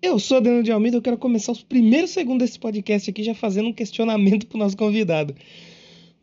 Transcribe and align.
Eu 0.00 0.18
sou 0.18 0.40
Daniel 0.40 0.62
de 0.62 0.70
Almeida, 0.70 0.96
eu 0.98 1.02
quero 1.02 1.16
começar 1.16 1.52
os 1.52 1.62
primeiros 1.62 2.10
segundos 2.10 2.46
desse 2.46 2.58
podcast 2.58 3.10
aqui 3.10 3.22
já 3.22 3.34
fazendo 3.34 3.68
um 3.68 3.72
questionamento 3.72 4.46
pro 4.46 4.58
nosso 4.58 4.76
convidado. 4.76 5.34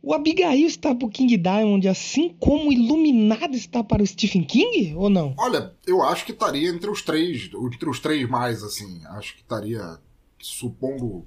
O 0.02 0.14
Abigail 0.14 0.68
está 0.68 0.94
pro 0.94 1.10
King 1.10 1.38
Diamond 1.38 1.88
assim 1.88 2.36
como 2.40 2.70
o 2.70 2.74
Iluminado 2.74 3.56
está 3.56 3.84
para 3.84 4.04
o 4.04 4.08
Stephen 4.08 4.44
King, 4.44 4.94
ou 4.96 5.10
não? 5.10 5.34
Olha, 5.38 5.74
eu 5.88 6.04
acho 6.04 6.26
que 6.26 6.34
estaria 6.34 6.70
entre 6.70 6.90
os 6.90 7.02
três, 7.02 7.50
entre 7.54 7.90
os 7.90 8.00
três 8.00 8.30
mais, 8.30 8.64
assim. 8.64 9.02
Acho 9.08 9.34
que 9.36 9.42
estaria, 9.42 9.98
supondo, 10.40 11.26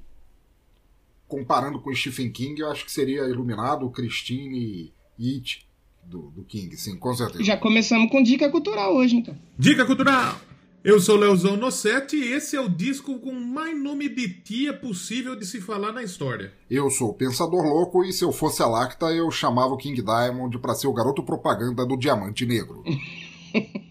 comparando 1.26 1.80
com 1.80 1.90
o 1.90 1.96
Stephen 1.96 2.30
King, 2.30 2.60
eu 2.60 2.70
acho 2.70 2.84
que 2.84 2.92
seria 2.92 3.22
Iluminado, 3.22 3.88
Christine 3.90 4.92
e 5.18 5.34
It 5.34 5.66
do, 6.04 6.30
do 6.30 6.44
King, 6.44 6.76
sim, 6.76 6.96
com 6.96 7.14
certeza. 7.14 7.42
Já 7.42 7.56
começamos 7.56 8.10
com 8.10 8.22
dica 8.22 8.48
cultural 8.50 8.94
hoje, 8.94 9.16
então. 9.16 9.36
Dica 9.58 9.84
cultural! 9.84 10.38
Eu 10.86 11.00
sou 11.00 11.16
Leozão 11.16 11.56
Nossetti 11.56 12.14
e 12.14 12.32
esse 12.32 12.54
é 12.54 12.60
o 12.60 12.68
disco 12.68 13.18
com 13.18 13.32
mais 13.32 13.76
nome 13.76 14.08
de 14.08 14.28
tia 14.28 14.72
possível 14.72 15.34
de 15.34 15.44
se 15.44 15.60
falar 15.60 15.90
na 15.90 16.00
história. 16.00 16.52
Eu 16.70 16.88
sou 16.90 17.08
o 17.08 17.12
Pensador 17.12 17.64
Louco 17.64 18.04
e 18.04 18.12
se 18.12 18.22
eu 18.22 18.30
fosse 18.30 18.62
a 18.62 18.68
Lacta, 18.68 19.06
eu 19.06 19.28
chamava 19.28 19.74
o 19.74 19.76
King 19.76 20.00
Diamond 20.00 20.56
pra 20.60 20.76
ser 20.76 20.86
o 20.86 20.92
garoto 20.92 21.24
propaganda 21.24 21.84
do 21.84 21.96
Diamante 21.96 22.46
Negro. 22.46 22.84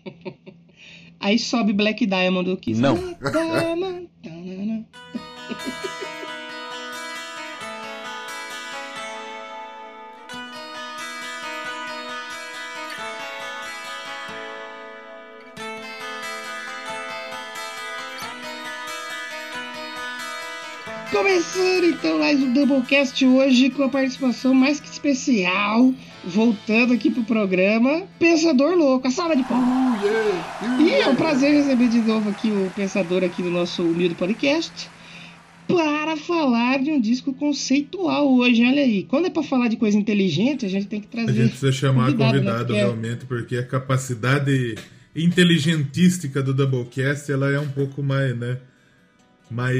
Aí 1.19 1.37
sobe 1.37 1.73
Black 1.73 2.05
Diamond 2.05 2.49
do 2.49 2.55
Kiss. 2.55 2.79
Não. 2.79 2.95
Começando 21.15 21.85
então 21.85 22.19
mais 22.19 22.37
um 22.43 22.51
Doublecast 22.51 23.25
hoje 23.25 23.69
com 23.69 23.83
a 23.83 23.89
participação 23.89 24.53
mais 24.53 24.81
que 24.81 24.89
especial, 24.89 25.93
voltando 26.25 26.91
aqui 26.91 27.09
pro 27.09 27.23
programa, 27.23 28.03
Pensador 28.19 28.75
Louco, 28.75 29.07
a 29.07 29.09
sala 29.09 29.33
de 29.33 29.41
palmas. 29.43 30.01
E 30.77 30.91
é 30.91 31.07
um 31.07 31.15
prazer 31.15 31.53
receber 31.53 31.87
de 31.87 31.99
novo 31.99 32.29
aqui 32.29 32.49
o 32.49 32.69
Pensador 32.75 33.23
aqui 33.23 33.41
no 33.41 33.49
nosso 33.49 33.81
humilde 33.81 34.13
podcast 34.13 34.89
para 35.65 36.17
falar 36.17 36.83
de 36.83 36.91
um 36.91 36.99
disco 36.99 37.33
conceitual 37.33 38.35
hoje, 38.35 38.65
olha 38.65 38.81
aí. 38.81 39.03
Quando 39.03 39.27
é 39.27 39.29
para 39.29 39.41
falar 39.41 39.69
de 39.69 39.77
coisa 39.77 39.97
inteligente, 39.97 40.65
a 40.65 40.69
gente 40.69 40.87
tem 40.87 40.99
que 40.99 41.07
A 41.07 41.11
trazer 41.11 41.33
gente 41.33 41.51
precisa 41.51 41.71
chamar 41.71 42.07
convidado, 42.07 42.33
né? 42.33 42.39
convidado 42.39 42.65
Porque 42.65 42.77
é- 42.77 42.83
realmente, 42.83 43.25
porque 43.25 43.55
a 43.55 43.65
capacidade 43.65 44.75
inteligentística 45.15 46.43
do 46.43 46.53
Doublecast 46.53 47.31
ela 47.31 47.49
é 47.49 47.57
um 47.57 47.69
pouco 47.69 48.03
mais, 48.03 48.37
né? 48.37 48.57
Mais 49.49 49.75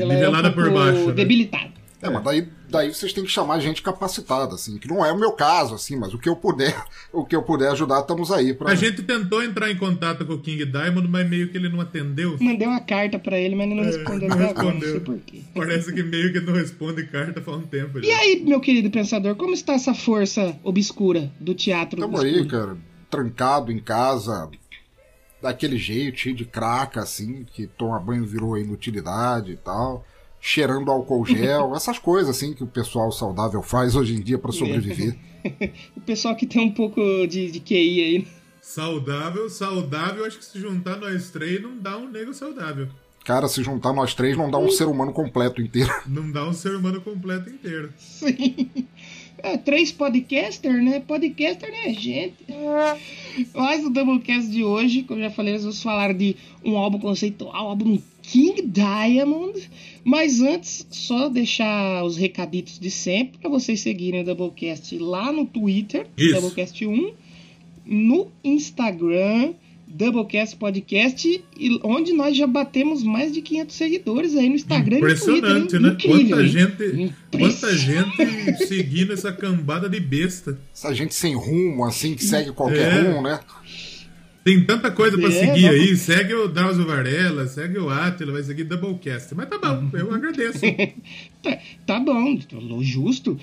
ela 0.00 0.12
é 0.12 0.16
um 0.16 0.20
nivelada 0.20 0.52
por 0.52 0.70
baixo. 0.70 1.06
Né? 1.06 1.12
debilitada. 1.12 1.84
É, 2.04 2.10
mas 2.10 2.22
daí, 2.22 2.46
daí 2.68 2.92
vocês 2.92 3.14
têm 3.14 3.24
que 3.24 3.30
chamar 3.30 3.58
gente 3.60 3.80
capacitada, 3.80 4.54
assim, 4.54 4.76
que 4.76 4.86
não 4.86 5.02
é 5.02 5.10
o 5.10 5.18
meu 5.18 5.32
caso, 5.32 5.74
assim, 5.74 5.96
mas 5.96 6.12
o 6.12 6.18
que 6.18 6.28
eu 6.28 6.36
puder, 6.36 6.76
o 7.10 7.24
que 7.24 7.34
eu 7.34 7.42
puder 7.42 7.70
ajudar, 7.70 8.00
estamos 8.00 8.30
aí 8.30 8.52
pra. 8.52 8.70
A 8.70 8.74
gente 8.74 9.02
tentou 9.02 9.42
entrar 9.42 9.70
em 9.70 9.76
contato 9.76 10.26
com 10.26 10.34
o 10.34 10.38
King 10.38 10.66
Diamond, 10.66 11.08
mas 11.08 11.26
meio 11.26 11.48
que 11.48 11.56
ele 11.56 11.70
não 11.70 11.80
atendeu. 11.80 12.36
Mandei 12.38 12.68
uma 12.68 12.80
carta 12.80 13.18
para 13.18 13.38
ele, 13.38 13.54
mas 13.54 13.66
ele 13.66 13.76
não 13.76 13.84
respondeu 13.84 14.28
não 14.28 14.36
agora, 14.36 14.74
não 14.74 14.80
sei 14.80 14.92
respondeu. 14.92 15.00
porquê. 15.00 15.40
Parece 15.54 15.94
que 15.94 16.02
meio 16.02 16.30
que 16.30 16.40
não 16.40 16.52
responde 16.52 17.06
carta 17.06 17.40
faz 17.40 17.56
um 17.56 17.62
tempo. 17.62 17.98
E 18.00 18.10
já. 18.10 18.18
aí, 18.18 18.42
meu 18.44 18.60
querido 18.60 18.90
pensador, 18.90 19.34
como 19.34 19.54
está 19.54 19.72
essa 19.72 19.94
força 19.94 20.54
obscura 20.62 21.32
do 21.40 21.54
teatro 21.54 21.98
Tamo 22.00 22.20
aí, 22.20 22.46
cara, 22.46 22.76
trancado 23.08 23.72
em 23.72 23.78
casa, 23.78 24.50
daquele 25.44 25.76
jeito, 25.76 26.18
cheio 26.18 26.34
de 26.34 26.44
craca, 26.44 27.00
assim, 27.00 27.44
que 27.44 27.66
tomar 27.66 28.00
banho 28.00 28.24
virou 28.24 28.56
inutilidade 28.56 29.52
e 29.52 29.56
tal, 29.56 30.04
cheirando 30.40 30.90
álcool 30.90 31.24
gel, 31.26 31.74
essas 31.76 31.98
coisas, 31.98 32.34
assim, 32.34 32.54
que 32.54 32.64
o 32.64 32.66
pessoal 32.66 33.12
saudável 33.12 33.62
faz 33.62 33.94
hoje 33.94 34.14
em 34.14 34.20
dia 34.20 34.38
pra 34.38 34.52
sobreviver. 34.52 35.16
O 35.94 36.00
pessoal 36.00 36.34
que 36.34 36.46
tem 36.46 36.62
um 36.62 36.72
pouco 36.72 36.98
de, 37.26 37.50
de 37.50 37.60
QI 37.60 38.00
aí. 38.00 38.18
né? 38.20 38.26
Saudável, 38.62 39.50
saudável, 39.50 40.24
acho 40.24 40.38
que 40.38 40.44
se 40.46 40.58
juntar 40.58 40.96
nós 40.96 41.28
três 41.30 41.60
não 41.60 41.76
dá 41.78 41.98
um 41.98 42.08
nego 42.08 42.32
saudável. 42.32 42.88
Cara, 43.26 43.46
se 43.46 43.62
juntar 43.62 43.92
nós 43.92 44.14
três, 44.14 44.38
não 44.38 44.50
dá 44.50 44.56
um 44.56 44.70
ser 44.70 44.84
humano 44.86 45.12
completo 45.12 45.60
inteiro. 45.60 45.92
Não 46.06 46.30
dá 46.30 46.48
um 46.48 46.54
ser 46.54 46.74
humano 46.74 46.98
completo 47.02 47.50
inteiro. 47.50 47.92
Sim. 47.98 48.88
É, 49.44 49.58
três 49.58 49.92
podcaster, 49.92 50.82
né? 50.82 51.00
Podcaster 51.00 51.70
não 51.70 51.78
é 51.78 51.92
gente. 51.92 52.34
Mas 53.52 53.84
o 53.84 53.90
Doublecast 53.90 54.50
de 54.50 54.64
hoje, 54.64 55.02
como 55.02 55.20
eu 55.20 55.24
já 55.24 55.30
falei, 55.30 55.52
nós 55.52 55.62
vamos 55.62 55.82
falar 55.82 56.14
de 56.14 56.34
um 56.64 56.78
álbum 56.78 56.98
conceitual, 56.98 57.68
álbum 57.68 57.98
King 58.22 58.62
Diamond. 58.62 59.70
Mas 60.02 60.40
antes, 60.40 60.86
só 60.90 61.28
deixar 61.28 62.02
os 62.04 62.16
recaditos 62.16 62.78
de 62.78 62.90
sempre 62.90 63.36
para 63.36 63.50
vocês 63.50 63.80
seguirem 63.80 64.22
o 64.22 64.24
Doublecast 64.24 64.96
lá 64.96 65.30
no 65.30 65.44
Twitter, 65.44 66.06
Isso. 66.16 66.40
Doublecast 66.40 66.86
1, 66.86 67.12
no 67.84 68.28
Instagram, 68.42 69.52
Doublecast 69.96 70.56
Podcast, 70.56 71.44
e 71.56 71.80
onde 71.84 72.12
nós 72.12 72.36
já 72.36 72.46
batemos 72.48 73.04
mais 73.04 73.32
de 73.32 73.40
500 73.40 73.76
seguidores 73.76 74.34
aí 74.36 74.48
no 74.48 74.56
Instagram 74.56 74.96
Impressionante, 74.98 75.78
no 75.78 75.96
Twitter. 75.96 76.36
né? 76.36 76.42
Incrível, 76.42 77.14
quanta 77.30 77.76
gente, 77.76 78.16
quanta 78.16 78.26
gente 78.26 78.66
seguindo 78.66 79.12
essa 79.12 79.30
cambada 79.32 79.88
de 79.88 80.00
besta. 80.00 80.58
Essa 80.74 80.92
gente 80.92 81.14
sem 81.14 81.34
rumo, 81.36 81.84
assim, 81.84 82.14
que 82.14 82.24
segue 82.24 82.50
qualquer 82.52 82.92
É. 82.92 83.00
rumo, 83.02 83.22
né? 83.22 83.38
Tem 84.42 84.62
tanta 84.62 84.90
coisa 84.90 85.16
pra 85.16 85.28
É, 85.28 85.30
seguir 85.30 85.62
dá 85.62 85.70
aí. 85.70 85.96
Segue 85.96 86.34
o 86.34 86.48
Drauzio 86.48 86.84
Varela, 86.84 87.46
segue 87.46 87.78
o 87.78 87.88
Atila, 87.88 88.32
vai 88.32 88.42
seguir 88.42 88.64
Doublecast. 88.64 89.34
Mas 89.34 89.48
tá 89.48 89.56
bom, 89.58 89.88
eu 89.96 90.12
agradeço. 90.12 90.60
Tá, 91.44 91.58
tá 91.86 92.00
bom, 92.00 92.38
justo. 92.82 93.38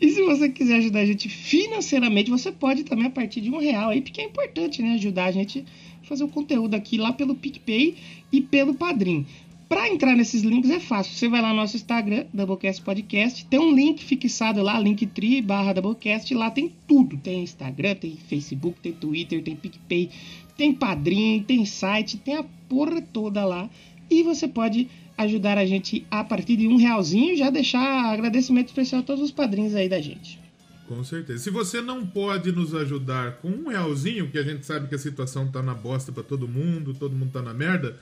E 0.00 0.10
se 0.10 0.22
você 0.22 0.48
quiser 0.48 0.76
ajudar 0.76 1.00
a 1.00 1.06
gente 1.06 1.28
financeiramente, 1.28 2.30
você 2.30 2.50
pode 2.50 2.84
também 2.84 3.06
a 3.06 3.10
partir 3.10 3.40
de 3.40 3.50
um 3.50 3.58
real 3.58 3.90
aí, 3.90 4.00
porque 4.00 4.20
é 4.20 4.24
importante, 4.24 4.82
né? 4.82 4.94
Ajudar 4.94 5.26
a 5.26 5.32
gente 5.32 5.64
a 6.02 6.06
fazer 6.06 6.24
o 6.24 6.28
conteúdo 6.28 6.74
aqui 6.74 6.96
lá 6.96 7.12
pelo 7.12 7.34
PicPay 7.34 7.96
e 8.32 8.40
pelo 8.40 8.74
Padrim. 8.74 9.26
Pra 9.68 9.88
entrar 9.88 10.14
nesses 10.14 10.42
links 10.42 10.70
é 10.70 10.78
fácil. 10.78 11.14
Você 11.14 11.28
vai 11.28 11.40
lá 11.40 11.50
no 11.50 11.56
nosso 11.56 11.76
Instagram, 11.76 12.26
Doublecast 12.32 12.82
Podcast, 12.82 13.46
tem 13.46 13.58
um 13.58 13.74
link 13.74 14.04
fixado 14.04 14.62
lá, 14.62 14.78
linktree 14.78 15.40
barra 15.40 15.72
Doublecast, 15.72 16.34
lá 16.34 16.50
tem 16.50 16.70
tudo. 16.86 17.16
Tem 17.16 17.42
Instagram, 17.42 17.94
tem 17.94 18.16
Facebook, 18.28 18.80
tem 18.80 18.92
Twitter, 18.92 19.42
tem 19.42 19.56
PicPay, 19.56 20.10
tem 20.58 20.74
Padrim, 20.74 21.42
tem 21.46 21.64
site, 21.64 22.18
tem 22.18 22.36
a 22.36 22.44
porra 22.68 23.00
toda 23.00 23.44
lá. 23.44 23.70
E 24.10 24.22
você 24.22 24.46
pode 24.46 24.88
ajudar 25.16 25.58
a 25.58 25.66
gente 25.66 26.06
a 26.10 26.24
partir 26.24 26.56
de 26.56 26.66
um 26.66 26.76
realzinho, 26.76 27.36
já 27.36 27.50
deixar 27.50 28.12
agradecimento 28.12 28.68
especial 28.68 29.00
a 29.00 29.04
todos 29.04 29.22
os 29.22 29.30
padrinhos 29.30 29.74
aí 29.74 29.88
da 29.88 30.00
gente. 30.00 30.40
Com 30.88 31.02
certeza. 31.04 31.42
Se 31.42 31.50
você 31.50 31.80
não 31.80 32.06
pode 32.06 32.52
nos 32.52 32.74
ajudar 32.74 33.36
com 33.36 33.48
um 33.48 33.68
realzinho, 33.68 34.30
que 34.30 34.38
a 34.38 34.42
gente 34.42 34.66
sabe 34.66 34.88
que 34.88 34.94
a 34.94 34.98
situação 34.98 35.50
tá 35.50 35.62
na 35.62 35.74
bosta 35.74 36.12
pra 36.12 36.22
todo 36.22 36.48
mundo, 36.48 36.92
todo 36.92 37.14
mundo 37.14 37.32
tá 37.32 37.40
na 37.40 37.54
merda, 37.54 37.98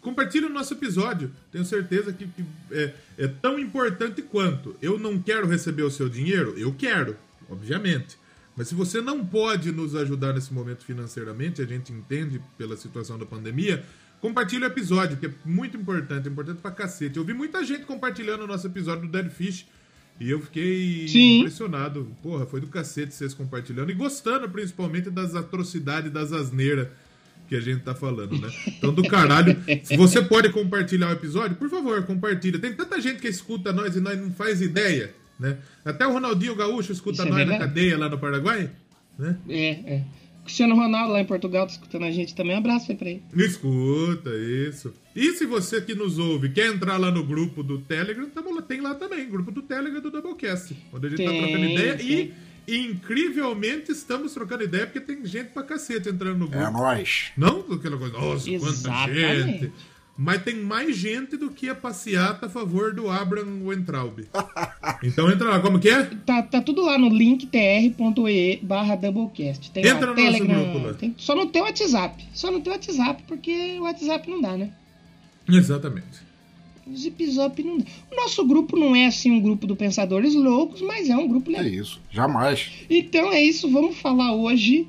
compartilhe 0.00 0.46
o 0.46 0.50
nosso 0.50 0.72
episódio. 0.74 1.30
Tenho 1.52 1.64
certeza 1.64 2.12
que, 2.12 2.26
que 2.26 2.44
é, 2.70 2.94
é 3.18 3.28
tão 3.28 3.58
importante 3.58 4.22
quanto. 4.22 4.76
Eu 4.80 4.98
não 4.98 5.18
quero 5.20 5.46
receber 5.46 5.82
o 5.82 5.90
seu 5.90 6.08
dinheiro? 6.08 6.54
Eu 6.56 6.72
quero, 6.72 7.16
obviamente. 7.48 8.16
Mas 8.56 8.68
se 8.68 8.74
você 8.74 9.00
não 9.00 9.24
pode 9.24 9.72
nos 9.72 9.94
ajudar 9.94 10.32
nesse 10.32 10.52
momento 10.52 10.84
financeiramente, 10.84 11.62
a 11.62 11.66
gente 11.66 11.92
entende 11.92 12.40
pela 12.56 12.76
situação 12.76 13.18
da 13.18 13.26
pandemia, 13.26 13.84
compartilhe 14.20 14.64
o 14.64 14.66
episódio, 14.66 15.16
que 15.16 15.26
é 15.26 15.30
muito 15.44 15.76
importante, 15.76 16.28
é 16.28 16.30
importante 16.30 16.60
pra 16.60 16.70
cacete. 16.70 17.16
Eu 17.16 17.24
vi 17.24 17.32
muita 17.32 17.64
gente 17.64 17.84
compartilhando 17.84 18.44
o 18.44 18.46
nosso 18.46 18.66
episódio 18.66 19.06
do 19.06 19.08
Dead 19.08 19.30
Fish. 19.30 19.66
E 20.18 20.30
eu 20.30 20.40
fiquei 20.40 21.08
Sim. 21.08 21.38
impressionado. 21.38 22.14
Porra, 22.22 22.44
foi 22.44 22.60
do 22.60 22.66
cacete 22.66 23.14
vocês 23.14 23.32
compartilhando. 23.32 23.90
E 23.90 23.94
gostando, 23.94 24.48
principalmente, 24.50 25.08
das 25.08 25.34
atrocidades, 25.34 26.12
das 26.12 26.30
asneiras 26.30 26.88
que 27.48 27.56
a 27.56 27.60
gente 27.60 27.80
tá 27.80 27.94
falando, 27.94 28.38
né? 28.38 28.48
Então, 28.66 28.92
do 28.92 29.02
caralho. 29.08 29.56
Se 29.82 29.96
você 29.96 30.22
pode 30.22 30.50
compartilhar 30.50 31.08
o 31.08 31.12
episódio, 31.12 31.56
por 31.56 31.68
favor, 31.70 32.02
compartilha. 32.04 32.58
Tem 32.58 32.72
tanta 32.72 33.00
gente 33.00 33.20
que 33.20 33.28
escuta 33.28 33.72
nós 33.72 33.96
e 33.96 34.00
nós 34.00 34.16
não 34.20 34.30
faz 34.30 34.60
ideia, 34.60 35.12
né? 35.38 35.56
Até 35.84 36.06
o 36.06 36.12
Ronaldinho 36.12 36.54
Gaúcho 36.54 36.92
escuta 36.92 37.14
Isso 37.14 37.22
é 37.22 37.24
nós 37.24 37.38
na 37.38 37.44
verdade. 37.46 37.60
cadeia 37.60 37.98
lá 37.98 38.08
no 38.08 38.18
Paraguai, 38.18 38.70
né? 39.18 39.36
É, 39.48 39.68
é. 39.94 40.04
Cristiano 40.50 40.74
Ronaldo 40.74 41.12
lá 41.12 41.20
em 41.20 41.24
Portugal 41.24 41.64
tá 41.64 41.72
escutando 41.74 42.04
a 42.06 42.10
gente 42.10 42.34
também. 42.34 42.56
Um 42.56 42.58
abraço 42.58 42.90
aí 42.90 42.96
pra 42.98 43.08
ele. 43.08 43.22
Escuta, 43.36 44.30
isso. 44.68 44.92
E 45.14 45.30
se 45.34 45.46
você 45.46 45.80
que 45.80 45.94
nos 45.94 46.18
ouve 46.18 46.48
quer 46.50 46.66
entrar 46.74 46.96
lá 46.96 47.08
no 47.08 47.22
grupo 47.24 47.62
do 47.62 47.78
Telegram, 47.78 48.28
tamo 48.28 48.52
lá- 48.52 48.60
tem 48.60 48.80
lá 48.80 48.94
também, 48.96 49.28
grupo 49.30 49.52
do 49.52 49.62
Telegram 49.62 50.00
do 50.00 50.10
Doublecast, 50.10 50.76
onde 50.92 51.06
a 51.06 51.10
gente 51.10 51.22
tá 51.24 51.30
Tem, 51.30 51.40
trocando 51.42 51.64
ideia 51.66 51.96
tem. 51.96 52.32
e, 52.66 52.80
incrivelmente, 52.84 53.92
estamos 53.92 54.34
trocando 54.34 54.64
ideia 54.64 54.86
porque 54.86 55.00
tem 55.00 55.24
gente 55.24 55.50
pra 55.50 55.62
cacete 55.62 56.08
entrando 56.08 56.38
no 56.38 56.46
É 56.46 56.48
grupo. 56.48 56.72
nóis. 56.72 57.30
Não 57.36 57.60
aquela 57.72 57.96
coisa, 57.96 58.18
nossa, 58.18 58.50
quanta 58.50 58.64
Exatamente. 58.66 59.52
gente. 59.60 59.72
Mas 60.16 60.42
tem 60.42 60.56
mais 60.56 60.94
gente 60.96 61.36
do 61.36 61.50
que 61.50 61.68
a 61.70 61.74
passeata 61.74 62.44
a 62.46 62.48
favor 62.50 62.92
do 62.94 63.08
Abraham 63.10 63.62
Weintraub. 63.64 64.20
então 65.02 65.30
entra 65.30 65.48
lá, 65.48 65.60
como 65.60 65.78
que 65.78 65.88
é? 65.88 66.02
Tá, 66.26 66.42
tá 66.42 66.60
tudo 66.60 66.82
lá 66.84 66.98
no 66.98 67.08
linktr.ee 67.08 68.58
barra 68.62 68.96
Doublecast. 68.96 69.70
Tem 69.70 69.86
Entra 69.86 70.10
lá, 70.10 70.14
no 70.14 70.22
nosso 70.22 70.32
Telegram. 70.38 70.62
grupo 70.72 70.86
lá. 70.86 70.94
tem- 70.94 71.14
só 71.16 71.34
não 71.34 71.46
tem 71.46 71.62
o 71.62 71.64
WhatsApp. 71.64 72.24
Só 72.34 72.50
não 72.50 72.60
tem 72.60 72.70
o 72.72 72.76
WhatsApp 72.76 73.22
porque 73.26 73.78
o 73.78 73.82
WhatsApp 73.84 74.28
não 74.30 74.40
dá, 74.42 74.56
né? 74.56 74.70
Exatamente. 75.48 76.30
O 76.86 76.96
Zip 76.96 77.24
Zop 77.30 77.62
não 77.62 77.78
dá. 77.78 77.84
O 78.10 78.16
nosso 78.16 78.44
grupo 78.46 78.76
não 78.76 78.94
é 78.94 79.06
assim 79.06 79.30
um 79.30 79.40
grupo 79.40 79.66
do 79.66 79.76
Pensadores 79.76 80.34
Loucos, 80.34 80.82
mas 80.82 81.08
é 81.08 81.16
um 81.16 81.28
grupo 81.28 81.50
É 81.50 81.62
legal. 81.62 81.80
isso, 81.82 82.00
jamais. 82.10 82.70
Então 82.90 83.32
é 83.32 83.40
isso, 83.42 83.70
vamos 83.70 83.96
falar 83.96 84.34
hoje 84.34 84.86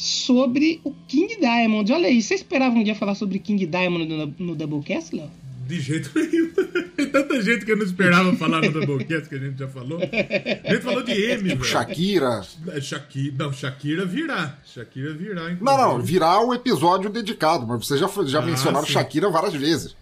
sobre 0.00 0.80
o 0.82 0.92
King 1.06 1.36
Diamond. 1.38 1.92
Olha 1.92 2.08
aí, 2.08 2.22
você 2.22 2.34
esperava 2.34 2.74
um 2.74 2.82
dia 2.82 2.94
falar 2.94 3.14
sobre 3.14 3.38
King 3.38 3.66
Diamond 3.66 4.06
no, 4.06 4.34
no 4.38 4.54
Doublecast, 4.56 5.14
Léo? 5.14 5.30
De 5.66 5.78
jeito 5.78 6.10
nenhum. 6.14 6.50
Tem 6.96 7.08
tanta 7.10 7.40
gente 7.42 7.64
que 7.66 7.70
eu 7.72 7.76
não 7.76 7.84
esperava 7.84 8.34
falar 8.36 8.62
no 8.62 8.72
Doublecast 8.72 9.28
que 9.28 9.34
a 9.34 9.38
gente 9.38 9.58
já 9.58 9.68
falou. 9.68 10.00
A 10.00 10.72
gente 10.72 10.82
falou 10.82 11.02
de 11.02 11.12
M, 11.12 11.42
velho. 11.50 11.62
Shakira. 11.64 12.40
É, 12.68 12.80
Shakira, 12.80 13.34
não, 13.38 13.52
Shakira 13.52 14.06
virá. 14.06 14.58
Shakira 14.64 15.12
virá, 15.12 15.34
Não, 15.42 15.50
inclusive. 15.52 15.76
não, 15.82 16.00
virá 16.02 16.40
o 16.44 16.54
episódio 16.54 17.10
dedicado, 17.10 17.66
mas 17.66 17.86
vocês 17.86 18.00
já, 18.00 18.08
já 18.24 18.38
Ah, 18.38 18.42
mencionaram 18.42 18.86
sim. 18.86 18.92
Shakira 18.94 19.28
várias 19.30 19.54
vezes. 19.54 19.94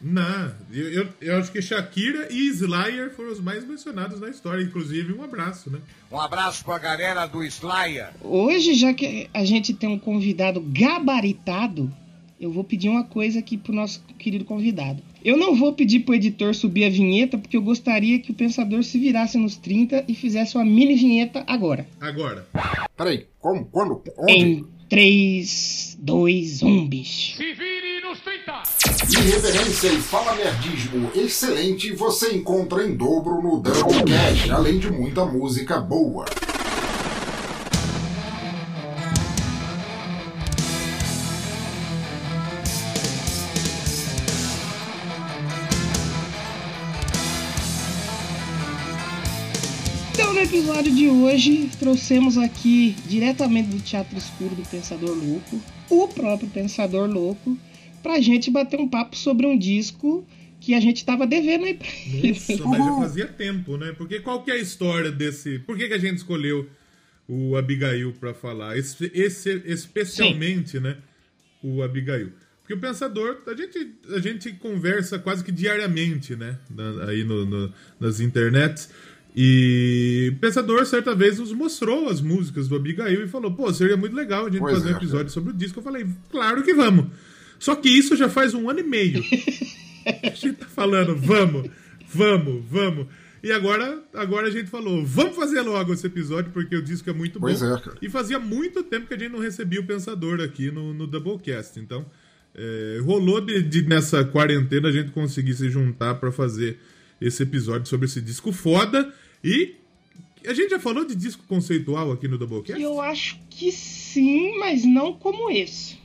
Não, 0.00 0.52
eu, 0.70 0.92
eu, 0.92 1.08
eu 1.20 1.38
acho 1.38 1.50
que 1.50 1.62
Shakira 1.62 2.28
e 2.30 2.48
Slayer 2.48 3.14
foram 3.14 3.32
os 3.32 3.40
mais 3.40 3.66
mencionados 3.66 4.20
na 4.20 4.28
história. 4.28 4.62
Inclusive, 4.62 5.12
um 5.12 5.22
abraço, 5.22 5.70
né? 5.70 5.78
Um 6.12 6.20
abraço 6.20 6.64
pra 6.64 6.78
galera 6.78 7.26
do 7.26 7.42
Slayer. 7.42 8.10
Hoje, 8.20 8.74
já 8.74 8.92
que 8.92 9.28
a 9.32 9.44
gente 9.44 9.72
tem 9.72 9.88
um 9.88 9.98
convidado 9.98 10.60
gabaritado, 10.60 11.90
eu 12.38 12.52
vou 12.52 12.62
pedir 12.62 12.90
uma 12.90 13.04
coisa 13.04 13.38
aqui 13.38 13.56
pro 13.56 13.72
nosso 13.72 14.02
querido 14.18 14.44
convidado. 14.44 15.02
Eu 15.24 15.36
não 15.36 15.56
vou 15.56 15.72
pedir 15.72 16.00
pro 16.00 16.14
editor 16.14 16.54
subir 16.54 16.84
a 16.84 16.90
vinheta, 16.90 17.38
porque 17.38 17.56
eu 17.56 17.62
gostaria 17.62 18.18
que 18.20 18.30
o 18.30 18.34
pensador 18.34 18.84
se 18.84 18.98
virasse 18.98 19.38
nos 19.38 19.56
30 19.56 20.04
e 20.06 20.14
fizesse 20.14 20.56
uma 20.56 20.64
mini 20.64 20.94
vinheta 20.94 21.42
agora. 21.46 21.88
Agora. 21.98 22.46
Peraí, 22.96 23.26
como? 23.40 23.64
Quando? 23.64 24.02
Onde? 24.18 24.32
Em 24.32 24.66
3, 24.88 25.98
2, 26.00 26.62
1, 26.62 26.86
bicho. 26.86 27.38
Irreverência 29.08 29.88
e 29.88 30.00
fala 30.00 30.34
nerdismo 30.34 31.12
excelente 31.14 31.92
você 31.92 32.34
encontra 32.34 32.84
em 32.84 32.96
dobro 32.96 33.40
no 33.40 33.60
Doublecast, 33.60 34.50
além 34.50 34.80
de 34.80 34.90
muita 34.90 35.24
música 35.24 35.78
boa. 35.78 36.24
Então, 50.12 50.32
no 50.32 50.40
episódio 50.40 50.92
de 50.92 51.08
hoje, 51.08 51.70
trouxemos 51.78 52.36
aqui, 52.36 52.96
diretamente 53.06 53.68
do 53.68 53.80
Teatro 53.80 54.18
Escuro 54.18 54.56
do 54.56 54.68
Pensador 54.68 55.16
Louco, 55.16 55.60
o 55.88 56.08
próprio 56.08 56.48
Pensador 56.48 57.08
Louco, 57.08 57.56
pra 58.06 58.20
gente 58.20 58.50
bater 58.50 58.78
um 58.78 58.88
papo 58.88 59.16
sobre 59.16 59.46
um 59.46 59.58
disco 59.58 60.26
que 60.60 60.74
a 60.74 60.80
gente 60.80 61.04
tava 61.04 61.26
devendo 61.26 61.64
aí 61.64 61.74
pra 61.74 61.88
ele. 62.06 62.30
Nossa, 62.32 62.64
mas 62.66 62.84
já 62.84 62.96
fazia 62.96 63.26
tempo, 63.26 63.76
né? 63.76 63.92
Porque 63.98 64.20
qual 64.20 64.42
que 64.42 64.50
é 64.50 64.54
a 64.54 64.58
história 64.58 65.10
desse. 65.10 65.58
Por 65.60 65.76
que, 65.76 65.88
que 65.88 65.94
a 65.94 65.98
gente 65.98 66.18
escolheu 66.18 66.68
o 67.28 67.56
Abigail 67.56 68.12
pra 68.12 68.32
falar? 68.32 68.76
Esse, 68.78 69.10
esse- 69.14 69.62
especialmente, 69.66 70.78
né? 70.80 70.96
O 71.62 71.82
Abigail. 71.82 72.32
Porque 72.60 72.74
o 72.74 72.78
pensador, 72.80 73.38
a 73.46 73.54
gente, 73.54 73.94
a 74.14 74.18
gente 74.18 74.52
conversa 74.52 75.18
quase 75.18 75.44
que 75.44 75.52
diariamente, 75.52 76.34
né? 76.34 76.58
na- 76.70 77.04
aí 77.04 77.22
no, 77.24 77.44
no- 77.46 77.72
nas 78.00 78.18
internets. 78.20 78.88
E 79.38 80.32
o 80.34 80.38
pensador, 80.40 80.86
certa 80.86 81.14
vez, 81.14 81.38
nos 81.38 81.52
mostrou 81.52 82.08
as 82.08 82.20
músicas 82.22 82.68
do 82.68 82.74
Abigail 82.76 83.22
e 83.24 83.28
falou: 83.28 83.52
pô, 83.52 83.72
seria 83.72 83.96
muito 83.96 84.16
legal 84.16 84.46
a 84.46 84.50
gente 84.50 84.60
Pois 84.60 84.74
fazer 84.78 84.88
um 84.88 84.94
é, 84.94 84.96
episódio 84.96 85.30
sobre 85.30 85.50
o 85.50 85.52
disco. 85.56 85.78
Eu 85.78 85.84
falei: 85.84 86.06
claro 86.30 86.62
que 86.62 86.72
vamos. 86.72 87.08
Só 87.58 87.74
que 87.74 87.88
isso 87.88 88.16
já 88.16 88.28
faz 88.28 88.54
um 88.54 88.68
ano 88.68 88.80
e 88.80 88.82
meio. 88.82 89.22
A 90.22 90.28
gente 90.34 90.52
tá 90.52 90.66
falando, 90.66 91.16
vamos, 91.16 91.68
vamos, 92.12 92.64
vamos. 92.70 93.06
E 93.42 93.50
agora, 93.52 94.02
agora 94.14 94.48
a 94.48 94.50
gente 94.50 94.68
falou, 94.70 95.04
vamos 95.04 95.36
fazer 95.36 95.60
logo 95.62 95.92
esse 95.92 96.06
episódio, 96.06 96.50
porque 96.52 96.74
o 96.76 96.82
disco 96.82 97.08
é 97.10 97.12
muito 97.12 97.38
Pois 97.40 97.60
bom. 97.60 97.74
é, 97.76 97.80
cara. 97.80 97.96
E 98.00 98.08
fazia 98.08 98.38
muito 98.38 98.82
tempo 98.82 99.06
que 99.06 99.14
a 99.14 99.18
gente 99.18 99.32
não 99.32 99.40
recebia 99.40 99.80
o 99.80 99.86
Pensador 99.86 100.40
aqui 100.40 100.70
no, 100.70 100.94
no 100.94 101.06
Doublecast. 101.06 101.78
Então, 101.78 102.06
é, 102.54 103.00
rolou 103.04 103.40
de, 103.40 103.62
de 103.62 103.82
nessa 103.82 104.24
quarentena 104.24 104.88
a 104.88 104.92
gente 104.92 105.10
conseguir 105.10 105.54
se 105.54 105.68
juntar 105.68 106.14
pra 106.16 106.32
fazer 106.32 106.78
esse 107.20 107.42
episódio 107.42 107.88
sobre 107.88 108.06
esse 108.06 108.20
disco 108.20 108.52
foda. 108.52 109.12
E 109.44 109.74
a 110.46 110.54
gente 110.54 110.70
já 110.70 110.78
falou 110.78 111.04
de 111.04 111.14
disco 111.14 111.44
conceitual 111.48 112.12
aqui 112.12 112.26
no 112.28 112.38
Doublecast? 112.38 112.80
Eu 112.80 113.00
acho 113.00 113.38
que 113.50 113.70
sim, 113.72 114.58
mas 114.58 114.84
não 114.84 115.12
como 115.14 115.50
esse. 115.50 115.98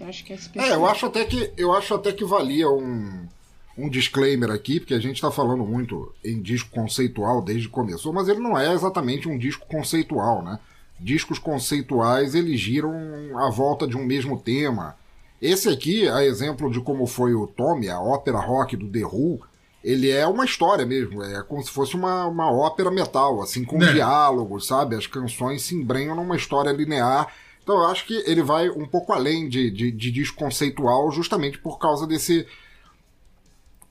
Eu 0.00 0.06
acho 0.08 0.24
que 0.24 0.32
é. 0.32 0.38
É, 0.56 0.74
eu 0.74 0.86
acho 0.86 1.06
até 1.06 1.24
que 1.24 1.52
eu 1.56 1.72
acho 1.72 1.94
até 1.94 2.12
que 2.12 2.24
valia 2.24 2.68
um, 2.70 3.26
um 3.76 3.88
disclaimer 3.88 4.50
aqui, 4.50 4.80
porque 4.80 4.94
a 4.94 5.00
gente 5.00 5.16
está 5.16 5.30
falando 5.30 5.64
muito 5.64 6.12
em 6.24 6.40
disco 6.40 6.70
conceitual 6.70 7.42
desde 7.42 7.66
que 7.68 7.72
começou, 7.74 8.12
mas 8.12 8.28
ele 8.28 8.40
não 8.40 8.56
é 8.58 8.72
exatamente 8.72 9.28
um 9.28 9.38
disco 9.38 9.66
conceitual, 9.66 10.42
né? 10.42 10.58
Discos 11.00 11.38
conceituais 11.38 12.34
eles 12.34 12.58
giram 12.60 12.92
à 13.38 13.50
volta 13.50 13.86
de 13.86 13.96
um 13.96 14.04
mesmo 14.04 14.38
tema. 14.38 14.96
Esse 15.40 15.68
aqui, 15.68 16.08
a 16.08 16.24
exemplo 16.24 16.70
de 16.70 16.80
como 16.80 17.06
foi 17.06 17.34
o 17.34 17.46
Tommy, 17.46 17.88
a 17.88 18.00
ópera 18.00 18.38
rock 18.40 18.76
do 18.76 18.88
The 18.88 19.04
Who, 19.06 19.40
ele 19.84 20.10
é 20.10 20.26
uma 20.26 20.44
história 20.44 20.84
mesmo, 20.84 21.22
é 21.22 21.40
como 21.44 21.62
se 21.62 21.70
fosse 21.70 21.94
uma, 21.94 22.26
uma 22.26 22.50
ópera 22.50 22.90
metal, 22.90 23.40
assim, 23.40 23.64
com 23.64 23.80
É. 23.80 23.92
diálogos, 23.92 24.66
sabe? 24.66 24.96
As 24.96 25.06
canções 25.06 25.62
se 25.62 25.76
embrenham 25.76 26.16
numa 26.16 26.34
história 26.36 26.70
linear. 26.72 27.32
Então 27.68 27.82
eu 27.82 27.86
acho 27.88 28.06
que 28.06 28.14
ele 28.26 28.42
vai 28.42 28.70
um 28.70 28.86
pouco 28.86 29.12
além 29.12 29.46
de, 29.46 29.70
de, 29.70 29.92
de 29.92 30.10
disco 30.10 30.38
conceitual, 30.38 31.12
justamente 31.12 31.58
por 31.58 31.78
causa 31.78 32.06
desse 32.06 32.46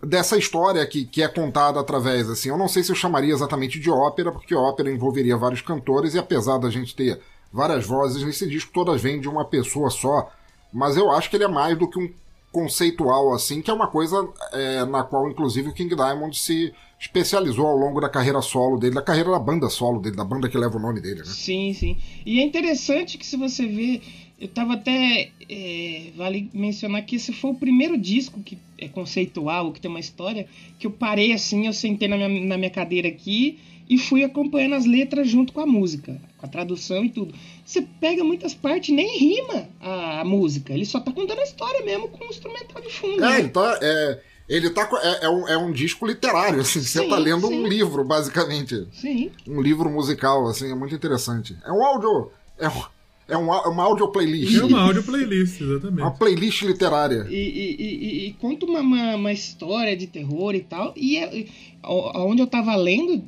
dessa 0.02 0.36
história 0.36 0.84
que, 0.88 1.06
que 1.06 1.22
é 1.22 1.28
contada 1.28 1.80
através, 1.80 2.28
assim, 2.28 2.50
eu 2.50 2.58
não 2.58 2.68
sei 2.68 2.84
se 2.84 2.92
eu 2.92 2.96
chamaria 2.96 3.32
exatamente 3.32 3.80
de 3.80 3.92
ópera, 3.92 4.32
porque 4.32 4.56
ópera 4.56 4.92
envolveria 4.92 5.38
vários 5.38 5.62
cantores, 5.62 6.16
e 6.16 6.20
apesar 6.20 6.58
da 6.58 6.72
gente 6.72 6.96
ter 6.96 7.20
várias 7.54 7.86
vozes 7.86 8.24
nesse 8.24 8.48
disco, 8.48 8.72
todas 8.74 9.00
vêm 9.00 9.20
de 9.20 9.30
uma 9.30 9.46
pessoa 9.46 9.92
só, 9.92 10.32
mas 10.74 10.98
eu 10.98 11.12
acho 11.12 11.30
que 11.30 11.36
ele 11.36 11.44
é 11.44 11.48
mais 11.48 11.78
do 11.78 11.88
que 11.88 12.00
um 12.00 12.12
conceitual, 12.52 13.32
assim, 13.32 13.62
que 13.62 13.70
é 13.70 13.74
uma 13.74 13.88
coisa 13.88 14.28
é, 14.54 14.86
na 14.86 15.04
qual, 15.04 15.30
inclusive, 15.30 15.70
o 15.70 15.74
King 15.74 15.96
Diamond 15.96 16.36
se 16.36 16.74
especializou 17.00 17.68
ao 17.68 17.78
longo 17.78 18.02
da 18.02 18.10
carreira 18.10 18.42
solo 18.42 18.78
dele, 18.78 18.96
da 18.96 19.02
carreira 19.02 19.32
da 19.32 19.40
banda 19.40 19.70
solo 19.70 20.00
dele, 20.00 20.16
da 20.16 20.24
banda 20.24 20.50
que 20.50 20.58
leva 20.58 20.78
o 20.78 20.82
nome 20.82 21.00
dele, 21.00 21.20
né? 21.20 21.26
Sim, 21.26 21.74
sim. 21.74 21.98
E 22.26 22.40
é 22.40 22.44
interessante 22.44 23.18
que 23.18 23.26
se 23.26 23.38
você 23.38 23.66
ver, 23.68 24.02
eu 24.40 24.48
tava 24.48 24.74
até. 24.74 25.32
é, 25.50 26.12
vale 26.16 26.50
mencionar 26.54 27.06
que 27.06 27.16
esse 27.16 27.32
foi 27.32 27.52
o 27.52 27.56
primeiro 27.56 27.98
disco 27.98 28.42
que 28.42 28.58
é 28.78 28.88
conceitual, 28.88 29.72
que 29.72 29.80
tem 29.80 29.90
uma 29.90 30.00
história, 30.00 30.48
que 30.80 30.88
eu 30.88 30.92
parei 30.92 31.34
assim, 31.34 31.68
eu 31.68 31.74
sentei 31.74 32.08
na 32.08 32.18
minha, 32.18 32.46
na 32.46 32.58
minha 32.58 32.70
cadeira 32.70 33.08
aqui 33.08 33.60
e 33.90 33.98
fui 33.98 34.24
acompanhando 34.24 34.76
as 34.76 34.86
letras 34.86 35.30
junto 35.30 35.54
com 35.54 35.62
a 35.62 35.66
música, 35.66 36.20
com 36.38 36.46
a 36.46 36.50
tradução 36.50 37.06
e 37.06 37.10
tudo. 37.10 37.34
Você 37.66 37.82
pega 38.00 38.24
muitas 38.24 38.54
partes, 38.54 38.94
nem 38.94 39.18
rima 39.18 39.70
a, 39.80 40.22
a 40.22 40.26
música, 40.26 40.74
ele 40.74 40.86
só 40.86 41.00
tá 41.00 41.12
contando 41.12 41.40
a 41.40 41.44
história 41.44 41.86
mesmo 41.86 42.10
com 42.10 42.26
o 42.26 42.28
instrumental 42.28 42.82
de 42.82 42.90
fundo. 42.90 43.24
É, 43.24 43.44
né? 43.44 43.48
tá. 43.48 43.80
É, 43.82 44.22
ele 44.48 44.70
tá 44.70 44.90
é, 45.04 45.26
é 45.26 45.30
um, 45.30 45.48
é 45.48 45.58
um 45.58 45.72
disco 45.72 46.06
literário, 46.06 46.62
assim, 46.62 46.82
você 46.82 47.02
Sim, 47.04 47.10
tá 47.10 47.18
lendo 47.18 47.48
sim. 47.48 47.54
um 47.64 47.68
livro, 47.68 48.04
basicamente. 48.04 48.88
Sim. 48.94 49.32
Um 49.48 49.62
livro 49.62 49.90
musical, 49.90 50.48
assim, 50.48 50.72
é 50.72 50.76
muito 50.76 50.96
interessante. 50.96 51.56
É 51.66 51.72
um 51.72 51.84
áudio. 51.84 52.32
É, 52.58 52.68
um, 52.70 52.82
é 53.30 53.38
um, 53.38 53.54
é 53.54 53.68
uma 53.68 53.84
audio 53.84 54.08
playlist. 54.10 54.58
É 54.58 54.64
uma 54.64 54.82
áudio 54.82 55.04
playlist, 55.04 55.60
exatamente. 55.62 56.02
Uma 56.02 56.12
playlist 56.12 56.62
literária. 56.64 57.28
E, 57.30 57.36
e- 57.36 57.76
e- 57.82 58.28
e- 58.30 58.34
conta 58.34 58.66
uma, 58.66 58.80
uma, 58.80 59.16
uma 59.16 59.34
história 59.34 59.96
de 59.98 60.08
terror 60.08 60.56
e 60.56 60.62
tal. 60.62 60.94
E 60.96 61.18
é, 61.18 61.36
e- 61.40 61.48
aonde 61.84 62.42
eu 62.42 62.48
tava 62.48 62.76
lendo, 62.76 63.24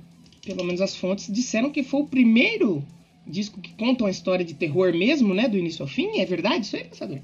pelo 0.46 0.64
menos 0.64 0.80
as 0.80 0.96
fontes, 0.96 1.32
disseram 1.32 1.70
que 1.70 1.84
foi 1.84 2.02
o 2.02 2.08
primeiro 2.08 2.82
disco 3.28 3.60
que 3.62 3.74
conta 3.74 4.06
uma 4.06 4.10
história 4.10 4.44
de 4.44 4.54
terror 4.56 4.92
mesmo, 4.94 5.34
né? 5.34 5.48
Do 5.50 5.58
início 5.58 5.84
ao 5.84 5.88
fim. 5.90 6.18
É 6.20 6.26
verdade 6.26 6.66
isso 6.66 6.76
aí, 6.78 6.86
pensador? 6.86 7.20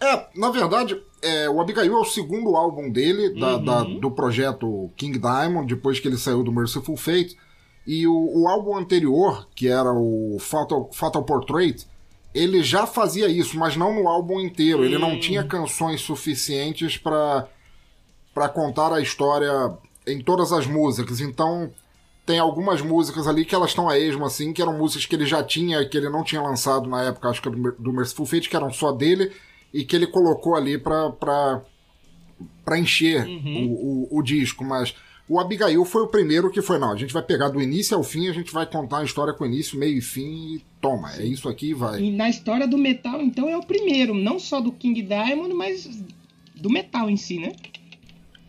É, 0.00 0.26
na 0.36 0.50
verdade, 0.50 0.96
é, 1.22 1.48
o 1.50 1.60
Abigail 1.60 1.92
é 1.92 1.98
o 1.98 2.04
segundo 2.04 2.56
álbum 2.56 2.90
dele, 2.90 3.38
da- 3.38 3.56
Uhum. 3.56 3.64
da- 3.64 3.82
do 3.84 4.10
projeto 4.10 4.90
King 4.96 5.18
Diamond, 5.18 5.66
depois 5.72 5.98
que 6.00 6.08
ele 6.08 6.16
saiu 6.18 6.42
do 6.42 6.52
Merciful 6.52 6.96
Fate. 6.96 7.36
E 7.86 8.06
o, 8.06 8.12
o 8.42 8.48
álbum 8.48 8.76
anterior, 8.76 9.48
que 9.54 9.66
era 9.68 9.92
o 9.92 10.36
Fatal, 10.38 10.90
Fatal 10.92 11.22
Portrait, 11.24 11.86
ele 12.34 12.62
já 12.62 12.86
fazia 12.86 13.28
isso, 13.28 13.58
mas 13.58 13.76
não 13.76 13.94
no 13.94 14.06
álbum 14.08 14.38
inteiro. 14.40 14.84
Ele 14.84 14.98
não 14.98 15.18
tinha 15.18 15.42
canções 15.42 16.00
suficientes 16.02 16.98
para 16.98 17.48
contar 18.54 18.92
a 18.92 19.00
história 19.00 19.50
em 20.06 20.20
todas 20.22 20.52
as 20.52 20.66
músicas. 20.66 21.20
Então, 21.20 21.70
tem 22.24 22.38
algumas 22.38 22.82
músicas 22.82 23.26
ali 23.26 23.44
que 23.44 23.54
elas 23.54 23.70
estão 23.70 23.88
a 23.88 23.98
esmo, 23.98 24.24
assim, 24.26 24.52
que 24.52 24.60
eram 24.60 24.76
músicas 24.76 25.06
que 25.06 25.16
ele 25.16 25.24
já 25.26 25.42
tinha, 25.42 25.82
que 25.88 25.96
ele 25.96 26.10
não 26.10 26.22
tinha 26.22 26.42
lançado 26.42 26.88
na 26.88 27.02
época, 27.04 27.28
acho 27.30 27.40
que 27.42 27.48
do 27.50 27.92
Merciful 27.92 28.26
Fate, 28.26 28.48
que 28.50 28.56
eram 28.56 28.70
só 28.70 28.92
dele, 28.92 29.32
e 29.72 29.84
que 29.84 29.94
ele 29.94 30.06
colocou 30.06 30.54
ali 30.54 30.78
pra 30.78 31.62
encher 32.78 33.26
o, 33.26 34.08
o, 34.12 34.18
o 34.18 34.22
disco. 34.22 34.64
Mas 34.64 34.94
o 35.28 35.38
Abigail 35.38 35.84
foi 35.84 36.02
o 36.02 36.08
primeiro 36.08 36.50
que 36.50 36.62
foi, 36.62 36.78
não, 36.78 36.92
a 36.92 36.96
gente 36.96 37.12
vai 37.12 37.22
pegar 37.22 37.50
do 37.50 37.60
início 37.60 37.96
ao 37.96 38.02
fim, 38.02 38.28
a 38.28 38.32
gente 38.32 38.52
vai 38.52 38.64
contar 38.64 38.98
a 38.98 39.04
história 39.04 39.34
com 39.34 39.44
início, 39.44 39.78
meio 39.78 39.98
e 39.98 40.00
fim, 40.00 40.54
e 40.54 40.64
toma, 40.80 41.12
é 41.16 41.24
isso 41.24 41.48
aqui 41.48 41.70
e 41.70 41.74
vai. 41.74 42.00
E 42.00 42.10
na 42.10 42.30
história 42.30 42.66
do 42.66 42.78
metal, 42.78 43.20
então, 43.20 43.48
é 43.48 43.56
o 43.56 43.62
primeiro. 43.62 44.14
Não 44.14 44.38
só 44.38 44.60
do 44.60 44.72
King 44.72 45.02
Diamond, 45.02 45.52
mas 45.52 46.02
do 46.54 46.70
metal 46.70 47.10
em 47.10 47.16
si, 47.16 47.38
né? 47.38 47.52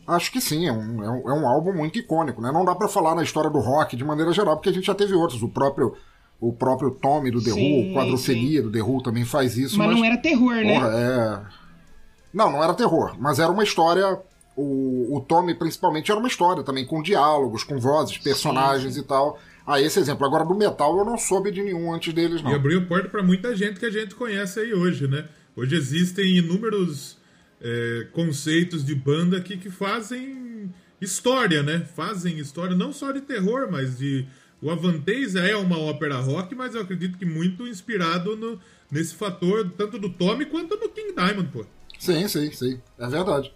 Acho 0.07 0.31
que 0.31 0.41
sim, 0.41 0.67
é 0.67 0.71
um, 0.71 1.03
é 1.03 1.09
um, 1.09 1.29
é 1.29 1.33
um 1.33 1.47
álbum 1.47 1.73
muito 1.73 1.99
icônico, 1.99 2.41
né? 2.41 2.51
Não 2.51 2.65
dá 2.65 2.73
para 2.73 2.88
falar 2.88 3.13
na 3.13 3.23
história 3.23 3.49
do 3.49 3.59
rock 3.59 3.95
de 3.95 4.03
maneira 4.03 4.31
geral, 4.31 4.55
porque 4.55 4.69
a 4.69 4.73
gente 4.73 4.88
já 4.88 4.95
teve 4.95 5.13
outros. 5.13 5.43
O 5.43 5.49
próprio 5.49 5.95
o 6.39 6.53
próprio 6.53 6.91
Tommy 6.91 7.31
do 7.31 7.41
The 7.41 7.51
Who, 7.51 7.91
o 7.91 7.93
Quadrofilia 7.93 8.62
do 8.62 8.72
The 8.72 8.81
Who 8.81 9.03
também 9.03 9.25
faz 9.25 9.58
isso. 9.58 9.77
Mas, 9.77 9.88
mas 9.88 9.98
não 9.98 10.05
era 10.05 10.17
terror, 10.17 10.55
né? 10.55 10.74
Porra, 10.74 10.91
é... 10.93 11.60
Não, 12.34 12.51
não 12.51 12.63
era 12.63 12.74
terror, 12.74 13.15
mas 13.19 13.39
era 13.39 13.51
uma 13.51 13.63
história. 13.63 14.19
O, 14.55 15.17
o 15.17 15.22
Tommy, 15.22 15.55
principalmente, 15.55 16.12
era 16.12 16.19
uma 16.19 16.27
história 16.27 16.63
também, 16.63 16.86
com 16.86 17.01
diálogos, 17.01 17.63
com 17.63 17.79
vozes, 17.79 18.17
personagens 18.17 18.93
sim, 18.93 19.00
sim. 19.00 19.05
e 19.05 19.08
tal. 19.08 19.39
Ah, 19.65 19.79
esse 19.81 20.00
exemplo. 20.00 20.25
Agora, 20.25 20.46
do 20.46 20.55
metal, 20.55 20.98
eu 20.98 21.05
não 21.05 21.17
soube 21.17 21.51
de 21.51 21.62
nenhum 21.62 21.93
antes 21.93 22.13
deles, 22.13 22.41
não. 22.41 22.51
E 22.51 22.55
abriu 22.55 22.86
porta 22.88 23.10
para 23.10 23.24
muita 23.24 23.55
gente 23.55 23.79
que 23.79 23.86
a 23.86 23.91
gente 23.91 24.15
conhece 24.15 24.60
aí 24.60 24.74
hoje, 24.74 25.08
né? 25.08 25.27
Hoje 25.55 25.75
existem 25.75 26.38
inúmeros 26.38 27.17
é, 27.62 28.08
conceitos 28.13 28.86
de 28.86 28.96
banda 28.96 29.41
que, 29.41 29.58
que 29.58 29.69
fazem 29.69 30.74
história, 31.01 31.63
né? 31.63 31.86
Fazem 31.96 32.38
história 32.39 32.75
não 32.75 32.91
só 32.91 33.12
de 33.12 33.22
terror, 33.22 33.67
mas 33.72 33.98
de 33.98 34.27
o 34.61 34.69
Avanteza 34.69 35.39
é 35.39 35.55
uma 35.55 35.79
ópera 35.79 36.19
rock, 36.19 36.53
mas 36.55 36.75
eu 36.75 36.81
acredito 36.81 37.17
que 37.17 37.25
muito 37.25 37.67
inspirado 37.67 38.35
no, 38.35 38.59
nesse 38.91 39.15
fator, 39.15 39.71
tanto 39.77 39.97
do 39.97 40.09
Tommy 40.09 40.45
quanto 40.45 40.75
do 40.75 40.89
King 40.89 41.13
Diamond, 41.13 41.49
pô. 41.51 41.65
Sim, 41.97 42.27
sim, 42.27 42.51
sim. 42.51 42.79
É 42.97 43.07
verdade. 43.07 43.53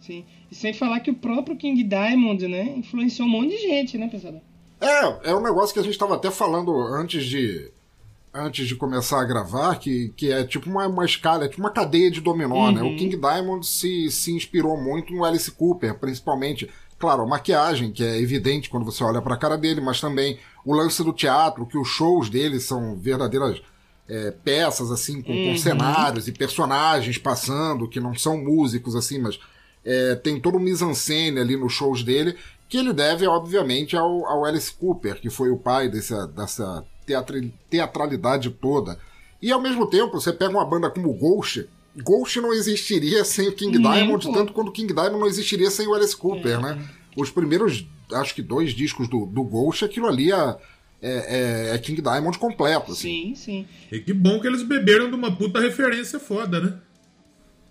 Sim. 0.00 0.24
E 0.50 0.54
sem 0.54 0.72
falar 0.72 1.00
que 1.00 1.10
o 1.10 1.14
próprio 1.14 1.56
King 1.56 1.82
Diamond, 1.82 2.46
né, 2.46 2.74
influenciou 2.76 3.26
um 3.26 3.30
monte 3.30 3.50
de 3.50 3.58
gente, 3.58 3.98
né, 3.98 4.08
pessoal? 4.08 4.40
É, 4.80 5.30
é 5.30 5.34
um 5.34 5.42
negócio 5.42 5.72
que 5.72 5.80
a 5.80 5.82
gente 5.82 5.94
estava 5.94 6.14
até 6.14 6.30
falando 6.30 6.72
antes 6.94 7.24
de 7.24 7.72
antes 8.32 8.68
de 8.68 8.76
começar 8.76 9.20
a 9.20 9.24
gravar, 9.24 9.76
que, 9.76 10.12
que 10.14 10.30
é 10.30 10.44
tipo 10.44 10.68
uma, 10.68 10.86
uma 10.86 11.06
escala, 11.06 11.46
é 11.46 11.48
tipo 11.48 11.62
uma 11.62 11.70
cadeia 11.70 12.10
de 12.10 12.20
dominó, 12.20 12.66
uhum. 12.66 12.72
né? 12.72 12.82
O 12.82 12.86
uhum. 12.86 12.96
King 12.96 13.16
Diamond 13.16 13.66
se, 13.66 14.10
se 14.10 14.30
inspirou 14.30 14.76
muito 14.76 15.12
no 15.14 15.24
Alice 15.24 15.50
Cooper, 15.50 15.98
principalmente 15.98 16.68
Claro, 16.98 17.22
a 17.22 17.26
maquiagem, 17.26 17.92
que 17.92 18.02
é 18.02 18.20
evidente 18.20 18.70
quando 18.70 18.84
você 18.84 19.04
olha 19.04 19.20
para 19.20 19.34
a 19.34 19.38
cara 19.38 19.58
dele, 19.58 19.80
mas 19.80 20.00
também 20.00 20.38
o 20.64 20.74
lance 20.74 21.04
do 21.04 21.12
teatro, 21.12 21.66
que 21.66 21.76
os 21.76 21.88
shows 21.88 22.30
dele 22.30 22.58
são 22.58 22.96
verdadeiras 22.96 23.60
é, 24.08 24.30
peças, 24.30 24.90
assim, 24.90 25.20
com, 25.20 25.32
uhum. 25.32 25.52
com, 25.52 25.58
cenários 25.58 26.26
e 26.26 26.32
personagens 26.32 27.18
passando, 27.18 27.88
que 27.88 28.00
não 28.00 28.14
são 28.14 28.38
músicos, 28.38 28.96
assim, 28.96 29.18
mas 29.18 29.38
é, 29.84 30.14
tem 30.14 30.40
todo 30.40 30.56
o 30.56 30.60
mise-en-scène 30.60 31.38
ali 31.38 31.56
nos 31.56 31.72
shows 31.72 32.02
dele, 32.02 32.36
que 32.68 32.78
ele 32.78 32.92
deve, 32.92 33.26
obviamente, 33.26 33.96
ao, 33.96 34.26
ao 34.26 34.44
Alice 34.44 34.72
Cooper, 34.72 35.20
que 35.20 35.30
foi 35.30 35.50
o 35.50 35.56
pai 35.56 35.88
dessa, 35.88 36.26
dessa 36.26 36.84
teatralidade 37.70 38.50
toda. 38.50 38.98
E, 39.40 39.52
ao 39.52 39.60
mesmo 39.60 39.86
tempo, 39.86 40.20
você 40.20 40.32
pega 40.32 40.50
uma 40.50 40.64
banda 40.64 40.90
como 40.90 41.12
Ghost, 41.12 41.68
Ghost 42.02 42.40
não 42.40 42.52
existiria 42.52 43.24
sem 43.24 43.48
o 43.48 43.52
King 43.52 43.78
Diamond, 43.78 44.30
tanto 44.32 44.52
quanto 44.52 44.68
o 44.68 44.72
King 44.72 44.92
Diamond 44.92 45.18
não 45.18 45.26
existiria 45.26 45.70
sem 45.70 45.86
o 45.86 45.94
Alice 45.94 46.16
Cooper, 46.16 46.58
é. 46.58 46.62
né? 46.62 46.88
Os 47.16 47.30
primeiros, 47.30 47.86
acho 48.12 48.34
que 48.34 48.42
dois 48.42 48.72
discos 48.72 49.08
do, 49.08 49.24
do 49.26 49.42
Ghost, 49.42 49.84
aquilo 49.84 50.06
ali 50.06 50.30
é, 50.30 50.56
é, 51.00 51.70
é 51.74 51.78
King 51.78 52.02
Diamond 52.02 52.38
completo. 52.38 52.92
Assim. 52.92 53.34
Sim, 53.34 53.34
sim. 53.34 53.66
E 53.90 54.00
que 54.00 54.12
bom 54.12 54.38
que 54.40 54.46
eles 54.46 54.62
beberam 54.62 55.08
de 55.08 55.16
uma 55.16 55.34
puta 55.34 55.60
referência 55.60 56.20
foda, 56.20 56.60
né? 56.60 56.78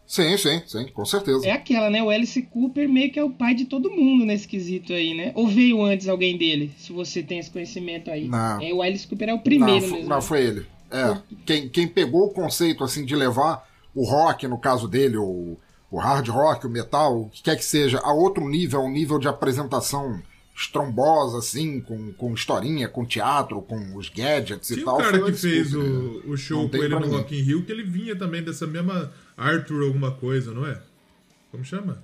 Sim, 0.08 0.38
sim, 0.38 0.62
sim, 0.68 0.88
com 0.94 1.04
certeza. 1.04 1.48
É 1.48 1.52
aquela, 1.52 1.90
né? 1.90 2.02
O 2.02 2.10
Alice 2.12 2.40
Cooper 2.44 2.88
meio 2.88 3.12
que 3.12 3.18
é 3.18 3.24
o 3.24 3.32
pai 3.32 3.56
de 3.56 3.66
todo 3.66 3.90
mundo 3.90 4.24
nesse 4.24 4.48
quesito 4.48 4.94
aí, 4.94 5.16
né? 5.16 5.32
Ou 5.34 5.48
veio 5.48 5.84
antes 5.84 6.08
alguém 6.08 6.38
dele, 6.38 6.72
se 6.78 6.94
você 6.94 7.24
tem 7.24 7.40
esse 7.40 7.50
conhecimento 7.50 8.12
aí. 8.12 8.28
Não. 8.28 8.62
É, 8.62 8.72
o 8.72 8.82
Alice 8.84 9.08
Cooper 9.08 9.30
é 9.30 9.34
o 9.34 9.40
primeiro 9.40 9.88
não, 9.88 9.96
mesmo. 9.96 10.10
Não, 10.10 10.22
foi 10.22 10.44
ele. 10.44 10.66
É. 10.92 11.18
Quem, 11.44 11.70
quem 11.70 11.88
pegou 11.88 12.26
o 12.26 12.30
conceito, 12.30 12.84
assim, 12.84 13.04
de 13.04 13.16
levar 13.16 13.68
o 13.96 14.04
rock, 14.04 14.48
no 14.48 14.60
caso 14.60 14.88
dele, 14.88 15.18
ou 15.18 15.60
o 15.90 15.98
hard 15.98 16.28
rock, 16.28 16.68
o 16.68 16.70
metal, 16.70 17.22
o 17.22 17.30
que 17.30 17.42
quer 17.42 17.56
que 17.56 17.64
seja, 17.64 18.00
a 18.00 18.14
outro 18.14 18.48
nível, 18.48 18.82
um 18.82 18.92
nível 18.92 19.18
de 19.18 19.28
apresentação 19.28 20.22
estrombosa, 20.56 21.40
assim, 21.40 21.82
com, 21.82 22.14
com 22.14 22.34
historinha, 22.34 22.88
com 22.88 23.06
teatro, 23.06 23.62
com 23.62 23.96
os 23.96 24.10
gadgets 24.10 24.68
Tinha 24.68 24.82
e 24.82 24.86
tal. 24.86 24.96
o 24.96 24.98
cara 24.98 25.22
que 25.22 25.34
fez 25.34 25.74
o, 25.74 25.82
né? 25.82 26.22
o 26.28 26.38
show 26.38 26.70
com 26.70 26.78
ele 26.78 26.98
no 26.98 27.08
Rock 27.08 27.38
in 27.38 27.42
Rio, 27.42 27.66
que 27.66 27.72
ele 27.72 27.84
vinha 27.84 28.16
também 28.16 28.44
dessa 28.44 28.66
mesma 28.68 29.12
Arthur 29.38 29.84
alguma 29.84 30.12
coisa, 30.12 30.54
não 30.54 30.66
é? 30.66 30.82
Como 31.52 31.64
chama? 31.64 32.04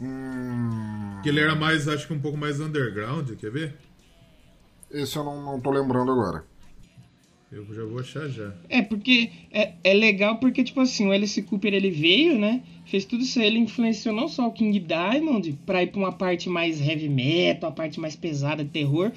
Hum... 0.00 1.18
Que 1.22 1.28
ele 1.28 1.40
era 1.40 1.54
mais, 1.54 1.88
acho 1.88 2.06
que 2.06 2.12
um 2.12 2.20
pouco 2.20 2.38
mais 2.38 2.60
underground, 2.60 3.30
quer 3.36 3.50
ver? 3.50 3.76
Esse 4.90 5.16
eu 5.16 5.24
não, 5.24 5.42
não 5.42 5.60
tô 5.60 5.70
lembrando 5.70 6.10
agora. 6.10 6.44
Eu 7.52 7.66
já 7.74 7.84
vou 7.84 7.98
achar 7.98 8.28
já. 8.28 8.52
É, 8.68 8.80
porque 8.80 9.28
é, 9.50 9.72
é 9.82 9.92
legal 9.92 10.36
porque, 10.36 10.62
tipo 10.62 10.80
assim, 10.80 11.08
o 11.08 11.10
Alice 11.10 11.42
Cooper 11.42 11.74
ele 11.74 11.90
veio, 11.90 12.38
né? 12.38 12.62
Fez 12.84 13.04
tudo 13.04 13.24
isso 13.24 13.40
aí, 13.40 13.46
ele 13.46 13.58
influenciou 13.58 14.14
não 14.14 14.28
só 14.28 14.46
o 14.46 14.52
King 14.52 14.78
Diamond 14.78 15.58
pra 15.66 15.82
ir 15.82 15.88
pra 15.88 15.98
uma 15.98 16.12
parte 16.12 16.48
mais 16.48 16.80
heavy 16.80 17.08
metal, 17.08 17.70
a 17.70 17.72
parte 17.72 17.98
mais 17.98 18.14
pesada 18.14 18.62
de 18.62 18.70
terror, 18.70 19.10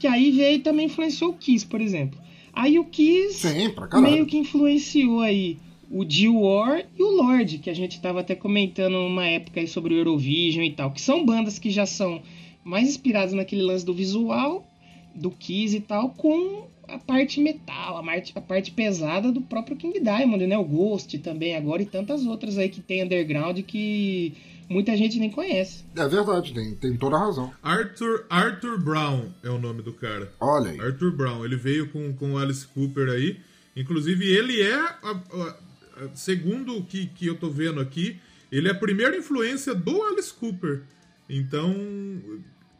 que 0.00 0.06
aí 0.06 0.32
veio 0.32 0.56
e 0.56 0.58
também 0.58 0.86
influenciou 0.86 1.30
o 1.30 1.34
Kiss, 1.34 1.64
por 1.64 1.80
exemplo. 1.80 2.18
Aí 2.52 2.76
o 2.78 2.84
Kiss 2.84 3.34
Sim, 3.34 3.72
meio 4.02 4.26
que 4.26 4.36
influenciou 4.36 5.20
aí 5.20 5.56
o 5.88 6.04
War 6.40 6.84
e 6.98 7.02
o 7.02 7.10
Lorde, 7.10 7.58
que 7.58 7.70
a 7.70 7.74
gente 7.74 8.00
tava 8.00 8.20
até 8.20 8.34
comentando 8.34 8.96
uma 8.96 9.26
época 9.26 9.60
aí 9.60 9.68
sobre 9.68 9.94
o 9.94 9.98
Eurovision 9.98 10.64
e 10.64 10.72
tal, 10.72 10.90
que 10.90 11.00
são 11.00 11.24
bandas 11.24 11.58
que 11.58 11.70
já 11.70 11.86
são 11.86 12.20
mais 12.64 12.88
inspiradas 12.88 13.32
naquele 13.32 13.62
lance 13.62 13.86
do 13.86 13.94
visual, 13.94 14.66
do 15.14 15.30
Kiss 15.30 15.76
e 15.76 15.80
tal, 15.80 16.10
com 16.10 16.66
a 16.88 16.98
parte 16.98 17.40
metal, 17.40 17.98
a 17.98 18.02
parte, 18.02 18.32
a 18.34 18.40
parte 18.40 18.70
pesada 18.70 19.32
do 19.32 19.40
próprio 19.40 19.76
King 19.76 20.00
Diamond, 20.00 20.46
né? 20.46 20.56
O 20.56 20.64
Ghost 20.64 21.18
também 21.18 21.56
agora 21.56 21.82
e 21.82 21.86
tantas 21.86 22.24
outras 22.26 22.58
aí 22.58 22.68
que 22.68 22.80
tem 22.80 23.02
underground 23.02 23.58
que 23.60 24.34
muita 24.68 24.96
gente 24.96 25.18
nem 25.18 25.30
conhece. 25.30 25.84
É 25.96 26.08
verdade, 26.08 26.52
tem, 26.52 26.74
tem 26.74 26.96
toda 26.96 27.16
a 27.16 27.20
razão. 27.20 27.52
Arthur, 27.62 28.26
Arthur 28.28 28.78
Brown 28.80 29.26
é 29.42 29.50
o 29.50 29.58
nome 29.58 29.82
do 29.82 29.92
cara. 29.92 30.32
Olha 30.40 30.70
aí. 30.70 30.80
Arthur 30.80 31.12
Brown, 31.12 31.44
ele 31.44 31.56
veio 31.56 31.88
com, 31.88 32.12
com 32.14 32.32
o 32.32 32.38
Alice 32.38 32.66
Cooper 32.66 33.08
aí. 33.08 33.38
Inclusive, 33.76 34.24
ele 34.24 34.62
é, 34.62 34.74
a, 34.74 34.96
a, 35.02 35.56
a, 36.04 36.08
segundo 36.14 36.76
o 36.76 36.84
que, 36.84 37.06
que 37.06 37.26
eu 37.26 37.36
tô 37.36 37.50
vendo 37.50 37.80
aqui, 37.80 38.18
ele 38.50 38.68
é 38.68 38.70
a 38.70 38.74
primeira 38.74 39.16
influência 39.16 39.74
do 39.74 40.02
Alice 40.02 40.32
Cooper. 40.32 40.82
Então, 41.28 41.74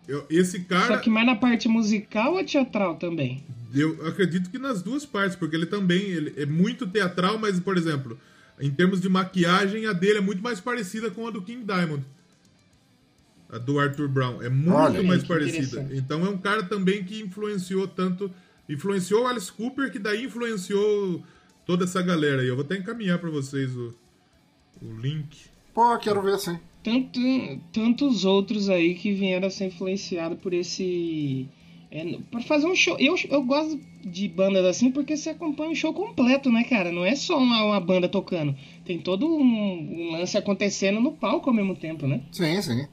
eu, 0.09 0.25
esse 0.31 0.61
cara. 0.61 0.95
Só 0.95 0.97
que 0.99 1.11
mais 1.11 1.27
na 1.27 1.37
parte 1.37 1.69
musical 1.69 2.35
ou 2.35 2.45
teatral 2.45 2.97
também? 2.97 3.45
Eu 3.75 4.07
acredito 4.07 4.51
que 4.51 4.59
nas 4.59 4.83
duas 4.83 5.05
partes, 5.05 5.37
porque 5.37 5.57
ele 5.57 5.67
também 5.67 6.03
ele 6.03 6.35
é 6.37 6.47
muito 6.47 6.87
teatral, 6.87 7.39
mas, 7.39 7.59
por 7.59 7.77
exemplo, 7.77 8.19
em 8.61 8.71
termos 8.71 9.01
de 9.01 9.09
maquiagem, 9.09 9.87
a 9.87 9.93
dele 9.93 10.19
é 10.19 10.21
muito 10.21 10.43
mais 10.43 10.61
parecida 10.61 11.11
com 11.11 11.27
a 11.27 11.31
do 11.31 11.43
King 11.43 11.65
Diamond. 11.65 12.05
A 13.51 13.59
do 13.59 13.79
Arthur 13.79 14.09
Brown. 14.09 14.43
É 14.43 14.49
muito 14.49 14.75
Olha, 14.75 15.03
mais 15.03 15.25
parecida. 15.25 15.89
Então 15.93 16.25
é 16.25 16.29
um 16.29 16.39
cara 16.39 16.63
também 16.65 17.05
que 17.05 17.21
influenciou 17.21 17.87
tanto. 17.87 18.31
Influenciou 18.69 19.25
o 19.25 19.27
Alice 19.27 19.53
Cooper, 19.53 19.91
que 19.93 19.99
daí 19.99 20.25
influenciou 20.25 21.23
toda 21.65 21.85
essa 21.85 22.03
galera. 22.03 22.43
E 22.43 22.49
eu 22.49 22.57
vou 22.57 22.65
até 22.65 22.77
encaminhar 22.77 23.19
para 23.19 23.31
vocês 23.31 23.77
o, 23.77 23.95
o 24.83 24.93
link. 25.01 25.49
Pô, 25.73 25.97
quero 25.99 26.23
ver 26.23 26.39
sim. 26.39 26.59
Tanto, 26.83 27.21
tantos 27.73 28.25
outros 28.25 28.69
aí 28.69 28.95
que 28.95 29.13
vieram 29.13 29.47
a 29.47 29.51
ser 29.51 29.67
influenciados 29.67 30.39
por 30.39 30.55
esse 30.55 31.49
é, 31.91 32.19
para 32.31 32.41
fazer 32.43 32.67
um 32.67 32.75
show. 32.75 32.97
Eu, 32.99 33.15
eu 33.31 33.43
gosto 33.43 33.81
de 34.05 34.29
bandas 34.29 34.65
assim 34.65 34.91
porque 34.91 35.17
você 35.17 35.31
acompanha 35.31 35.71
um 35.71 35.75
show 35.75 35.93
completo, 35.93 36.51
né, 36.51 36.65
cara? 36.65 36.91
Não 36.91 37.05
é 37.05 37.15
só 37.15 37.39
uma, 37.39 37.65
uma 37.65 37.81
banda 37.81 38.09
tocando. 38.09 38.55
Tem 38.85 38.99
todo 38.99 39.27
um, 39.27 39.43
um, 39.43 40.13
lance 40.13 40.37
acontecendo 40.37 41.01
no 41.01 41.13
palco 41.13 41.49
ao 41.49 41.57
mesmo 41.57 41.75
tempo, 41.77 42.07
né? 42.07 42.23
Sim, 42.33 42.61
sim. 42.61 42.87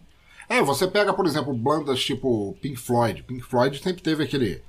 É, 0.47 0.61
você 0.61 0.87
pega, 0.87 1.13
por 1.13 1.25
exemplo, 1.25 1.53
bandas 1.53 2.03
tipo 2.03 2.55
Pink 2.61 2.77
Floyd. 2.77 3.23
Pink 3.23 3.41
Floyd 3.41 3.81
sempre 3.81 4.01
teve 4.01 4.23
aquele. 4.23 4.61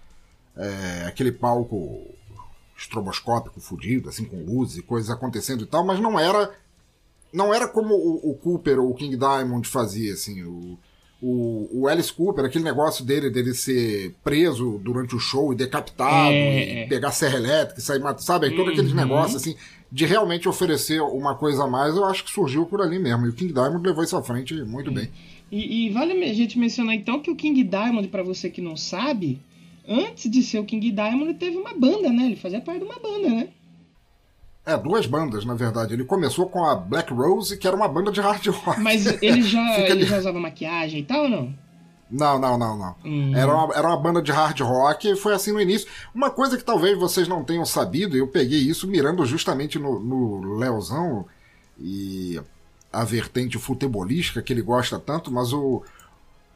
É, 0.56 1.06
aquele 1.06 1.32
palco 1.32 2.14
estroboscópico 2.76 3.60
fudido, 3.60 4.08
assim, 4.08 4.24
com 4.24 4.44
luzes 4.44 4.78
e 4.78 4.82
coisas 4.82 5.10
acontecendo 5.10 5.64
e 5.64 5.66
tal, 5.66 5.84
mas 5.84 6.00
não 6.00 6.18
era. 6.18 6.54
Não 7.32 7.52
era 7.52 7.66
como 7.66 7.94
o, 7.94 8.30
o 8.30 8.34
Cooper 8.34 8.78
ou 8.78 8.90
o 8.90 8.94
King 8.94 9.16
Diamond 9.16 9.66
fazia, 9.68 10.12
assim. 10.14 10.44
O, 10.44 10.78
o, 11.22 11.68
o 11.72 11.88
Alice 11.88 12.12
Cooper, 12.12 12.44
aquele 12.44 12.64
negócio 12.64 13.04
dele, 13.04 13.30
dele 13.30 13.54
ser 13.54 14.14
preso 14.22 14.80
durante 14.82 15.14
o 15.14 15.18
show 15.18 15.52
e 15.52 15.56
decapitado, 15.56 16.32
é. 16.32 16.84
e 16.84 16.88
pegar 16.88 17.12
serra 17.12 17.38
elétrica 17.38 17.80
e 17.80 17.82
sair 17.82 18.00
matando, 18.00 18.22
sabe? 18.22 18.48
Uhum. 18.48 18.56
Todo 18.56 18.70
aqueles 18.70 18.92
negócios, 18.92 19.40
assim, 19.40 19.56
de 19.90 20.04
realmente 20.04 20.48
oferecer 20.48 21.00
uma 21.00 21.34
coisa 21.34 21.64
a 21.64 21.66
mais, 21.66 21.96
eu 21.96 22.04
acho 22.04 22.24
que 22.24 22.30
surgiu 22.30 22.66
por 22.66 22.82
ali 22.82 22.98
mesmo. 22.98 23.26
E 23.26 23.28
o 23.30 23.32
King 23.32 23.52
Diamond 23.52 23.86
levou 23.86 24.04
isso 24.04 24.16
à 24.16 24.22
frente 24.22 24.54
muito 24.64 24.90
bem. 24.90 25.08
E, 25.50 25.86
e, 25.86 25.90
vale 25.90 26.12
a 26.24 26.34
gente 26.34 26.58
mencionar 26.58 26.94
então 26.94 27.20
que 27.20 27.30
o 27.30 27.36
King 27.36 27.62
Diamond, 27.62 28.08
para 28.08 28.22
você 28.22 28.50
que 28.50 28.60
não 28.60 28.76
sabe, 28.76 29.38
antes 29.88 30.30
de 30.30 30.42
ser 30.42 30.58
o 30.58 30.64
King 30.64 30.90
Diamond, 30.90 31.24
ele 31.24 31.34
teve 31.34 31.56
uma 31.56 31.72
banda, 31.72 32.10
né? 32.10 32.26
Ele 32.26 32.36
fazia 32.36 32.60
parte 32.60 32.80
de 32.80 32.84
uma 32.84 32.98
banda, 32.98 33.28
né? 33.28 33.48
É, 34.66 34.76
duas 34.76 35.06
bandas, 35.06 35.44
na 35.44 35.54
verdade. 35.54 35.92
Ele 35.92 36.04
começou 36.04 36.48
com 36.48 36.64
a 36.64 36.74
Black 36.74 37.12
Rose, 37.12 37.56
que 37.56 37.66
era 37.66 37.76
uma 37.76 37.88
banda 37.88 38.10
de 38.10 38.20
hard 38.20 38.46
rock. 38.46 38.80
Mas 38.80 39.06
ele 39.22 39.42
já, 39.42 39.78
ele 39.80 40.06
já 40.06 40.18
usava 40.18 40.40
maquiagem 40.40 41.00
e 41.00 41.04
tal 41.04 41.24
ou 41.24 41.28
não? 41.28 41.54
Não, 42.10 42.38
não, 42.38 42.56
não, 42.56 42.78
não. 42.78 42.94
Hum. 43.04 43.34
Era, 43.34 43.54
uma, 43.54 43.74
era 43.74 43.88
uma 43.88 43.96
banda 43.96 44.22
de 44.22 44.30
hard 44.30 44.58
rock 44.60 45.10
e 45.10 45.16
foi 45.16 45.34
assim 45.34 45.52
no 45.52 45.60
início. 45.60 45.88
Uma 46.14 46.30
coisa 46.30 46.56
que 46.56 46.64
talvez 46.64 46.98
vocês 46.98 47.26
não 47.26 47.44
tenham 47.44 47.64
sabido, 47.64 48.16
eu 48.16 48.28
peguei 48.28 48.60
isso 48.60 48.86
mirando 48.86 49.24
justamente 49.26 49.78
no, 49.78 49.98
no 49.98 50.56
Leozão, 50.56 51.26
e 51.78 52.40
a 52.92 53.04
vertente 53.04 53.58
futebolística 53.58 54.40
que 54.40 54.52
ele 54.52 54.62
gosta 54.62 54.98
tanto, 54.98 55.32
mas 55.32 55.52
o, 55.52 55.82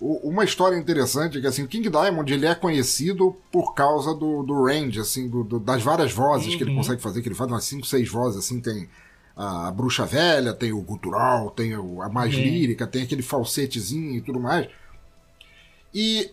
uma 0.00 0.44
história 0.44 0.76
interessante 0.76 1.38
é 1.38 1.40
que 1.40 1.46
assim, 1.46 1.62
o 1.62 1.68
King 1.68 1.88
Diamond 1.88 2.32
ele 2.32 2.46
é 2.46 2.54
conhecido 2.54 3.36
por 3.50 3.74
causa 3.74 4.14
do, 4.14 4.42
do 4.42 4.64
range, 4.64 5.00
assim, 5.00 5.28
do, 5.28 5.42
do 5.42 5.58
das 5.58 5.82
várias 5.82 6.12
vozes 6.12 6.54
que 6.54 6.62
ele 6.62 6.70
Uhum. 6.70 6.76
consegue 6.76 7.02
fazer, 7.02 7.20
que 7.22 7.28
ele 7.28 7.34
faz 7.34 7.50
umas 7.50 7.64
5, 7.64 7.86
6 7.86 8.08
vozes, 8.08 8.38
assim, 8.38 8.60
tem 8.60 8.88
a, 9.36 9.68
a 9.68 9.70
bruxa 9.70 10.04
velha, 10.06 10.52
tem 10.52 10.72
o 10.72 10.80
gutural, 10.80 11.50
tem 11.50 11.76
o- 11.76 12.00
a 12.02 12.08
mais 12.08 12.34
É. 12.34 12.38
lírica, 12.38 12.86
tem 12.86 13.02
aquele 13.02 13.22
falsetezinho 13.22 14.16
e 14.16 14.20
tudo 14.20 14.38
mais. 14.40 14.68
E 15.94 16.30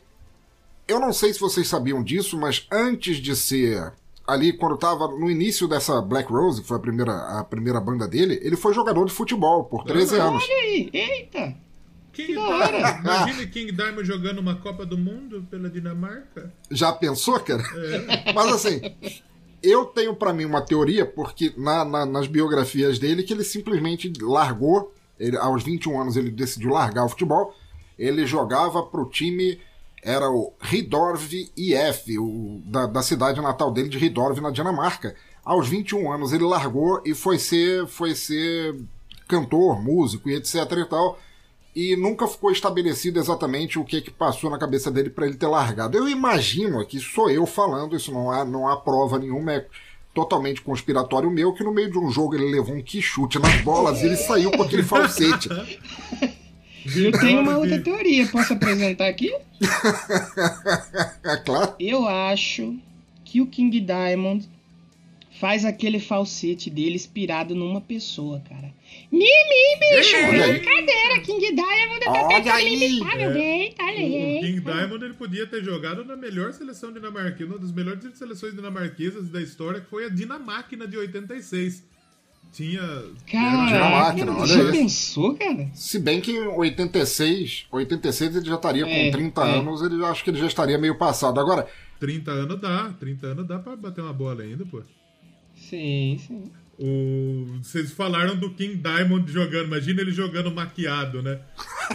eu 0.87 0.99
não 0.99 1.11
sei 1.13 1.33
se 1.33 1.39
vocês 1.39 1.67
sabiam 1.67 2.03
disso, 2.03 2.37
mas 2.37 2.67
antes 2.71 3.17
de 3.17 3.35
ser 3.35 3.91
ali, 4.27 4.53
quando 4.53 4.77
tava 4.77 5.07
no 5.07 5.29
início 5.29 5.67
dessa 5.67 6.01
Black 6.01 6.31
Rose, 6.31 6.61
que 6.61 6.67
foi 6.67 6.77
a 6.77 6.79
primeira, 6.79 7.13
a 7.39 7.43
primeira 7.43 7.79
banda 7.79 8.07
dele, 8.07 8.39
ele 8.43 8.55
foi 8.55 8.73
jogador 8.73 9.05
de 9.05 9.11
futebol 9.13 9.63
por 9.65 9.83
13 9.83 10.15
anos. 10.17 10.43
Olha 10.43 10.55
aí, 10.55 10.89
eita! 10.93 11.55
King 12.15 12.27
Que 12.27 12.35
da 12.35 12.41
hora. 12.41 12.71
Diamond, 12.71 12.99
imagine 13.03 13.47
King 13.47 13.71
Diamond 13.71 14.05
jogando 14.07 14.39
uma 14.39 14.55
Copa 14.55 14.85
do 14.85 14.97
Mundo 14.97 15.45
pela 15.51 15.69
Dinamarca. 15.69 16.51
Já 16.71 16.91
pensou, 16.93 17.39
cara? 17.41 17.61
É. 17.75 18.31
Mas 18.33 18.53
assim, 18.53 18.81
eu 19.61 19.85
tenho 19.85 20.15
pra 20.15 20.33
mim 20.33 20.45
uma 20.45 20.61
teoria, 20.61 21.05
porque 21.05 21.53
na- 21.57 21.83
na- 21.85 22.05
nas 22.05 22.27
biografias 22.27 22.97
dele, 22.99 23.23
que 23.23 23.33
ele 23.33 23.43
simplesmente 23.43 24.11
largou, 24.21 24.93
ele, 25.19 25.37
aos 25.37 25.63
21 25.63 26.01
anos 26.01 26.15
ele 26.17 26.31
decidiu 26.31 26.69
largar 26.71 27.05
o 27.05 27.09
futebol, 27.09 27.53
ele 27.97 28.25
jogava 28.25 28.83
pro 28.83 29.09
time, 29.09 29.59
era 30.03 30.29
o 30.29 30.53
Ridorv 30.61 31.31
IF, 31.57 32.17
o, 32.19 32.61
da, 32.65 32.85
da 32.85 33.01
cidade 33.01 33.41
natal 33.41 33.71
dele, 33.71 33.89
de 33.89 33.97
Ridorv, 33.97 34.39
na 34.39 34.51
Dinamarca. 34.51 35.15
Aos 35.43 35.67
21 35.67 36.11
anos 36.11 36.33
ele 36.33 36.43
largou 36.43 37.01
e 37.05 37.13
foi 37.15 37.39
ser, 37.39 37.87
foi 37.87 38.13
ser 38.15 38.75
cantor, 39.27 39.81
músico 39.81 40.29
e 40.29 40.35
etc 40.35 40.55
e 40.71 40.85
tal 40.85 41.17
e 41.75 41.95
nunca 41.97 42.25
ficou 42.25 42.51
estabelecido 42.51 43.19
exatamente 43.19 43.77
o 43.77 43.83
que 43.83 44.01
que 44.01 44.09
passou 44.09 44.49
na 44.49 44.57
cabeça 44.57 44.89
dele 44.89 45.09
para 45.09 45.27
ele 45.27 45.35
ter 45.35 45.47
largado. 45.47 45.97
Eu 45.97 46.07
imagino 46.07 46.79
aqui, 46.79 46.99
sou 46.99 47.29
eu 47.29 47.45
falando, 47.45 47.95
isso 47.95 48.13
não 48.13 48.31
há, 48.31 48.45
não 48.45 48.67
há 48.67 48.77
prova 48.77 49.19
nenhuma, 49.19 49.53
é 49.53 49.65
totalmente 50.13 50.61
conspiratório 50.61 51.29
meu, 51.29 51.53
que 51.53 51.63
no 51.63 51.73
meio 51.73 51.91
de 51.91 51.99
um 51.99 52.09
jogo 52.09 52.35
ele 52.35 52.49
levou 52.49 52.73
um 52.73 52.81
quichute 52.81 53.37
nas 53.37 53.61
bolas 53.61 54.01
e 54.01 54.05
ele 54.05 54.15
saiu 54.15 54.51
com 54.51 54.63
aquele 54.63 54.83
falsete. 54.83 55.49
Eu 56.95 57.11
tenho 57.11 57.41
uma 57.41 57.57
outra 57.57 57.81
teoria, 57.81 58.27
posso 58.27 58.53
apresentar 58.53 59.07
aqui? 59.07 59.35
É 61.23 61.37
claro. 61.37 61.73
Eu 61.79 62.07
acho 62.07 62.77
que 63.23 63.41
o 63.41 63.47
King 63.47 63.79
Diamond 63.79 64.47
faz 65.39 65.65
aquele 65.65 65.99
falsete 65.99 66.69
dele 66.69 66.95
inspirado 66.95 67.55
numa 67.55 67.81
pessoa, 67.81 68.39
cara. 68.47 68.71
Mi, 69.15 69.23
mi, 69.23 69.97
bicho! 69.97 70.15
Olha. 70.17 70.47
Brincadeira, 70.53 71.19
King 71.23 71.39
Diamond 71.55 72.05
é 72.05 72.09
Olha 72.09 72.43
pra 72.43 72.55
aí. 72.55 72.75
imitar 72.75 73.17
meu 73.17 73.33
bem, 73.33 73.71
tá 73.71 73.85
O, 73.85 73.87
o. 73.87 74.41
King 74.41 74.59
Diamond 74.59 75.05
ele 75.05 75.13
podia 75.13 75.47
ter 75.47 75.63
jogado 75.63 76.03
na 76.03 76.17
melhor 76.17 76.51
seleção 76.51 76.91
dinamarquesa, 76.91 77.49
uma 77.51 77.59
das 77.59 77.71
melhores 77.71 78.03
seleções 78.17 78.53
dinamarquesas 78.53 79.29
da 79.29 79.41
história, 79.41 79.79
que 79.79 79.89
foi 79.89 80.05
a 80.05 80.09
Dinamáquina 80.09 80.85
de 80.87 80.97
86. 80.97 81.83
Tinha. 82.51 82.81
Caraca, 83.29 83.67
Dinamáquina, 83.67 84.37
olha 84.37 84.47
já 84.47 84.71
pensou, 84.71 85.35
cara? 85.35 85.69
Se 85.73 85.97
bem 85.99 86.19
que 86.21 86.31
em 86.31 86.47
86, 86.47 87.67
86 87.71 88.35
ele 88.35 88.45
já 88.45 88.55
estaria 88.55 88.83
com 88.83 88.91
É, 88.91 89.11
30 89.11 89.41
é. 89.41 89.59
anos, 89.59 89.81
ele 89.81 90.03
acho 90.05 90.23
que 90.23 90.29
ele 90.29 90.39
já 90.39 90.47
estaria 90.47 90.77
meio 90.77 90.97
passado. 90.97 91.39
Agora, 91.39 91.67
30 91.99 92.31
anos 92.31 92.59
dá, 92.61 92.93
30 92.99 93.27
anos 93.27 93.47
dá 93.47 93.59
pra 93.59 93.75
bater 93.75 94.01
uma 94.01 94.13
bola 94.13 94.43
ainda, 94.43 94.65
pô. 94.65 94.81
Sim, 95.55 96.19
sim. 96.25 96.51
O... 96.77 97.57
Vocês 97.61 97.91
falaram 97.91 98.35
do 98.35 98.49
King 98.53 98.75
Diamond 98.75 99.31
jogando, 99.31 99.67
imagina 99.67 100.01
ele 100.01 100.11
jogando 100.11 100.51
maquiado, 100.51 101.21
né? 101.21 101.39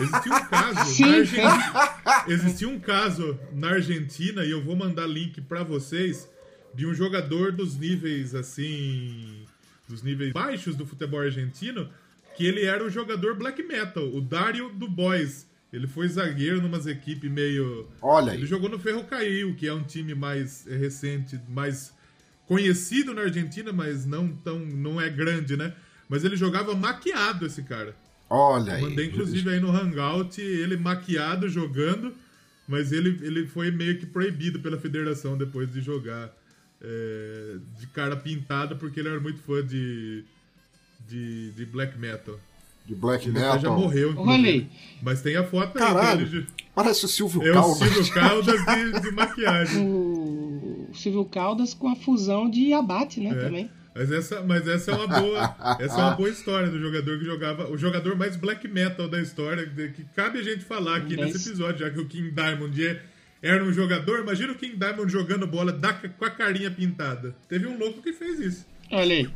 Existia 0.01 0.33
um 0.35 0.47
caso 0.47 1.01
na 1.05 1.17
Argentina. 1.17 2.25
Existia 2.29 2.69
um 2.69 2.81
caso 2.81 3.39
na 3.53 3.69
Argentina, 3.71 4.45
e 4.45 4.51
eu 4.51 4.63
vou 4.65 4.75
mandar 4.75 5.07
link 5.07 5.41
pra 5.43 5.63
vocês, 5.63 6.29
de 6.75 6.87
um 6.87 6.95
jogador 6.95 7.53
dos 7.53 7.77
níveis 7.77 8.35
assim. 8.35 9.45
dos 9.89 10.03
níveis 10.03 10.33
baixos 10.33 10.77
do 10.77 10.87
futebol 10.87 11.21
argentino, 11.21 11.89
que 12.37 12.47
ele 12.47 12.65
era 12.65 12.83
um 12.83 12.89
jogador 12.89 13.35
black 13.37 13.63
metal, 13.63 14.05
o 14.05 14.21
Dario 14.21 14.71
do 14.71 14.89
Boys. 14.89 15.47
Ele 15.73 15.87
foi 15.87 16.09
zagueiro 16.09 16.61
numas 16.61 16.87
equipes 16.87 17.31
meio. 17.31 17.87
olha 18.03 18.33
Ele 18.33 18.43
aí. 18.43 18.47
jogou 18.49 18.69
no 18.69 18.79
Ferrocarril, 18.79 19.55
que 19.55 19.69
é 19.69 19.73
um 19.75 19.83
time 19.85 20.15
mais 20.15 20.67
recente, 20.67 21.39
mais 21.49 21.93
conhecido 22.51 23.15
na 23.15 23.23
Argentina, 23.23 23.73
mas 23.73 24.05
não 24.05 24.27
tão 24.29 24.59
não 24.59 25.01
é 25.01 25.09
grande, 25.09 25.57
né? 25.57 25.73
Mas 26.09 26.25
ele 26.25 26.35
jogava 26.37 26.75
maquiado 26.75 27.47
esse 27.47 27.63
cara. 27.63 27.95
Olha 28.29 28.73
aí. 28.75 28.83
Mandei 28.83 29.07
inclusive 29.07 29.49
aí 29.49 29.61
no 29.61 29.71
Hangout 29.71 30.41
ele 30.41 30.77
maquiado 30.77 31.49
jogando, 31.49 32.13
mas 32.67 32.91
ele, 32.91 33.21
ele 33.25 33.47
foi 33.47 33.71
meio 33.71 33.99
que 34.01 34.05
proibido 34.07 34.59
pela 34.59 34.77
federação 34.79 35.39
depois 35.39 35.73
de 35.73 35.81
jogar 35.81 36.29
eh, 36.83 37.59
de 37.79 37.87
cara 37.87 38.17
pintada 38.17 38.75
porque 38.75 38.99
ele 38.99 39.09
era 39.11 39.21
muito 39.21 39.39
fã 39.43 39.65
de 39.65 40.25
de, 41.09 41.53
de 41.53 41.65
black 41.67 41.97
metal. 41.99 42.39
De 42.85 42.95
black 42.97 43.29
Ele 43.29 43.39
até 43.39 43.47
já 43.61 43.69
metal. 43.71 43.79
morreu, 43.79 44.15
Olha. 44.17 44.67
Mas 45.01 45.23
tem 45.23 45.37
a 45.37 45.45
foto 45.45 45.75
Caralho. 45.79 46.21
aí 46.23 46.25
dele. 46.27 46.43
de- 46.43 46.61
Parece 46.75 47.05
o 47.05 47.09
Silvio 47.09 47.43
É 47.47 47.51
o 47.51 47.55
Caldas. 47.55 47.79
Silvio 47.79 48.13
Caldas 48.13 48.61
de, 48.65 49.01
de 49.07 49.11
maquiagem. 49.13 49.87
O 49.87 50.40
Silvio 50.95 51.25
Caldas 51.25 51.75
com 51.75 51.89
a 51.89 51.97
fusão 51.97 52.49
de 52.51 52.73
abate, 52.73 53.21
né, 53.21 53.31
É. 53.31 53.45
também. 53.45 53.71
Mas 53.95 54.13
essa, 54.13 54.41
mas 54.43 54.69
essa 54.69 54.93
é 54.93 54.95
uma 54.95 55.07
boa, 55.21 55.57
essa 55.81 55.95
é 56.01 56.05
uma 56.05 56.11
boa 56.13 56.29
história 56.31 56.69
do 56.71 56.79
jogador 56.79 57.19
que 57.19 57.25
jogava, 57.25 57.69
o 57.71 57.77
jogador 57.77 58.17
mais 58.17 58.37
black 58.37 58.69
metal 58.69 59.09
da 59.09 59.21
história, 59.21 59.67
que 59.67 60.05
cabe 60.15 60.39
a 60.39 60.43
gente 60.43 60.65
falar 60.65 60.97
aqui 60.99 61.17
Dez. 61.17 61.33
nesse 61.33 61.49
episódio, 61.49 61.81
já 61.81 61.91
que 61.91 61.99
o 61.99 62.07
King 62.07 62.31
Diamond 62.31 62.87
é- 62.87 63.03
era 63.43 63.65
um 63.65 63.73
jogador, 63.73 64.21
imagina 64.21 64.53
o 64.53 64.55
King 64.55 64.77
Diamond 64.77 65.11
jogando 65.11 65.45
bola 65.47 65.73
da- 65.73 65.93
com 65.93 66.25
a 66.25 66.31
carinha 66.31 66.71
pintada. 66.71 67.35
Teve 67.49 67.67
um 67.67 67.77
louco 67.77 68.01
que 68.01 68.13
fez 68.13 68.39
isso. 68.39 68.67
Olha 68.93 69.15
aí. 69.17 69.29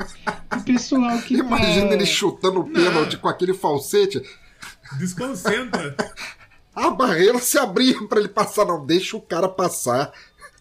O 0.57 0.65
pessoal 0.65 1.19
que 1.23 1.35
Imagina 1.39 1.89
tá... 1.89 1.95
ele 1.95 2.07
chutando 2.07 2.61
o 2.61 2.71
pênalti 2.73 3.17
com 3.17 3.29
aquele 3.29 3.55
falsete. 3.55 4.23
Desconcentra. 4.99 5.97
A 6.75 6.91
barreira 6.91 7.39
se 7.39 7.57
abria 7.57 7.95
pra 8.09 8.19
ele 8.19 8.29
passar. 8.29 8.65
Não, 8.65 8.85
deixa 8.85 9.17
o 9.17 9.21
cara 9.21 9.49
passar. 9.49 10.13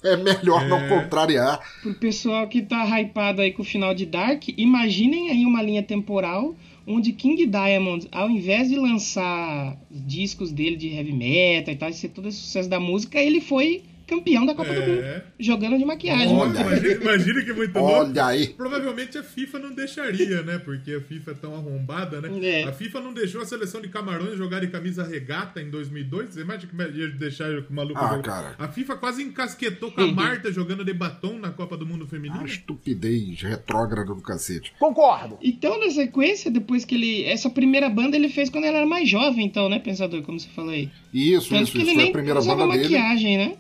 É 0.04 0.18
melhor 0.18 0.68
não 0.68 0.88
contrariar. 0.88 1.60
Pro 1.82 1.94
pessoal 1.94 2.48
que 2.48 2.62
tá 2.62 2.84
hypado 3.00 3.42
aí 3.42 3.52
com 3.52 3.62
o 3.62 3.66
final 3.66 3.94
de 3.94 4.06
Dark, 4.06 4.50
imaginem 4.58 5.30
aí 5.30 5.46
uma 5.46 5.62
linha 5.62 5.82
temporal 5.82 6.56
onde 6.86 7.14
King 7.14 7.46
Diamond, 7.46 8.08
ao 8.12 8.30
invés 8.30 8.70
de 8.70 8.76
lançar 8.76 9.78
discos 9.90 10.52
dele 10.52 10.76
de 10.76 10.90
heavy 10.90 11.14
metal 11.14 11.74
e 11.74 11.78
tal, 11.78 11.90
e 11.90 11.94
ser 11.94 12.10
todo 12.10 12.28
esse 12.28 12.40
sucesso 12.40 12.70
da 12.70 12.80
música, 12.80 13.20
ele 13.20 13.40
foi 13.40 13.84
campeão 14.08 14.46
da 14.46 14.54
Copa 14.54 14.74
do 14.74 14.82
Mundo, 14.82 15.02
É. 15.02 15.24
jogando 15.40 15.78
de 15.78 15.86
maquiagem. 15.86 16.36
Olha. 16.36 16.60
Imagina, 16.62 16.94
imagina 17.02 17.42
que 17.44 17.54
muito 17.54 17.78
louco. 17.80 17.94
Olha 18.10 18.26
aí. 18.26 18.48
Provavelmente 18.50 19.18
a 19.18 19.24
FIFA 19.24 19.60
não 19.60 19.74
deixaria, 19.74 20.42
né? 20.44 20.58
Porque 20.60 20.94
a 20.94 21.02
FIFA 21.02 21.32
é 21.32 21.34
tão 21.36 21.56
arrombada, 21.56 22.22
né? 22.22 22.30
É. 22.48 22.64
A 22.64 22.72
FIFA 22.74 23.00
não 23.02 23.14
deixou 23.14 23.42
a 23.42 23.46
seleção 23.46 23.82
de 23.82 23.88
Camarões 23.90 24.38
jogar 24.38 24.60
de 24.60 24.68
camisa 24.68 25.04
regata 25.04 25.62
em 25.62 25.70
2002. 25.70 26.34
Você 26.34 26.42
imagina 26.42 26.72
que 26.92 26.98
ia 27.00 27.08
deixar 27.10 27.50
o 27.52 27.66
maluco 27.70 28.00
Ah, 28.00 28.10
jogar? 28.10 28.22
cara. 28.24 28.56
A 28.58 28.68
FIFA 28.68 28.96
quase 28.98 29.24
encasquetou 29.24 29.92
com 29.92 30.02
a 30.02 30.08
Marta 30.08 30.52
jogando 30.52 30.84
de 30.86 30.94
batom 30.94 31.38
na 31.40 31.50
Copa 31.52 31.78
do 31.78 31.86
Mundo 31.86 32.06
Feminino. 32.08 32.40
Uma 32.40 32.48
estupidez 32.48 33.42
retrógrada 33.42 34.14
do 34.14 34.22
cacete. 34.22 34.74
Então, 35.42 35.80
na 35.80 35.90
sequência, 35.92 36.50
depois 36.52 36.86
que 36.86 36.96
ele. 36.96 37.24
Essa 37.26 37.50
primeira 37.50 37.90
banda 37.90 38.16
ele 38.16 38.30
fez 38.30 38.50
quando 38.50 38.66
ele 38.66 38.76
era 38.78 38.86
mais 38.86 39.08
jovem, 39.10 39.46
então, 39.46 39.70
né, 39.70 39.80
Pensador? 39.80 40.22
Como 40.24 40.40
você 40.40 40.48
falou 40.50 40.72
aí. 40.72 40.90
Isso, 41.14 41.50
Tanto 41.50 41.64
isso, 41.64 41.72
que 41.74 41.78
isso. 41.80 41.88
ele 41.90 41.94
Foi 41.94 41.96
nem 41.96 42.10
a 42.10 42.14
primeira 42.14 42.42
banda 42.42 42.68
dele. 42.68 42.84
maquiagem, 42.84 43.38
né? 43.38 43.56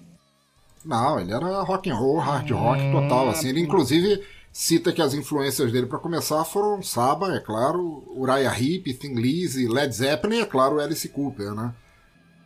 Não, 0.85 1.19
ele 1.19 1.31
era 1.31 1.61
rock 1.61 1.89
and 1.89 1.95
roll, 1.95 2.17
hard 2.19 2.49
rock 2.51 2.91
total, 2.91 3.29
assim. 3.29 3.49
Ele 3.49 3.61
inclusive 3.61 4.21
cita 4.51 4.91
que 4.91 5.01
as 5.01 5.13
influências 5.13 5.71
dele 5.71 5.87
pra 5.87 5.97
começar 5.97 6.43
foram 6.45 6.81
Saba, 6.83 7.35
é 7.35 7.39
claro, 7.39 8.03
Uriah 8.15 8.55
Heep, 8.57 8.93
Thin 8.93 9.15
Lizzy, 9.15 9.67
Led 9.67 9.93
Zeppelin 9.93 10.37
e 10.37 10.41
é 10.41 10.45
claro 10.45 10.79
Alice 10.79 11.07
Cooper, 11.09 11.53
né? 11.53 11.73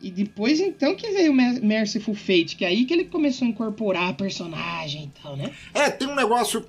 E 0.02 0.12
depois, 0.12 0.60
então, 0.60 0.96
que 0.96 1.10
veio 1.10 1.34
Merciful 1.34 2.14
Fate, 2.14 2.56
que 2.56 2.64
é 2.64 2.68
aí 2.68 2.86
que 2.86 2.94
ele 2.94 3.06
começou 3.06 3.46
a 3.46 3.50
incorporar 3.50 4.10
a 4.10 4.14
personagem 4.14 5.06
e 5.06 5.22
tal, 5.22 5.36
né? 5.36 5.52
É, 5.74 5.90
tem 5.90 6.08
um 6.08 6.16
negócio. 6.16 6.64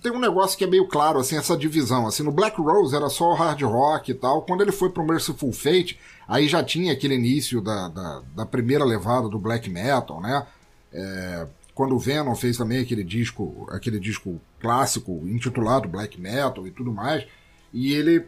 Tem 0.00 0.12
um 0.12 0.20
negócio 0.20 0.56
que 0.56 0.62
é 0.62 0.66
meio 0.68 0.86
claro, 0.86 1.18
assim, 1.18 1.36
essa 1.36 1.56
divisão. 1.56 2.06
Assim, 2.06 2.22
no 2.22 2.30
Black 2.30 2.56
Rose 2.60 2.94
era 2.94 3.08
só 3.08 3.32
o 3.32 3.34
hard 3.34 3.60
rock 3.62 4.12
e 4.12 4.14
tal. 4.14 4.42
Quando 4.42 4.60
ele 4.60 4.70
foi 4.70 4.90
pro 4.90 5.04
Merciful 5.04 5.52
Fate, 5.52 5.98
aí 6.28 6.46
já 6.46 6.62
tinha 6.62 6.92
aquele 6.92 7.16
início 7.16 7.60
da, 7.60 7.88
da, 7.88 8.22
da 8.36 8.46
primeira 8.46 8.84
levada 8.84 9.28
do 9.28 9.40
black 9.40 9.68
metal, 9.68 10.20
né? 10.20 10.46
É, 10.92 11.46
quando 11.74 11.94
o 11.94 11.98
Venom 11.98 12.34
fez 12.34 12.56
também 12.56 12.80
aquele 12.80 13.04
disco, 13.04 13.68
aquele 13.70 14.00
disco 14.00 14.40
clássico 14.60 15.12
intitulado 15.26 15.88
Black 15.88 16.20
Metal 16.20 16.66
e 16.66 16.70
tudo 16.70 16.92
mais. 16.92 17.26
E 17.72 17.92
ele 17.92 18.26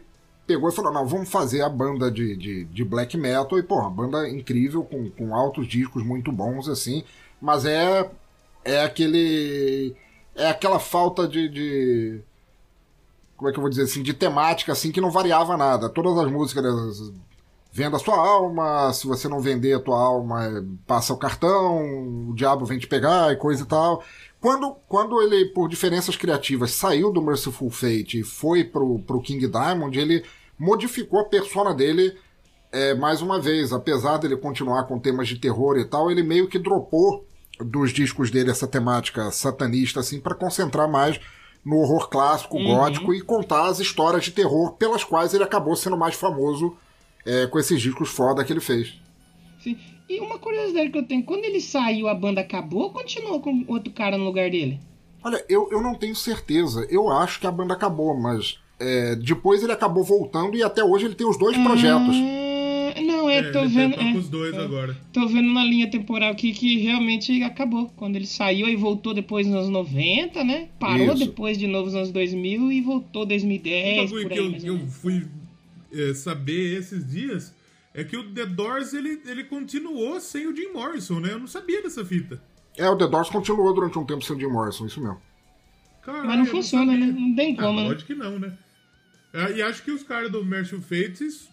pegou 0.51 0.69
e 0.69 0.71
falou: 0.71 0.91
não, 0.91 1.07
vamos 1.07 1.29
fazer 1.29 1.61
a 1.61 1.69
banda 1.69 2.11
de, 2.11 2.35
de, 2.35 2.65
de 2.65 2.83
black 2.83 3.17
metal. 3.17 3.57
E, 3.57 3.65
uma 3.69 3.89
banda 3.89 4.29
incrível, 4.29 4.83
com, 4.83 5.09
com 5.09 5.35
altos 5.35 5.67
discos 5.67 6.03
muito 6.03 6.31
bons, 6.31 6.67
assim. 6.67 7.03
Mas 7.41 7.65
é, 7.65 8.09
é 8.63 8.83
aquele. 8.83 9.95
É 10.35 10.49
aquela 10.49 10.79
falta 10.79 11.27
de. 11.27 11.49
de 11.49 12.21
como 13.35 13.49
é 13.49 13.51
que 13.51 13.57
eu 13.57 13.61
vou 13.61 13.69
dizer 13.69 13.83
assim, 13.83 14.03
de 14.03 14.13
temática 14.13 14.71
assim 14.71 14.91
que 14.91 15.01
não 15.01 15.09
variava 15.09 15.57
nada. 15.57 15.89
Todas 15.89 16.15
as 16.17 16.31
músicas 16.31 16.63
venda 17.71 17.95
a 17.95 17.99
sua 17.99 18.17
alma, 18.17 18.91
se 18.91 19.07
você 19.07 19.27
não 19.27 19.39
vender 19.39 19.73
a 19.73 19.79
tua 19.79 19.97
alma, 19.97 20.65
passa 20.85 21.13
o 21.13 21.17
cartão, 21.17 22.29
o 22.29 22.33
diabo 22.35 22.65
vem 22.65 22.77
te 22.77 22.87
pegar 22.87 23.31
e 23.31 23.37
coisa 23.37 23.63
e 23.63 23.65
tal. 23.65 24.03
Quando, 24.41 24.75
quando 24.87 25.21
ele, 25.21 25.45
por 25.45 25.69
diferenças 25.69 26.17
criativas, 26.17 26.71
saiu 26.71 27.11
do 27.11 27.21
Merciful 27.21 27.69
Fate 27.69 28.19
e 28.19 28.23
foi 28.23 28.63
pro, 28.63 28.99
pro 28.99 29.21
King 29.21 29.47
Diamond, 29.47 29.97
ele 29.97 30.25
modificou 30.59 31.19
a 31.19 31.25
persona 31.25 31.73
dele 31.73 32.17
é, 32.71 32.93
mais 32.93 33.21
uma 33.21 33.39
vez. 33.39 33.71
Apesar 33.71 34.17
dele 34.17 34.35
continuar 34.35 34.83
com 34.83 34.99
temas 34.99 35.27
de 35.27 35.37
terror 35.37 35.77
e 35.77 35.85
tal, 35.85 36.11
ele 36.11 36.23
meio 36.23 36.47
que 36.47 36.59
dropou 36.59 37.25
dos 37.59 37.91
discos 37.91 38.31
dele 38.31 38.51
essa 38.51 38.67
temática 38.67 39.29
satanista, 39.31 39.99
assim, 39.99 40.19
para 40.19 40.35
concentrar 40.35 40.89
mais 40.89 41.19
no 41.63 41.77
horror 41.77 42.09
clássico, 42.09 42.57
uhum. 42.57 42.75
gótico 42.75 43.13
e 43.13 43.21
contar 43.21 43.67
as 43.67 43.79
histórias 43.79 44.23
de 44.23 44.31
terror 44.31 44.73
pelas 44.73 45.03
quais 45.03 45.33
ele 45.33 45.43
acabou 45.43 45.75
sendo 45.75 45.95
mais 45.95 46.15
famoso 46.15 46.75
é, 47.25 47.47
com 47.47 47.59
esses 47.59 47.81
discos 47.81 48.09
foda 48.09 48.43
que 48.43 48.51
ele 48.51 48.59
fez. 48.59 48.93
Sim. 49.59 49.77
E 50.09 50.19
uma 50.19 50.37
curiosidade 50.37 50.89
que 50.89 50.97
eu 50.97 51.03
tenho, 51.03 51.23
quando 51.23 51.45
ele 51.45 51.61
saiu, 51.61 52.07
a 52.07 52.13
banda 52.13 52.41
acabou 52.41 52.83
ou 52.83 52.89
continuou 52.89 53.39
com 53.39 53.63
outro 53.67 53.93
cara 53.93 54.17
no 54.17 54.25
lugar 54.25 54.49
dele? 54.49 54.79
Olha, 55.23 55.43
eu, 55.47 55.69
eu 55.71 55.81
não 55.81 55.95
tenho 55.95 56.15
certeza. 56.15 56.85
Eu 56.89 57.09
acho 57.09 57.39
que 57.39 57.47
a 57.47 57.51
banda 57.51 57.73
acabou, 57.73 58.19
mas 58.19 58.59
é, 58.79 59.15
depois 59.15 59.63
ele 59.63 59.71
acabou 59.71 60.03
voltando 60.03 60.57
e 60.57 60.63
até 60.63 60.83
hoje 60.83 61.05
ele 61.05 61.15
tem 61.15 61.27
os 61.27 61.37
dois 61.37 61.57
ah, 61.57 61.63
projetos. 61.63 62.15
Não, 63.05 63.29
é, 63.29 63.37
é 63.37 63.51
tô 63.51 63.65
vendo. 63.67 63.95
Tá 63.95 64.03
é, 64.03 64.13
os 64.13 64.27
dois 64.27 64.53
é, 64.53 64.57
agora. 64.57 64.97
Tô 65.13 65.27
vendo 65.27 65.53
na 65.53 65.63
linha 65.63 65.89
temporal 65.89 66.31
aqui 66.31 66.51
que 66.51 66.79
realmente 66.79 67.41
acabou. 67.43 67.91
Quando 67.95 68.15
ele 68.15 68.27
saiu 68.27 68.67
e 68.67 68.75
voltou 68.75 69.13
depois 69.13 69.47
nos 69.47 69.55
anos 69.55 69.69
90, 69.69 70.43
né? 70.43 70.67
Parou 70.79 71.13
Isso. 71.13 71.25
depois 71.25 71.57
de 71.57 71.67
novo 71.67 71.85
nos 71.85 71.95
anos 71.95 72.11
2000 72.11 72.71
e 72.71 72.81
voltou 72.81 73.25
2010. 73.25 74.11
Um 74.11 74.21
por 74.23 74.31
aí, 74.31 74.53
que 74.53 74.67
eu, 74.67 74.77
eu 74.77 74.87
fui 74.87 75.25
é, 75.93 76.13
saber 76.13 76.77
esses 76.77 77.07
dias 77.07 77.53
é 77.93 78.03
que 78.03 78.15
o 78.15 78.33
The 78.33 78.45
Doors 78.45 78.93
ele, 78.93 79.21
ele 79.25 79.43
continuou 79.43 80.19
sem 80.19 80.47
o 80.47 80.55
Jim 80.55 80.71
Morrison, 80.71 81.19
né? 81.19 81.33
Eu 81.33 81.39
não 81.39 81.47
sabia 81.47 81.81
dessa 81.81 82.05
fita. 82.05 82.41
É, 82.77 82.89
o 82.89 82.97
The 82.97 83.07
Doors 83.07 83.29
continuou 83.29 83.73
durante 83.73 83.99
um 83.99 84.05
tempo 84.05 84.23
sem 84.23 84.35
o 84.35 84.39
Jim 84.39 84.47
Morrison, 84.47 84.85
isso 84.85 85.01
mesmo. 85.01 85.21
Caralho, 86.01 86.25
Mas 86.25 86.37
não 86.37 86.45
funciona, 86.45 86.93
não 86.93 87.07
né? 87.07 87.13
Não 87.17 87.35
tem 87.35 87.55
como, 87.55 87.79
ah, 87.79 87.83
né? 87.83 87.89
Lógico 87.89 88.07
que 88.07 88.15
não, 88.15 88.39
né? 88.39 88.57
É, 89.33 89.51
e 89.53 89.61
acho 89.61 89.83
que 89.83 89.91
os 89.91 90.03
caras 90.03 90.31
do 90.31 90.43
Merchant 90.43 90.81
Fates 90.81 91.49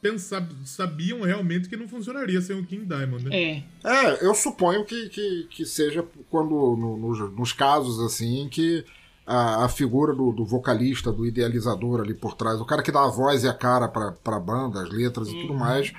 pensar, 0.00 0.46
sabiam 0.64 1.20
realmente 1.20 1.68
que 1.68 1.76
não 1.76 1.88
funcionaria 1.88 2.40
sem 2.40 2.58
o 2.58 2.64
King 2.64 2.86
Diamond, 2.86 3.24
né? 3.24 3.36
É. 3.36 3.64
É, 3.84 4.26
eu 4.26 4.34
suponho 4.34 4.84
que, 4.84 5.08
que, 5.08 5.46
que 5.50 5.66
seja 5.66 6.06
quando 6.30 6.76
no, 6.76 6.96
nos, 6.96 7.18
nos 7.32 7.52
casos 7.52 8.00
assim 8.00 8.48
que 8.50 8.84
a, 9.26 9.64
a 9.64 9.68
figura 9.68 10.14
do, 10.14 10.32
do, 10.32 10.44
vocalista, 10.44 11.12
do 11.12 11.26
idealizador 11.26 12.00
ali 12.00 12.14
por 12.14 12.34
trás, 12.34 12.60
o 12.60 12.64
cara 12.64 12.82
que 12.82 12.92
dá 12.92 13.04
a 13.04 13.10
voz 13.10 13.44
e 13.44 13.48
a 13.48 13.54
cara 13.54 13.88
pra, 13.88 14.12
pra 14.12 14.40
banda, 14.40 14.82
as 14.82 14.90
letras 14.90 15.28
e 15.28 15.40
tudo 15.40 15.52
uhum. 15.52 15.58
mais, 15.58 15.92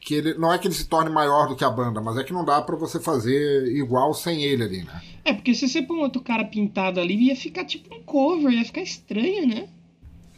que 0.00 0.14
ele 0.14 0.34
não 0.34 0.52
é 0.52 0.58
que 0.58 0.66
ele 0.66 0.74
se 0.74 0.88
torne 0.88 1.10
maior 1.10 1.48
do 1.48 1.56
que 1.56 1.64
a 1.64 1.70
banda, 1.70 2.00
mas 2.00 2.16
é 2.16 2.24
que 2.24 2.32
não 2.32 2.44
dá 2.44 2.60
para 2.60 2.76
você 2.76 3.00
fazer 3.00 3.66
igual 3.76 4.14
sem 4.14 4.42
ele 4.42 4.64
ali, 4.64 4.84
né? 4.84 5.02
É, 5.24 5.32
porque 5.32 5.54
se 5.54 5.68
você 5.68 5.82
pôr 5.82 5.96
um 5.96 6.02
outro 6.02 6.22
cara 6.22 6.44
pintado 6.44 7.00
ali, 7.00 7.14
ia 7.14 7.36
ficar 7.36 7.64
tipo 7.64 7.94
um 7.94 8.02
cover, 8.02 8.52
ia 8.52 8.64
ficar 8.64 8.82
estranho, 8.82 9.46
né? 9.46 9.68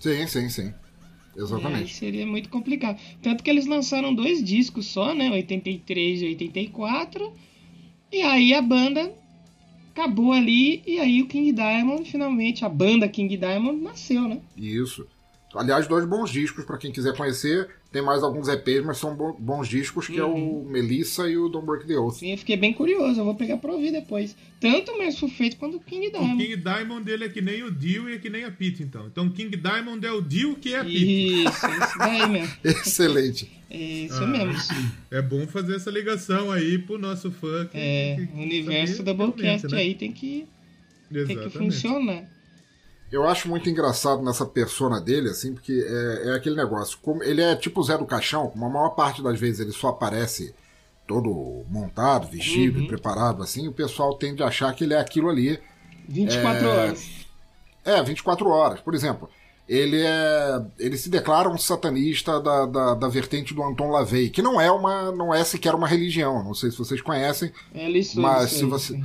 Sim, 0.00 0.26
sim, 0.26 0.48
sim. 0.48 0.74
Exatamente. 1.36 1.92
É, 1.92 1.94
seria 1.94 2.26
muito 2.26 2.48
complicado. 2.48 2.98
Tanto 3.22 3.44
que 3.44 3.50
eles 3.50 3.66
lançaram 3.66 4.14
dois 4.14 4.42
discos 4.42 4.86
só, 4.86 5.14
né? 5.14 5.30
83 5.30 6.22
e 6.22 6.24
84. 6.26 7.32
E 8.10 8.22
aí 8.22 8.54
a 8.54 8.62
banda 8.62 9.12
acabou 9.98 10.32
ali 10.32 10.80
e 10.86 11.00
aí 11.00 11.20
o 11.20 11.26
King 11.26 11.52
Diamond, 11.52 12.08
finalmente, 12.08 12.64
a 12.64 12.68
banda 12.68 13.08
King 13.08 13.36
Diamond 13.36 13.82
nasceu, 13.82 14.28
né? 14.28 14.40
Isso. 14.56 15.06
Aliás, 15.58 15.88
dois 15.88 16.06
bons 16.06 16.30
discos 16.30 16.64
para 16.64 16.78
quem 16.78 16.92
quiser 16.92 17.16
conhecer. 17.16 17.68
Tem 17.90 18.00
mais 18.00 18.22
alguns 18.22 18.48
EPs, 18.48 18.84
mas 18.84 18.98
são 18.98 19.16
bons 19.38 19.66
discos, 19.66 20.06
que 20.06 20.20
uhum. 20.20 20.26
é 20.26 20.30
o 20.30 20.34
uhum. 20.34 20.64
Melissa 20.68 21.28
e 21.28 21.36
o 21.36 21.48
Don't 21.48 21.66
Break 21.66 21.86
the 21.86 21.98
Oath. 21.98 22.14
Sim, 22.14 22.32
eu 22.32 22.38
fiquei 22.38 22.56
bem 22.56 22.72
curioso, 22.72 23.20
eu 23.20 23.24
vou 23.24 23.34
pegar 23.34 23.56
pra 23.56 23.72
ouvir 23.72 23.90
depois. 23.90 24.36
Tanto 24.60 24.92
o 24.92 24.98
Merciful 24.98 25.30
Fate 25.30 25.56
quanto 25.56 25.78
o 25.78 25.80
King 25.80 26.10
Diamond. 26.10 26.34
O 26.34 26.46
King 26.46 26.56
Diamond 26.56 27.04
dele 27.04 27.24
é 27.24 27.28
que 27.28 27.40
nem 27.40 27.62
o 27.64 27.70
Dio 27.72 28.08
e 28.08 28.14
é 28.14 28.18
que 28.18 28.30
nem 28.30 28.44
a 28.44 28.50
Pete, 28.50 28.82
então. 28.82 29.06
Então 29.06 29.28
King 29.30 29.56
Diamond 29.56 30.06
é 30.06 30.12
o 30.12 30.20
Dio 30.20 30.54
que 30.54 30.74
é 30.74 30.80
a 30.80 30.84
Pete. 30.84 31.44
Isso, 31.44 31.66
isso 31.66 31.98
daí 31.98 32.28
mesmo. 32.28 32.54
Excelente. 32.62 33.50
É 33.70 33.76
isso 33.76 34.22
ah, 34.22 34.26
mesmo. 34.26 34.92
É 35.10 35.20
bom 35.20 35.46
fazer 35.46 35.76
essa 35.76 35.90
ligação 35.90 36.52
aí 36.52 36.78
pro 36.78 36.98
nosso 36.98 37.30
fã. 37.30 37.66
Que, 37.66 37.78
é, 37.78 38.28
o 38.34 38.40
universo 38.40 39.02
da 39.02 39.12
Doublecast 39.12 39.66
né? 39.66 39.78
aí 39.78 39.94
tem 39.94 40.12
que, 40.12 40.46
tem 41.26 41.38
que 41.38 41.50
funcionar. 41.50 42.37
Eu 43.10 43.26
acho 43.26 43.48
muito 43.48 43.68
engraçado 43.70 44.22
nessa 44.22 44.44
persona 44.44 45.00
dele, 45.00 45.30
assim, 45.30 45.54
porque 45.54 45.72
é, 45.72 46.28
é 46.28 46.34
aquele 46.34 46.56
negócio. 46.56 46.98
Como 47.00 47.22
ele 47.22 47.40
é 47.40 47.56
tipo 47.56 47.80
o 47.80 47.84
Zé 47.84 47.96
do 47.96 48.04
Caixão, 48.04 48.48
como 48.48 48.66
a 48.66 48.68
maior 48.68 48.90
parte 48.90 49.22
das 49.22 49.38
vezes 49.40 49.60
ele 49.60 49.72
só 49.72 49.88
aparece 49.88 50.54
todo 51.06 51.64
montado, 51.70 52.28
vestido 52.28 52.78
uhum. 52.78 52.84
e 52.84 52.88
preparado, 52.88 53.42
assim, 53.42 53.66
o 53.66 53.72
pessoal 53.72 54.14
tende 54.14 54.42
a 54.42 54.48
achar 54.48 54.74
que 54.74 54.84
ele 54.84 54.92
é 54.92 55.00
aquilo 55.00 55.30
ali. 55.30 55.58
24 56.06 56.64
é... 56.64 56.68
horas. 56.68 57.08
É, 57.84 58.02
24 58.02 58.48
horas. 58.50 58.80
Por 58.80 58.94
exemplo, 58.94 59.30
ele 59.66 60.02
é. 60.02 60.62
ele 60.78 60.98
se 60.98 61.08
declara 61.08 61.48
um 61.48 61.56
satanista 61.56 62.38
da, 62.40 62.66
da, 62.66 62.94
da, 62.94 63.08
vertente 63.08 63.54
do 63.54 63.62
Anton 63.62 63.90
LaVey, 63.90 64.28
que 64.28 64.42
não 64.42 64.60
é 64.60 64.70
uma. 64.70 65.10
não 65.12 65.34
é 65.34 65.42
sequer 65.42 65.74
uma 65.74 65.88
religião. 65.88 66.44
Não 66.44 66.52
sei 66.52 66.70
se 66.70 66.78
vocês 66.78 67.00
conhecem. 67.00 67.50
É, 67.74 67.88
isso, 67.90 68.20
mas 68.20 68.50
se 68.52 68.64
você. 68.66 69.00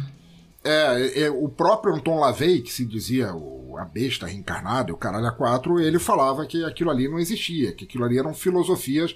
É, 0.63 1.24
é, 1.24 1.30
o 1.30 1.50
próprio 1.50 1.94
Anton 1.96 2.20
LaVey, 2.20 2.62
que 2.62 2.72
se 2.72 2.86
dizia 2.86 3.34
o 3.34 3.62
a 3.77 3.86
besta 3.86 4.27
reencarnada 4.27 4.89
e 4.89 4.93
o 4.93 4.97
caralho 4.97 5.27
a 5.27 5.31
quatro, 5.31 5.79
ele 5.79 5.99
falava 5.99 6.45
que 6.45 6.63
aquilo 6.63 6.89
ali 6.89 7.07
não 7.07 7.19
existia, 7.19 7.71
que 7.73 7.86
aquilo 7.86 8.03
ali 8.05 8.17
eram 8.17 8.33
filosofias 8.33 9.15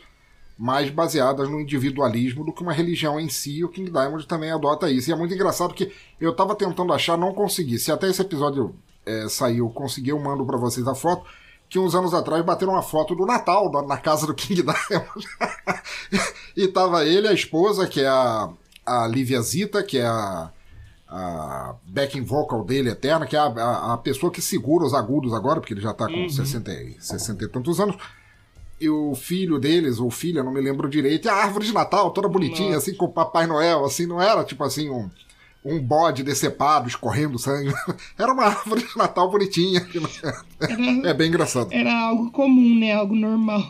mais 0.58 0.90
baseadas 0.90 1.48
no 1.50 1.62
individualismo 1.62 2.44
do 2.44 2.52
que 2.52 2.64
uma 2.64 2.74
religião 2.74 3.20
em 3.20 3.30
si. 3.30 3.64
O 3.64 3.70
King 3.70 3.92
Diamond 3.92 4.26
também 4.26 4.52
adota 4.52 4.90
isso. 4.90 5.10
E 5.10 5.14
é 5.14 5.16
muito 5.16 5.34
engraçado 5.34 5.74
que 5.74 5.92
eu 6.20 6.36
tava 6.36 6.56
tentando 6.56 6.92
achar, 6.92 7.18
não 7.18 7.34
consegui. 7.34 7.78
Se 7.78 7.92
até 7.92 8.10
esse 8.10 8.22
episódio 8.22 8.76
é, 9.06 9.30
saiu, 9.30 9.70
consegui, 9.70 10.10
eu 10.10 10.20
mando 10.20 10.46
para 10.46 10.58
vocês 10.58 10.88
a 10.88 10.96
foto. 10.96 11.30
Que 11.70 11.78
uns 11.78 11.94
anos 11.94 12.14
atrás 12.14 12.44
bateram 12.46 12.74
uma 12.74 12.82
foto 12.82 13.14
do 13.14 13.26
Natal 13.26 13.70
na 13.86 13.98
casa 13.98 14.26
do 14.26 14.34
King 14.34 14.64
Diamond. 14.90 15.28
e 16.56 16.68
tava 16.70 17.06
ele, 17.06 17.28
a 17.28 17.34
esposa, 17.34 17.86
que 17.86 18.02
é 18.02 18.08
a, 18.08 18.50
a 18.86 19.06
Lívia 19.08 19.42
Zita, 19.42 19.84
que 19.84 19.98
é 19.98 20.06
a 20.06 20.50
a 21.08 21.76
backing 21.86 22.24
vocal 22.24 22.64
dele 22.64 22.90
eterna, 22.90 23.26
que 23.26 23.36
é 23.36 23.40
a, 23.40 23.46
a, 23.46 23.94
a, 23.94 23.98
pessoa 23.98 24.32
que 24.32 24.42
segura 24.42 24.86
os 24.86 24.94
agudos 24.94 25.34
agora, 25.34 25.60
porque 25.60 25.74
ele 25.74 25.82
já 25.82 25.94
tá 25.94 26.06
com 26.06 26.14
uhum. 26.14 26.30
60, 26.30 26.72
60 27.00 27.44
e 27.44 27.48
tantos 27.48 27.80
anos. 27.80 27.96
E 28.80 28.90
o 28.90 29.16
filho 29.16 29.58
deles, 29.58 30.00
ou 30.00 30.12
filha, 30.12 30.44
não 30.44 30.52
me 30.52 30.62
lembro 30.62 30.90
direito, 30.90 31.26
e 31.26 31.30
a 31.30 31.36
árvore 31.36 31.66
de 31.66 31.74
Natal, 31.74 32.12
toda 32.12 32.28
bonitinha, 32.28 32.76
Nossa. 32.76 32.90
assim, 32.90 32.98
com 32.98 33.06
o 33.06 33.12
Papai 33.12 33.48
Noel, 33.48 33.86
assim, 33.86 34.06
não 34.06 34.22
era 34.22 34.44
tipo 34.44 34.64
assim 34.64 34.90
um, 34.90 35.10
um 35.66 35.82
bode 35.82 36.24
decepado, 36.24 36.88
escorrendo 36.88 37.40
sangue. 37.40 37.74
Era 38.18 38.32
uma 38.32 38.46
árvore 38.46 38.86
de 38.86 38.98
Natal 38.98 39.32
bonitinha. 39.32 39.86
Era, 40.62 41.10
é 41.10 41.14
bem 41.14 41.30
engraçado. 41.30 41.74
Era 41.74 41.94
algo 42.08 42.32
comum, 42.32 42.80
né? 42.80 42.94
Algo 42.94 43.16
normal. 43.16 43.64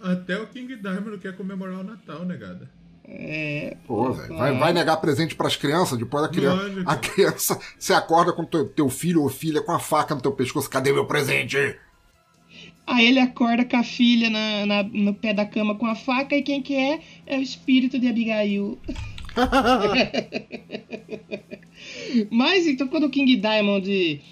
Até 0.00 0.38
o 0.40 0.46
King 0.46 0.76
Diamond 0.76 1.18
quer 1.18 1.36
comemorar 1.36 1.80
o 1.80 1.84
Natal, 1.84 2.24
negada. 2.24 2.70
É, 3.14 3.76
Pô, 3.86 4.10
velho. 4.10 4.38
Vai, 4.38 4.56
vai 4.56 4.72
negar 4.72 4.96
presente 4.96 5.34
pras 5.34 5.54
crianças, 5.54 5.98
depois 5.98 6.24
a 6.24 6.28
criança. 6.28 6.82
A 6.86 6.96
criança. 6.96 7.60
Você 7.78 7.92
acorda 7.92 8.32
com 8.32 8.42
teu, 8.42 8.66
teu 8.66 8.88
filho 8.88 9.22
ou 9.22 9.28
filha 9.28 9.60
com 9.60 9.72
a 9.72 9.78
faca 9.78 10.14
no 10.14 10.22
teu 10.22 10.32
pescoço. 10.32 10.70
Cadê 10.70 10.92
meu 10.92 11.04
presente? 11.04 11.76
Aí 12.86 13.06
ele 13.06 13.20
acorda 13.20 13.66
com 13.66 13.76
a 13.76 13.82
filha 13.82 14.30
na, 14.30 14.66
na, 14.66 14.82
no 14.82 15.12
pé 15.12 15.34
da 15.34 15.44
cama 15.44 15.74
com 15.74 15.86
a 15.86 15.94
faca 15.94 16.34
e 16.34 16.42
quem 16.42 16.62
que 16.62 16.74
é? 16.74 17.00
É 17.26 17.36
o 17.36 17.42
espírito 17.42 17.98
de 17.98 18.08
Abigail. 18.08 18.78
Mas 22.30 22.66
então 22.66 22.88
quando 22.88 23.04
o 23.04 23.10
King 23.10 23.36
Diamond 23.36 24.22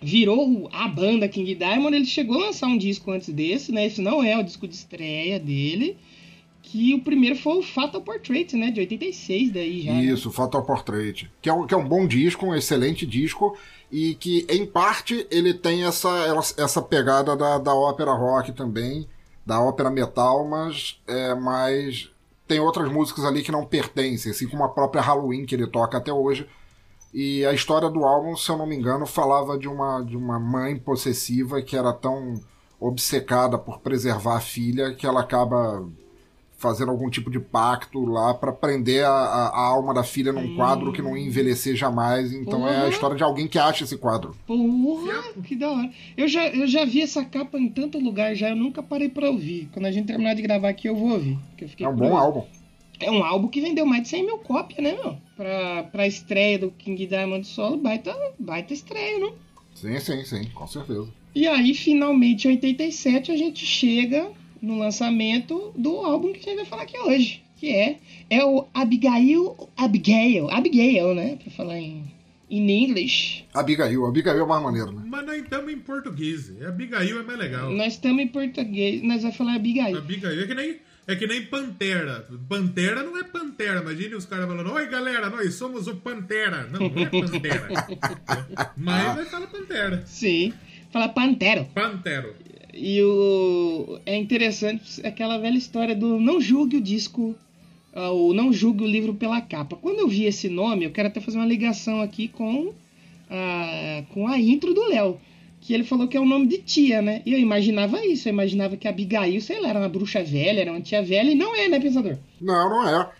virou 0.00 0.70
a 0.72 0.88
banda 0.88 1.28
King 1.28 1.54
Diamond, 1.54 1.94
ele 1.94 2.06
chegou 2.06 2.42
a 2.42 2.46
lançar 2.46 2.66
um 2.66 2.78
disco 2.78 3.10
antes 3.10 3.28
desse, 3.28 3.72
né? 3.72 3.86
Esse 3.86 4.00
não 4.00 4.22
é 4.22 4.38
o 4.38 4.42
disco 4.42 4.66
de 4.66 4.74
estreia 4.74 5.38
dele 5.38 5.98
que 6.66 6.94
o 6.94 7.00
primeiro 7.00 7.36
foi 7.36 7.58
o 7.58 7.62
Fatal 7.62 8.02
Portrait, 8.02 8.56
né? 8.56 8.72
De 8.72 8.80
86 8.80 9.52
daí 9.52 9.82
já. 9.82 9.92
Né? 9.92 10.04
Isso, 10.04 10.28
né? 10.28 10.34
Fatal 10.34 10.64
Portrait. 10.64 11.30
Que 11.40 11.48
é, 11.48 11.52
um, 11.52 11.64
que 11.64 11.72
é 11.72 11.76
um 11.76 11.86
bom 11.86 12.06
disco, 12.06 12.44
um 12.44 12.54
excelente 12.54 13.06
disco, 13.06 13.56
e 13.90 14.16
que, 14.16 14.44
em 14.50 14.66
parte, 14.66 15.26
ele 15.30 15.54
tem 15.54 15.84
essa, 15.84 16.10
essa 16.58 16.82
pegada 16.82 17.36
da, 17.36 17.58
da 17.58 17.72
ópera 17.72 18.12
rock 18.12 18.52
também, 18.52 19.06
da 19.44 19.60
ópera 19.60 19.90
metal, 19.90 20.46
mas 20.46 21.00
é 21.06 21.36
mais. 21.36 22.10
Tem 22.48 22.58
outras 22.58 22.90
músicas 22.90 23.24
ali 23.24 23.42
que 23.42 23.52
não 23.52 23.64
pertencem, 23.64 24.32
assim 24.32 24.48
como 24.48 24.64
a 24.64 24.68
própria 24.68 25.02
Halloween 25.02 25.46
que 25.46 25.54
ele 25.54 25.68
toca 25.68 25.98
até 25.98 26.12
hoje. 26.12 26.48
E 27.14 27.46
a 27.46 27.52
história 27.52 27.88
do 27.88 28.04
álbum, 28.04 28.36
se 28.36 28.50
eu 28.50 28.56
não 28.56 28.66
me 28.66 28.76
engano, 28.76 29.06
falava 29.06 29.56
de 29.56 29.68
uma, 29.68 30.02
de 30.02 30.16
uma 30.16 30.38
mãe 30.38 30.76
possessiva 30.76 31.62
que 31.62 31.76
era 31.76 31.92
tão 31.92 32.34
obcecada 32.78 33.56
por 33.56 33.78
preservar 33.78 34.36
a 34.36 34.40
filha 34.40 34.94
que 34.94 35.06
ela 35.06 35.20
acaba 35.20 35.88
fazendo 36.56 36.90
algum 36.90 37.10
tipo 37.10 37.30
de 37.30 37.38
pacto 37.38 38.04
lá 38.04 38.32
para 38.32 38.50
prender 38.52 39.04
a, 39.04 39.10
a, 39.10 39.48
a, 39.48 39.60
alma 39.66 39.92
da 39.92 40.02
filha 40.02 40.32
num 40.32 40.56
quadro 40.56 40.92
que 40.92 41.02
não 41.02 41.16
ia 41.16 41.26
envelhecer 41.26 41.76
jamais. 41.76 42.32
Então 42.32 42.66
é 42.66 42.86
a 42.86 42.88
história 42.88 43.16
de 43.16 43.22
alguém 43.22 43.46
que 43.46 43.58
acha 43.58 43.84
esse 43.84 43.96
quadro. 43.98 44.34
Porra, 44.46 45.22
que 45.44 45.54
da 45.54 45.70
hora. 45.70 45.90
Eu 46.16 46.26
já, 46.26 46.48
eu 46.48 46.66
já 46.66 46.84
vi 46.84 47.02
essa 47.02 47.24
capa 47.24 47.58
em 47.58 47.68
tanto 47.68 47.98
lugar 47.98 48.34
já, 48.34 48.50
eu 48.50 48.56
nunca 48.56 48.82
parei 48.82 49.08
pra 49.08 49.30
ouvir. 49.30 49.68
Quando 49.72 49.86
a 49.86 49.92
gente 49.92 50.06
terminar 50.06 50.34
de 50.34 50.42
gravar 50.42 50.70
aqui, 50.70 50.88
eu 50.88 50.96
vou 50.96 51.10
ouvir. 51.10 51.38
é 51.78 51.88
um 51.88 51.94
bom 51.94 52.16
álbum. 52.16 52.44
É 52.98 53.10
um 53.10 53.22
álbum 53.22 53.48
que 53.48 53.60
vendeu 53.60 53.84
mais 53.84 54.02
de 54.04 54.08
100 54.08 54.24
mil 54.24 54.38
cópias, 54.38 54.82
né, 54.82 54.92
meu? 54.92 55.18
Pra, 55.36 55.82
pra 55.84 56.06
estreia 56.06 56.58
do 56.58 56.70
King 56.70 57.06
Diamond 57.06 57.46
Solo, 57.46 57.76
baita, 57.76 58.16
baita 58.38 58.72
estreia, 58.72 59.18
não? 59.18 59.34
Sim, 59.74 60.00
sim, 60.00 60.24
sim, 60.24 60.44
com 60.54 60.66
certeza. 60.66 61.06
E 61.34 61.46
aí, 61.46 61.74
finalmente, 61.74 62.48
em 62.48 62.52
87, 62.52 63.30
a 63.30 63.36
gente 63.36 63.66
chega 63.66 64.30
no 64.66 64.76
lançamento 64.76 65.72
do 65.76 65.98
álbum 65.98 66.32
que 66.32 66.40
a 66.40 66.42
gente 66.42 66.56
vai 66.56 66.64
falar 66.64 66.82
aqui 66.82 66.98
hoje, 66.98 67.44
que 67.56 67.70
é, 67.70 67.98
é 68.28 68.44
o 68.44 68.66
Abigail, 68.74 69.56
Abigail, 69.76 70.50
Abigail, 70.50 71.14
né, 71.14 71.38
pra 71.40 71.52
falar 71.52 71.78
em, 71.78 72.04
em 72.50 72.84
inglês. 72.84 73.44
Abigail, 73.54 74.04
Abigail 74.04 74.42
é 74.42 74.46
mais 74.46 74.62
maneiro, 74.62 74.90
né? 74.90 75.02
Mas 75.06 75.24
nós 75.24 75.36
estamos 75.40 75.72
em 75.72 75.78
português, 75.78 76.52
Abigail 76.66 77.20
é 77.20 77.22
mais 77.22 77.38
legal. 77.38 77.70
Nós 77.70 77.92
estamos 77.92 78.20
em 78.20 78.26
português, 78.26 79.02
nós 79.04 79.22
vamos 79.22 79.36
falar 79.36 79.54
Abigail. 79.54 79.96
Abigail, 79.96 80.42
é 80.42 80.46
que 80.46 80.54
nem... 80.54 80.86
É 81.08 81.14
que 81.14 81.24
nem 81.24 81.46
Pantera. 81.46 82.26
Pantera 82.48 83.04
não 83.04 83.16
é 83.16 83.22
Pantera. 83.22 83.80
Imagine 83.80 84.16
os 84.16 84.26
caras 84.26 84.48
falando: 84.48 84.72
Oi, 84.72 84.88
galera, 84.88 85.30
nós 85.30 85.54
somos 85.54 85.86
o 85.86 85.94
Pantera. 85.94 86.66
Não, 86.66 86.80
não 86.80 87.00
é 87.00 87.06
Pantera. 87.06 87.68
Mas 88.76 89.14
vai 89.14 89.24
falar 89.26 89.46
Pantera. 89.46 90.02
Sim. 90.04 90.52
Fala 90.90 91.08
Pantero. 91.08 91.66
Pantero. 91.72 92.34
E 92.76 93.02
o 93.02 93.98
é 94.04 94.16
interessante 94.16 95.04
aquela 95.06 95.38
velha 95.38 95.56
história 95.56 95.94
do 95.94 96.20
não 96.20 96.40
julgue 96.40 96.76
o 96.76 96.80
disco 96.80 97.34
ah, 97.96 98.10
ou 98.10 98.34
não 98.34 98.52
julgue 98.52 98.84
o 98.84 98.86
livro 98.86 99.14
pela 99.14 99.40
capa. 99.40 99.74
Quando 99.74 100.00
eu 100.00 100.08
vi 100.08 100.24
esse 100.24 100.50
nome, 100.50 100.84
eu 100.84 100.90
quero 100.90 101.08
até 101.08 101.18
fazer 101.18 101.38
uma 101.38 101.46
ligação 101.46 102.02
aqui 102.02 102.28
com 102.28 102.74
a, 103.30 104.02
com 104.12 104.28
a 104.28 104.38
intro 104.38 104.74
do 104.74 104.86
Léo. 104.86 105.18
Que 105.62 105.72
ele 105.72 105.82
falou 105.82 106.06
que 106.06 106.16
é 106.16 106.20
o 106.20 106.26
nome 106.26 106.46
de 106.46 106.58
tia, 106.58 107.00
né? 107.00 107.22
E 107.24 107.32
eu 107.32 107.40
imaginava 107.40 108.04
isso, 108.04 108.28
eu 108.28 108.32
imaginava 108.32 108.76
que 108.76 108.86
a 108.86 108.90
Abigail, 108.90 109.40
sei 109.40 109.58
lá, 109.58 109.70
era 109.70 109.78
uma 109.78 109.88
bruxa 109.88 110.22
velha, 110.22 110.60
era 110.60 110.70
uma 110.70 110.80
tia 110.80 111.02
velha, 111.02 111.30
e 111.30 111.34
não 111.34 111.56
é, 111.56 111.68
né, 111.68 111.80
pensador? 111.80 112.18
Não, 112.40 112.68
não 112.68 112.86
é. 112.86 113.10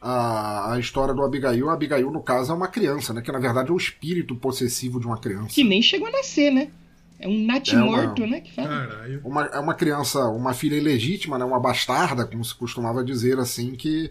A, 0.00 0.72
a 0.72 0.80
história 0.80 1.14
do 1.14 1.22
Abigail, 1.22 1.68
a 1.68 1.74
Abigail, 1.74 2.10
no 2.10 2.22
caso, 2.22 2.50
é 2.50 2.54
uma 2.54 2.66
criança, 2.66 3.12
né? 3.12 3.20
Que 3.20 3.30
na 3.30 3.38
verdade 3.38 3.68
é 3.68 3.72
o 3.72 3.76
espírito 3.76 4.34
possessivo 4.34 4.98
de 4.98 5.06
uma 5.06 5.18
criança. 5.18 5.54
Que 5.54 5.62
nem 5.62 5.82
chegou 5.82 6.08
a 6.08 6.10
nascer, 6.10 6.50
né? 6.50 6.68
É 7.18 7.28
um 7.28 7.46
natimorto, 7.46 8.22
é 8.22 8.26
uma, 8.26 8.34
né? 8.34 8.40
Que 8.40 8.54
fala. 8.54 8.68
Caralho. 8.68 9.20
Uma, 9.24 9.46
é 9.46 9.58
uma 9.58 9.74
criança, 9.74 10.28
uma 10.28 10.52
filha 10.52 10.76
ilegítima, 10.76 11.38
né? 11.38 11.44
Uma 11.44 11.60
bastarda, 11.60 12.26
como 12.26 12.44
se 12.44 12.54
costumava 12.54 13.04
dizer 13.04 13.38
assim, 13.38 13.74
que 13.74 14.10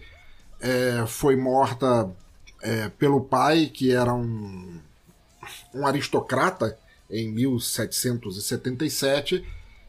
é, 0.59 1.03
foi 1.05 1.35
morta 1.35 2.09
é, 2.61 2.89
pelo 2.89 3.21
pai, 3.21 3.69
que 3.71 3.91
era 3.91 4.13
um, 4.13 4.79
um 5.73 5.85
aristocrata, 5.85 6.77
em 7.11 7.31
1777. 7.31 9.45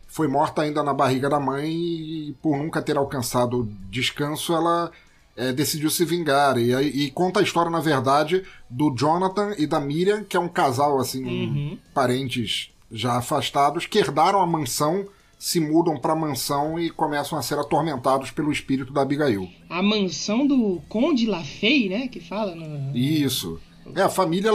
Foi 0.06 0.28
morta 0.28 0.62
ainda 0.62 0.82
na 0.82 0.92
barriga 0.92 1.30
da 1.30 1.40
mãe 1.40 1.72
e, 1.72 2.36
por 2.42 2.58
nunca 2.58 2.82
ter 2.82 2.96
alcançado 2.96 3.68
descanso, 3.88 4.52
ela 4.52 4.90
é, 5.36 5.52
decidiu 5.52 5.90
se 5.90 6.04
vingar. 6.04 6.58
E, 6.58 6.72
e, 6.72 7.10
conta 7.10 7.40
a 7.40 7.42
história, 7.42 7.70
na 7.70 7.80
verdade, 7.80 8.44
do 8.68 8.94
Jonathan 8.94 9.54
e 9.56 9.66
da 9.66 9.80
Miriam, 9.80 10.22
que 10.22 10.36
é 10.36 10.40
um 10.40 10.48
casal, 10.48 11.00
assim, 11.00 11.24
uhum. 11.24 11.78
parentes 11.94 12.73
já 12.90 13.18
afastados, 13.18 13.86
que 13.86 13.98
herdaram 13.98 14.40
a 14.40 14.46
mansão, 14.46 15.06
se 15.38 15.60
mudam 15.60 15.98
para 15.98 16.12
a 16.12 16.16
mansão 16.16 16.78
e 16.78 16.90
começam 16.90 17.38
a 17.38 17.42
ser 17.42 17.58
atormentados 17.58 18.30
pelo 18.30 18.52
espírito 18.52 18.92
da 18.92 19.02
Abigail. 19.02 19.48
A 19.68 19.82
mansão 19.82 20.46
do 20.46 20.80
Conde 20.88 21.26
Lafay, 21.26 21.88
né? 21.88 22.08
Que 22.08 22.20
fala. 22.20 22.54
No... 22.54 22.96
Isso. 22.96 23.60
É 23.94 24.02
a 24.02 24.08
família 24.08 24.50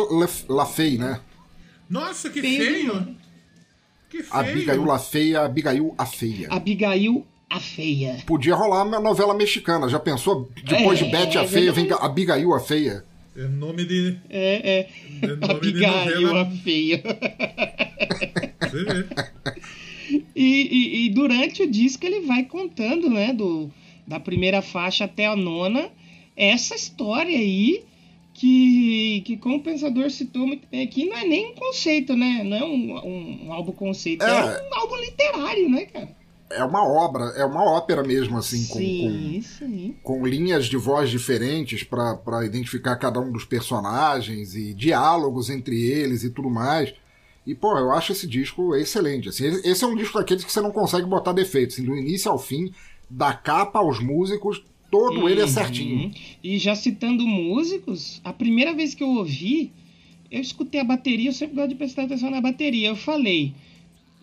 Lafay, 0.48 0.98
né? 0.98 1.20
Nossa, 1.90 2.30
que 2.30 2.42
feio! 2.42 2.66
feio. 2.66 3.18
Que 4.10 4.24
feio! 4.24 4.34
Abigail 4.34 4.86
Lafay, 4.86 5.36
Abigail 5.36 5.96
a 5.98 6.06
Feia. 6.06 6.48
Abigail 6.50 7.26
a 7.50 7.60
Feia. 7.60 8.18
Podia 8.26 8.56
rolar 8.56 8.84
uma 8.84 9.00
novela 9.00 9.34
mexicana. 9.34 9.90
Já 9.90 10.00
pensou? 10.00 10.50
Depois 10.64 11.00
é, 11.00 11.04
de 11.04 11.12
Betty 11.12 11.38
a 11.38 11.48
Feia, 11.48 11.72
vem 11.72 11.88
Abigail 11.92 12.54
a 12.54 12.60
Feia. 12.60 13.06
É 13.40 13.48
nome 13.48 13.86
de. 13.86 14.18
É, 14.30 14.70
é. 14.70 14.90
é 15.22 15.28
nome 15.28 15.54
Abigail 15.54 16.36
a 16.36 16.46
Feia. 16.46 17.02
Você 18.62 18.84
vê. 18.84 19.06
E, 20.36 20.44
e, 20.44 21.06
e, 21.06 21.10
durante 21.10 21.64
o 21.64 21.72
disco 21.72 22.06
ele 22.06 22.22
vai 22.22 22.44
contando, 22.44 23.10
né, 23.10 23.32
do, 23.32 23.72
da 24.06 24.20
primeira 24.20 24.62
faixa 24.62 25.06
até 25.06 25.26
a 25.26 25.36
nona, 25.36 25.90
essa 26.36 26.76
história 26.76 27.38
aí 27.38 27.84
que, 28.34 29.22
que 29.26 29.38
como 29.38 29.58
o 29.58 29.64
pensador 29.64 30.10
citou 30.10 30.46
muito 30.46 30.68
bem 30.68 30.82
aqui, 30.82 31.06
não 31.06 31.18
é 31.18 31.26
nem 31.26 31.52
um 31.52 31.56
conceito, 31.56 32.16
né? 32.18 32.44
Não 32.44 32.58
é 32.58 32.64
um, 32.66 32.98
um, 33.06 33.46
um 33.46 33.54
álbum 33.54 33.72
conceito, 33.72 34.26
é, 34.26 34.30
é 34.30 34.70
um 34.70 34.76
álbum 34.80 34.98
literário, 34.98 35.70
né, 35.70 35.86
cara? 35.86 36.19
É 36.52 36.64
uma 36.64 36.84
obra, 36.84 37.26
é 37.36 37.46
uma 37.46 37.64
ópera 37.64 38.04
mesmo, 38.04 38.38
assim, 38.38 38.66
com, 38.68 38.80
sim, 38.80 39.34
com, 39.34 39.42
sim. 39.42 39.96
com 40.02 40.26
linhas 40.26 40.66
de 40.66 40.78
voz 40.78 41.10
diferentes 41.10 41.84
para 41.84 42.46
identificar 42.46 42.96
cada 42.96 43.20
um 43.20 43.32
dos 43.32 43.46
personagens 43.46 44.56
e 44.56 44.74
diálogos 44.74 45.50
entre 45.50 45.80
eles 45.82 46.24
e 46.24 46.30
tudo 46.30 46.50
mais. 46.50 46.94
E, 47.46 47.56
pô, 47.56 47.78
eu 47.78 47.92
acho 47.92 48.12
esse 48.12 48.28
disco 48.28 48.76
excelente. 48.76 49.30
Assim, 49.30 49.46
esse 49.64 49.84
é 49.84 49.88
um 49.88 49.96
disco 49.96 50.18
daqueles 50.18 50.44
que 50.44 50.52
você 50.52 50.62
não 50.62 50.72
consegue 50.72 51.08
botar 51.08 51.34
defeitos. 51.34 51.76
Assim, 51.76 51.86
do 51.86 51.96
início 51.96 52.32
ao 52.32 52.38
fim, 52.38 52.72
da 53.10 53.34
capa 53.34 53.80
aos 53.80 54.00
músicos, 54.00 54.64
todo 54.92 55.22
uhum. 55.22 55.30
ele 55.30 55.42
é 55.42 55.46
uhum. 55.46 55.50
certinho. 55.50 56.12
E 56.44 56.58
já 56.58 56.76
citando 56.76 57.26
músicos, 57.26 58.22
a 58.24 58.34
primeira 58.34 58.74
vez 58.74 58.94
que 58.94 59.04
eu 59.04 59.10
ouvi, 59.10 59.72
eu 60.30 60.42
escutei 60.42 60.80
a 60.80 60.84
bateria, 60.84 61.30
eu 61.30 61.34
sempre 61.34 61.56
gosto 61.56 61.70
de 61.70 61.76
prestar 61.76 62.04
atenção 62.04 62.30
na 62.30 62.42
bateria. 62.42 62.90
Eu 62.90 62.96
falei, 62.96 63.54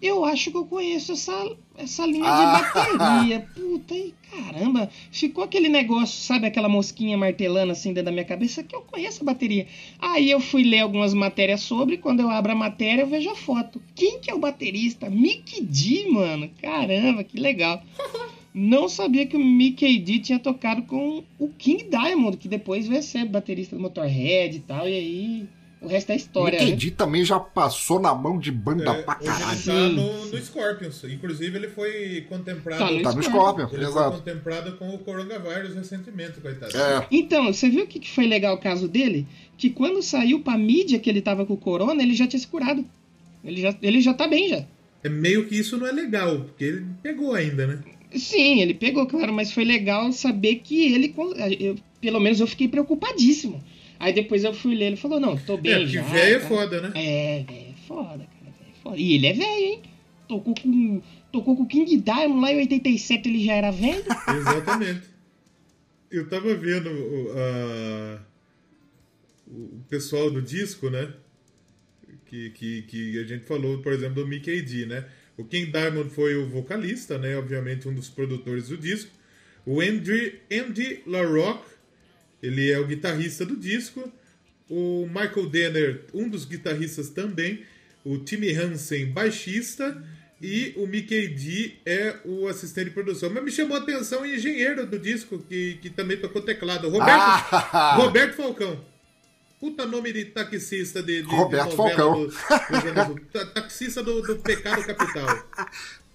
eu 0.01 0.25
acho 0.25 0.51
que 0.51 0.57
eu 0.57 0.67
conheço 0.67 1.13
essa, 1.13 1.57
essa 1.79 2.07
linha 2.07 2.25
ah. 2.27 2.57
de 2.57 2.75
bateria. 2.75 3.41
Puta, 3.55 3.95
e 3.95 4.15
caramba. 4.31 4.91
Ficou 5.11 5.45
aquele 5.45 5.69
negócio, 5.69 6.23
sabe, 6.23 6.47
aquela 6.47 6.69
mosquinha 6.69 7.17
martelando 7.17 7.73
assim 7.73 7.91
dentro 7.91 8.07
da 8.07 8.13
minha 8.13 8.25
cabeça 8.25 8.63
que 8.63 8.75
eu 8.75 8.83
conheço 8.83 9.23
a 9.23 9.27
bateria. 9.27 9.67
Aí 9.99 10.31
eu 10.31 10.41
fui 10.41 10.63
ler 10.63 10.81
algumas 10.81 11.15
matérias 11.15 11.61
sobre, 11.61 11.97
quando 11.97 12.21
eu 12.21 12.31
abro 12.31 12.53
a 12.53 12.57
matéria 12.57 13.03
eu 13.03 13.07
vejo 13.07 13.31
a 13.31 13.37
foto. 13.37 13.81
Quem 13.95 14.19
que 14.19 14.31
é 14.31 14.35
o 14.35 14.39
baterista? 14.39 15.11
Mickey 15.11 15.63
D, 15.63 16.09
mano. 16.09 16.51
Caramba, 16.61 17.25
que 17.25 17.39
legal. 17.39 17.83
Não 18.59 18.89
sabia 18.89 19.27
que 19.27 19.37
o 19.37 19.45
Mickey 19.45 19.99
D 19.99 20.19
tinha 20.19 20.39
tocado 20.39 20.81
com 20.85 21.23
o 21.39 21.47
King 21.47 21.85
Diamond, 21.91 22.39
que 22.39 22.49
depois 22.49 22.89
vai 22.89 23.03
ser 23.03 23.27
baterista 23.27 23.77
do 23.77 23.83
Motorhead 23.83 24.57
e 24.57 24.61
tal, 24.61 24.89
e 24.89 24.95
aí 24.95 25.49
o 25.81 25.89
resto 25.89 26.11
é 26.11 26.17
história. 26.17 26.57
Entendi, 26.57 26.89
né? 26.89 26.95
também 26.97 27.25
já 27.25 27.39
passou 27.39 28.01
na 28.01 28.15
mão 28.15 28.39
de 28.39 28.51
banda 28.51 28.91
é, 28.91 29.03
pra 29.03 29.15
caralho. 29.17 29.53
Ele 29.53 29.63
tá 29.63 29.89
no, 29.89 30.27
no 30.27 30.39
Scorpions. 30.39 31.05
Inclusive, 31.05 31.57
ele 31.57 31.69
foi 31.69 32.25
contemplado. 32.29 32.85
Tá 32.85 32.91
no, 32.91 33.03
tá 33.03 33.13
no 33.13 33.23
Scorpions, 33.23 33.73
ele 33.73 33.85
exato. 33.85 34.11
foi 34.17 34.19
contemplado 34.19 34.73
com 34.77 34.89
o 34.95 34.99
coronavírus 34.99 35.75
recentemente, 35.75 36.41
coitado. 36.41 36.77
É. 36.77 37.07
Então, 37.11 37.53
você 37.53 37.69
viu 37.69 37.85
o 37.85 37.87
que 37.87 38.09
foi 38.09 38.27
legal 38.27 38.55
o 38.55 38.61
caso 38.61 38.89
dele? 38.89 39.27
Que 39.59 39.69
quando 39.69 40.03
saiu 40.03 40.41
pra 40.41 40.57
mídia 40.57 40.99
que 40.99 41.11
ele 41.11 41.21
tava 41.21 41.45
com 41.45 41.55
o 41.55 41.59
corona, 41.59 42.03
ele 42.03 42.15
já 42.15 42.27
tinha 42.27 42.41
se 42.41 42.47
curado. 42.47 42.85
Ele 43.45 43.61
já, 43.61 43.77
ele 43.83 44.01
já 44.01 44.15
tá 44.15 44.27
bem 44.27 44.49
já. 44.49 44.65
É 45.05 45.09
meio 45.09 45.47
que 45.47 45.57
isso 45.57 45.77
não 45.77 45.87
é 45.87 45.93
legal, 45.93 46.41
porque 46.41 46.65
ele 46.65 46.87
pegou 47.03 47.35
ainda, 47.35 47.67
né? 47.67 47.79
Sim, 48.15 48.61
ele 48.61 48.75
pegou, 48.75 49.07
claro, 49.07 49.33
mas 49.33 49.53
foi 49.53 49.65
legal 49.65 50.11
saber 50.11 50.57
que 50.57 50.93
ele. 50.93 51.15
Eu, 51.61 51.77
pelo 52.01 52.19
menos 52.19 52.41
eu 52.41 52.47
fiquei 52.47 52.67
preocupadíssimo. 52.67 53.63
Aí 53.99 54.13
depois 54.13 54.45
eu 54.45 54.53
fui 54.53 54.75
ler, 54.75 54.87
ele 54.87 54.97
falou, 54.97 55.19
não, 55.19 55.37
tô 55.37 55.57
bem 55.57 55.85
é, 55.85 55.87
já. 55.87 56.03
velho 56.03 56.37
é 56.37 56.41
foda, 56.41 56.81
né? 56.81 56.93
É, 56.95 57.45
velho 57.45 57.69
é 57.71 57.75
foda, 57.87 58.27
cara, 58.27 58.55
é 58.69 58.83
foda. 58.83 58.97
E 58.97 59.15
ele 59.15 59.27
é 59.27 59.33
velho, 59.33 59.65
hein? 59.65 59.83
Tocou 60.29 60.55
com, 60.55 61.03
tocou 61.33 61.57
com 61.57 61.63
o 61.63 61.67
King 61.67 61.97
Diamond 61.97 62.41
lá 62.41 62.53
em 62.53 62.59
87, 62.59 63.29
ele 63.29 63.45
já 63.45 63.55
era 63.55 63.71
velho. 63.71 64.05
Exatamente. 64.39 65.03
Eu 66.11 66.29
tava 66.29 66.55
vendo 66.55 66.91
uh, 66.91 68.21
o 69.47 69.81
pessoal 69.89 70.31
do 70.31 70.43
disco, 70.43 70.91
né? 70.91 71.13
Que, 72.27 72.51
que, 72.51 72.83
que 72.83 73.21
a 73.21 73.25
gente 73.25 73.45
falou, 73.45 73.79
por 73.79 73.93
exemplo, 73.93 74.23
do 74.23 74.27
Mickey 74.27 74.63
D, 74.63 74.87
né? 74.87 75.05
O 75.37 75.45
King 75.45 75.71
Diamond 75.71 76.11
foi 76.11 76.35
o 76.37 76.49
vocalista, 76.49 77.19
né? 77.19 77.37
Obviamente 77.37 77.89
um 77.89 77.95
dos 77.95 78.09
produtores 78.09 78.69
do 78.69 78.77
disco. 78.77 79.11
O 79.65 79.81
Andy, 79.81 80.41
Andy 80.51 81.03
LaRocque 81.07 81.76
ele 82.43 82.71
é 82.71 82.79
o 82.79 82.87
guitarrista 82.87 83.45
do 83.45 83.57
disco. 83.57 84.13
O 84.69 85.07
Michael 85.07 85.49
Denner, 85.49 86.05
um 86.13 86.29
dos 86.29 86.45
guitarristas 86.45 87.09
também. 87.11 87.65
O 88.05 88.19
Timmy 88.19 88.53
Hansen, 88.53 89.07
baixista. 89.07 90.03
E 90.41 90.75
o 90.77 90.87
Mickey 90.87 91.29
D 91.29 91.77
é 91.87 92.17
o 92.25 92.47
assistente 92.47 92.87
de 92.87 92.91
produção. 92.91 93.31
Mas 93.31 93.43
me 93.43 93.51
chamou 93.51 93.77
a 93.77 93.81
atenção 93.81 94.23
o 94.23 94.27
engenheiro 94.27 94.87
do 94.87 94.99
disco, 94.99 95.39
que, 95.39 95.79
que 95.81 95.89
também 95.89 96.19
tocou 96.19 96.43
teclado. 96.43 96.89
Roberto, 96.89 97.11
ah! 97.19 97.95
Roberto 97.97 98.37
Falcão. 98.37 98.85
Puta 99.59 99.87
nome 99.87 100.13
de 100.13 100.27
taxista 100.27 101.03
de, 101.03 101.23
de 101.23 101.35
Roberto 101.35 101.71
de 101.71 101.77
Falcão. 101.77 102.27
Do, 102.27 103.15
do, 103.15 103.47
taxista 103.55 104.03
do, 104.03 104.21
do 104.21 104.37
Pecado 104.37 104.85
Capital. 104.85 105.27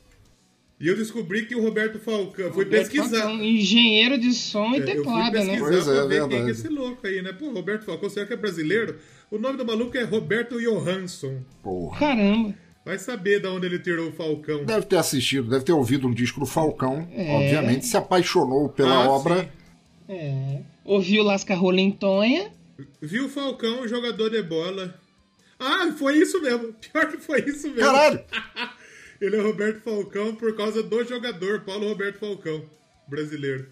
E 0.81 0.87
eu 0.87 0.95
descobri 0.97 1.45
que 1.45 1.55
o 1.55 1.61
Roberto 1.61 1.99
Falcão. 1.99 2.51
Fui 2.51 2.63
Roberto 2.65 2.89
pesquisar. 2.91 3.19
Falcão, 3.21 3.43
engenheiro 3.43 4.17
de 4.17 4.33
som 4.33 4.71
e 4.73 4.77
É, 4.77 4.79
eu 4.79 4.85
fui 4.87 4.95
teclado, 4.95 5.33
né? 5.33 5.59
pesquisar 5.59 5.59
Pois 5.69 5.87
é, 5.87 5.93
pra 5.93 6.05
ver 6.05 6.19
quem 6.21 6.27
que 6.29 6.33
é 6.33 6.37
verdade. 6.37 6.51
esse 6.51 6.67
louco 6.69 7.07
aí, 7.07 7.21
né? 7.21 7.33
Pô, 7.33 7.51
Roberto 7.51 7.85
Falcão, 7.85 8.09
será 8.09 8.25
que 8.25 8.33
é 8.33 8.37
brasileiro? 8.37 8.95
O 9.29 9.37
nome 9.37 9.57
do 9.57 9.65
maluco 9.65 9.95
é 9.97 10.03
Roberto 10.03 10.59
Johansson. 10.59 11.41
Porra. 11.61 11.99
Caramba. 11.99 12.55
Vai 12.83 12.97
saber 12.97 13.39
de 13.39 13.47
onde 13.47 13.67
ele 13.67 13.77
tirou 13.77 14.09
o 14.09 14.11
Falcão. 14.11 14.65
Deve 14.65 14.87
ter 14.87 14.95
assistido, 14.97 15.47
deve 15.49 15.63
ter 15.63 15.71
ouvido 15.71 16.07
um 16.07 16.13
disco 16.13 16.39
do 16.39 16.47
Falcão, 16.47 17.07
É. 17.13 17.31
obviamente, 17.35 17.85
se 17.85 17.95
apaixonou 17.95 18.69
pela 18.69 19.03
Ah, 19.05 19.09
obra. 19.09 19.43
sim. 19.43 20.13
É. 20.13 20.61
Ouviu 20.83 21.23
Lasca 21.23 21.53
Rolentonha. 21.53 22.51
Viu 22.99 23.27
o 23.27 23.29
Falcão, 23.29 23.87
jogador 23.87 24.29
de 24.31 24.41
bola. 24.41 24.99
Ah, 25.59 25.91
foi 25.95 26.17
isso 26.17 26.41
mesmo. 26.41 26.73
Pior 26.73 27.07
que 27.11 27.17
foi 27.17 27.39
isso 27.47 27.67
mesmo. 27.67 27.81
Caralho! 27.81 28.19
Ele 29.21 29.35
é 29.35 29.41
Roberto 29.41 29.81
Falcão 29.83 30.35
por 30.35 30.55
causa 30.57 30.81
do 30.81 31.03
jogador, 31.05 31.61
Paulo 31.61 31.87
Roberto 31.87 32.19
Falcão, 32.19 32.63
brasileiro. 33.07 33.67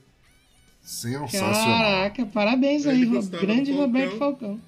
Sensacional. 0.81 1.53
Caraca, 1.53 2.25
parabéns 2.27 2.85
Ele 2.85 2.97
aí, 2.97 3.05
Ro- 3.05 3.15
gostava 3.15 3.45
grande 3.45 3.71
do 3.71 3.77
Falcão. 3.77 3.85
Roberto 3.85 4.17
Falcão. 4.17 4.59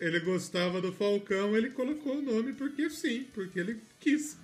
Ele 0.00 0.20
gostava 0.20 0.80
do 0.80 0.92
Falcão, 0.92 1.56
ele 1.56 1.70
colocou 1.70 2.16
o 2.16 2.22
nome 2.22 2.52
porque 2.52 2.90
sim, 2.90 3.24
porque 3.34 3.58
ele 3.60 3.78
quis. 4.00 4.36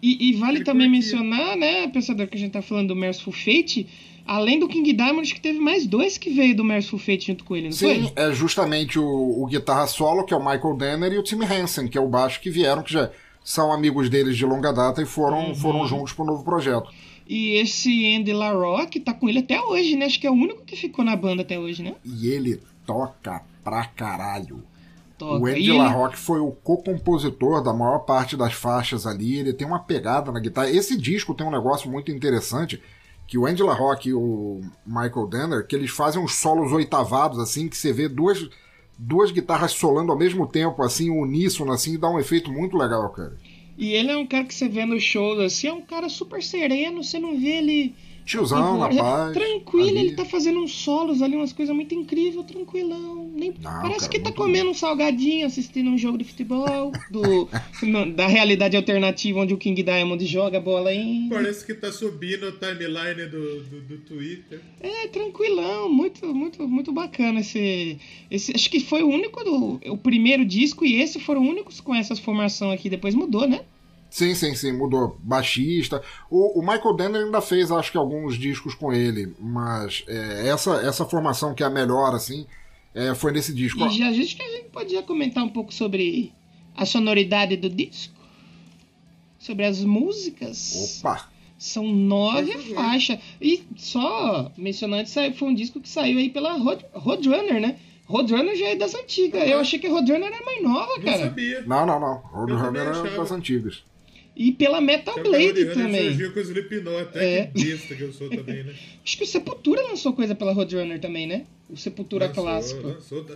E, 0.00 0.28
e 0.30 0.32
vale 0.34 0.58
Ele 0.58 0.64
também 0.64 0.88
curtia. 0.90 1.16
mencionar, 1.18 1.56
né, 1.56 1.88
pensador, 1.88 2.28
que 2.28 2.36
a 2.36 2.38
gente 2.38 2.52
tá 2.52 2.62
falando 2.62 2.88
do 2.88 2.94
Merciful 2.96 3.32
Fate, 3.32 3.88
além 4.24 4.60
do 4.60 4.68
King 4.68 4.92
Diamond, 4.92 5.22
acho 5.22 5.34
que 5.34 5.40
teve 5.40 5.58
mais 5.58 5.86
dois 5.86 6.16
que 6.16 6.30
veio 6.30 6.54
do 6.54 6.62
Merciful 6.62 7.00
Fate 7.00 7.26
junto 7.28 7.42
com 7.42 7.56
ele, 7.56 7.64
não 7.66 7.72
Sim, 7.72 8.04
foi? 8.04 8.12
é 8.24 8.32
justamente 8.32 8.96
o, 8.98 9.04
o 9.42 9.46
guitarra 9.46 9.88
solo, 9.88 10.24
que 10.24 10.32
é 10.32 10.36
o 10.36 10.40
Michael 10.44 10.76
Danner, 10.76 11.12
e 11.14 11.18
o 11.18 11.22
Tim 11.22 11.42
Hansen, 11.42 11.88
que 11.88 11.98
é 11.98 12.00
o 12.00 12.08
baixo, 12.08 12.40
que 12.40 12.48
vieram, 12.50 12.82
que 12.84 12.92
já 12.92 13.10
são 13.50 13.72
amigos 13.72 14.10
deles 14.10 14.36
de 14.36 14.44
longa 14.44 14.70
data 14.70 15.00
e 15.00 15.06
foram, 15.06 15.48
Uhum. 15.48 15.54
foram 15.54 15.86
juntos 15.86 16.12
pro 16.12 16.22
novo 16.24 16.44
projeto. 16.44 16.90
E 17.26 17.54
esse 17.58 18.14
Andy 18.14 18.32
LaRock 18.34 19.00
tá 19.00 19.14
com 19.14 19.26
ele 19.26 19.38
até 19.38 19.58
hoje, 19.58 19.96
né? 19.96 20.04
Acho 20.04 20.20
que 20.20 20.26
é 20.26 20.30
o 20.30 20.34
único 20.34 20.64
que 20.66 20.76
ficou 20.76 21.02
na 21.02 21.16
banda 21.16 21.40
até 21.40 21.58
hoje, 21.58 21.82
né? 21.82 21.94
E 22.04 22.28
ele 22.28 22.60
toca 22.86 23.40
pra 23.64 23.86
caralho. 23.86 24.62
Toca. 25.16 25.42
O 25.42 25.46
Andy 25.46 25.60
E 25.60 25.68
ele- 25.70 25.78
LaRock 25.78 26.18
foi 26.18 26.40
o 26.40 26.50
co-compositor 26.52 27.62
da 27.62 27.72
maior 27.72 28.00
parte 28.00 28.36
das 28.36 28.52
faixas 28.52 29.06
ali. 29.06 29.38
Ele 29.38 29.52
tem 29.54 29.66
uma 29.66 29.78
pegada 29.78 30.30
na 30.30 30.40
guitarra. 30.40 30.70
Esse 30.70 30.94
disco 30.96 31.34
tem 31.34 31.46
um 31.46 31.50
negócio 31.50 31.90
muito 31.90 32.10
interessante 32.12 32.82
que 33.26 33.36
o 33.38 33.46
Andy 33.46 33.62
LaRock 33.62 34.08
e 34.10 34.14
o 34.14 34.60
Michael 34.86 35.26
Danner, 35.26 35.66
que 35.66 35.74
eles 35.74 35.90
fazem 35.90 36.22
uns 36.22 36.34
solos 36.34 36.70
oitavados 36.72 37.38
assim, 37.38 37.68
que 37.68 37.76
você 37.76 37.92
vê 37.92 38.08
duas 38.08 38.46
duas 38.98 39.30
guitarras 39.30 39.72
solando 39.72 40.10
ao 40.10 40.18
mesmo 40.18 40.46
tempo, 40.46 40.82
assim, 40.82 41.08
uníssono, 41.08 41.72
assim, 41.72 41.98
dá 41.98 42.10
um 42.10 42.18
efeito 42.18 42.50
muito 42.50 42.76
legal, 42.76 43.08
cara. 43.10 43.38
E 43.78 43.92
ele 43.92 44.10
é 44.10 44.16
um 44.16 44.26
cara 44.26 44.44
que 44.44 44.54
você 44.54 44.68
vê 44.68 44.84
no 44.84 44.98
show, 44.98 45.40
assim, 45.40 45.68
é 45.68 45.72
um 45.72 45.82
cara 45.82 46.08
super 46.08 46.42
sereno, 46.42 47.04
você 47.04 47.18
não 47.18 47.38
vê 47.38 47.58
ele... 47.58 47.94
Tiozão, 48.28 48.78
na 48.78 48.88
É 48.90 48.96
paz. 48.98 49.32
Tranquilo, 49.32 49.88
ali. 49.88 49.98
ele 49.98 50.14
tá 50.16 50.24
fazendo 50.24 50.60
uns 50.60 50.72
solos 50.72 51.22
ali, 51.22 51.34
umas 51.34 51.52
coisas 51.52 51.74
muito 51.74 51.94
incríveis, 51.94 52.44
tranquilão. 52.46 53.30
Nem... 53.34 53.54
Não, 53.60 53.80
Parece 53.82 54.00
cara, 54.00 54.10
que 54.10 54.20
tá 54.20 54.30
comendo 54.32 54.70
um 54.70 54.74
salgadinho, 54.74 55.46
assistindo 55.46 55.88
um 55.90 55.96
jogo 55.96 56.18
de 56.18 56.24
futebol, 56.24 56.92
do, 57.10 57.48
no- 57.82 58.12
da 58.12 58.26
realidade 58.26 58.76
alternativa 58.76 59.40
onde 59.40 59.54
o 59.54 59.56
King 59.58 59.82
Diamond 59.82 60.24
joga 60.26 60.58
a 60.58 60.60
bola 60.60 60.90
aí. 60.90 61.26
Parece 61.30 61.64
que 61.64 61.72
tá 61.74 61.90
subindo 61.90 62.48
o 62.48 62.52
timeline 62.52 63.28
do, 63.30 63.62
do, 63.64 63.80
do 63.80 63.98
Twitter. 63.98 64.60
É, 64.80 65.06
tranquilão, 65.08 65.88
muito, 65.90 66.26
muito, 66.34 66.68
muito 66.68 66.92
bacana 66.92 67.40
esse, 67.40 67.98
esse. 68.30 68.52
Acho 68.54 68.70
que 68.70 68.80
foi 68.80 69.02
o 69.02 69.08
único 69.08 69.42
do. 69.42 69.80
O 69.92 69.96
primeiro 69.96 70.44
disco 70.44 70.84
e 70.84 71.00
esse 71.00 71.18
foram 71.18 71.40
únicos 71.48 71.80
com 71.80 71.94
essa 71.94 72.14
formação 72.14 72.70
aqui. 72.70 72.90
Depois 72.90 73.14
mudou, 73.14 73.48
né? 73.48 73.60
Sim, 74.10 74.34
sim, 74.34 74.54
sim, 74.54 74.72
mudou. 74.72 75.18
Baixista. 75.22 76.02
O, 76.30 76.58
o 76.58 76.62
Michael 76.62 76.94
Danner 76.96 77.24
ainda 77.24 77.40
fez, 77.40 77.70
acho 77.70 77.92
que, 77.92 77.98
alguns 77.98 78.36
discos 78.38 78.74
com 78.74 78.92
ele, 78.92 79.34
mas 79.38 80.02
é, 80.08 80.48
essa, 80.48 80.76
essa 80.76 81.04
formação 81.04 81.54
que 81.54 81.62
é 81.62 81.66
a 81.66 81.70
melhor, 81.70 82.14
assim, 82.14 82.46
é, 82.94 83.14
foi 83.14 83.32
nesse 83.32 83.52
disco. 83.54 83.78
E 83.86 83.90
já, 83.90 84.08
acho 84.08 84.36
que 84.36 84.42
a 84.42 84.48
gente 84.50 84.70
podia 84.70 85.02
comentar 85.02 85.44
um 85.44 85.48
pouco 85.50 85.72
sobre 85.74 86.32
a 86.76 86.86
sonoridade 86.86 87.56
do 87.56 87.68
disco. 87.68 88.14
Sobre 89.38 89.64
as 89.66 89.84
músicas. 89.84 90.98
Opa! 91.00 91.28
São 91.58 91.84
nove 91.92 92.52
favor. 92.52 92.74
faixas. 92.76 93.18
E 93.40 93.64
só 93.76 94.50
mencionando, 94.56 95.08
saiu- 95.08 95.34
foi 95.34 95.48
um 95.48 95.54
disco 95.54 95.80
que 95.80 95.88
saiu 95.88 96.18
aí 96.18 96.30
pela 96.30 96.52
Road, 96.56 96.84
Roadrunner, 96.92 97.60
né? 97.60 97.78
Roadrunner 98.06 98.56
já 98.56 98.68
é 98.68 98.76
das 98.76 98.94
antigas. 98.94 99.46
Eu 99.48 99.58
achei 99.60 99.78
que 99.78 99.88
Roadrunner 99.88 100.32
era 100.32 100.44
mais 100.44 100.62
nova, 100.62 100.96
Não 100.96 101.04
cara. 101.04 101.18
sabia. 101.24 101.60
Não, 101.62 101.84
não, 101.84 102.00
não. 102.00 102.14
Roadrunner 102.32 102.82
é 102.86 102.90
achava. 102.90 103.10
das 103.16 103.32
antigas. 103.32 103.82
E 104.38 104.52
pela 104.52 104.80
Metal 104.80 105.14
que 105.14 105.20
a 105.20 105.22
Blade 105.24 105.64
também. 105.74 106.10
surgiu 106.10 106.32
com 106.32 106.38
o 106.38 106.42
Slipknot, 106.42 106.96
até 107.02 107.38
É. 107.40 107.46
que 107.46 107.64
besta 107.64 107.94
que 107.96 108.02
eu 108.02 108.12
sou 108.12 108.30
também, 108.30 108.62
né? 108.62 108.72
Acho 109.04 109.18
que 109.18 109.24
o 109.24 109.26
Sepultura 109.26 109.82
lançou 109.82 110.12
coisa 110.12 110.34
pela 110.34 110.52
Roadrunner 110.52 111.00
também, 111.00 111.26
né? 111.26 111.44
O 111.68 111.76
Sepultura 111.76 112.26
Lançou, 112.28 112.44
clássico. 112.44 112.86
lançou, 112.86 113.24
tá. 113.24 113.34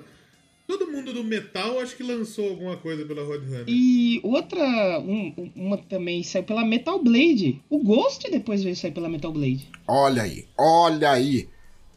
Todo 0.64 0.86
mundo 0.86 1.12
do 1.12 1.24
metal 1.24 1.80
acho 1.80 1.96
que 1.96 2.02
lançou 2.04 2.48
alguma 2.48 2.76
coisa 2.76 3.04
pela 3.04 3.22
Roadrunner. 3.24 3.64
E 3.66 4.20
outra, 4.22 5.00
um- 5.00 5.50
uma 5.56 5.76
também 5.76 6.22
saiu 6.22 6.44
pela 6.44 6.64
Metal 6.64 7.02
Blade. 7.02 7.60
O 7.68 7.78
Ghost 7.80 8.30
depois 8.30 8.62
veio 8.62 8.76
sair 8.76 8.92
pela 8.92 9.08
Metal 9.08 9.32
Blade. 9.32 9.66
Olha 9.88 10.22
aí, 10.22 10.46
olha 10.56 11.10
aí 11.10 11.48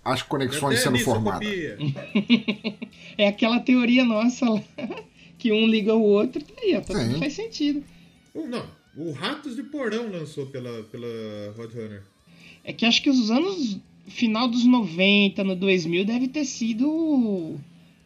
as 0.04 0.24
conexões 0.24 0.80
sendo 0.80 0.98
formadas. 1.00 1.48
É 3.18 3.28
aquela 3.28 3.60
teoria 3.60 4.04
nossa 4.04 4.50
lá, 4.50 4.62
que 5.38 5.52
um 5.52 5.68
liga 5.68 5.94
o 5.94 6.02
outro, 6.02 6.44
tá 6.44 6.54
aí, 6.62 6.76
ó, 6.76 6.82
tá 6.82 6.94
faz 7.20 7.34
sentido. 7.34 7.84
Não, 8.34 8.66
o 8.96 9.12
Ratos 9.12 9.56
de 9.56 9.64
Porão 9.64 10.10
lançou 10.10 10.46
pela, 10.48 10.84
pela 10.84 11.54
Roadrunner. 11.56 12.04
É 12.64 12.74
que 12.74 12.86
acho 12.86 13.02
que 13.02 13.10
os 13.10 13.30
anos 13.30 13.80
final 14.08 14.48
dos 14.48 14.66
90, 14.66 15.44
no 15.44 15.56
2000, 15.56 16.06
deve 16.06 16.28
ter 16.28 16.46
sido 16.46 16.90
o, 16.90 17.60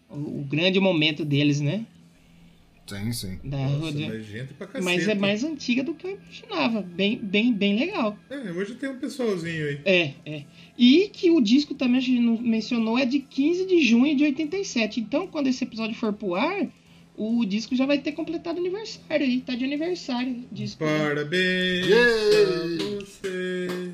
o 0.09 0.45
grande 0.49 0.79
momento 0.79 1.23
deles, 1.23 1.59
né? 1.61 1.85
Sim, 2.87 3.13
sim. 3.13 3.39
Da 3.43 3.57
Nossa, 3.57 3.99
mas 3.99 4.25
gente 4.25 4.53
pra 4.55 4.65
cacete. 4.65 4.83
Mas 4.83 5.07
é 5.07 5.13
mais 5.13 5.43
antiga 5.43 5.83
do 5.83 5.93
que 5.93 6.07
eu 6.07 6.19
imaginava. 6.19 6.81
Bem, 6.81 7.17
bem, 7.17 7.53
bem 7.53 7.77
legal. 7.77 8.17
É, 8.29 8.51
hoje 8.51 8.73
tem 8.75 8.89
um 8.89 8.97
pessoalzinho 8.97 9.67
aí. 9.67 9.81
É, 9.85 10.13
é. 10.25 10.43
E 10.75 11.09
que 11.13 11.29
o 11.29 11.39
disco 11.39 11.75
também 11.75 11.97
a 11.97 12.01
gente 12.01 12.19
não 12.19 12.37
mencionou 12.41 12.97
é 12.97 13.05
de 13.05 13.19
15 13.19 13.67
de 13.67 13.83
junho 13.83 14.15
de 14.15 14.23
87. 14.23 15.01
Então, 15.01 15.27
quando 15.27 15.47
esse 15.47 15.63
episódio 15.63 15.95
for 15.95 16.11
pro 16.13 16.33
ar, 16.33 16.67
o 17.19 17.45
disco 17.45 17.75
já 17.75 17.85
vai 17.85 17.99
ter 17.99 18.13
completado 18.13 18.59
aniversário 18.59 19.25
aí. 19.25 19.41
Tá 19.41 19.53
de 19.55 19.65
aniversário 19.65 20.31
o 20.31 20.55
disco. 20.55 20.83
né? 20.83 20.99
Parabéns 21.09 21.85
pra 21.87 22.95
você. 22.99 23.91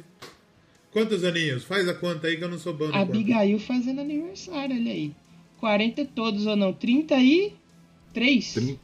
Quantos 0.91 1.23
aninhos? 1.25 1.63
Faz 1.65 1.89
a 1.89 1.93
conta 1.93 2.27
aí 2.27 2.37
que 2.37 2.43
eu 2.43 2.49
não 2.49 2.57
sou 2.59 2.73
bom 2.73 2.85
A 2.85 2.87
conta. 2.91 3.01
Abigail 3.01 3.59
fazendo 3.59 3.99
aniversário, 4.01 4.75
olha 4.75 4.91
aí. 4.91 5.11
40 5.59 6.01
e 6.01 6.05
todos 6.05 6.45
ou 6.45 6.55
não? 6.55 6.71
33? 6.71 8.53
Trin- 8.53 8.79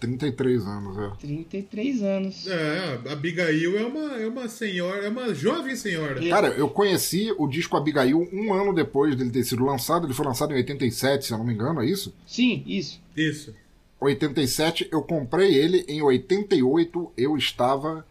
33 0.00 0.66
anos, 0.66 0.96
é. 0.96 1.10
33 1.20 2.02
anos. 2.02 2.46
É, 2.46 3.00
a 3.06 3.12
Abigail 3.12 3.76
é 3.78 3.84
uma, 3.84 4.16
é 4.18 4.26
uma 4.26 4.48
senhora, 4.48 5.04
é 5.04 5.08
uma 5.10 5.34
jovem 5.34 5.76
senhora. 5.76 6.24
É. 6.24 6.30
Cara, 6.30 6.48
eu 6.48 6.68
conheci 6.70 7.30
o 7.36 7.46
disco 7.46 7.76
Abigail 7.76 8.26
um 8.32 8.54
ano 8.54 8.72
depois 8.74 9.14
dele 9.14 9.28
ter 9.30 9.44
sido 9.44 9.62
lançado. 9.64 10.06
Ele 10.06 10.14
foi 10.14 10.24
lançado 10.24 10.52
em 10.52 10.56
87, 10.56 11.26
se 11.26 11.32
eu 11.34 11.38
não 11.38 11.44
me 11.44 11.52
engano, 11.52 11.82
é 11.82 11.86
isso? 11.86 12.14
Sim, 12.26 12.62
isso. 12.66 12.98
Isso. 13.14 13.54
87, 14.00 14.88
eu 14.90 15.02
comprei 15.02 15.54
ele. 15.54 15.84
Em 15.88 16.02
88, 16.02 17.12
eu 17.16 17.36
estava 17.36 18.04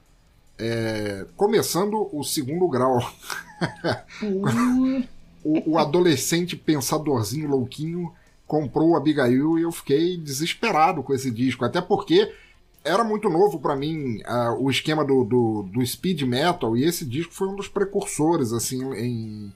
é, 0.58 1.26
começando 1.36 2.10
o 2.12 2.24
segundo 2.24 2.68
grau. 2.68 3.00
O, 5.42 5.72
o 5.72 5.78
adolescente 5.78 6.58
pensadorzinho 6.58 7.50
louquinho 7.50 8.12
comprou 8.46 8.90
o 8.90 8.96
Abigail 8.98 9.58
e 9.58 9.62
eu 9.62 9.72
fiquei 9.72 10.18
desesperado 10.18 11.02
com 11.02 11.14
esse 11.14 11.32
disco. 11.32 11.64
Até 11.64 11.80
porque 11.80 12.30
era 12.84 13.04
muito 13.04 13.30
novo 13.30 13.60
pra 13.60 13.76
mim 13.76 14.22
ah, 14.26 14.56
o 14.60 14.70
esquema 14.70 15.06
do, 15.06 15.24
do, 15.24 15.64
do 15.64 15.86
speed 15.86 16.24
metal 16.24 16.76
e 16.76 16.84
esse 16.84 17.06
disco 17.06 17.34
foi 17.34 17.48
um 17.48 17.56
dos 17.56 17.68
precursores 17.68 18.54
assim 18.54 18.84
em, 18.96 19.54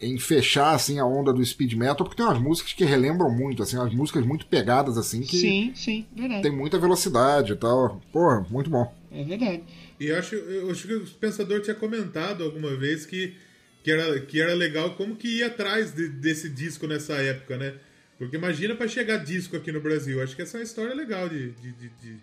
em 0.00 0.16
fechar 0.18 0.74
assim 0.74 0.98
a 0.98 1.04
onda 1.04 1.32
do 1.32 1.44
speed 1.44 1.72
metal 1.74 1.96
porque 2.06 2.14
tem 2.16 2.24
umas 2.24 2.38
músicas 2.40 2.72
que 2.72 2.84
relembram 2.84 3.30
muito 3.30 3.62
assim 3.62 3.76
umas 3.76 3.92
músicas 3.92 4.24
muito 4.24 4.46
pegadas 4.46 4.96
assim 4.96 5.22
que 5.22 5.36
sim, 5.36 5.72
sim, 5.74 6.06
verdade. 6.16 6.42
tem 6.42 6.52
muita 6.52 6.78
velocidade 6.78 7.52
e 7.52 7.56
tal 7.56 8.00
porra 8.12 8.46
muito 8.48 8.70
bom 8.70 8.92
É 9.10 9.24
verdade. 9.24 9.62
E 9.98 10.06
eu 10.06 10.16
acho, 10.18 10.34
eu 10.36 10.70
acho 10.70 10.86
que 10.86 10.94
o 10.94 11.04
Pensador 11.06 11.60
tinha 11.62 11.74
comentado 11.74 12.44
alguma 12.44 12.76
vez 12.76 13.04
que, 13.04 13.34
que, 13.82 13.90
era, 13.90 14.20
que 14.20 14.40
era 14.40 14.54
legal 14.54 14.94
como 14.94 15.16
que 15.16 15.38
ia 15.38 15.48
atrás 15.48 15.92
de- 15.92 16.08
desse 16.08 16.48
disco 16.48 16.86
nessa 16.86 17.14
época, 17.14 17.56
né? 17.56 17.74
Porque 18.16 18.36
imagina 18.36 18.74
pra 18.76 18.86
chegar 18.86 19.16
disco 19.16 19.56
aqui 19.56 19.72
no 19.72 19.80
Brasil. 19.80 20.22
Acho 20.22 20.36
que 20.36 20.42
essa 20.42 20.56
é 20.56 20.60
uma 20.60 20.64
história 20.64 20.94
legal 20.94 21.28
de, 21.28 21.50
de, 21.52 21.72
de- 21.72 21.88
de 22.02 22.16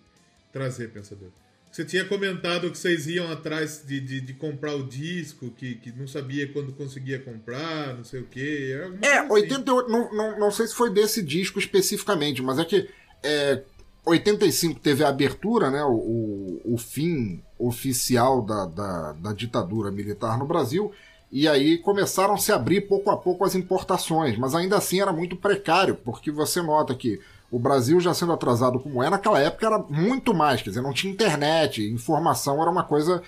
trazer, 0.53 0.89
Pensador. 0.91 1.29
Você 1.75 1.83
tinha 1.83 2.05
comentado 2.05 2.71
que 2.71 2.77
vocês 2.77 3.05
iam 3.05 3.29
atrás 3.29 3.83
de, 3.85 3.99
de, 3.99 4.21
de 4.21 4.33
comprar 4.33 4.73
o 4.75 4.83
disco, 4.87 5.51
que, 5.51 5.75
que 5.75 5.91
não 5.91 6.07
sabia 6.07 6.47
quando 6.53 6.71
conseguia 6.71 7.19
comprar, 7.19 7.97
não 7.97 8.03
sei 8.05 8.21
o 8.21 8.25
quê. 8.25 8.79
É, 9.01 9.23
coisa 9.23 9.45
assim. 9.45 9.55
88, 9.55 9.91
não, 9.91 10.13
não, 10.13 10.39
não 10.39 10.51
sei 10.51 10.67
se 10.67 10.73
foi 10.73 10.89
desse 10.89 11.21
disco 11.21 11.59
especificamente, 11.59 12.41
mas 12.41 12.59
é 12.59 12.63
que 12.63 12.89
é, 13.21 13.61
85 14.05 14.79
teve 14.79 15.03
a 15.03 15.09
abertura, 15.09 15.69
né, 15.69 15.83
o, 15.83 16.61
o 16.63 16.77
fim 16.77 17.43
oficial 17.59 18.41
da, 18.41 18.65
da, 18.67 19.11
da, 19.11 19.33
ditadura 19.33 19.91
militar 19.91 20.39
no 20.39 20.45
Brasil, 20.45 20.93
e 21.29 21.45
aí 21.45 21.77
começaram 21.77 22.35
a 22.35 22.37
se 22.37 22.53
abrir 22.53 22.87
pouco 22.87 23.11
a 23.11 23.17
pouco 23.17 23.43
as 23.43 23.53
importações, 23.53 24.37
mas 24.37 24.55
ainda 24.55 24.77
assim 24.77 25.01
era 25.01 25.11
muito 25.11 25.35
precário, 25.35 25.95
porque 25.95 26.31
você 26.31 26.61
nota 26.61 26.95
que 26.95 27.19
o 27.55 27.59
Brasil 27.59 28.01
já 28.01 28.13
sendo 28.13 28.33
atrasado 28.33 28.81
como 28.81 29.01
é, 29.01 29.09
naquela 29.09 29.39
época 29.39 29.65
era 29.65 29.79
muito 29.89 30.33
mais, 30.33 30.61
quer 30.61 30.71
dizer, 30.71 30.81
não 30.81 30.91
tinha 30.91 31.13
internet, 31.13 31.89
informação 31.89 32.61
era 32.61 32.69
uma 32.69 32.83
coisa 32.83 33.23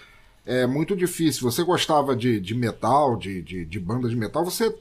é, 0.45 0.67
muito 0.67 0.97
difícil. 0.97 1.49
Você 1.49 1.63
gostava 1.63 2.13
de, 2.13 2.37
de 2.41 2.53
metal, 2.53 3.15
de, 3.15 3.41
de, 3.41 3.63
de 3.63 3.79
banda 3.79 4.09
de 4.09 4.17
metal, 4.17 4.43
você 4.43 4.75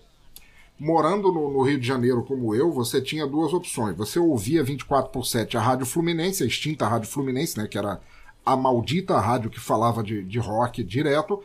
morando 0.76 1.30
no, 1.30 1.48
no, 1.52 1.62
Rio 1.62 1.78
de 1.78 1.86
Janeiro 1.86 2.24
como 2.24 2.56
eu, 2.56 2.72
você 2.72 3.00
tinha 3.00 3.24
duas 3.24 3.52
opções. 3.52 3.96
Você 3.96 4.18
ouvia 4.18 4.64
24 4.64 5.12
por 5.12 5.24
7 5.24 5.56
a 5.56 5.60
Rádio 5.60 5.86
Fluminense, 5.86 6.42
a 6.42 6.46
extinta 6.46 6.88
Rádio 6.88 7.08
Fluminense, 7.08 7.56
né, 7.56 7.68
que 7.68 7.78
era 7.78 8.00
a 8.44 8.56
maldita 8.56 9.16
rádio 9.16 9.48
que 9.48 9.60
falava 9.60 10.02
de, 10.02 10.24
de 10.24 10.40
rock 10.40 10.82
direto, 10.82 11.40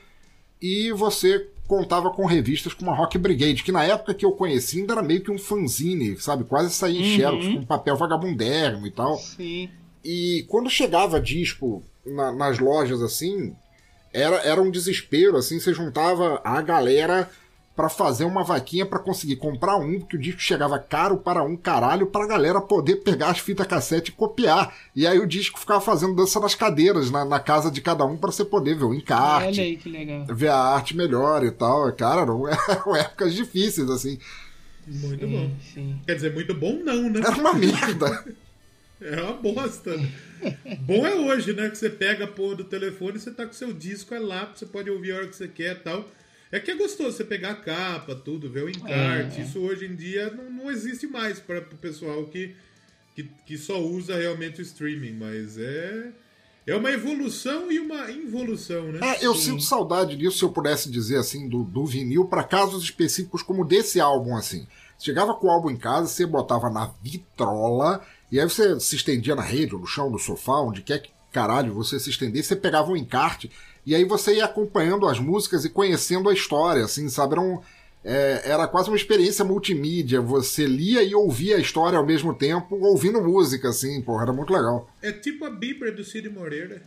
e 0.59 0.91
você 0.91 1.47
contava 1.71 2.09
com 2.09 2.25
revistas 2.25 2.73
como 2.73 2.91
a 2.91 2.93
Rock 2.93 3.17
Brigade, 3.17 3.63
que 3.63 3.71
na 3.71 3.85
época 3.85 4.13
que 4.13 4.25
eu 4.25 4.33
conheci 4.33 4.81
ainda 4.81 4.91
era 4.91 5.01
meio 5.01 5.21
que 5.21 5.31
um 5.31 5.37
fanzine, 5.37 6.19
sabe? 6.19 6.43
Quase 6.43 6.73
saía 6.73 6.99
em 6.99 7.11
uhum. 7.11 7.15
xerox, 7.15 7.47
com 7.47 7.65
papel 7.65 7.95
vagabundérrimo 7.95 8.85
e 8.85 8.91
tal. 8.91 9.17
Sim. 9.17 9.69
E 10.03 10.45
quando 10.49 10.69
chegava 10.69 11.21
disco 11.21 11.81
na, 12.05 12.29
nas 12.33 12.59
lojas 12.59 13.01
assim, 13.01 13.55
era, 14.11 14.35
era 14.39 14.61
um 14.61 14.69
desespero, 14.69 15.37
assim, 15.37 15.61
você 15.61 15.73
juntava 15.73 16.41
a 16.43 16.61
galera 16.61 17.29
para 17.75 17.87
fazer 17.89 18.25
uma 18.25 18.43
vaquinha 18.43 18.85
para 18.85 18.99
conseguir 18.99 19.37
comprar 19.37 19.77
um, 19.77 19.99
porque 19.99 20.17
o 20.17 20.19
disco 20.19 20.41
chegava 20.41 20.77
caro 20.77 21.17
para 21.17 21.41
um 21.41 21.55
caralho 21.55 22.07
pra 22.07 22.27
galera 22.27 22.59
poder 22.59 22.97
pegar 22.97 23.29
as 23.29 23.39
fitas 23.39 23.65
cassete 23.65 24.11
e 24.11 24.13
copiar. 24.13 24.75
E 24.95 25.07
aí 25.07 25.17
o 25.17 25.27
disco 25.27 25.59
ficava 25.59 25.79
fazendo 25.79 26.15
dança 26.15 26.39
nas 26.39 26.53
cadeiras, 26.53 27.09
na, 27.09 27.23
na 27.23 27.39
casa 27.39 27.71
de 27.71 27.81
cada 27.81 28.05
um, 28.05 28.17
para 28.17 28.31
você 28.31 28.43
poder 28.43 28.75
ver 28.75 28.85
o 28.85 28.93
encarte. 28.93 29.59
Olha 29.59 29.63
aí 29.63 29.77
que 29.77 29.89
legal. 29.89 30.25
Ver 30.25 30.49
a 30.49 30.57
arte 30.57 30.95
melhor 30.95 31.45
e 31.45 31.51
tal. 31.51 31.91
Cara, 31.93 32.21
eram, 32.21 32.47
eram 32.47 32.95
épocas 32.95 33.33
difíceis, 33.33 33.89
assim. 33.89 34.19
Muito 34.85 35.25
sim, 35.25 35.31
bom. 35.31 35.51
Sim. 35.73 36.01
Quer 36.05 36.15
dizer, 36.15 36.33
muito 36.33 36.53
bom 36.53 36.81
não, 36.83 37.09
né? 37.09 37.21
Era 37.25 37.35
uma 37.35 37.53
merda. 37.53 38.25
É 39.03 39.19
uma 39.19 39.33
bosta. 39.33 39.95
Bom 40.81 41.07
é 41.07 41.15
hoje, 41.15 41.53
né? 41.53 41.71
Que 41.71 41.75
você 41.75 41.89
pega 41.89 42.25
a 42.25 42.27
porra 42.27 42.57
do 42.57 42.63
telefone 42.63 43.17
e 43.17 43.19
você 43.19 43.31
tá 43.31 43.47
com 43.47 43.53
seu 43.53 43.73
disco 43.73 44.13
é 44.13 44.19
lá, 44.19 44.45
você 44.53 44.63
pode 44.63 44.91
ouvir 44.91 45.11
a 45.11 45.15
hora 45.15 45.27
que 45.27 45.35
você 45.35 45.47
quer 45.47 45.71
e 45.71 45.79
tal. 45.79 46.07
É 46.51 46.59
que 46.59 46.69
é 46.69 46.75
gostoso 46.75 47.15
você 47.15 47.23
pegar 47.23 47.51
a 47.51 47.55
capa, 47.55 48.13
tudo, 48.13 48.49
ver 48.49 48.65
o 48.65 48.69
encarte. 48.69 49.39
É. 49.39 49.43
Isso 49.43 49.59
hoje 49.59 49.85
em 49.85 49.95
dia 49.95 50.29
não, 50.31 50.51
não 50.51 50.71
existe 50.71 51.07
mais 51.07 51.39
para 51.39 51.59
o 51.59 51.77
pessoal 51.77 52.25
que, 52.25 52.53
que, 53.15 53.23
que 53.45 53.57
só 53.57 53.81
usa 53.81 54.17
realmente 54.17 54.59
o 54.59 54.61
streaming, 54.61 55.13
mas 55.13 55.57
é. 55.57 56.11
É 56.67 56.75
uma 56.75 56.91
evolução 56.91 57.71
e 57.71 57.79
uma 57.79 58.11
involução, 58.11 58.91
né? 58.91 58.99
É, 59.01 59.25
eu 59.25 59.33
Sim. 59.33 59.51
sinto 59.51 59.63
saudade 59.63 60.15
disso, 60.15 60.37
se 60.37 60.43
eu 60.43 60.51
pudesse 60.51 60.91
dizer 60.91 61.17
assim, 61.17 61.49
do, 61.49 61.63
do 61.63 61.85
vinil 61.85 62.25
para 62.25 62.43
casos 62.43 62.83
específicos 62.83 63.41
como 63.41 63.65
desse 63.65 63.99
álbum, 63.99 64.35
assim. 64.35 64.67
Chegava 64.99 65.33
com 65.33 65.47
o 65.47 65.49
álbum 65.49 65.71
em 65.71 65.77
casa, 65.77 66.07
você 66.07 66.25
botava 66.25 66.69
na 66.69 66.93
vitrola, 67.01 68.05
e 68.31 68.39
aí 68.39 68.47
você 68.47 68.79
se 68.79 68.95
estendia 68.95 69.35
na 69.35 69.41
rede, 69.41 69.73
ou 69.73 69.81
no 69.81 69.87
chão, 69.87 70.09
no 70.11 70.19
sofá, 70.19 70.59
onde 70.61 70.83
quer 70.83 70.99
que 70.99 71.09
caralho 71.31 71.73
você 71.73 71.99
se 71.99 72.09
estendesse, 72.09 72.49
você 72.49 72.55
pegava 72.55 72.91
um 72.91 72.95
encarte 72.95 73.49
e 73.85 73.95
aí 73.95 74.05
você 74.05 74.35
ia 74.35 74.45
acompanhando 74.45 75.07
as 75.07 75.19
músicas 75.19 75.65
e 75.65 75.69
conhecendo 75.69 76.29
a 76.29 76.33
história, 76.33 76.83
assim, 76.83 77.09
sabe? 77.09 77.33
Era, 77.33 77.41
um, 77.41 77.59
é, 78.03 78.41
era 78.45 78.67
quase 78.67 78.89
uma 78.89 78.95
experiência 78.95 79.43
multimídia. 79.43 80.21
Você 80.21 80.65
lia 80.65 81.03
e 81.03 81.15
ouvia 81.15 81.57
a 81.57 81.59
história 81.59 81.97
ao 81.97 82.05
mesmo 82.05 82.33
tempo, 82.33 82.75
ouvindo 82.75 83.21
música, 83.21 83.69
assim, 83.69 84.01
porra, 84.01 84.23
era 84.23 84.33
muito 84.33 84.53
legal. 84.53 84.89
É 85.01 85.11
tipo 85.11 85.45
a 85.45 85.49
Bíblia 85.49 85.91
do 85.91 86.03
Cid 86.03 86.29
Moreira. 86.29 86.83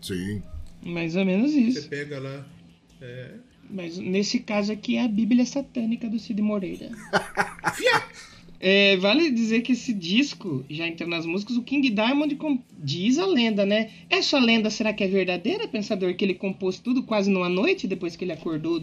Sim. 0.00 0.42
Mais 0.82 1.14
ou 1.14 1.24
menos 1.24 1.52
isso. 1.52 1.82
Você 1.82 1.88
pega 1.88 2.18
lá. 2.18 2.44
É... 3.00 3.34
Mas 3.70 3.96
nesse 3.96 4.40
caso 4.40 4.72
aqui 4.72 4.96
é 4.96 5.04
a 5.04 5.08
Bíblia 5.08 5.46
satânica 5.46 6.08
do 6.08 6.18
Cid 6.18 6.42
Moreira. 6.42 6.90
É, 8.64 8.96
vale 8.98 9.28
dizer 9.32 9.62
que 9.62 9.72
esse 9.72 9.92
disco, 9.92 10.64
já 10.70 10.86
entrando 10.86 11.10
nas 11.10 11.26
músicas, 11.26 11.56
o 11.56 11.64
King 11.64 11.90
Diamond 11.90 12.38
diz 12.78 13.18
a 13.18 13.26
lenda, 13.26 13.66
né? 13.66 13.90
Essa 14.08 14.38
lenda 14.38 14.70
será 14.70 14.92
que 14.92 15.02
é 15.02 15.08
verdadeira, 15.08 15.66
pensador? 15.66 16.14
Que 16.14 16.24
ele 16.24 16.34
compôs 16.34 16.78
tudo 16.78 17.02
quase 17.02 17.28
numa 17.28 17.48
noite, 17.48 17.88
depois 17.88 18.14
que 18.14 18.24
ele 18.24 18.30
acordou 18.30 18.80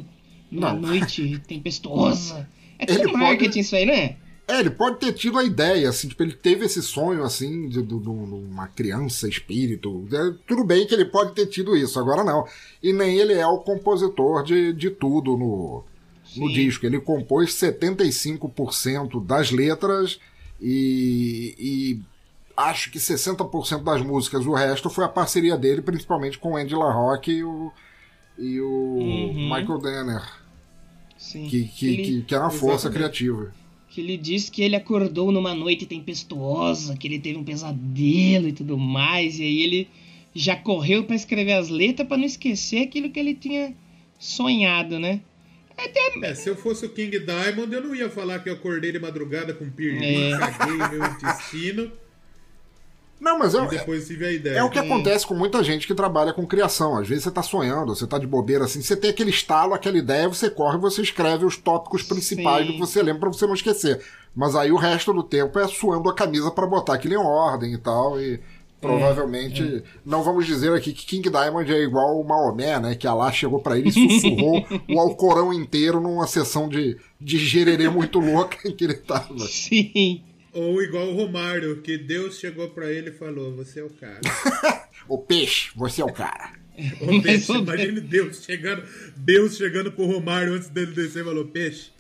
numa 0.51 0.73
não. 0.73 0.81
noite 0.81 1.41
tempestuosa? 1.47 2.45
É 2.77 2.85
tudo 2.85 3.13
marketing 3.13 3.45
pode... 3.45 3.59
isso 3.61 3.75
aí, 3.77 3.85
não 3.85 3.93
é? 3.93 4.17
É, 4.49 4.59
ele 4.59 4.71
pode 4.71 4.99
ter 4.99 5.13
tido 5.13 5.37
a 5.37 5.45
ideia, 5.45 5.87
assim, 5.87 6.09
tipo, 6.09 6.23
ele 6.23 6.33
teve 6.33 6.65
esse 6.65 6.81
sonho, 6.81 7.23
assim, 7.23 7.69
de, 7.69 7.81
de, 7.81 7.99
de 7.99 8.09
uma 8.09 8.67
criança 8.67 9.29
espírito. 9.29 10.05
É, 10.11 10.33
tudo 10.45 10.65
bem 10.65 10.85
que 10.87 10.93
ele 10.93 11.05
pode 11.05 11.33
ter 11.33 11.45
tido 11.45 11.77
isso, 11.77 11.97
agora 11.97 12.21
não. 12.21 12.45
E 12.83 12.91
nem 12.91 13.17
ele 13.17 13.33
é 13.33 13.47
o 13.47 13.59
compositor 13.59 14.43
de, 14.43 14.73
de 14.73 14.89
tudo 14.89 15.37
no, 15.37 15.85
no 16.35 16.51
disco. 16.51 16.85
Ele 16.85 16.99
compôs 16.99 17.51
75% 17.53 19.25
das 19.25 19.51
letras 19.51 20.19
e, 20.61 21.55
e, 21.57 21.99
acho 22.55 22.91
que 22.91 22.99
60% 22.99 23.83
das 23.83 24.01
músicas. 24.01 24.45
O 24.45 24.53
resto 24.53 24.89
foi 24.89 25.05
a 25.05 25.09
parceria 25.09 25.57
dele, 25.57 25.81
principalmente 25.81 26.37
com 26.37 26.53
o 26.53 26.57
Andy 26.57 26.75
LaRocque 26.75 27.31
e 27.31 27.43
o, 27.43 27.71
e 28.37 28.59
o 28.59 28.67
uhum. 28.67 29.43
Michael 29.43 29.79
Denner. 29.79 30.39
Sim. 31.17 31.47
Que, 31.47 31.65
que, 31.65 31.87
ele, 31.87 32.03
que, 32.03 32.21
que 32.23 32.35
era 32.35 32.43
uma 32.43 32.51
força 32.51 32.89
criativa. 32.89 33.53
Que 33.89 34.01
ele 34.01 34.17
disse 34.17 34.51
que 34.51 34.61
ele 34.61 34.75
acordou 34.75 35.31
numa 35.31 35.53
noite 35.53 35.85
tempestuosa, 35.85 36.95
que 36.95 37.07
ele 37.07 37.19
teve 37.19 37.37
um 37.37 37.43
pesadelo 37.43 38.47
e 38.47 38.53
tudo 38.53 38.77
mais, 38.77 39.39
e 39.39 39.43
aí 39.43 39.61
ele 39.61 39.89
já 40.33 40.55
correu 40.55 41.03
para 41.05 41.15
escrever 41.15 41.53
as 41.53 41.69
letras 41.69 42.07
para 42.07 42.17
não 42.17 42.25
esquecer 42.25 42.83
aquilo 42.83 43.09
que 43.09 43.19
ele 43.19 43.33
tinha 43.33 43.75
sonhado, 44.17 44.99
né? 44.99 45.21
É, 46.23 46.35
se 46.35 46.49
eu 46.49 46.55
fosse 46.55 46.85
o 46.85 46.89
King 46.89 47.17
Diamond, 47.19 47.73
eu 47.73 47.81
não 47.81 47.95
ia 47.95 48.09
falar 48.09 48.39
que 48.39 48.49
eu 48.49 48.53
acordei 48.53 48.91
de 48.91 48.99
madrugada 48.99 49.53
com 49.53 49.69
pirlim, 49.69 50.33
é. 50.33 50.37
caguei 50.37 50.77
meu 50.77 51.05
intestino. 51.05 51.91
Não, 53.19 53.37
mas 53.37 53.53
é, 53.53 53.67
depois 53.67 54.07
tive 54.07 54.25
a 54.25 54.31
ideia. 54.31 54.59
é 54.59 54.63
o 54.63 54.69
que 54.69 54.79
acontece 54.79 55.27
com 55.27 55.33
muita 55.33 55.61
gente 55.61 55.85
que 55.85 55.93
trabalha 55.93 56.31
com 56.31 56.47
criação. 56.47 56.97
Às 56.97 57.07
vezes 57.07 57.25
você 57.25 57.31
tá 57.31 57.43
sonhando, 57.43 57.93
você 57.93 58.07
tá 58.07 58.17
de 58.17 58.25
bobeira 58.25 58.63
assim, 58.63 58.81
você 58.81 58.95
tem 58.95 59.09
aquele 59.09 59.29
estalo, 59.29 59.73
aquela 59.73 59.97
ideia, 59.97 60.29
você 60.29 60.49
corre 60.49 60.77
e 60.77 60.81
você 60.81 61.01
escreve 61.01 61.43
os 61.45 61.57
tópicos 61.57 62.01
principais 62.01 62.65
Sim. 62.65 62.67
do 62.67 62.73
que 62.73 62.79
você 62.79 63.03
lembra 63.03 63.21
pra 63.21 63.29
você 63.29 63.45
não 63.45 63.53
esquecer. 63.53 64.01
Mas 64.33 64.55
aí 64.55 64.71
o 64.71 64.77
resto 64.77 65.11
do 65.11 65.21
tempo 65.21 65.59
é 65.59 65.67
suando 65.67 66.09
a 66.09 66.15
camisa 66.15 66.49
para 66.49 66.65
botar 66.65 66.93
aquilo 66.93 67.15
em 67.15 67.17
ordem 67.17 67.73
e 67.73 67.77
tal. 67.77 68.19
E 68.21 68.39
Provavelmente, 68.81 69.61
é, 69.61 69.77
é. 69.77 69.83
não 70.05 70.23
vamos 70.23 70.45
dizer 70.45 70.71
aqui 70.71 70.93
que 70.93 71.05
King 71.05 71.29
Diamond 71.29 71.71
é 71.71 71.83
igual 71.83 72.19
o 72.19 72.25
Maomé, 72.25 72.79
né? 72.79 72.95
Que 72.95 73.05
Allah 73.05 73.31
chegou 73.31 73.59
para 73.59 73.77
ele 73.77 73.89
e 73.89 73.91
sussurrou 73.91 74.65
o 74.89 74.99
Alcorão 74.99 75.53
inteiro 75.53 75.99
numa 75.99 76.25
sessão 76.27 76.69
de, 76.69 76.97
de 77.19 77.37
gererê 77.37 77.89
muito 77.89 78.19
louca 78.19 78.67
em 78.67 78.73
que 78.73 78.85
ele 78.85 78.93
tava. 78.93 79.37
Sim. 79.39 80.23
Ou 80.53 80.81
igual 80.81 81.09
o 81.09 81.15
Romário, 81.15 81.81
que 81.81 81.97
Deus 81.97 82.39
chegou 82.39 82.69
para 82.69 82.91
ele 82.91 83.09
e 83.09 83.13
falou: 83.13 83.53
Você 83.55 83.81
é 83.81 83.83
o 83.83 83.89
cara. 83.89 84.21
o 85.07 85.17
peixe, 85.17 85.71
você 85.75 86.01
é 86.01 86.05
o 86.05 86.13
cara. 86.13 86.53
O 87.01 87.21
peixe, 87.21 87.51
imagine 87.51 87.99
Deus 87.99 88.43
chegando, 88.43 88.83
Deus 89.17 89.57
chegando 89.57 89.91
pro 89.91 90.05
Romário 90.05 90.53
antes 90.53 90.69
dele 90.69 90.93
descer 90.93 91.21
e 91.21 91.25
falou: 91.25 91.45
Peixe, 91.45 91.91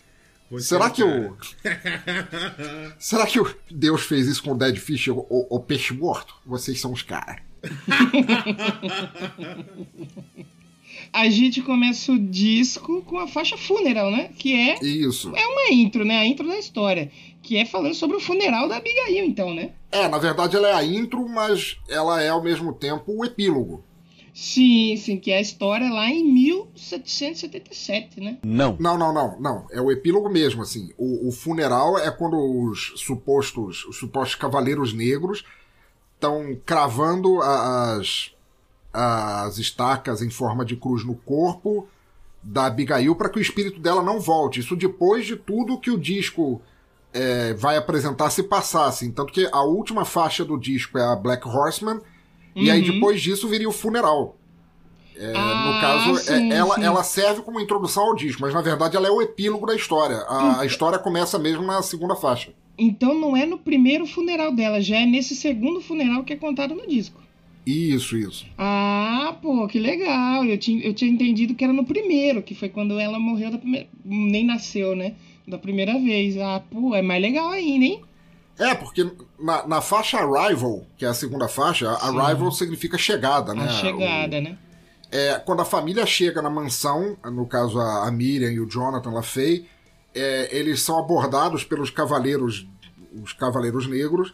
você 0.49 0.69
Será 0.69 0.85
é 0.85 0.89
que 0.89 1.03
o. 1.03 1.37
Será 2.97 3.27
que 3.27 3.39
o 3.39 3.55
Deus 3.69 4.01
fez 4.01 4.27
isso 4.27 4.43
com 4.43 4.51
o 4.51 4.57
Dead 4.57 4.77
Fish, 4.77 5.09
o, 5.09 5.25
o 5.29 5.59
peixe 5.59 5.93
morto? 5.93 6.35
Vocês 6.45 6.79
são 6.79 6.91
os 6.91 7.03
caras. 7.03 7.37
a 11.13 11.29
gente 11.29 11.61
começa 11.61 12.11
o 12.11 12.19
disco 12.19 13.01
com 13.03 13.19
a 13.19 13.27
faixa 13.27 13.57
funeral, 13.57 14.11
né? 14.11 14.31
Que 14.37 14.53
é. 14.53 14.83
Isso. 14.83 15.35
É 15.35 15.45
uma 15.45 15.71
intro, 15.71 16.03
né? 16.03 16.17
A 16.17 16.25
intro 16.25 16.47
da 16.47 16.57
história. 16.57 17.11
Que 17.41 17.57
é 17.57 17.65
falando 17.65 17.93
sobre 17.93 18.17
o 18.17 18.19
funeral 18.19 18.67
da 18.67 18.77
Abigail, 18.77 19.25
então, 19.25 19.53
né? 19.53 19.71
É, 19.91 20.07
na 20.07 20.17
verdade 20.17 20.55
ela 20.55 20.69
é 20.69 20.73
a 20.73 20.83
intro, 20.83 21.27
mas 21.27 21.77
ela 21.87 22.21
é 22.21 22.29
ao 22.29 22.43
mesmo 22.43 22.73
tempo 22.73 23.03
o 23.07 23.25
epílogo. 23.25 23.83
Sim, 24.39 24.95
sim, 24.95 25.19
que 25.19 25.31
é 25.31 25.37
a 25.37 25.41
história 25.41 25.91
lá 25.91 26.09
em 26.09 26.23
1777, 26.23 28.21
né? 28.21 28.37
Não. 28.41 28.77
Não, 28.79 28.97
não, 28.97 29.13
não, 29.13 29.37
não. 29.37 29.67
É 29.69 29.81
o 29.81 29.91
epílogo 29.91 30.29
mesmo, 30.29 30.61
assim. 30.61 30.93
O, 30.97 31.27
o 31.27 31.31
funeral 31.33 31.97
é 31.99 32.09
quando 32.09 32.37
os 32.37 32.93
supostos, 32.95 33.83
os 33.83 33.97
supostos 33.97 34.35
cavaleiros 34.35 34.93
negros 34.93 35.43
estão 36.15 36.57
cravando 36.65 37.41
as, 37.41 38.31
as 38.93 39.57
estacas 39.57 40.21
em 40.21 40.29
forma 40.29 40.63
de 40.63 40.77
cruz 40.77 41.05
no 41.05 41.15
corpo 41.15 41.85
da 42.41 42.67
Abigail 42.67 43.17
para 43.17 43.27
que 43.27 43.39
o 43.39 43.41
espírito 43.41 43.81
dela 43.81 44.01
não 44.01 44.21
volte. 44.21 44.61
Isso 44.61 44.77
depois 44.77 45.25
de 45.25 45.35
tudo 45.35 45.77
que 45.77 45.91
o 45.91 45.99
disco 45.99 46.61
é, 47.13 47.53
vai 47.55 47.75
apresentar 47.75 48.29
se 48.29 48.43
passasse. 48.43 49.03
Assim. 49.03 49.11
Tanto 49.11 49.33
que 49.33 49.49
a 49.51 49.63
última 49.63 50.05
faixa 50.05 50.45
do 50.45 50.57
disco 50.57 50.97
é 50.97 51.03
a 51.03 51.15
Black 51.17 51.45
Horseman 51.45 51.99
Uhum. 52.59 52.65
E 52.65 52.71
aí 52.71 52.81
uhum. 52.81 52.93
depois 52.93 53.21
disso 53.21 53.47
viria 53.47 53.69
o 53.69 53.71
funeral. 53.71 54.37
É, 55.15 55.33
ah, 55.35 55.65
no 55.65 55.81
caso, 55.81 56.31
é, 56.31 56.37
sim, 56.37 56.51
é, 56.51 56.55
ela, 56.55 56.75
sim. 56.75 56.83
ela 56.83 57.03
serve 57.03 57.41
como 57.41 57.59
introdução 57.59 58.03
ao 58.03 58.15
disco, 58.15 58.41
mas 58.41 58.53
na 58.53 58.61
verdade 58.61 58.95
ela 58.95 59.07
é 59.07 59.11
o 59.11 59.21
epílogo 59.21 59.65
da 59.65 59.75
história. 59.75 60.17
A, 60.27 60.61
a 60.61 60.65
história 60.65 60.97
começa 60.97 61.37
mesmo 61.37 61.63
na 61.63 61.81
segunda 61.81 62.15
faixa. 62.15 62.51
Então 62.77 63.13
não 63.13 63.35
é 63.35 63.45
no 63.45 63.57
primeiro 63.57 64.05
funeral 64.05 64.53
dela, 64.53 64.79
já 64.79 64.97
é 64.97 65.05
nesse 65.05 65.35
segundo 65.35 65.81
funeral 65.81 66.23
que 66.23 66.31
é 66.31 66.37
contado 66.37 66.73
no 66.73 66.87
disco. 66.87 67.21
Isso, 67.65 68.17
isso. 68.17 68.45
Ah, 68.57 69.37
pô, 69.41 69.67
que 69.67 69.77
legal. 69.77 70.45
Eu 70.45 70.57
tinha, 70.57 70.81
eu 70.83 70.93
tinha 70.93 71.11
entendido 71.11 71.53
que 71.53 71.63
era 71.63 71.73
no 71.73 71.85
primeiro, 71.85 72.41
que 72.41 72.55
foi 72.55 72.69
quando 72.69 72.97
ela 72.97 73.19
morreu 73.19 73.51
da 73.51 73.57
primeira. 73.57 73.87
Nem 74.03 74.45
nasceu, 74.45 74.95
né? 74.95 75.15
Da 75.45 75.57
primeira 75.57 75.99
vez. 75.99 76.37
Ah, 76.37 76.63
pô, 76.71 76.95
é 76.95 77.01
mais 77.01 77.21
legal 77.21 77.49
ainda, 77.49 77.85
hein? 77.85 78.01
É, 78.59 78.75
porque 78.75 79.09
na, 79.39 79.65
na 79.65 79.81
faixa 79.81 80.17
Arrival, 80.19 80.85
que 80.97 81.05
é 81.05 81.07
a 81.07 81.13
segunda 81.13 81.47
faixa, 81.47 81.95
Sim. 81.95 82.19
Arrival 82.19 82.51
significa 82.51 82.97
chegada, 82.97 83.53
né? 83.53 83.63
A 83.63 83.69
chegada, 83.69 84.37
O- 84.37 84.41
né? 84.41 84.57
é, 85.11 85.35
quando 85.39 85.61
a 85.61 85.65
família 85.65 86.05
chega 86.05 86.41
na 86.41 86.49
mansão, 86.49 87.17
no 87.25 87.47
caso 87.47 87.79
a, 87.79 88.07
a 88.07 88.11
Miriam 88.11 88.51
e 88.51 88.59
o 88.59 88.69
Jonathan 88.69 89.11
LaFay, 89.11 89.65
é, 90.13 90.49
eles 90.55 90.81
são 90.81 90.99
abordados 90.99 91.63
pelos 91.63 91.89
cavaleiros, 91.89 92.67
os 93.23 93.31
cavaleiros 93.33 93.87
negros, 93.87 94.33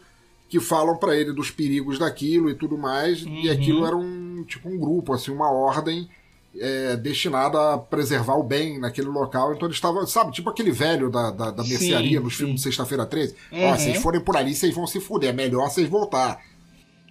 que 0.49 0.59
falam 0.59 0.97
pra 0.97 1.15
ele 1.15 1.31
dos 1.33 1.51
perigos 1.51 1.99
daquilo 1.99 2.49
e 2.49 2.55
tudo 2.55 2.77
mais, 2.77 3.21
e 3.21 3.25
Uhum. 3.47 3.51
aquilo 3.51 3.85
era 3.85 3.95
um 3.95 4.43
tipo 4.47 4.67
um 4.69 4.77
grupo, 4.77 5.13
assim, 5.13 5.31
uma 5.31 5.51
ordem 5.51 6.09
é, 6.59 6.95
destinada 6.97 7.73
a 7.73 7.77
preservar 7.77 8.35
o 8.35 8.43
bem 8.43 8.79
naquele 8.79 9.07
local. 9.07 9.53
Então 9.53 9.67
eles 9.67 9.77
estavam, 9.77 10.05
sabe, 10.07 10.31
tipo 10.31 10.49
aquele 10.49 10.71
velho 10.71 11.09
da, 11.09 11.31
da, 11.31 11.51
da 11.51 11.63
Sim, 11.63 11.69
mercearia 11.71 12.19
nos 12.19 12.33
sim. 12.33 12.39
filmes 12.39 12.55
de 12.57 12.61
Sexta-feira 12.63 13.05
13. 13.05 13.35
Ó, 13.51 13.55
Uhum. 13.55 13.75
vocês 13.77 13.97
forem 14.01 14.21
por 14.21 14.35
ali, 14.37 14.53
vocês 14.55 14.73
vão 14.73 14.85
se 14.87 14.99
fuder, 14.99 15.29
é 15.29 15.33
melhor 15.33 15.69
vocês 15.69 15.87
voltar. 15.89 16.39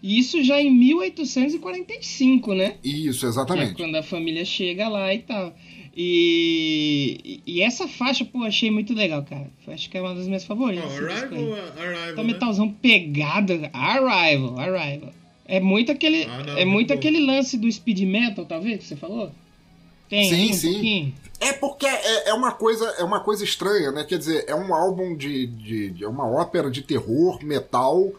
Isso 0.02 0.42
já 0.44 0.60
em 0.60 0.70
1845, 0.70 2.54
né? 2.54 2.76
Isso, 2.84 3.24
é 3.24 3.28
exatamente. 3.30 3.74
quando 3.74 3.96
a 3.96 4.02
família 4.02 4.44
chega 4.44 4.88
lá 4.88 5.14
e 5.14 5.20
tal. 5.20 5.54
E, 5.96 7.40
e 7.46 7.62
essa 7.62 7.86
faixa, 7.88 8.24
pô, 8.24 8.42
achei 8.42 8.70
muito 8.70 8.92
legal, 8.92 9.22
cara. 9.22 9.48
Acho 9.68 9.88
que 9.88 9.96
é 9.96 10.00
uma 10.02 10.14
das 10.14 10.26
minhas 10.26 10.44
Ó, 10.44 10.48
favoritas. 10.48 10.84
aí. 10.90 10.96
Arrival, 10.98 11.54
Arrival, 11.78 12.14
Tá 12.16 12.22
né? 12.22 12.32
metalzão 12.32 12.68
pegado. 12.70 13.52
Arrival, 13.72 14.58
Arrival. 14.58 15.12
É 15.46 15.60
muito 15.60 15.92
aquele, 15.92 16.24
Ah, 16.24 16.42
não, 16.46 16.58
é 16.58 16.64
muito 16.64 16.92
aquele 16.92 17.24
lance 17.24 17.56
do 17.58 17.70
speed 17.70 18.00
metal, 18.02 18.44
talvez, 18.46 18.78
que 18.78 18.84
você 18.88 18.96
falou? 18.96 19.30
Tem 20.08 20.28
Sim, 20.28 20.50
um 20.50 20.54
sim. 20.54 20.72
pouquinho? 20.72 21.14
É 21.40 21.52
porque 21.52 21.86
é, 21.86 22.30
é 22.30 22.34
uma 22.34 22.52
coisa 22.52 22.84
é 22.98 23.04
uma 23.04 23.20
coisa 23.20 23.44
estranha, 23.44 23.90
né? 23.92 24.04
Quer 24.04 24.18
dizer, 24.18 24.44
é 24.46 24.54
um 24.54 24.72
álbum 24.74 25.16
de, 25.16 25.46
de, 25.46 25.90
de- 25.90 26.04
é 26.04 26.08
uma 26.08 26.26
ópera 26.26 26.70
de 26.70 26.80
terror, 26.82 27.44
metal, 27.44 28.12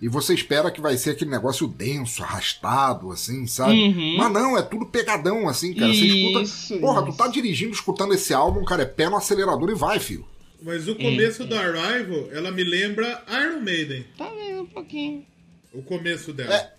e 0.00 0.08
você 0.08 0.32
espera 0.32 0.70
que 0.70 0.80
vai 0.80 0.96
ser 0.96 1.10
aquele 1.10 1.30
negócio 1.30 1.66
denso, 1.68 2.22
arrastado, 2.22 3.10
assim, 3.10 3.46
sabe? 3.46 3.74
Uhum. 3.74 4.16
Mas 4.16 4.32
não, 4.32 4.56
é 4.56 4.62
tudo 4.62 4.86
pegadão, 4.86 5.46
assim, 5.48 5.74
cara. 5.74 5.92
Você 5.92 6.06
escuta. 6.06 6.42
Isso, 6.42 6.78
Porra, 6.78 7.02
tu 7.02 7.08
isso. 7.10 7.18
tá 7.18 7.28
dirigindo, 7.28 7.72
escutando 7.72 8.14
esse 8.14 8.32
álbum, 8.32 8.64
cara, 8.64 8.82
é 8.82 8.86
pé 8.86 9.10
no 9.10 9.16
acelerador 9.16 9.68
e 9.70 9.74
vai, 9.74 9.98
filho. 9.98 10.26
Mas 10.62 10.88
o 10.88 10.94
começo 10.94 11.44
do 11.44 11.54
Arrival, 11.54 12.28
ela 12.32 12.50
me 12.50 12.62
lembra 12.64 13.22
Iron 13.28 13.60
Maiden. 13.60 14.04
Tá 14.16 14.30
vendo 14.30 14.62
um 14.62 14.66
pouquinho. 14.66 15.26
O 15.72 15.82
começo 15.82 16.32
dela. 16.32 16.54
É, 16.54 16.72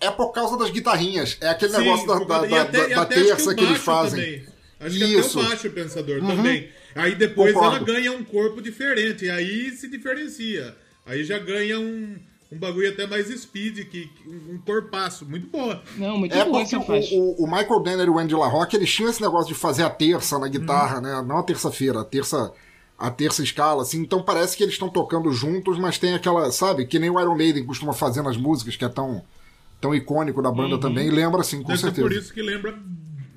É 0.00 0.10
por 0.10 0.30
causa 0.32 0.56
das 0.56 0.70
guitarrinhas. 0.70 1.36
É 1.40 1.48
aquele 1.48 1.72
Sim, 1.72 1.78
negócio 1.78 2.06
da, 2.06 2.18
da, 2.20 2.46
da, 2.46 2.62
até- 2.62 2.88
da 2.94 3.04
terça 3.06 3.50
o 3.50 3.54
que, 3.54 3.60
eles 3.60 3.70
baixo 3.72 3.84
fazem. 3.84 4.24
também. 4.24 4.46
Acho 4.80 4.96
que 4.98 5.04
Isso. 5.04 5.38
até 5.40 5.46
o 5.46 5.50
baixo 5.50 5.70
pensador 5.70 6.18
Uhum. 6.22 6.36
também. 6.36 6.68
Aí 6.94 7.14
depois 7.16 7.52
Concordo. 7.52 7.76
ela 7.76 7.84
ganha 7.84 8.12
um 8.12 8.24
corpo 8.24 8.62
diferente, 8.62 9.24
e 9.24 9.30
aí 9.30 9.70
se 9.72 9.88
diferencia. 9.88 10.74
Aí 11.04 11.24
já 11.24 11.38
ganha 11.38 11.80
um, 11.80 12.16
um 12.52 12.58
bagulho 12.58 12.88
até 12.90 13.06
mais 13.08 13.26
speed, 13.26 13.78
que, 13.88 14.06
que- 14.06 14.28
um 14.28 14.58
corpaço. 14.64 15.26
Muito 15.26 15.48
boa. 15.48 15.82
Não, 15.96 16.16
muito 16.18 16.32
É 16.32 16.44
boa 16.44 16.60
porque 16.60 16.76
essa 16.76 16.84
faixa. 16.84 17.14
o, 17.14 17.42
o, 17.44 17.46
Michael 17.50 17.80
Denner 17.82 18.06
e 18.06 18.10
o 18.10 18.18
Andy 18.18 18.34
LaRocque, 18.34 18.76
eles 18.76 18.92
tinham 18.92 19.10
esse 19.10 19.20
negócio 19.20 19.48
de 19.52 19.58
fazer 19.58 19.82
a 19.82 19.90
terça 19.90 20.38
na 20.38 20.46
guitarra, 20.48 21.00
né? 21.00 21.22
Não 21.26 21.38
a 21.38 21.42
terça-feira, 21.42 22.00
a 22.00 22.04
terça 22.04 22.36
a 22.36 22.44
terça 22.44 22.52
escala, 23.42 23.82
assim. 23.82 24.00
Então 24.00 24.22
parece 24.22 24.56
que 24.56 24.62
eles 24.62 24.74
estão 24.74 24.88
tocando 24.88 25.30
juntos, 25.32 25.78
mas 25.78 25.98
tem 25.98 26.14
aquela, 26.14 26.50
sabe? 26.50 26.86
Que 26.86 26.98
nem 26.98 27.10
o 27.10 27.20
Iron 27.20 27.36
Maiden 27.36 27.64
costuma 27.64 27.92
fazer 27.92 28.22
nas 28.22 28.36
músicas, 28.36 28.76
que 28.76 28.84
é 28.84 28.88
tão, 28.88 29.22
tão 29.80 29.94
icônico 29.94 30.42
da 30.42 30.50
banda 30.50 30.78
também. 30.78 31.10
Lembra, 31.10 31.40
assim, 31.40 31.62
com 31.62 31.68
Deve 31.68 31.80
certeza. 31.80 32.02
por 32.08 32.12
isso 32.16 32.32
que 32.34 32.42
lembra, 32.42 32.78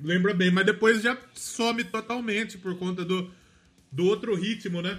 lembra 0.02 0.34
bem, 0.34 0.50
mas 0.50 0.66
depois 0.66 1.00
já 1.02 1.16
some 1.34 1.84
totalmente 1.84 2.58
por 2.58 2.76
conta 2.76 3.04
do, 3.04 3.30
do 3.90 4.04
outro 4.06 4.34
ritmo, 4.34 4.82
né? 4.82 4.98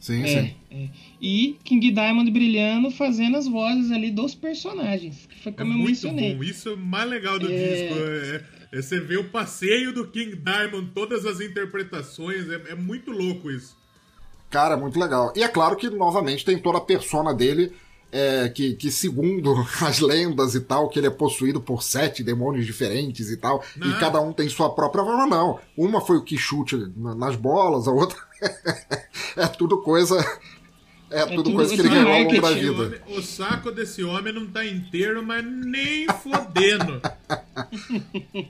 Sim, 0.00 0.22
É, 0.22 0.26
sim. 0.28 0.54
é. 0.70 0.88
E 1.20 1.58
King 1.64 1.90
Diamond 1.90 2.30
brilhando, 2.30 2.88
fazendo 2.92 3.36
as 3.36 3.48
vozes 3.48 3.90
ali 3.90 4.12
dos 4.12 4.32
personagens. 4.32 5.26
Que 5.26 5.42
foi 5.42 5.50
É 5.52 5.54
como 5.56 5.72
eu 5.72 5.76
muito 5.76 5.88
mencionei. 5.88 6.34
bom. 6.36 6.44
Isso 6.44 6.68
é 6.68 6.72
o 6.72 6.76
mais 6.78 7.10
legal 7.10 7.36
do 7.38 7.50
É. 7.50 7.50
disco. 7.50 7.98
É, 7.98 8.44
é 8.78 8.80
você 8.82 9.00
ver 9.00 9.18
o 9.18 9.24
passeio 9.24 9.92
do 9.92 10.06
King 10.06 10.36
Diamond, 10.36 10.92
todas 10.94 11.26
as 11.26 11.40
interpretações. 11.40 12.48
É, 12.48 12.70
é 12.70 12.74
muito 12.76 13.10
louco 13.10 13.50
isso. 13.50 13.76
Cara, 14.50 14.76
muito 14.76 14.98
legal. 14.98 15.32
E 15.36 15.42
é 15.42 15.48
claro 15.48 15.76
que, 15.76 15.90
novamente, 15.90 16.44
tem 16.44 16.58
toda 16.58 16.78
a 16.78 16.80
persona 16.80 17.34
dele, 17.34 17.72
é, 18.10 18.48
que, 18.48 18.74
que, 18.74 18.90
segundo 18.90 19.54
as 19.82 20.00
lendas 20.00 20.54
e 20.54 20.60
tal, 20.60 20.88
que 20.88 20.98
ele 20.98 21.06
é 21.06 21.10
possuído 21.10 21.60
por 21.60 21.82
sete 21.82 22.22
demônios 22.22 22.64
diferentes 22.64 23.30
e 23.30 23.36
tal, 23.36 23.62
Não. 23.76 23.90
e 23.90 23.98
cada 24.00 24.20
um 24.20 24.32
tem 24.32 24.48
sua 24.48 24.70
própria 24.74 25.04
forma, 25.04 25.26
não. 25.26 25.58
Uma 25.76 26.00
foi 26.00 26.16
o 26.16 26.22
que 26.24 26.36
chute 26.38 26.76
na- 26.96 27.14
nas 27.14 27.36
bolas, 27.36 27.86
a 27.86 27.92
outra. 27.92 28.18
é 29.36 29.46
tudo 29.48 29.82
coisa. 29.82 30.16
É, 31.10 31.24
tudo, 31.26 31.42
tudo 31.44 31.54
coisa 31.54 31.74
que 31.74 31.80
ele 31.80 31.88
coisa 31.88 32.04
ganhou 32.04 32.16
ao 32.18 32.22
longo 32.24 32.40
da 32.40 32.50
vida. 32.52 32.72
homem- 32.72 33.18
o 33.18 33.22
saco 33.22 33.70
desse 33.72 34.04
homem 34.04 34.32
não 34.32 34.46
tá 34.46 34.66
inteiro, 34.66 35.24
mas 35.24 35.44
nem 35.44 36.06
fodendo. 36.22 37.00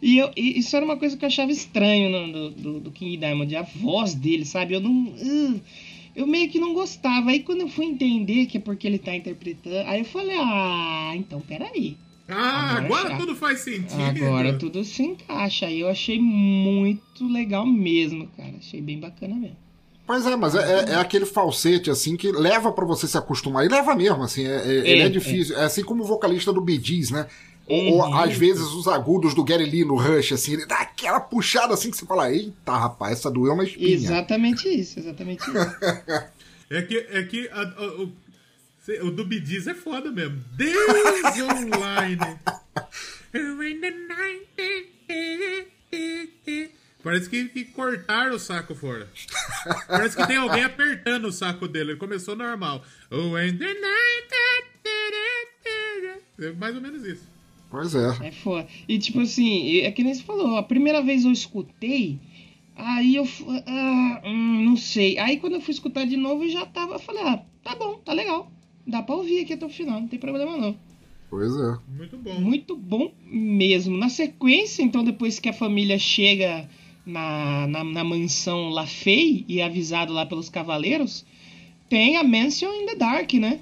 E, 0.00 0.18
eu, 0.18 0.30
e 0.36 0.58
isso 0.58 0.74
era 0.76 0.84
uma 0.84 0.96
coisa 0.96 1.16
que 1.16 1.24
eu 1.24 1.28
achava 1.28 1.52
estranho 1.52 2.10
no- 2.10 2.32
do, 2.32 2.50
do, 2.50 2.80
do 2.80 2.90
King 2.90 3.16
Diamond, 3.16 3.54
a 3.56 3.62
voz 3.62 4.14
dele, 4.14 4.44
sabe? 4.44 4.74
Eu 4.74 4.80
não. 4.80 5.14
eu 6.16 6.26
meio 6.26 6.50
que 6.50 6.58
não 6.58 6.74
gostava. 6.74 7.30
Aí 7.30 7.40
quando 7.40 7.60
eu 7.62 7.68
fui 7.68 7.86
entender 7.86 8.46
que 8.46 8.58
é 8.58 8.60
porque 8.60 8.86
ele 8.86 8.98
tá 8.98 9.14
interpretando, 9.14 9.76
aí 9.86 10.00
eu 10.00 10.04
falei, 10.04 10.36
ah, 10.38 11.12
então 11.16 11.40
peraí. 11.40 11.96
Ah, 12.28 12.76
Agora 12.78 12.84
agora 12.84 13.08
já. 13.10 13.18
tudo 13.18 13.36
faz 13.36 13.60
sentido. 13.60 14.24
Agora 14.24 14.52
tudo 14.58 14.84
se 14.84 15.02
encaixa. 15.02 15.66
Aí 15.66 15.80
eu 15.80 15.88
achei 15.88 16.18
muito 16.18 17.26
legal 17.28 17.66
mesmo, 17.66 18.26
cara. 18.36 18.54
Achei 18.58 18.80
bem 18.80 18.98
bacana 18.98 19.34
mesmo. 19.36 19.56
Pois 20.12 20.26
é, 20.26 20.36
mas 20.36 20.54
é, 20.54 20.58
é- 20.58 20.90
é 20.90 20.94
aquele 20.96 21.24
falsete, 21.24 21.90
assim, 21.90 22.18
que 22.18 22.30
leva 22.30 22.70
pra 22.70 22.84
você 22.84 23.08
se 23.08 23.16
acostumar. 23.16 23.64
E 23.64 23.68
leva 23.68 23.96
mesmo, 23.96 24.22
assim. 24.22 24.46
é- 24.46 24.56
é- 24.60 24.90
ele 24.90 25.00
é 25.02 25.08
difícil. 25.08 25.56
É 25.56 25.64
assim 25.64 25.82
como 25.82 26.04
o 26.04 26.06
vocalista 26.06 26.52
do 26.52 26.60
Bee 26.60 26.78
Gees, 26.78 27.10
né? 27.10 27.26
Ou, 27.66 27.82
ou, 27.92 28.02
Uhum. 28.02 28.14
às 28.18 28.36
vezes 28.36 28.60
os 28.62 28.86
agudos 28.88 29.32
do 29.34 29.42
Gary 29.42 29.64
Lee 29.64 29.86
no 29.86 29.96
Rush, 29.96 30.32
assim, 30.32 30.52
ele 30.52 30.66
dá 30.66 30.80
aquela 30.80 31.18
puxada 31.18 31.72
assim 31.72 31.90
que 31.90 31.96
você 31.96 32.04
fala, 32.04 32.30
eita, 32.30 32.72
rapaz, 32.76 33.20
essa 33.20 33.30
doeu 33.30 33.54
uma 33.54 33.64
espinha. 33.64 33.88
Exatamente 33.94 34.68
isso, 34.68 34.98
exatamente 34.98 35.40
isso. 35.48 35.50
É 36.68 36.82
que, 36.82 36.98
é 37.10 37.22
que 37.24 37.48
a- 37.48 37.62
a- 37.62 38.02
o, 38.02 38.12
o 39.06 39.10
do 39.10 39.24
Bee 39.26 39.44
Gees 39.44 39.66
é 39.66 39.74
foda 39.74 40.10
mesmo. 40.10 40.42
Deus 40.56 40.74
online. 41.74 42.18
Parece 47.02 47.28
que, 47.28 47.48
que 47.48 47.64
cortaram 47.64 48.36
o 48.36 48.38
saco 48.38 48.74
fora. 48.74 49.08
Parece 49.88 50.16
que 50.16 50.26
tem 50.26 50.36
alguém 50.36 50.62
apertando 50.62 51.24
o 51.26 51.32
saco 51.32 51.66
dele. 51.66 51.92
Ele 51.92 51.98
começou 51.98 52.36
normal. 52.36 52.82
Oh, 53.10 53.34
and 53.36 53.56
the 53.58 53.74
night- 53.74 54.32
É 56.40 56.50
mais 56.52 56.74
ou 56.74 56.80
menos 56.80 57.04
isso. 57.04 57.22
Pois 57.70 57.94
é. 57.94 58.26
É 58.28 58.32
foda. 58.32 58.66
E 58.88 58.98
tipo 58.98 59.20
assim, 59.20 59.78
é 59.80 59.90
que 59.92 60.02
nem 60.02 60.14
você 60.14 60.22
falou, 60.22 60.56
a 60.56 60.62
primeira 60.62 61.02
vez 61.02 61.24
eu 61.24 61.32
escutei, 61.32 62.18
aí 62.76 63.14
eu. 63.16 63.26
Ah, 63.66 64.22
hum, 64.24 64.64
não 64.64 64.76
sei. 64.76 65.18
Aí 65.18 65.36
quando 65.38 65.54
eu 65.54 65.60
fui 65.60 65.72
escutar 65.72 66.04
de 66.04 66.16
novo, 66.16 66.44
eu 66.44 66.50
já 66.50 66.66
tava. 66.66 66.94
Eu 66.94 66.98
falei, 66.98 67.22
ah, 67.22 67.42
tá 67.62 67.74
bom, 67.76 67.94
tá 68.04 68.12
legal. 68.12 68.50
Dá 68.86 69.02
pra 69.02 69.14
ouvir 69.14 69.40
aqui 69.40 69.52
até 69.52 69.64
o 69.64 69.68
final, 69.70 70.00
não 70.00 70.08
tem 70.08 70.18
problema 70.18 70.56
não. 70.56 70.76
Pois 71.30 71.52
é. 71.54 71.78
Muito 71.96 72.16
bom. 72.18 72.40
Muito 72.40 72.76
bom 72.76 73.12
mesmo. 73.24 73.96
Na 73.96 74.08
sequência, 74.08 74.82
então, 74.82 75.02
depois 75.04 75.38
que 75.38 75.48
a 75.48 75.52
família 75.52 75.98
chega 75.98 76.68
na, 77.04 77.66
na, 77.66 77.84
na 77.84 78.04
mansão 78.04 78.68
LaFay 78.70 79.44
e 79.48 79.60
é 79.60 79.64
avisado 79.64 80.12
lá 80.12 80.24
pelos 80.26 80.48
cavaleiros, 80.48 81.24
tem 81.88 82.16
a 82.16 82.22
Mansion 82.24 82.72
in 82.72 82.86
the 82.86 82.94
Dark, 82.96 83.32
né? 83.34 83.60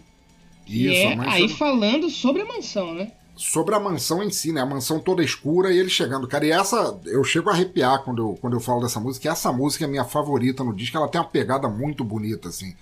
Isso, 0.67 0.93
é 0.93 1.17
aí 1.29 1.49
falando 1.49 2.09
sobre 2.11 2.43
a 2.43 2.45
mansão, 2.45 2.95
né? 2.95 3.13
sobre 3.37 3.75
a 3.75 3.81
mansão 3.81 4.23
em 4.23 4.31
si, 4.31 4.53
né? 4.53 4.61
A 4.61 4.67
mansão 4.67 5.01
toda 5.01 5.25
escura 5.25 5.73
e 5.73 5.79
ele 5.79 5.89
chegando. 5.89 6.29
Cara, 6.29 6.45
e 6.47 6.51
essa, 6.51 7.01
eu 7.07 7.25
chego 7.25 7.49
a 7.49 7.55
arrepiar 7.55 8.05
quando 8.05 8.21
eu, 8.23 8.39
quando 8.39 8.53
eu 8.53 8.61
falo 8.61 8.83
dessa 8.83 9.01
música, 9.01 9.31
essa 9.31 9.51
música 9.51 9.87
é 9.87 9.89
minha 9.89 10.05
favorita 10.05 10.63
no 10.63 10.75
disco, 10.75 10.99
ela 10.99 11.09
tem 11.09 11.19
uma 11.19 11.27
pegada 11.27 11.67
muito 11.67 12.05
bonita, 12.05 12.51
assim. 12.51 12.75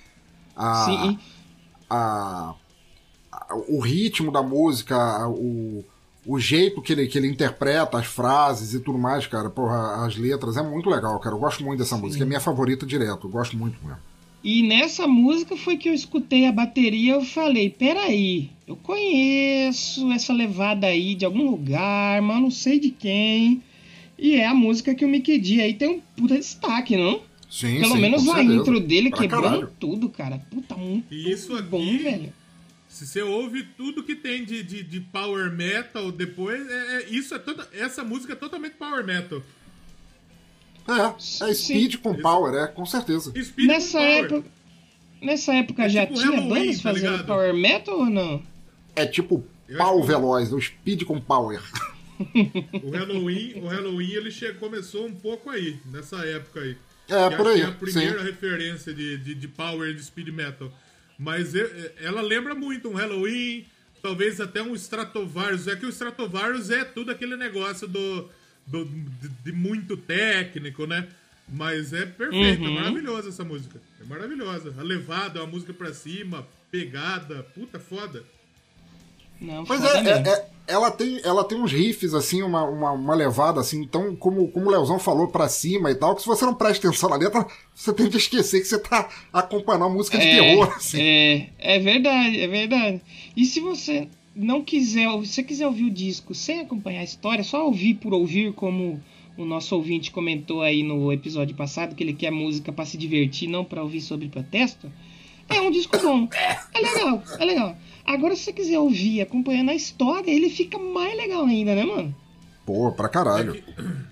A, 0.56 0.84
Sim, 0.84 1.18
a, 1.88 2.54
a- 3.30 3.54
o 3.68 3.78
ritmo 3.80 4.32
da 4.32 4.42
música, 4.42 5.28
o, 5.28 5.84
o 6.30 6.38
jeito 6.38 6.82
que 6.82 6.92
ele, 6.92 7.06
que 7.06 7.16
ele 7.16 7.26
interpreta 7.26 7.96
as 7.98 8.06
frases 8.06 8.74
e 8.74 8.80
tudo 8.80 8.98
mais, 8.98 9.26
cara, 9.26 9.48
porra, 9.48 10.04
as 10.06 10.14
letras, 10.16 10.56
é 10.58 10.62
muito 10.62 10.90
legal, 10.90 11.18
cara. 11.18 11.34
Eu 11.34 11.40
gosto 11.40 11.64
muito 11.64 11.78
dessa 11.78 11.96
música, 11.96 12.22
é 12.22 12.26
minha 12.26 12.38
favorita 12.40 12.84
direto, 12.84 13.26
eu 13.26 13.30
gosto 13.30 13.56
muito 13.56 13.78
mesmo. 13.82 13.98
E 14.44 14.62
nessa 14.62 15.06
música 15.08 15.56
foi 15.56 15.76
que 15.78 15.88
eu 15.88 15.94
escutei 15.94 16.46
a 16.46 16.52
bateria 16.52 17.14
eu 17.14 17.24
falei, 17.24 17.70
peraí, 17.70 18.50
eu 18.66 18.76
conheço 18.76 20.12
essa 20.12 20.32
levada 20.32 20.86
aí 20.86 21.14
de 21.14 21.24
algum 21.24 21.50
lugar, 21.50 22.20
mas 22.22 22.40
não 22.40 22.50
sei 22.50 22.78
de 22.78 22.90
quem. 22.90 23.62
E 24.18 24.34
é 24.34 24.46
a 24.46 24.54
música 24.54 24.94
que 24.94 25.04
o 25.04 25.08
Mickey 25.08 25.38
D 25.38 25.60
aí 25.60 25.74
tem 25.74 25.88
um 25.88 26.00
puta 26.16 26.34
destaque, 26.36 26.96
não? 26.96 27.20
Sim, 27.50 27.80
Pelo 27.80 27.94
sim, 27.94 28.00
menos 28.00 28.28
a 28.28 28.34
certeza. 28.34 28.54
intro 28.54 28.80
dele 28.80 29.10
Pra 29.10 29.18
quebrando 29.20 29.42
caralho. 29.44 29.70
tudo, 29.80 30.08
cara. 30.10 30.38
Puta, 30.50 30.74
muito 30.76 31.12
isso 31.14 31.54
aqui- 31.54 31.62
bom, 31.68 31.98
velho. 31.98 32.32
Se 32.98 33.06
você 33.06 33.22
ouve 33.22 33.62
tudo 33.76 34.02
que 34.02 34.14
tem 34.14 34.44
de, 34.44 34.62
de, 34.62 34.82
de 34.82 35.00
power 35.00 35.50
metal 35.52 36.10
depois, 36.10 36.68
é, 36.68 36.96
é- 37.02 37.08
isso 37.10 37.34
é 37.34 37.38
toda, 37.38 37.68
essa 37.72 38.02
música 38.02 38.32
é 38.32 38.36
totalmente 38.36 38.74
power 38.74 39.04
metal. 39.04 39.42
É, 40.86 41.50
é 41.50 41.54
speed 41.54 41.96
com 41.96 42.14
power, 42.14 42.54
é, 42.54 42.66
com 42.66 42.86
certeza. 42.86 43.30
Speed 43.42 43.66
Nessa 43.68 43.98
com 43.98 44.04
power. 44.04 44.24
época, 44.24 44.50
nessa 45.22 45.54
época 45.54 45.82
É 45.84 45.88
já 45.88 46.06
tipo 46.06 46.18
tinha 46.18 46.30
Halloween, 46.30 46.48
bandas 46.62 46.76
tá 46.76 46.82
fazendo 46.82 47.10
ligado? 47.12 47.26
power 47.26 47.54
metal 47.54 47.98
ou 47.98 48.06
não? 48.10 48.42
É 48.96 49.06
tipo 49.06 49.46
pau 49.76 50.02
veloz, 50.02 50.52
o 50.52 50.60
speed 50.60 51.04
com 51.04 51.20
power. 51.20 51.60
O 52.82 52.90
Halloween, 52.90 53.60
o 53.62 53.68
Halloween 53.68 54.10
ele 54.10 54.32
che- 54.32 54.52
começou 54.54 55.06
um 55.06 55.14
pouco 55.14 55.50
aí, 55.50 55.78
nessa 55.86 56.16
época 56.26 56.58
aí. 56.62 56.76
É, 57.08 57.28
Que 57.30 57.36
por 57.36 57.46
acho 57.46 57.54
aí, 57.54 57.60
É 57.60 57.64
a 57.66 57.70
primeira 57.70 58.18
sim. 58.18 58.24
referência 58.24 58.92
de, 58.92 59.16
de, 59.18 59.34
de 59.36 59.46
power 59.46 59.94
de 59.94 60.02
speed 60.02 60.30
metal. 60.30 60.68
Mas 61.18 61.54
é- 61.54 61.60
é- 61.62 61.94
ela 62.06 62.20
lembra 62.22 62.54
muito 62.54 62.88
um 62.88 62.94
Halloween, 62.94 63.66
talvez 64.00 64.40
até 64.40 64.62
um 64.62 64.74
Stratovarius. 64.74 65.66
É 65.66 65.74
que 65.76 65.84
o 65.86 65.88
Stratovarius 65.88 66.70
é 66.70 66.84
tudo 66.84 67.10
aquele 67.10 67.36
negócio 67.36 67.88
do, 67.88 68.30
do- 68.66 68.84
de, 68.84 69.28
de 69.44 69.52
muito 69.52 69.96
técnico, 69.96 70.86
né? 70.86 71.08
Mas 71.48 71.92
é 71.92 72.04
perfeito, 72.06 72.62
Uhum. 72.62 72.68
é 72.68 72.80
maravilhosa 72.82 73.30
essa 73.30 73.42
música. 73.44 73.80
É 74.00 74.04
maravilhosa. 74.04 74.74
A 74.78 74.82
levada, 74.82 75.40
a 75.42 75.46
música 75.46 75.72
pra 75.72 75.92
cima, 75.94 76.46
pegada, 76.70 77.42
puta 77.54 77.80
foda. 77.80 78.22
Não, 79.40 79.64
foda 79.64 79.86
é, 79.86 80.10
é- 80.10 80.28
é- 80.32 80.46
ela, 80.68 80.90
tem, 80.90 81.18
ela 81.24 81.42
tem 81.44 81.58
uns 81.58 81.72
riffs, 81.72 82.12
assim, 82.12 82.42
uma, 82.42 82.62
uma, 82.64 82.92
uma 82.92 83.14
levada, 83.14 83.58
assim, 83.58 83.80
então, 83.80 84.14
como, 84.14 84.48
como 84.48 84.66
o 84.66 84.70
Leozão 84.70 84.98
falou, 84.98 85.28
pra 85.28 85.48
cima 85.48 85.90
e 85.90 85.94
tal, 85.94 86.14
que 86.14 86.20
se 86.20 86.28
você 86.28 86.44
não 86.44 86.54
presta 86.54 86.86
atenção 86.88 87.08
na 87.08 87.16
letra, 87.16 87.46
você 87.74 87.90
tende 87.92 88.16
a 88.16 88.18
esquecer 88.18 88.60
que 88.60 88.66
você 88.68 88.78
tá 88.78 89.08
acompanhando 89.32 89.82
uma 89.86 89.94
música 89.94 90.18
de 90.18 90.26
É, 90.26 90.30
terror, 90.36 90.70
assim. 90.76 91.00
É, 91.00 91.48
é 91.58 91.78
verdade, 91.78 92.38
é 92.38 92.46
verdade. 92.46 93.00
E 93.34 93.46
se 93.46 93.60
você 93.60 94.08
não 94.36 94.62
quiser, 94.62 95.08
se 95.24 95.28
você 95.28 95.42
quiser 95.42 95.66
ouvir 95.66 95.84
o 95.84 95.90
disco 95.90 96.34
sem 96.34 96.60
acompanhar 96.60 97.00
a 97.00 97.04
história, 97.04 97.42
só 97.42 97.64
ouvir 97.64 97.94
por 97.94 98.12
ouvir, 98.12 98.52
como 98.52 99.02
o 99.38 99.46
nosso 99.46 99.74
ouvinte 99.74 100.10
comentou 100.10 100.60
aí 100.60 100.82
no 100.82 101.10
episódio 101.10 101.56
passado, 101.56 101.94
que 101.94 102.04
ele 102.04 102.12
quer 102.12 102.30
música 102.30 102.70
pra 102.72 102.84
se 102.84 102.98
divertir, 102.98 103.48
não 103.48 103.64
pra 103.64 103.82
ouvir 103.82 104.02
sobre 104.02 104.28
protesto, 104.28 104.92
é 105.48 105.60
um 105.62 105.70
disco 105.70 105.96
bom. 105.98 106.28
É 106.74 106.78
legal, 106.80 107.22
é 107.38 107.44
legal. 107.44 107.76
Agora, 108.14 108.34
se 108.34 108.44
você 108.44 108.52
quiser 108.52 108.78
ouvir 108.78 109.20
acompanhando 109.20 109.70
a 109.70 109.74
história, 109.74 110.30
ele 110.30 110.48
fica 110.50 110.78
mais 110.78 111.16
legal 111.16 111.44
ainda, 111.44 111.74
né, 111.74 111.84
mano? 111.84 112.14
Pô, 112.64 112.90
pra 112.92 113.08
caralho. 113.08 113.54
É 113.54 113.60
que- 113.60 113.64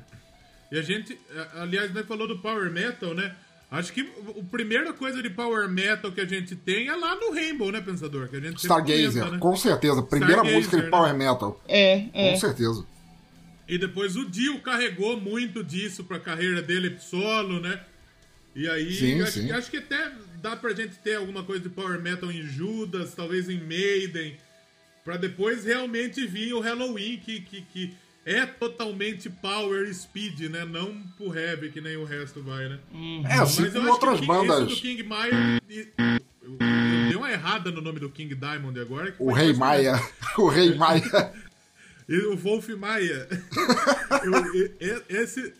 E 0.72 0.78
a 0.78 0.82
gente, 0.82 1.16
a- 1.34 1.62
aliás, 1.62 1.94
nós 1.94 2.04
falou 2.06 2.26
do 2.26 2.38
Power 2.40 2.70
Metal, 2.72 3.14
né? 3.14 3.34
Acho 3.70 3.92
que 3.92 4.00
a 4.00 4.44
primeira 4.50 4.92
coisa 4.92 5.22
de 5.22 5.30
Power 5.30 5.68
Metal 5.68 6.10
que 6.12 6.20
a 6.20 6.24
gente 6.26 6.54
tem 6.56 6.88
é 6.88 6.94
lá 6.94 7.14
no 7.16 7.32
Rainbow, 7.32 7.70
né, 7.72 7.80
Pensador? 7.80 8.28
Que 8.28 8.36
a 8.36 8.40
gente 8.40 8.58
Stargazer, 8.58 9.12
comenta, 9.12 9.30
né? 9.30 9.38
com 9.38 9.56
certeza. 9.56 10.02
Primeira 10.02 10.34
Stargazer, 10.34 10.56
música 10.58 10.76
de 10.76 10.82
né? 10.84 10.88
Power 10.90 11.14
Metal. 11.14 11.60
É, 11.68 11.98
Com 12.00 12.10
é. 12.20 12.36
certeza. 12.36 12.84
E 13.68 13.78
depois 13.78 14.16
o 14.16 14.24
Dio 14.28 14.60
carregou 14.60 15.20
muito 15.20 15.62
disso 15.64 16.04
pra 16.04 16.18
carreira 16.20 16.60
dele 16.62 16.96
solo, 17.00 17.60
né? 17.60 17.80
E 18.54 18.68
aí, 18.68 18.92
Sim, 18.94 19.20
acho, 19.22 19.32
sim. 19.32 19.50
acho 19.52 19.70
que 19.70 19.76
até 19.78 20.12
dá 20.48 20.54
pra 20.56 20.72
gente 20.72 20.94
ter 20.98 21.16
alguma 21.16 21.42
coisa 21.42 21.64
de 21.64 21.68
Power 21.68 22.00
Metal 22.00 22.30
em 22.30 22.42
Judas, 22.42 23.14
talvez 23.16 23.48
em 23.48 23.58
Maiden, 23.60 24.36
pra 25.04 25.16
depois 25.16 25.64
realmente 25.64 26.24
vir 26.24 26.52
o 26.54 26.60
Halloween, 26.60 27.16
que, 27.18 27.40
que, 27.40 27.62
que 27.62 27.94
é 28.24 28.46
totalmente 28.46 29.28
Power 29.28 29.92
Speed, 29.92 30.42
né? 30.50 30.64
Não 30.64 31.02
pro 31.16 31.36
heavy, 31.36 31.70
que 31.72 31.80
nem 31.80 31.96
o 31.96 32.04
resto 32.04 32.42
vai, 32.44 32.68
né? 32.68 32.78
É, 33.28 33.34
assim 33.40 33.62
Mas 33.62 33.74
eu 33.74 33.80
como 33.80 33.92
acho 33.92 33.98
que 34.00 34.06
outras 34.06 34.18
esse 34.18 34.26
bandas. 34.26 34.68
do 34.68 34.76
King 34.76 35.02
Maia. 35.02 35.60
Eu, 35.68 35.86
eu 36.42 36.58
dei 37.08 37.16
uma 37.16 37.30
errada 37.32 37.72
no 37.72 37.80
nome 37.80 37.98
do 37.98 38.08
King 38.08 38.32
Diamond 38.36 38.78
agora. 38.78 39.10
que 39.10 39.20
O 39.22 39.32
Rei 39.32 39.52
Maia. 39.52 39.94
O 40.38 40.48
Rei 40.48 40.74
Maia. 40.76 41.32
E 42.08 42.18
o 42.18 42.36
Wolf 42.36 42.68
Maia. 42.68 43.26
Eu- 44.24 44.54
e- 44.54 44.70
e- 44.80 45.02
esse, 45.08 45.52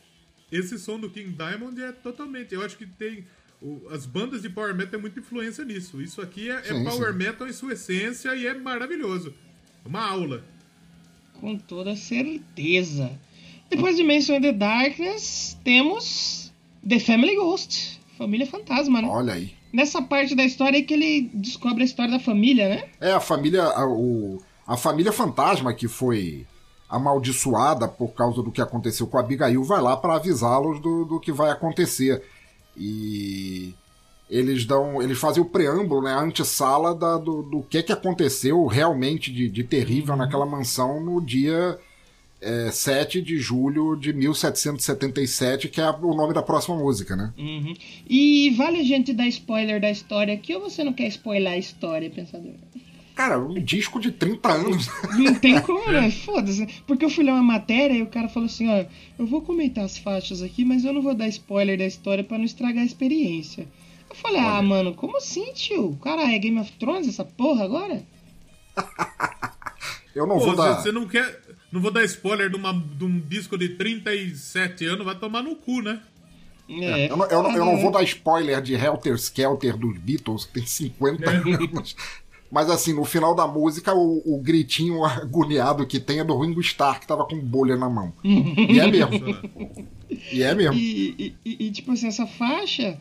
esse 0.53 0.78
som 0.78 0.97
do 1.01 1.11
King 1.11 1.32
Diamond 1.32 1.82
é 1.82 1.91
totalmente. 1.91 2.55
Eu 2.55 2.62
acho 2.62 2.76
que 2.76 2.87
tem. 2.87 3.26
O- 3.63 3.89
as 3.91 4.07
bandas 4.07 4.43
de 4.43 4.49
Power 4.51 4.75
Metal 4.75 4.93
têm 4.93 5.01
muita 5.01 5.21
influência 5.21 5.65
nisso. 5.65 6.01
Isso 6.03 6.21
aqui 6.21 6.51
é, 6.51 6.55
é 6.57 6.63
Sim, 6.63 6.85
Power 6.85 7.13
sim. 7.13 7.19
Metal 7.19 7.47
em 7.49 7.53
sua 7.53 7.73
essência 7.73 8.35
e 8.35 8.47
é 8.47 8.55
maravilhoso. 8.55 9.33
É 9.85 9.89
Uma 9.89 10.07
aula. 10.09 10.45
Com 11.41 11.57
toda 11.57 11.95
certeza. 11.97 13.11
Depois 13.69 13.97
de 13.97 14.05
Mansion 14.05 14.37
in 14.37 14.41
the 14.43 14.53
Darkness, 14.53 15.57
temos 15.65 16.53
The 16.89 16.99
Family 17.01 17.37
Ghost. 17.37 18.01
Família 18.17 18.47
Fantasma, 18.47 19.03
né? 19.03 19.09
Olha 19.11 19.35
aí. 19.35 19.53
Nessa 19.73 20.01
parte 20.01 20.35
da 20.35 20.45
história 20.45 20.79
é 20.79 20.83
que 20.83 20.95
ele 20.95 21.31
descobre 21.35 21.83
a 21.83 21.85
história 21.85 22.13
da 22.13 22.21
família, 22.21 22.69
né? 22.69 22.85
É, 23.01 23.13
a 23.13 23.21
família. 23.21 23.63
A, 23.63 23.87
o, 23.87 24.39
a 24.67 24.77
família 24.77 25.13
fantasma 25.13 25.75
que 25.75 25.87
foi 25.87 26.47
amaldiçoada 26.89 27.87
por 27.87 28.15
causa 28.15 28.43
do 28.43 28.51
que 28.51 28.61
aconteceu 28.61 29.07
com 29.07 29.19
a 29.19 29.21
Abigail 29.21 29.63
vai 29.65 29.81
lá 29.83 29.97
para 29.97 30.15
avisá-los 30.17 30.81
do, 30.81 31.05
do 31.05 31.21
que 31.21 31.31
vai 31.33 31.51
acontecer. 31.51 32.23
E 32.77 33.74
eles 34.29 34.64
dão. 34.64 35.01
Eles 35.01 35.18
fazem 35.18 35.43
o 35.43 35.47
preâmbulo, 35.47 36.03
né? 36.03 36.12
A 36.12 36.20
antessala 36.20 36.95
da, 36.95 37.16
do, 37.16 37.43
do 37.43 37.62
que, 37.62 37.83
que 37.83 37.93
aconteceu 37.93 38.66
realmente 38.66 39.33
de, 39.33 39.49
de 39.49 39.64
terrível 39.64 40.16
naquela 40.16 40.47
mansão 40.47 41.01
no 41.01 41.20
dia 41.20 41.79
é, 42.41 42.70
7 42.70 43.22
de 43.22 43.39
julho 43.39 43.97
de 43.97 44.12
1777, 44.12 45.68
que 45.68 45.81
é 45.81 45.91
o 45.91 46.14
nome 46.14 46.35
da 46.35 46.43
próxima 46.43 46.77
música, 46.77 47.16
né? 47.16 47.33
Uhum. 47.39 47.74
E 48.09 48.51
vale 48.57 48.81
a 48.81 48.85
gente 48.85 49.12
dar 49.12 49.27
spoiler 49.29 49.81
da 49.81 49.91
história 49.91 50.35
aqui 50.35 50.55
ou 50.55 50.61
você 50.61 50.85
não 50.85 50.93
quer 50.93 51.09
spoiler 51.09 51.53
a 51.53 51.59
história, 51.59 52.11
pensador? 52.11 52.55
Cara, 53.17 53.39
um 53.41 53.55
disco 53.55 53.99
de 53.99 54.12
30 54.12 54.49
anos. 54.53 54.89
Não 55.19 55.35
tem 55.35 55.59
como, 55.62 55.91
né? 55.91 56.11
Foda-se. 56.11 56.67
Porque 56.87 57.05
eu 57.05 57.11
fui 57.11 57.25
ler 57.25 57.33
uma 57.33 57.43
matéria 57.43 57.95
e 57.95 58.03
o 58.03 58.07
cara 58.07 58.29
falou 58.29 58.47
assim: 58.47 58.69
ó, 58.69 58.85
eu 59.19 59.27
vou 59.27 59.41
comentar 59.43 59.85
as 59.85 59.97
faixas 59.99 60.43
aqui, 60.43 60.64
mas 60.64 60.85
eu 60.85 60.93
não 60.93 61.01
vou 61.03 61.14
dar 61.14 61.27
spoiler 61.29 61.79
da 61.79 61.87
história 61.87 62.23
pra 62.23 62.37
não 62.39 62.45
estragar 62.45 62.83
a 62.83 62.87
experiência. 62.87 63.67
Eu 64.09 64.14
falei: 64.17 64.41
ah, 64.41 64.61
mano, 64.62 64.95
como 64.95 65.17
assim, 65.17 65.51
tio? 65.55 65.99
Cara, 66.03 66.31
é 66.31 66.39
Game 66.39 66.61
of 66.61 66.71
Thrones 66.73 67.09
essa 67.09 67.25
porra 67.25 67.64
agora? 67.64 68.03
Eu 70.14 70.27
não 70.27 70.39
Pô, 70.39 70.45
vou 70.47 70.51
se 70.53 70.57
dar. 70.57 70.75
você 70.81 70.93
não 70.93 71.07
quer. 71.07 71.41
Não 71.73 71.81
vou 71.81 71.91
dar 71.91 72.05
spoiler 72.05 72.49
de, 72.49 72.57
uma, 72.57 72.73
de 72.73 73.05
um 73.05 73.19
disco 73.19 73.59
de 73.59 73.71
37 73.71 74.85
anos, 74.87 75.05
vai 75.05 75.19
tomar 75.19 75.43
no 75.43 75.57
cu, 75.57 75.83
né? 75.83 76.01
É. 76.69 77.11
Eu 77.11 77.17
não, 77.17 77.27
eu 77.27 77.43
não- 77.43 77.57
eu 77.57 77.64
não 77.64 77.77
vou 77.79 77.91
dar 77.91 78.03
spoiler 78.03 78.61
de 78.62 78.75
Helter 78.75 79.14
Skelter 79.14 79.77
dos 79.77 79.97
Beatles, 79.99 80.45
que 80.47 80.53
tem 80.55 80.67
50 80.67 81.25
É. 81.31 81.37
anos. 81.37 81.97
Mas 82.51 82.70
assim, 82.70 82.92
no 82.92 83.05
final 83.05 83.34
da 83.34 83.47
música, 83.47 83.94
o, 83.94 84.22
o 84.24 84.40
gritinho 84.40 85.03
agoniado 85.07 85.86
que 85.86 85.99
tem 86.01 86.20
é 86.20 86.24
do 86.24 86.38
Ringo 86.38 86.61
Starr, 86.61 87.01
que 87.01 87.07
tava 87.07 87.24
com 87.26 87.38
bolha 87.38 87.76
na 87.76 87.88
mão. 87.88 88.12
E 88.24 88.78
é 88.80 88.86
mesmo. 88.90 89.11
E 90.32 90.40
é 90.42 90.55
mesmo. 90.55 90.74
E, 90.74 91.14
e- 91.18 91.34
e- 91.44 91.66
e, 91.66 91.70
tipo 91.72 91.90
assim, 91.92 92.07
essa 92.07 92.26
faixa. 92.26 92.97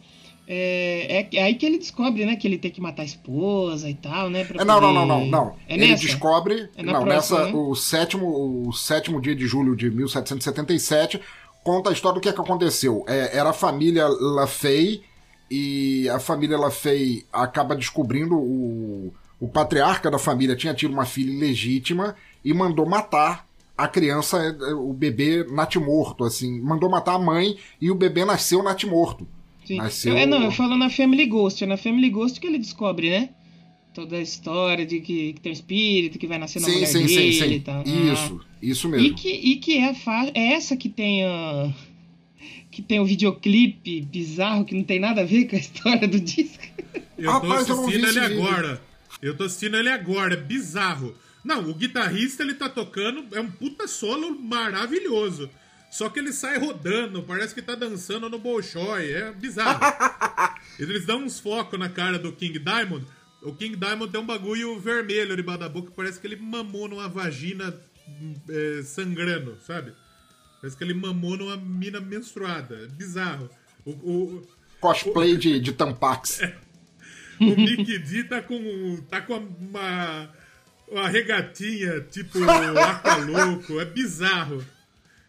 É, 0.47 1.27
é, 1.31 1.37
é 1.37 1.43
aí 1.43 1.55
que 1.55 1.65
ele 1.65 1.77
descobre, 1.77 2.25
né? 2.25 2.35
Que 2.35 2.47
ele 2.47 2.57
tem 2.57 2.69
que 2.71 2.81
matar 2.81 3.03
a 3.03 3.05
esposa 3.05 3.87
e 3.89 3.93
tal, 3.93 4.29
né? 4.29 4.43
pra 4.43 4.61
É, 4.61 4.65
não, 4.65 4.81
não, 4.81 4.93
poder- 4.93 5.07
não, 5.07 5.19
não, 5.21 5.25
não. 5.27 5.55
É 5.67 5.75
Ele 5.75 5.87
nessa? 5.87 6.03
descobre. 6.03 6.67
É 6.75 6.83
na 6.83 6.93
não, 6.93 7.03
próxima, 7.03 7.39
nessa. 7.39 7.51
né? 7.51 7.53
O, 7.59 7.75
sétimo, 7.75 8.67
o 8.67 8.73
sétimo 8.73 9.21
dia 9.21 9.35
de 9.35 9.45
julho 9.47 9.75
de 9.75 9.89
1777 9.89 11.21
conta 11.63 11.89
a 11.89 11.93
história 11.93 12.15
do 12.15 12.21
que, 12.21 12.29
é 12.29 12.33
que 12.33 12.41
aconteceu. 12.41 13.03
É, 13.07 13.37
era 13.37 13.51
a 13.51 13.53
família 13.53 14.07
LaFay 14.07 15.01
e 15.49 16.09
a 16.09 16.19
família 16.19 16.57
LaFay 16.57 17.23
acaba 17.31 17.75
descobrindo 17.75 18.35
o, 18.35 19.13
o 19.39 19.47
patriarca 19.47 20.09
da 20.09 20.17
família 20.19 20.55
tinha 20.55 20.73
tido 20.73 20.91
uma 20.93 21.05
filha 21.05 21.31
ilegítima 21.31 22.15
e 22.43 22.53
mandou 22.53 22.85
matar 22.85 23.45
a 23.77 23.87
criança, 23.87 24.37
eh, 24.37 24.73
o 24.73 24.93
bebê 24.93 25.43
natimorto, 25.51 26.23
assim. 26.23 26.61
Mandou 26.61 26.89
matar 26.89 27.15
a 27.15 27.19
mãe 27.19 27.57
e 27.81 27.91
o 27.91 27.95
bebê 27.95 28.23
nasceu 28.23 28.63
natimorto. 28.63 29.27
Sim. 29.65 29.77
Nasceu- 29.77 30.15
É, 30.15 30.25
não, 30.25 30.41
eu 30.43 30.51
falo 30.51 30.77
na 30.77 30.89
Family 30.89 31.25
Ghost. 31.25 31.63
É 31.63 31.67
na 31.67 31.75
Family 31.75 32.09
Ghost 32.09 32.39
que 32.39 32.47
ele 32.47 32.57
descobre, 32.59 33.09
né? 33.09 33.29
Toda 33.93 34.15
a 34.17 34.21
história 34.21 34.85
de 34.85 34.99
que, 35.01 35.33
que 35.33 35.41
tem 35.41 35.51
um 35.51 35.53
espírito 35.53 36.19
que 36.19 36.27
vai 36.27 36.37
nascer 36.37 36.59
na 36.61 36.67
Sim, 36.67 36.73
mulher 36.75 36.85
sim, 36.87 37.05
dele 37.05 37.31
sim, 37.33 37.39
sim. 37.45 37.51
e 37.53 37.59
tal. 37.61 37.83
Isso, 37.83 38.41
isso 38.61 38.87
Ah. 38.87 38.91
mesmo. 38.91 39.07
E 39.07 39.13
que, 39.13 39.29
e 39.29 39.55
que 39.57 39.77
é 39.77 39.89
a 39.89 39.93
faixa. 39.95 40.31
É 40.35 40.53
essa 40.53 40.75
que 40.77 40.87
tem 40.89 41.23
a. 41.25 41.73
Que 42.71 42.81
tem 42.81 42.99
o 42.99 43.05
videoclipe 43.05 44.01
bizarro 44.01 44.65
que 44.65 44.75
não 44.75 44.83
tem 44.83 44.99
nada 44.99 45.21
a 45.21 45.25
ver 45.25 45.45
com 45.49 45.55
a 45.55 45.59
história 45.59 46.07
do 46.07 46.19
disco. 46.19 46.63
Eu 47.17 47.31
Rapaz, 47.31 47.65
tô 47.65 47.73
eu 47.73 47.77
não 47.77 47.87
vi 47.87 47.95
assistindo 47.95 48.09
ele 48.09 48.19
esse 48.25 48.35
vídeo. 48.35 48.79
Eu 49.25 49.35
tô 49.35 49.43
assistindo 49.45 49.75
ele 49.77 49.89
agora, 49.89 50.33
é 50.35 50.37
bizarro. 50.37 51.15
Não, 51.43 51.69
o 51.69 51.73
guitarrista 51.73 52.43
ele 52.43 52.53
tá 52.53 52.69
tocando, 52.69 53.25
é 53.35 53.39
um 53.41 53.49
puta 53.49 53.87
solo 53.87 54.37
maravilhoso. 54.39 55.49
Só 55.91 56.09
que 56.09 56.19
ele 56.19 56.33
sai 56.33 56.57
rodando, 56.57 57.23
parece 57.23 57.53
que 57.55 57.61
tá 57.61 57.73
dançando 57.73 58.29
no 58.29 58.37
Bolshoi, 58.37 59.11
é 59.13 59.31
bizarro. 59.31 59.79
Eles 60.77 61.05
dão 61.05 61.23
uns 61.23 61.39
focos 61.39 61.79
na 61.79 61.87
cara 61.87 62.19
do 62.19 62.31
King 62.33 62.59
Diamond. 62.59 63.05
O 63.41 63.53
King 63.55 63.75
Diamond 63.77 64.11
tem 64.11 64.19
um 64.19 64.25
bagulho 64.25 64.77
vermelho 64.79 65.35
debaixo 65.35 65.59
da 65.61 65.69
boca, 65.69 65.91
parece 65.95 66.19
que 66.19 66.27
ele 66.27 66.35
mamou 66.35 66.87
numa 66.89 67.07
vagina 67.07 67.73
é, 68.49 68.81
sangrando, 68.83 69.57
sabe? 69.65 69.93
Parece 70.59 70.75
que 70.77 70.83
ele 70.83 70.93
mamou 70.93 71.37
numa 71.37 71.55
mina 71.55 72.01
menstruada. 72.01 72.75
É 72.75 72.87
bizarro. 72.87 73.49
O, 73.85 73.91
o- 73.91 74.47
cosplay 74.81 75.37
de, 75.37 75.59
de 75.59 75.71
Tampax. 75.71 76.41
O 77.39 77.55
Mickey 77.55 77.99
D 77.99 78.23
tá 78.25 78.41
com, 78.41 78.97
tá 79.09 79.21
com 79.21 79.35
uma, 79.35 80.29
uma 80.89 81.07
regatinha 81.07 82.01
tipo 82.01 82.39
louco. 82.39 83.79
É 83.79 83.85
bizarro. 83.85 84.63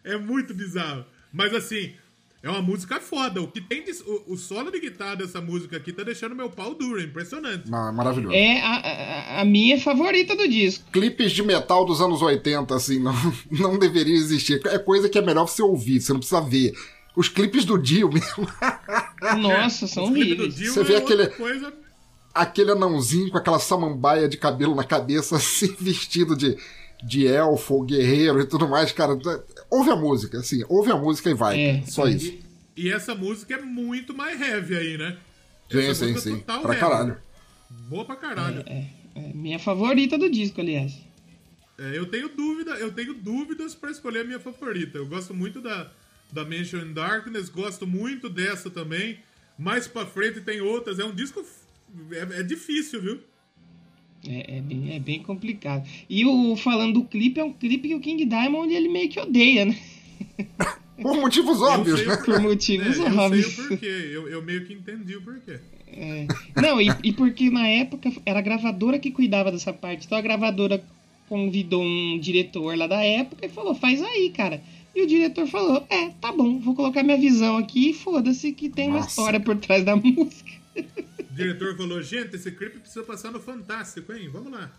É 0.03 0.17
muito 0.17 0.53
bizarro. 0.53 1.05
Mas 1.33 1.53
assim, 1.53 1.93
é 2.41 2.49
uma 2.49 2.61
música 2.61 2.99
foda. 3.01 3.41
O 3.41 3.47
que 3.47 3.59
tem 3.59 3.83
de, 3.83 3.91
o, 4.03 4.33
o, 4.33 4.37
solo 4.37 4.71
de 4.71 4.79
guitarra 4.79 5.17
dessa 5.17 5.41
música 5.41 5.75
aqui 5.75 5.91
tá 5.91 6.03
deixando 6.03 6.35
meu 6.35 6.49
pau 6.49 6.73
duro, 6.73 6.99
é 6.99 7.03
impressionante. 7.03 7.69
Maravilhoso. 7.69 8.33
É 8.33 8.61
a, 8.61 8.75
a, 8.75 9.41
a, 9.41 9.45
minha 9.45 9.79
favorita 9.79 10.35
do 10.35 10.47
disco. 10.47 10.85
Clipes 10.91 11.31
de 11.31 11.43
metal 11.43 11.85
dos 11.85 11.99
anos 11.99 12.21
80, 12.21 12.73
assim, 12.73 12.99
não, 12.99 13.13
não 13.51 13.77
deveria 13.77 14.15
existir. 14.15 14.61
É 14.67 14.77
coisa 14.77 15.09
que 15.09 15.17
é 15.17 15.21
melhor 15.21 15.45
você 15.45 15.61
ouvir, 15.61 15.99
você 15.99 16.13
não 16.13 16.19
precisa 16.19 16.41
ver. 16.41 16.73
Os 17.15 17.27
clipes 17.27 17.65
do 17.65 17.77
Dio 17.77 18.11
mesmo. 18.11 18.47
Nossa, 19.41 19.87
são 19.87 20.03
horríveis. 20.03 20.55
Você 20.55 20.83
vê 20.83 20.93
é 20.93 20.97
aquele. 20.97 21.27
Coisa... 21.27 21.73
Aquele 22.37 22.71
anãozinho 22.71 23.31
com 23.31 23.37
aquela 23.37 23.59
samambaia 23.59 24.27
de 24.27 24.37
cabelo 24.37 24.75
na 24.75 24.83
cabeça, 24.83 25.35
assim, 25.37 25.75
vestido 25.79 26.35
de, 26.35 26.57
de 27.03 27.27
elfo, 27.27 27.83
guerreiro 27.83 28.41
e 28.41 28.45
tudo 28.45 28.67
mais, 28.67 28.91
cara 28.91 29.17
ouve 29.69 29.89
a 29.89 29.95
música, 29.95 30.39
assim, 30.39 30.63
ouve 30.67 30.91
a 30.91 30.97
música 30.97 31.29
e 31.29 31.33
vai. 31.33 31.59
É, 31.59 31.83
só 31.85 32.07
isso. 32.07 32.33
E, 32.75 32.87
e, 32.87 32.89
essa 32.91 33.13
música 33.13 33.55
é 33.55 33.61
muito 33.61 34.15
mais 34.15 34.39
heavy 34.39 34.75
aí, 34.75 34.97
né? 34.97 35.17
Sim, 35.69 35.79
essa 35.79 36.05
sim, 36.05 36.17
sim. 36.17 36.39
Pra 36.39 36.55
heavy. 36.55 36.79
caralho. 36.79 37.17
Boa 37.69 38.05
pra 38.05 38.15
caralho. 38.15 38.63
É, 38.65 38.73
é, 38.73 39.29
é, 39.29 39.33
minha 39.33 39.59
favorita 39.59 40.17
do 40.17 40.29
disco, 40.29 40.61
aliás. 40.61 40.93
É, 41.77 41.97
eu 41.97 42.05
tenho 42.07 42.29
dúvida, 42.29 42.71
eu 42.71 42.91
tenho 42.91 43.13
dúvidas 43.13 43.75
para 43.75 43.91
escolher 43.91 44.21
a 44.21 44.23
minha 44.23 44.39
favorita. 44.39 44.97
Eu 44.97 45.05
gosto 45.05 45.33
muito 45.33 45.61
da, 45.61 45.91
da 46.31 46.43
Mansion 46.43 46.79
in 46.79 46.93
Darkness, 46.93 47.49
gosto 47.49 47.85
muito 47.85 48.29
dessa 48.29 48.69
também. 48.69 49.19
Mais 49.57 49.87
pra 49.87 50.05
frente 50.05 50.41
tem 50.41 50.61
outras. 50.61 50.99
É 50.99 51.05
um 51.05 51.13
disco. 51.13 51.45
É, 52.11 52.39
é 52.39 52.43
difícil, 52.43 53.01
viu? 53.01 53.19
É, 54.27 54.57
é, 54.57 54.61
bem, 54.61 54.95
é 54.95 54.99
bem 54.99 55.21
complicado. 55.21 55.87
E 56.09 56.25
o 56.25 56.55
falando 56.55 56.95
do 56.95 57.03
clipe, 57.05 57.39
é 57.39 57.43
um 57.43 57.53
clipe 57.53 57.87
que 57.87 57.95
o 57.95 57.99
King 57.99 58.25
Diamond 58.25 58.73
ele 58.73 58.89
meio 58.89 59.09
que 59.09 59.19
odeia, 59.19 59.65
né? 59.65 59.77
Por 61.01 61.15
motivos 61.15 61.61
óbvios, 61.61 62.05
né? 62.05 62.17
Por 62.17 62.39
motivos 62.41 62.97
é, 62.97 63.03
óbvios. 63.03 63.45
Eu 63.45 63.51
sei 63.51 63.65
o 63.65 63.67
porquê, 63.67 63.85
eu, 63.85 64.27
eu 64.27 64.41
meio 64.41 64.65
que 64.65 64.73
entendi 64.73 65.15
o 65.15 65.21
porquê. 65.21 65.59
É. 65.87 66.27
Não, 66.59 66.81
e, 66.81 66.89
e, 67.03 67.13
porque 67.13 67.49
na 67.51 67.67
época 67.67 68.11
era 68.25 68.39
a 68.39 68.41
gravadora 68.41 68.97
que 68.97 69.11
cuidava 69.11 69.51
dessa 69.51 69.71
parte. 69.71 70.05
Então 70.05 70.17
a 70.17 70.21
gravadora 70.21 70.83
convidou 71.29 71.83
um 71.83 72.19
diretor 72.19 72.75
lá 72.75 72.87
da 72.87 73.03
época 73.03 73.45
e 73.45 73.49
falou: 73.49 73.75
faz 73.75 74.01
aí, 74.01 74.31
cara. 74.31 74.61
E 74.95 75.03
o 75.03 75.07
diretor 75.07 75.45
falou: 75.47 75.85
é, 75.87 76.09
tá 76.19 76.31
bom, 76.31 76.59
vou 76.59 76.73
colocar 76.73 77.03
minha 77.03 77.17
visão 77.17 77.57
aqui 77.57 77.91
e 77.91 77.93
foda-se 77.93 78.51
que 78.51 78.67
tem 78.67 78.87
Nossa. 78.87 78.99
uma 78.99 79.07
história 79.07 79.39
por 79.39 79.55
trás 79.57 79.83
da 79.83 79.95
música 80.01 80.51
diretor 81.37 81.77
falou: 81.77 82.01
gente, 82.01 82.35
esse 82.35 82.51
clipe 82.51 82.79
precisa 82.79 83.03
passar 83.03 83.31
no 83.31 83.39
Fantástico, 83.39 84.11
hein? 84.11 84.29
Vamos 84.31 84.51
lá. 84.51 84.71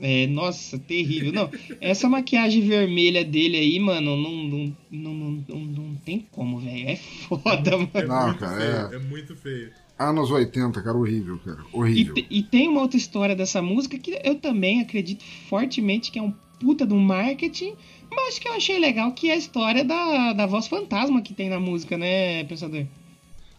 É, 0.00 0.28
nossa, 0.28 0.78
terrível. 0.78 1.32
Não, 1.32 1.50
essa 1.80 2.08
maquiagem 2.08 2.66
vermelha 2.66 3.24
dele 3.24 3.56
aí, 3.56 3.80
mano, 3.80 4.16
não, 4.16 4.30
não, 4.30 4.76
não, 4.90 5.14
não, 5.48 5.58
não 5.58 5.94
tem 5.96 6.26
como, 6.30 6.60
velho. 6.60 6.88
É 6.88 6.96
foda, 6.96 7.76
mano. 7.76 7.90
É, 7.94 8.06
não, 8.06 8.26
muito 8.26 8.38
cara, 8.38 8.56
feio, 8.56 8.70
é... 8.70 8.94
é 8.94 8.98
muito 8.98 9.36
feio. 9.36 9.72
Anos 9.98 10.30
80, 10.30 10.80
cara, 10.80 10.96
horrível, 10.96 11.38
cara. 11.44 11.58
Horrível. 11.72 12.14
E, 12.16 12.38
e, 12.38 12.42
tem 12.44 12.68
uma 12.68 12.82
outra 12.82 12.96
história 12.96 13.34
dessa 13.34 13.60
música 13.60 13.98
que 13.98 14.16
eu 14.22 14.36
também 14.36 14.80
acredito 14.80 15.24
fortemente 15.48 16.12
que 16.12 16.20
é 16.20 16.22
um 16.22 16.32
puta 16.60 16.86
do 16.86 16.94
marketing, 16.94 17.74
mas 18.08 18.38
que 18.38 18.48
eu 18.48 18.52
achei 18.54 18.78
legal, 18.78 19.10
que 19.12 19.28
é 19.28 19.34
a 19.34 19.36
história 19.36 19.84
da, 19.84 20.32
da 20.32 20.46
voz 20.46 20.68
fantasma 20.68 21.20
que 21.20 21.34
tem 21.34 21.48
na 21.48 21.58
música, 21.58 21.98
né, 21.98 22.44
pensador? 22.44 22.86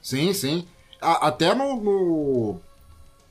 Sim, 0.01 0.33
sim. 0.33 0.65
A, 1.01 1.27
até 1.27 1.53
no, 1.55 1.81
no 1.81 2.59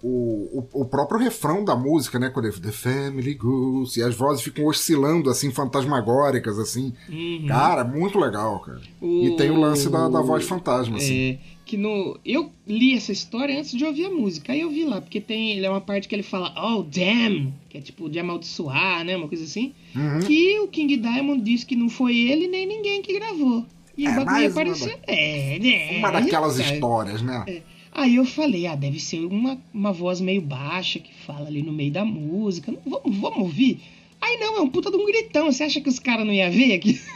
o, 0.02 0.60
o, 0.72 0.82
o, 0.82 0.84
próprio 0.84 1.18
refrão 1.18 1.64
da 1.64 1.74
música, 1.74 2.18
né? 2.18 2.30
Quando 2.30 2.46
é 2.46 2.52
The 2.52 2.70
Family 2.70 3.34
Goose, 3.34 3.98
e 3.98 4.02
as 4.02 4.14
vozes 4.14 4.42
ficam 4.42 4.66
oscilando, 4.66 5.28
assim, 5.28 5.50
fantasmagóricas, 5.50 6.58
assim. 6.58 6.92
Uhum. 7.08 7.46
Cara, 7.48 7.82
muito 7.82 8.18
legal, 8.18 8.60
cara. 8.60 8.80
O... 9.00 9.24
E 9.24 9.36
tem 9.36 9.50
o 9.50 9.58
lance 9.58 9.88
da, 9.90 10.08
da 10.08 10.20
voz 10.20 10.44
fantasma, 10.46 10.98
assim. 10.98 11.30
É, 11.30 11.38
que 11.64 11.76
no... 11.76 12.16
Eu 12.24 12.52
li 12.66 12.94
essa 12.94 13.10
história 13.10 13.58
antes 13.58 13.72
de 13.72 13.84
ouvir 13.84 14.06
a 14.06 14.10
música, 14.10 14.52
aí 14.52 14.60
eu 14.60 14.70
vi 14.70 14.84
lá, 14.84 15.00
porque 15.00 15.20
tem 15.20 15.50
ele 15.50 15.66
é 15.66 15.70
uma 15.70 15.80
parte 15.80 16.06
que 16.06 16.14
ele 16.14 16.22
fala, 16.22 16.54
oh, 16.56 16.82
damn, 16.84 17.52
que 17.68 17.76
é 17.76 17.80
tipo 17.80 18.08
de 18.08 18.20
amaldiçoar, 18.20 19.04
né? 19.04 19.16
Uma 19.16 19.28
coisa 19.28 19.42
assim. 19.42 19.74
Uhum. 19.96 20.20
Que 20.20 20.60
o 20.60 20.68
King 20.68 20.96
Diamond 20.96 21.42
disse 21.42 21.66
que 21.66 21.74
não 21.74 21.88
foi 21.88 22.16
ele 22.16 22.46
nem 22.46 22.66
ninguém 22.66 23.02
que 23.02 23.18
gravou. 23.18 23.66
E 23.98 24.06
é, 24.06 24.10
o 24.10 24.24
bagulho 24.24 24.48
apareceu. 24.48 24.86
Uma, 24.86 24.98
é, 25.08 25.58
é, 25.58 25.98
uma 25.98 26.12
daquelas 26.12 26.56
histórias, 26.56 27.20
né? 27.20 27.44
É. 27.48 27.62
Aí 27.90 28.14
eu 28.14 28.24
falei, 28.24 28.68
ah, 28.68 28.76
deve 28.76 29.00
ser 29.00 29.24
uma, 29.24 29.58
uma 29.74 29.92
voz 29.92 30.20
meio 30.20 30.40
baixa 30.40 31.00
que 31.00 31.12
fala 31.26 31.48
ali 31.48 31.64
no 31.64 31.72
meio 31.72 31.90
da 31.90 32.04
música. 32.04 32.70
Não, 32.70 32.78
vamos, 32.86 33.18
vamos 33.18 33.38
ouvir? 33.38 33.80
Aí 34.20 34.38
não, 34.38 34.58
é 34.58 34.60
um 34.60 34.68
puta 34.68 34.88
de 34.88 34.96
um 34.96 35.04
gritão. 35.04 35.50
Você 35.50 35.64
acha 35.64 35.80
que 35.80 35.88
os 35.88 35.98
caras 35.98 36.24
não 36.24 36.32
iam 36.32 36.48
ver 36.48 36.74
aqui? 36.74 37.00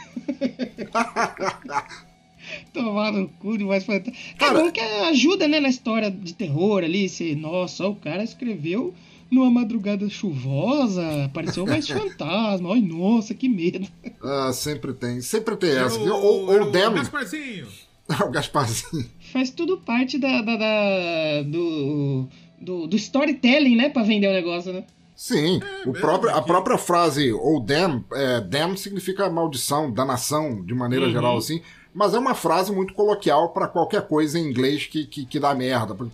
Tomar 2.73 3.13
no 3.13 3.29
cu 3.29 3.57
de 3.57 3.63
voz 3.63 3.85
fantasma. 3.85 4.19
É 4.37 4.51
bom 4.51 4.69
que 4.69 4.81
ajuda, 4.81 5.47
né, 5.47 5.61
na 5.61 5.69
história 5.69 6.11
de 6.11 6.33
terror 6.33 6.83
ali. 6.83 7.07
Se, 7.07 7.33
nossa, 7.33 7.87
o 7.87 7.95
cara 7.95 8.21
escreveu 8.21 8.93
numa 9.33 9.49
madrugada 9.49 10.07
chuvosa, 10.09 11.25
apareceu 11.25 11.65
mais 11.65 11.87
fantasma. 11.89 12.73
Ai, 12.73 12.81
nossa, 12.81 13.33
que 13.33 13.49
medo. 13.49 13.87
Ah, 14.21 14.51
sempre 14.53 14.93
tem. 14.93 15.21
Sempre 15.21 15.55
tem 15.55 15.71
essa. 15.71 15.99
O, 15.99 16.09
ou 16.09 16.51
ou 16.51 16.61
o 16.63 16.71
Demo. 16.71 16.95
Gasparzinho. 16.95 17.67
o 18.25 18.29
Gasparzinho. 18.29 19.09
Faz 19.31 19.49
tudo 19.49 19.77
parte 19.77 20.17
da, 20.17 20.41
da, 20.41 20.55
da 20.55 21.43
do, 21.43 22.27
do, 22.59 22.87
do, 22.87 22.95
storytelling, 22.95 23.75
né? 23.75 23.89
Pra 23.89 24.03
vender 24.03 24.27
o 24.27 24.33
negócio, 24.33 24.71
né? 24.71 24.83
Sim, 25.15 25.61
é, 25.61 25.89
o 25.89 25.93
próprio, 25.93 26.35
a 26.35 26.41
própria 26.41 26.77
frase 26.77 27.31
ou 27.31 27.59
damn, 27.59 28.03
é, 28.13 28.41
damn 28.41 28.75
significa 28.75 29.29
maldição, 29.29 29.91
danação, 29.91 30.63
de 30.63 30.73
maneira 30.73 31.05
uhum. 31.05 31.11
geral, 31.11 31.37
assim. 31.37 31.61
Mas 31.93 32.13
é 32.13 32.19
uma 32.19 32.33
frase 32.33 32.71
muito 32.71 32.93
coloquial 32.93 33.49
para 33.53 33.67
qualquer 33.67 34.07
coisa 34.07 34.39
em 34.39 34.49
inglês 34.49 34.87
que, 34.87 35.05
que, 35.05 35.25
que 35.25 35.39
dá 35.39 35.53
merda. 35.53 35.93
Porque, 35.93 36.11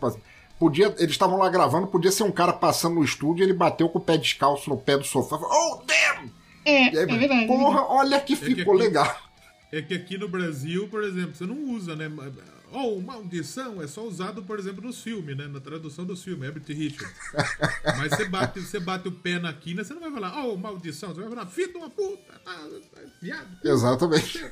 Podia, 0.60 0.94
eles 0.98 1.12
estavam 1.12 1.38
lá 1.38 1.50
gravando, 1.50 1.88
podia 1.88 2.12
ser 2.12 2.24
um 2.24 2.32
cara 2.32 2.52
passando 2.52 2.96
no 2.96 3.04
estúdio 3.04 3.44
e 3.44 3.46
ele 3.46 3.54
bateu 3.54 3.88
com 3.88 3.98
o 3.98 4.02
pé 4.02 4.18
descalço 4.18 4.70
no 4.70 4.78
pé 4.78 4.98
do 4.98 5.06
sofá. 5.06 5.38
Oh, 5.38 5.82
damn! 5.86 6.30
É, 6.66 6.90
aí, 6.90 6.98
é 6.98 7.06
verdade. 7.06 7.48
Porra, 7.48 7.86
olha 7.88 8.20
que 8.20 8.36
ficou 8.36 8.52
é 8.52 8.56
que 8.56 8.62
aqui, 8.70 8.72
legal. 8.78 9.18
É 9.72 9.82
que 9.82 9.94
aqui 9.94 10.18
no 10.18 10.28
Brasil, 10.28 10.90
por 10.90 11.02
exemplo, 11.02 11.34
você 11.34 11.46
não 11.46 11.74
usa, 11.74 11.96
né? 11.96 12.10
Ou 12.72 12.98
oh, 12.98 13.02
maldição 13.02 13.82
é 13.82 13.88
só 13.88 14.06
usado, 14.06 14.44
por 14.44 14.60
exemplo, 14.60 14.84
nos 14.84 15.02
filmes, 15.02 15.36
né? 15.36 15.48
Na 15.48 15.60
tradução 15.60 16.06
dos 16.06 16.24
filmes, 16.24 16.48
Herbert 16.48 16.64
Richards. 16.68 17.16
Mas 17.98 18.12
você 18.12 18.26
bate, 18.26 18.60
você 18.60 18.80
bate 18.80 19.08
o 19.08 19.12
pé 19.12 19.40
na 19.40 19.52
quina, 19.52 19.84
você 19.84 19.94
não 19.94 20.02
vai 20.02 20.12
falar, 20.12 20.46
oh, 20.46 20.56
maldição, 20.56 21.10
você 21.10 21.22
vai 21.22 21.30
falar, 21.30 21.48
filho 21.48 21.72
de 21.72 21.78
uma 21.78 21.90
puta, 21.90 22.42
ah, 22.46 22.68
viado. 23.22 23.58
Exatamente. 23.64 24.44
Né? 24.44 24.50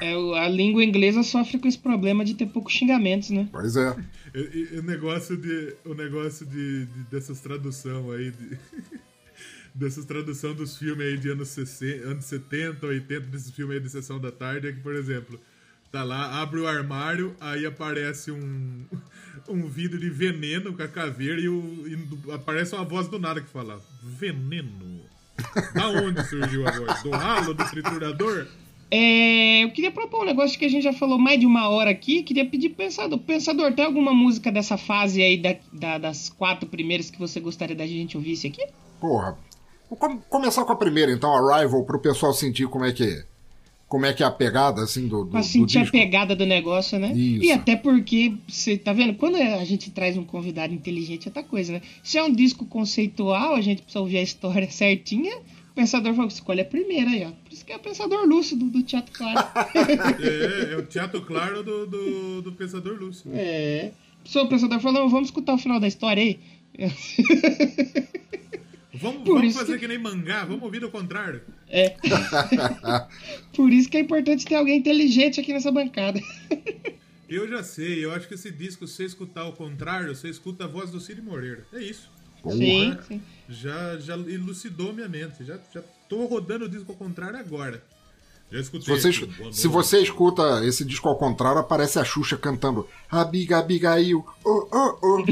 É, 0.00 0.14
a 0.38 0.48
língua 0.48 0.84
inglesa 0.84 1.22
sofre 1.22 1.58
com 1.58 1.66
esse 1.66 1.78
problema 1.78 2.24
de 2.24 2.34
ter 2.34 2.46
poucos 2.46 2.72
xingamentos, 2.72 3.30
né? 3.30 3.48
Pois 3.50 3.76
é. 3.76 3.90
O, 3.90 4.78
o 4.78 4.82
negócio 4.82 5.36
de. 5.36 5.76
O 5.84 5.94
negócio 5.94 6.46
de, 6.46 6.86
de 6.86 7.04
dessas 7.10 7.40
traduções 7.40 8.10
aí. 8.10 8.30
De... 8.30 8.58
dessas 9.74 10.04
traduções 10.04 10.56
dos 10.56 10.76
filmes 10.76 11.06
aí 11.06 11.16
de 11.16 11.30
anos, 11.30 11.48
60, 11.48 12.08
anos 12.08 12.24
70, 12.24 12.84
80, 12.84 13.20
desses 13.26 13.50
filmes 13.50 13.76
aí 13.76 13.82
de 13.82 13.88
sessão 13.88 14.18
da 14.18 14.32
tarde, 14.32 14.68
é 14.68 14.72
que, 14.72 14.80
por 14.80 14.94
exemplo, 14.94 15.40
Tá 15.90 16.04
lá, 16.04 16.42
abre 16.42 16.60
o 16.60 16.68
armário, 16.68 17.34
aí 17.40 17.64
aparece 17.64 18.30
um, 18.30 18.84
um 19.48 19.66
vidro 19.68 19.98
de 19.98 20.10
veneno 20.10 20.74
com 20.74 20.82
a 20.82 20.88
caveira 20.88 21.40
e, 21.40 21.48
o, 21.48 21.88
e 21.88 22.32
aparece 22.32 22.74
uma 22.74 22.84
voz 22.84 23.08
do 23.08 23.18
nada 23.18 23.40
que 23.40 23.48
fala: 23.48 23.80
Veneno? 24.02 25.00
Da 25.74 25.88
onde 25.88 26.22
surgiu 26.24 26.66
a 26.66 26.72
voz? 26.72 27.02
Do 27.02 27.10
ralo, 27.10 27.54
do 27.54 27.64
triturador? 27.70 28.46
É, 28.90 29.64
eu 29.64 29.70
queria 29.70 29.90
propor 29.90 30.22
um 30.22 30.26
negócio 30.26 30.58
que 30.58 30.64
a 30.64 30.68
gente 30.68 30.82
já 30.82 30.92
falou 30.92 31.18
mais 31.18 31.38
de 31.38 31.46
uma 31.46 31.68
hora 31.68 31.90
aqui. 31.90 32.22
Queria 32.22 32.44
pedir 32.44 32.70
pro 32.70 32.84
Pensador. 32.84 33.18
Pensador, 33.18 33.72
tem 33.72 33.84
alguma 33.84 34.12
música 34.12 34.50
dessa 34.50 34.76
fase 34.76 35.22
aí 35.22 35.40
da, 35.40 35.56
da, 35.72 35.98
das 35.98 36.28
quatro 36.28 36.68
primeiras 36.68 37.10
que 37.10 37.18
você 37.18 37.38
gostaria 37.38 37.76
da 37.76 37.86
gente 37.86 38.16
ouvisse 38.16 38.46
aqui? 38.46 38.66
Porra. 39.00 39.38
Vou 39.88 39.98
começar 40.28 40.64
com 40.64 40.72
a 40.72 40.76
primeira, 40.76 41.10
então, 41.10 41.34
Arrival, 41.34 41.84
pro 41.84 41.98
pessoal 41.98 42.32
sentir 42.34 42.68
como 42.68 42.84
é 42.84 42.92
que 42.92 43.04
é 43.04 43.24
como 43.88 44.04
é 44.04 44.12
que 44.12 44.22
é 44.22 44.26
a 44.26 44.30
pegada, 44.30 44.82
assim, 44.82 45.08
do, 45.08 45.24
do 45.24 45.30
Pra 45.30 45.42
sentir 45.42 45.78
do 45.80 45.88
a 45.88 45.90
pegada 45.90 46.36
do 46.36 46.44
negócio, 46.44 46.98
né? 46.98 47.10
Isso. 47.12 47.44
E 47.44 47.50
até 47.50 47.74
porque, 47.74 48.34
você 48.46 48.76
tá 48.76 48.92
vendo? 48.92 49.14
Quando 49.14 49.36
a 49.36 49.64
gente 49.64 49.90
traz 49.90 50.16
um 50.16 50.24
convidado 50.24 50.74
inteligente, 50.74 51.26
é 51.26 51.30
outra 51.30 51.42
coisa, 51.42 51.72
né? 51.72 51.82
Se 52.02 52.18
é 52.18 52.22
um 52.22 52.30
disco 52.30 52.66
conceitual, 52.66 53.54
a 53.54 53.62
gente 53.62 53.80
precisa 53.80 54.00
ouvir 54.00 54.18
a 54.18 54.22
história 54.22 54.68
certinha. 54.70 55.34
O 55.70 55.74
pensador 55.74 56.12
falou, 56.12 56.28
escolhe 56.28 56.60
a 56.60 56.66
primeira 56.66 57.10
aí, 57.10 57.24
ó. 57.24 57.30
Por 57.30 57.52
isso 57.52 57.64
que 57.64 57.72
é 57.72 57.76
o 57.76 57.80
pensador 57.80 58.26
lúcido 58.26 58.66
do 58.66 58.82
Teatro 58.82 59.12
Claro. 59.16 59.38
é, 60.20 60.74
é 60.74 60.76
o 60.76 60.82
Teatro 60.82 61.22
Claro 61.22 61.62
do, 61.62 61.86
do, 61.86 62.42
do 62.42 62.52
pensador 62.52 62.98
lúcido. 63.00 63.30
É. 63.34 63.92
O 64.34 64.46
pensador 64.48 64.80
falou, 64.80 65.08
vamos 65.08 65.28
escutar 65.28 65.54
o 65.54 65.58
final 65.58 65.80
da 65.80 65.88
história 65.88 66.22
aí. 66.22 66.38
Vamos, 69.00 69.22
vamos 69.24 69.56
fazer 69.56 69.74
que... 69.74 69.80
que... 69.80 69.88
nem 69.88 69.98
mangá, 69.98 70.44
vamos 70.44 70.62
ouvir 70.62 70.84
o 70.84 70.90
contrário. 70.90 71.40
É. 71.70 71.96
Por 73.54 73.72
isso 73.72 73.88
que 73.88 73.96
é 73.96 74.00
importante 74.00 74.44
ter 74.44 74.54
alguém 74.54 74.78
inteligente 74.78 75.40
aqui 75.40 75.52
nessa 75.52 75.70
bancada. 75.70 76.20
Eu 77.28 77.46
já 77.46 77.62
sei, 77.62 78.04
eu 78.04 78.12
acho 78.12 78.26
que 78.26 78.34
esse 78.34 78.50
disco, 78.50 78.86
se 78.86 78.94
você 78.94 79.04
escutar 79.04 79.42
ao 79.42 79.52
contrário, 79.52 80.14
você 80.14 80.28
escuta 80.28 80.64
a 80.64 80.66
voz 80.66 80.90
do 80.90 80.98
Cid 80.98 81.20
Moreira. 81.20 81.66
É 81.72 81.82
isso. 81.82 82.10
Sim, 82.50 82.96
sim. 83.06 83.22
Já, 83.48 83.98
já 83.98 84.14
elucidou 84.14 84.92
minha 84.92 85.08
mente. 85.08 85.44
Já, 85.44 85.58
já 85.72 85.82
tô 86.08 86.24
rodando 86.24 86.64
o 86.64 86.68
disco 86.68 86.92
ao 86.92 86.96
contrário 86.96 87.38
agora. 87.38 87.82
Já 88.50 88.60
escutei. 88.60 88.96
Você, 88.96 89.08
aqui, 89.08 89.28
se 89.52 89.68
você 89.68 90.00
escuta 90.00 90.64
esse 90.64 90.82
disco 90.84 91.06
ao 91.08 91.16
contrário, 91.18 91.58
aparece 91.60 91.98
a 91.98 92.04
Xuxa 92.04 92.36
cantando 92.36 92.88
Abiga, 93.10 93.58
Abigail, 93.58 94.24
oh, 94.44 94.68
oh, 94.72 94.98
oh. 95.02 95.24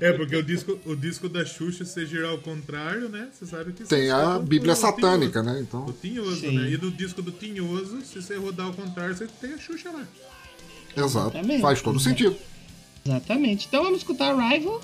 É, 0.00 0.12
porque 0.12 0.36
o 0.36 0.42
disco, 0.42 0.78
o 0.84 0.94
disco 0.94 1.28
da 1.28 1.44
Xuxa, 1.44 1.84
se 1.84 1.92
você 1.92 2.06
girar 2.06 2.30
ao 2.32 2.38
contrário, 2.38 3.08
né? 3.08 3.28
Você 3.32 3.46
sabe 3.46 3.72
que 3.72 3.84
Tem 3.84 4.10
a 4.10 4.38
Bíblia 4.38 4.74
satânica, 4.74 5.40
Tinhoso. 5.40 5.54
né? 5.56 5.60
Então, 5.66 5.86
O 5.86 5.92
Tinhoso, 5.92 6.40
Sim. 6.40 6.58
né? 6.58 6.70
E 6.70 6.76
no 6.76 6.90
disco 6.90 7.22
do 7.22 7.32
Tinhoso, 7.32 8.02
se 8.02 8.20
você 8.20 8.36
rodar 8.36 8.66
ao 8.66 8.72
contrário, 8.74 9.14
você 9.16 9.26
tem 9.40 9.54
a 9.54 9.58
Xuxa 9.58 9.90
lá. 9.90 10.06
exato. 10.96 11.28
Exatamente. 11.36 11.62
Faz 11.62 11.80
todo 11.80 11.98
sentido. 12.00 12.36
Exatamente. 13.04 13.66
Então 13.66 13.82
vamos 13.82 13.98
escutar 13.98 14.34
Rival. 14.36 14.80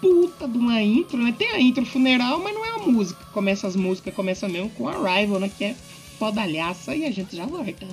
Puta 0.00 0.48
de 0.48 0.56
uma 0.56 0.82
intro, 0.82 1.18
né? 1.18 1.34
Tem 1.36 1.50
a 1.50 1.60
intro 1.60 1.84
funeral, 1.84 2.40
mas 2.40 2.54
não 2.54 2.64
é 2.64 2.70
a 2.70 2.78
música. 2.78 3.22
Começa 3.32 3.66
as 3.66 3.76
músicas, 3.76 4.14
começa 4.14 4.48
mesmo 4.48 4.70
com 4.70 4.88
a 4.88 4.92
Rival, 4.92 5.40
né? 5.40 5.50
Que 5.56 5.64
é 5.64 5.76
fodalhaça 6.18 6.94
e 6.94 7.04
a 7.04 7.10
gente 7.10 7.36
já 7.36 7.46
volta. 7.46 7.86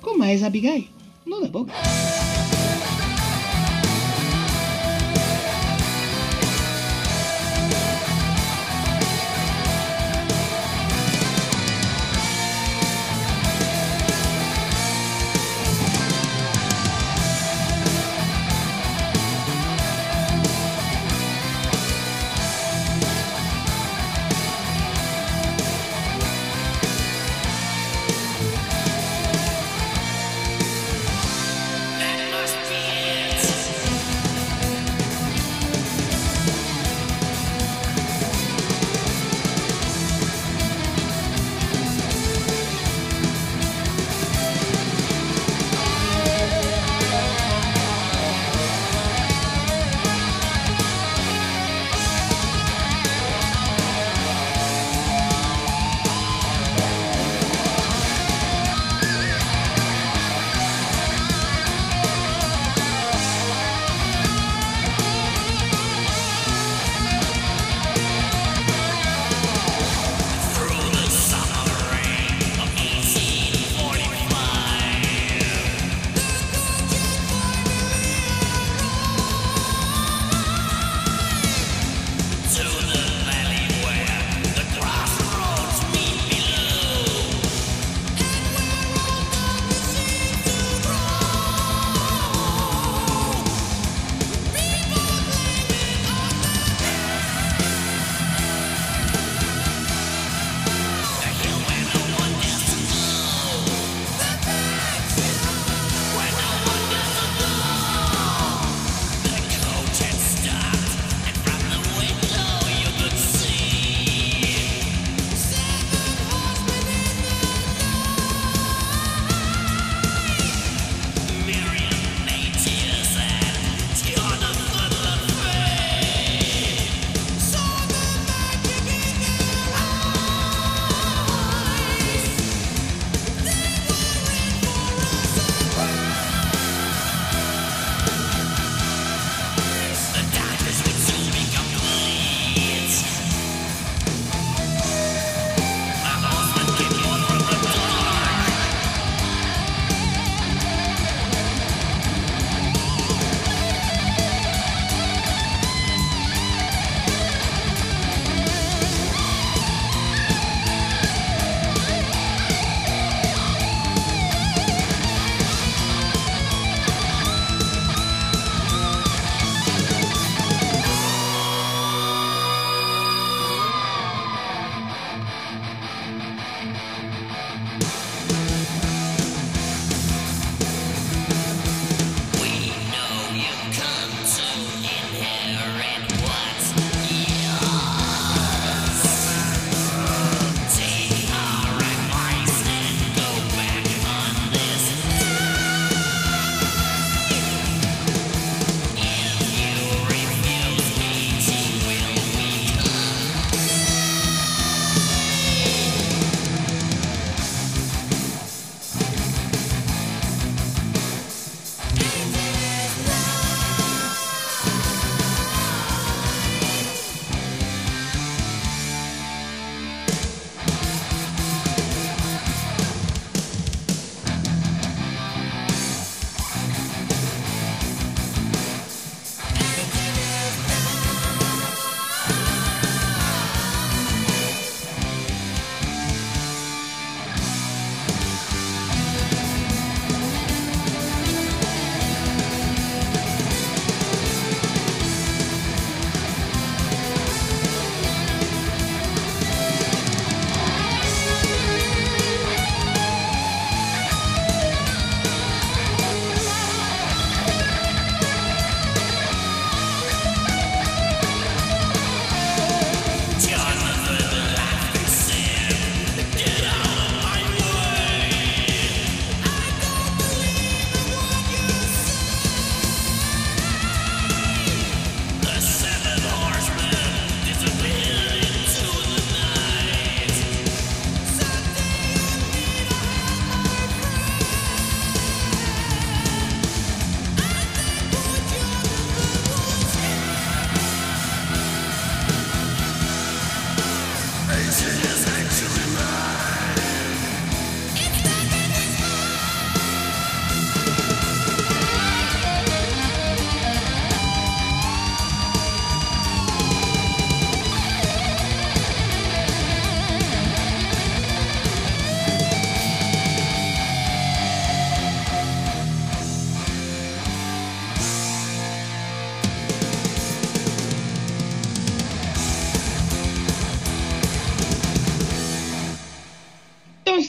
Com 0.00 0.18
mais 0.18 0.42
Abigail. 0.42 0.88
No 1.24 1.46
Double 1.46 1.72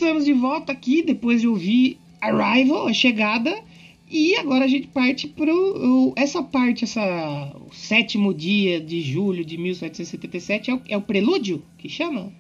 Estamos 0.10 0.26
de 0.26 0.34
volta 0.34 0.72
aqui 0.72 1.04
depois 1.04 1.40
de 1.40 1.48
ouvir 1.48 2.00
Arrival, 2.20 2.88
a 2.88 2.94
chegada. 2.94 3.56
E 4.10 4.36
agora 4.38 4.66
a 4.66 4.68
gente 4.68 4.88
parte 4.88 5.28
para 5.28 5.52
essa 6.16 6.42
parte, 6.42 6.84
essa, 6.84 7.56
o 7.70 7.72
sétimo 7.72 8.34
dia 8.34 8.82
de 8.82 9.04
julho 9.04 9.46
de 9.46 9.56
1777 9.56 10.72
é 10.72 10.74
o, 10.74 10.82
é 10.90 10.98
o 10.98 11.02
prelúdio 11.04 11.62
que 11.78 11.88
chama, 11.88 12.34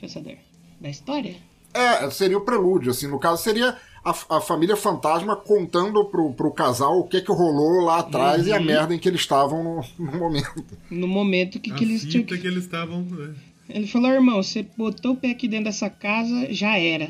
pensador, 0.00 0.34
da 0.80 0.88
história? 0.88 1.36
É, 1.72 2.10
seria 2.10 2.38
o 2.38 2.44
prelúdio, 2.44 2.90
assim, 2.90 3.06
no 3.06 3.20
caso 3.20 3.40
seria 3.40 3.76
a, 4.04 4.10
a 4.10 4.40
família 4.40 4.76
fantasma 4.76 5.36
contando 5.36 6.04
pro, 6.06 6.32
pro 6.32 6.50
casal 6.50 6.98
o 6.98 7.06
que 7.06 7.20
que 7.20 7.30
rolou 7.30 7.84
lá 7.84 8.00
atrás 8.00 8.42
uhum. 8.42 8.48
e 8.48 8.52
a 8.52 8.58
uhum. 8.58 8.64
merda 8.64 8.94
em 8.96 8.98
que 8.98 9.08
eles 9.08 9.20
estavam 9.20 9.62
no, 9.62 9.84
no 9.96 10.18
momento. 10.18 10.64
No 10.90 11.06
momento 11.06 11.60
que, 11.60 11.72
que 11.72 11.84
eles 11.84 12.04
tinham. 12.04 12.26
Que... 12.26 12.36
que 12.36 12.48
eles 12.48 12.64
estavam. 12.64 13.02
Né? 13.02 13.32
Ele 13.68 13.86
falou, 13.86 14.10
irmão, 14.10 14.42
você 14.42 14.62
botou 14.76 15.12
o 15.12 15.16
pé 15.16 15.30
aqui 15.30 15.48
dentro 15.48 15.66
dessa 15.66 15.90
casa, 15.90 16.52
já 16.52 16.78
era. 16.78 17.08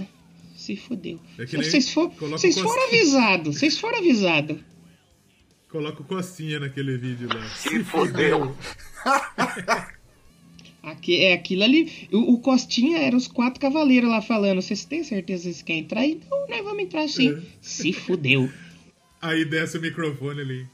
Se 0.57 0.75
fodeu. 0.77 1.21
É 1.39 1.45
vocês, 1.45 1.91
for, 1.91 2.09
vocês 2.11 2.59
foram 2.59 2.87
avisados, 2.87 3.59
vocês 3.59 3.79
foram 3.79 3.99
avisados. 3.99 4.59
Coloca 5.69 6.01
o 6.01 6.05
Costinha 6.05 6.59
naquele 6.59 6.97
vídeo 6.97 7.29
lá. 7.29 7.47
Se 7.51 7.85
fodeu. 7.85 8.57
Aqui, 10.83 11.25
é 11.25 11.33
aquilo 11.33 11.65
ali. 11.65 12.09
O, 12.13 12.35
o, 12.35 12.39
Costinha 12.39 12.99
era 12.99 13.17
os 13.17 13.27
quatro 13.27 13.61
cavaleiros 13.61 14.09
lá 14.09 14.23
falando. 14.23 14.63
Vocês 14.63 14.85
têm 14.85 15.03
certeza 15.03 15.43
que 15.43 15.49
vocês 15.49 15.63
querem 15.63 15.83
entrar? 15.83 16.07
Não, 16.31 16.49
nós 16.49 16.63
vamos 16.63 16.85
entrar 16.85 17.09
sim. 17.09 17.31
É. 17.31 17.43
Se 17.61 17.93
fudeu. 17.93 18.49
Aí 19.21 19.45
desce 19.45 19.77
o 19.79 19.81
microfone 19.81 20.41
ali. 20.41 20.67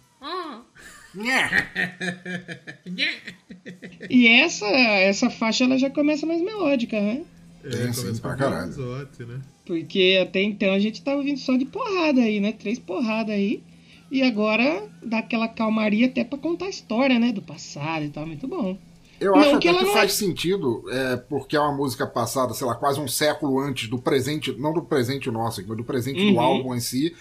E 4.09 4.27
essa, 4.27 4.67
essa 4.67 5.31
faixa 5.31 5.65
ela 5.65 5.79
já 5.79 5.91
começa 5.91 6.25
mais 6.27 6.41
melódica, 6.41 7.01
né? 7.01 7.23
É, 7.65 7.89
é 7.89 7.93
sim, 7.93 8.17
pra 8.19 8.35
caralho. 8.35 8.71
Exote, 8.71 9.25
né? 9.25 9.41
Porque 9.65 10.19
até 10.23 10.43
então 10.43 10.73
a 10.73 10.79
gente 10.79 11.03
tava 11.03 11.19
ouvindo 11.19 11.39
só 11.39 11.57
de 11.57 11.65
porrada 11.65 12.21
aí, 12.21 12.41
né? 12.41 12.53
Três 12.53 12.79
porradas 12.79 13.35
aí. 13.35 13.63
E 14.11 14.23
agora 14.23 14.89
dá 15.03 15.19
aquela 15.19 15.49
calmaria 15.49 16.07
até 16.07 16.25
pra 16.25 16.39
contar 16.39 16.67
a 16.67 16.71
história, 16.71 17.19
né? 17.19 17.33
Do 17.33 17.41
passado 17.41 18.05
e 18.05 18.11
tal. 18.11 18.27
Muito 18.27 18.49
bom. 18.49 18.77
Eu 19.21 19.37
acho 19.37 19.53
não, 19.53 19.61
que, 19.61 19.73
que 19.73 19.87
faz 19.87 20.11
é... 20.11 20.15
sentido, 20.15 20.85
é, 20.91 21.17
porque 21.17 21.57
é 21.57 21.61
uma 21.61 21.73
música 21.73 22.05
passada, 22.07 22.53
sei 22.55 22.67
lá, 22.67 22.75
quase 22.75 23.01
um 23.01 23.07
século 23.07 23.61
antes 23.61 23.89
do 23.89 23.99
presente, 23.99 24.53
não 24.59 24.73
do 24.73 24.83
presente 24.83 25.31
nosso, 25.31 25.65
mas 25.67 25.77
do 25.77 25.85
presente 25.85 26.21
uhum. 26.21 26.33
do 26.33 26.41
álbum 26.41 26.75
em 26.75 26.81
si. 26.81 27.15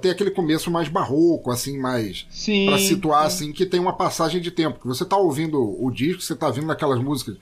Tem 0.00 0.12
aquele 0.12 0.30
começo 0.30 0.70
mais 0.70 0.88
barroco, 0.88 1.50
assim, 1.50 1.76
mais. 1.78 2.26
Sim. 2.30 2.66
Pra 2.66 2.78
situar, 2.78 3.24
é. 3.24 3.26
assim, 3.26 3.52
que 3.52 3.66
tem 3.66 3.80
uma 3.80 3.92
passagem 3.92 4.40
de 4.40 4.50
tempo. 4.50 4.78
Que 4.78 4.86
você 4.86 5.04
tá 5.04 5.16
ouvindo 5.16 5.60
o 5.60 5.90
disco, 5.90 6.22
você 6.22 6.36
tá 6.36 6.50
vindo 6.50 6.70
aquelas 6.70 7.02
músicas. 7.02 7.36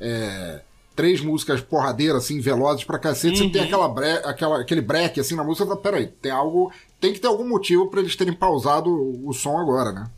É, 0.00 0.60
três 0.96 1.20
músicas 1.20 1.60
porradeiras, 1.60 2.24
assim, 2.24 2.40
velozes 2.40 2.82
pra 2.82 2.98
cacete, 2.98 3.40
uhum. 3.40 3.46
você 3.46 3.52
tem 3.52 3.60
uhum. 3.62 3.66
aquela, 3.68 3.88
bre 3.88 4.10
aquela 4.24 4.60
aquele 4.60 4.80
break, 4.80 5.20
assim, 5.20 5.36
na 5.36 5.44
música, 5.44 5.64
você 5.64 5.68
fala, 5.70 5.80
peraí, 5.80 6.08
tem 6.08 6.32
algo. 6.32 6.72
Tem 7.00 7.12
que 7.12 7.20
ter 7.20 7.28
algum 7.28 7.48
motivo 7.48 7.86
para 7.86 8.00
eles 8.00 8.16
terem 8.16 8.34
pausado 8.34 8.90
o 9.24 9.32
som 9.32 9.56
agora, 9.56 9.92
né? 9.92 10.10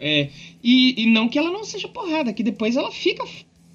É, 0.00 0.30
e, 0.64 1.02
e 1.02 1.06
não 1.12 1.28
que 1.28 1.38
ela 1.38 1.50
não 1.50 1.62
seja 1.62 1.86
porrada, 1.86 2.32
que 2.32 2.42
depois 2.42 2.74
ela 2.74 2.90
fica 2.90 3.22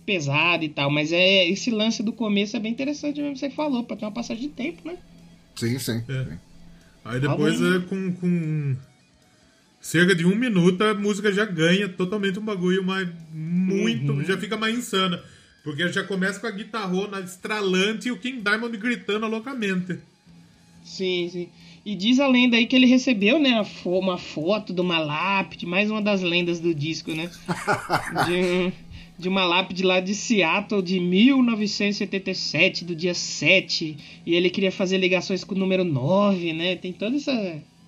pesada 0.08 0.66
e 0.66 0.70
tal, 0.70 0.90
mas 0.90 1.12
é 1.12 1.48
esse 1.48 1.70
lance 1.70 2.02
do 2.02 2.12
começo 2.12 2.56
é 2.58 2.60
bem 2.60 2.72
interessante 2.72 3.22
mesmo 3.22 3.38
você 3.38 3.50
falou, 3.50 3.84
pra 3.84 3.96
ter 3.96 4.06
uma 4.06 4.12
passagem 4.12 4.44
de 4.44 4.50
tempo, 4.50 4.82
né? 4.84 4.98
Sim, 5.56 5.78
sim. 5.78 6.04
É. 6.10 6.38
Aí 7.08 7.20
depois 7.20 7.62
é 7.62 7.80
com, 7.80 8.14
com 8.14 8.76
cerca 9.80 10.14
de 10.14 10.26
um 10.26 10.36
minuto 10.36 10.82
a 10.84 10.94
música 10.94 11.32
já 11.32 11.46
ganha 11.46 11.88
totalmente 11.88 12.38
um 12.38 12.44
bagulho 12.44 12.84
mais 12.84 13.08
muito, 13.34 14.12
uhum. 14.12 14.24
já 14.24 14.38
fica 14.38 14.58
mais 14.58 14.78
insana. 14.78 15.22
Porque 15.64 15.88
já 15.90 16.04
começa 16.04 16.40
com 16.40 16.48
a 16.48 16.52
guitarrona 16.52 17.20
estralante 17.20 18.08
e 18.08 18.12
o 18.12 18.18
King 18.18 18.42
Diamond 18.42 18.78
gritando 18.78 19.28
loucamente. 19.28 20.00
Sim, 20.84 21.30
sim. 21.30 21.50
E 21.86 21.96
diz 21.96 22.20
a 22.20 22.28
lenda 22.28 22.58
aí 22.58 22.66
que 22.66 22.76
ele 22.76 22.86
recebeu, 22.86 23.40
né, 23.40 23.66
uma 23.86 24.18
foto 24.18 24.74
de 24.74 24.82
uma 24.82 25.00
lápide, 25.00 25.66
mais 25.66 25.90
uma 25.90 26.02
das 26.02 26.22
lendas 26.22 26.60
do 26.60 26.74
disco, 26.74 27.14
né? 27.14 27.30
De, 28.28 28.74
de 29.18 29.28
uma 29.28 29.44
lápide 29.46 29.84
lá 29.84 30.00
de 30.00 30.14
Seattle 30.14 30.82
de 30.82 31.00
1977, 31.00 32.86
do 32.86 32.96
dia 32.96 33.14
7. 33.14 33.98
E 34.26 34.36
ele 34.36 34.50
queria 34.50 34.72
fazer 34.72 34.98
ligações 34.98 35.44
com 35.44 35.56
o 35.56 35.58
número 35.58 35.84
9, 35.84 36.54
né? 36.54 36.76
Tem 36.76 36.94
todo 36.94 37.16
essa, 37.16 37.32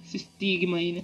esse 0.05 0.17
estigma 0.17 0.77
aí, 0.77 0.93
né? 0.93 1.03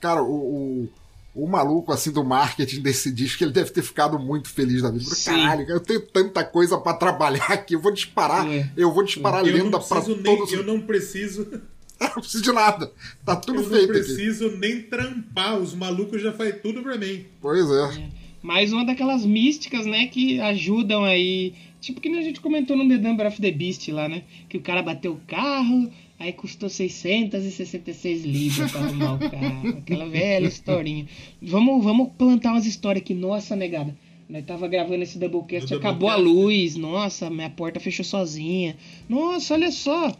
Cara, 0.00 0.22
o, 0.22 0.32
o, 0.34 0.88
o, 1.34 1.46
maluco 1.46 1.92
assim 1.92 2.10
do 2.10 2.24
marketing 2.24 2.80
desse 2.80 3.12
disco, 3.12 3.44
ele 3.44 3.52
deve 3.52 3.70
ter 3.70 3.82
ficado 3.82 4.18
muito 4.18 4.48
feliz 4.48 4.82
da 4.82 4.90
vida. 4.90 5.04
Sim. 5.04 5.30
Caralho, 5.30 5.68
eu 5.68 5.80
tenho 5.80 6.00
tanta 6.00 6.42
coisa 6.42 6.76
para 6.78 6.96
trabalhar 6.96 7.52
aqui, 7.52 7.74
eu 7.74 7.80
vou 7.80 7.92
disparar, 7.92 8.50
é. 8.50 8.72
eu 8.76 8.92
vou 8.92 9.04
disparar 9.04 9.46
eu 9.46 9.54
lenda 9.54 9.78
para 9.78 10.00
todos. 10.00 10.52
Eu 10.52 10.64
não 10.64 10.80
preciso 10.80 11.46
não 12.00 12.10
preciso 12.14 12.42
de 12.42 12.50
nada. 12.50 12.90
Tá 13.24 13.36
tudo 13.36 13.60
eu 13.60 13.68
feito. 13.68 13.92
Eu 13.92 13.98
não 13.98 14.04
preciso 14.04 14.46
aqui. 14.46 14.56
nem 14.56 14.82
trampar. 14.82 15.58
Os 15.58 15.74
malucos 15.74 16.20
já 16.22 16.32
fazem 16.32 16.54
tudo 16.54 16.82
pra 16.82 16.96
mim. 16.96 17.26
Pois 17.40 17.70
é. 17.70 17.98
é. 17.98 18.19
Mais 18.42 18.72
uma 18.72 18.84
daquelas 18.84 19.24
místicas, 19.24 19.86
né, 19.86 20.06
que 20.06 20.40
ajudam 20.40 21.04
aí. 21.04 21.52
Tipo 21.80 22.00
que 22.00 22.08
a 22.08 22.22
gente 22.22 22.40
comentou 22.40 22.76
no 22.76 22.88
The 22.88 22.98
Number 22.98 23.26
of 23.26 23.40
the 23.40 23.50
Beast 23.50 23.88
lá, 23.88 24.08
né? 24.08 24.22
Que 24.48 24.56
o 24.56 24.60
cara 24.60 24.82
bateu 24.82 25.12
o 25.12 25.20
carro, 25.26 25.90
aí 26.18 26.32
custou 26.32 26.68
666 26.68 28.24
libras 28.24 28.70
pra 28.70 28.80
arrumar 28.80 29.14
o 29.14 29.30
carro. 29.30 29.68
Aquela 29.78 30.06
velha 30.06 30.46
historinha. 30.46 31.06
Vamos, 31.40 31.82
vamos 31.82 32.10
plantar 32.18 32.52
umas 32.52 32.66
histórias 32.66 33.02
aqui. 33.02 33.14
Nossa, 33.14 33.56
negada. 33.56 33.96
Nós 34.28 34.44
tava 34.44 34.68
gravando 34.68 35.02
esse 35.02 35.18
Doublecast, 35.18 35.74
acabou 35.74 36.08
a 36.08 36.16
luz. 36.16 36.76
Nossa, 36.76 37.28
minha 37.28 37.50
porta 37.50 37.80
fechou 37.80 38.04
sozinha. 38.04 38.76
Nossa, 39.08 39.54
olha 39.54 39.72
só. 39.72 40.14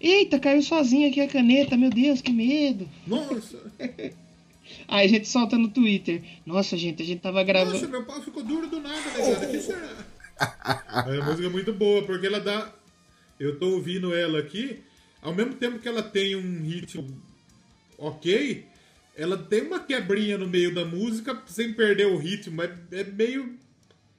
Eita, 0.00 0.40
caiu 0.40 0.62
sozinho 0.62 1.08
aqui 1.08 1.20
a 1.20 1.28
caneta, 1.28 1.76
meu 1.76 1.90
Deus, 1.90 2.22
que 2.22 2.32
medo. 2.32 2.88
Nossa. 3.06 3.58
Aí 4.88 5.06
a 5.06 5.08
gente 5.08 5.28
solta 5.28 5.56
no 5.56 5.68
Twitter. 5.68 6.22
Nossa, 6.44 6.76
gente, 6.76 7.02
a 7.02 7.06
gente 7.06 7.20
tava 7.20 7.42
gravando. 7.42 7.74
Nossa, 7.74 7.88
meu 7.88 8.04
pau 8.04 8.20
ficou 8.22 8.42
duro 8.42 8.66
do 8.66 8.80
nada, 8.80 9.10
negada. 9.16 9.46
Que 9.46 9.60
será? 9.60 9.96
a 10.38 11.24
música 11.24 11.46
é 11.46 11.50
muito 11.50 11.72
boa, 11.72 12.02
porque 12.04 12.26
ela 12.26 12.40
dá. 12.40 12.72
Eu 13.38 13.58
tô 13.58 13.70
ouvindo 13.70 14.14
ela 14.14 14.38
aqui, 14.38 14.82
ao 15.22 15.34
mesmo 15.34 15.54
tempo 15.54 15.78
que 15.78 15.88
ela 15.88 16.02
tem 16.02 16.36
um 16.36 16.62
ritmo 16.62 17.06
ok, 17.96 18.66
ela 19.16 19.36
tem 19.36 19.62
uma 19.62 19.80
quebrinha 19.80 20.36
no 20.38 20.46
meio 20.46 20.74
da 20.74 20.84
música 20.84 21.40
sem 21.46 21.72
perder 21.72 22.06
o 22.06 22.16
ritmo. 22.16 22.62
É, 22.62 22.70
é 22.92 23.04
meio 23.04 23.58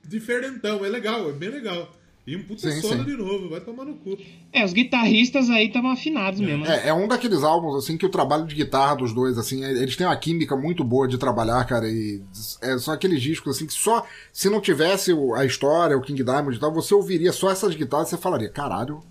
diferentão, 0.03 0.83
é 0.83 0.89
legal, 0.89 1.29
é 1.29 1.33
bem 1.33 1.49
legal. 1.49 1.95
E 2.31 2.35
um 2.37 2.43
puta 2.43 2.71
sim, 2.71 2.79
solo 2.79 2.99
sim. 2.99 3.03
de 3.03 3.17
novo, 3.17 3.49
vai 3.49 3.59
tomar 3.59 3.83
no 3.83 3.93
cu. 3.95 4.17
É, 4.53 4.63
os 4.63 4.71
guitarristas 4.71 5.49
aí 5.49 5.67
estavam 5.67 5.91
afinados 5.91 6.39
é. 6.39 6.45
mesmo. 6.45 6.63
Né? 6.63 6.85
É, 6.85 6.87
é 6.87 6.93
um 6.93 7.05
daqueles 7.05 7.43
álbuns, 7.43 7.83
assim, 7.83 7.97
que 7.97 8.05
o 8.05 8.09
trabalho 8.09 8.45
de 8.45 8.55
guitarra 8.55 8.95
dos 8.95 9.13
dois, 9.13 9.37
assim, 9.37 9.65
é, 9.65 9.71
eles 9.71 9.97
têm 9.97 10.07
uma 10.07 10.15
química 10.15 10.55
muito 10.55 10.81
boa 10.81 11.09
de 11.09 11.17
trabalhar, 11.17 11.61
cara, 11.65 11.89
e 11.89 12.21
é, 12.61 12.77
são 12.77 12.93
aqueles 12.93 13.21
discos, 13.21 13.57
assim, 13.57 13.67
que 13.67 13.73
só, 13.73 14.05
se 14.31 14.49
não 14.49 14.61
tivesse 14.61 15.11
a 15.35 15.43
história, 15.43 15.97
o 15.97 16.01
King 16.01 16.23
Diamond 16.23 16.55
e 16.55 16.59
tal, 16.59 16.73
você 16.73 16.95
ouviria 16.95 17.33
só 17.33 17.51
essas 17.51 17.75
guitarras 17.75 18.07
e 18.07 18.11
você 18.11 18.17
falaria, 18.17 18.47
caralho, 18.47 19.03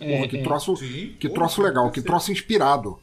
é, 0.00 0.16
porra, 0.16 0.28
que 0.28 0.36
é. 0.36 0.42
troço, 0.44 0.76
sim, 0.76 1.16
que 1.18 1.28
troço 1.28 1.60
legal, 1.60 1.90
que 1.90 2.00
troço 2.00 2.30
inspirado. 2.30 2.96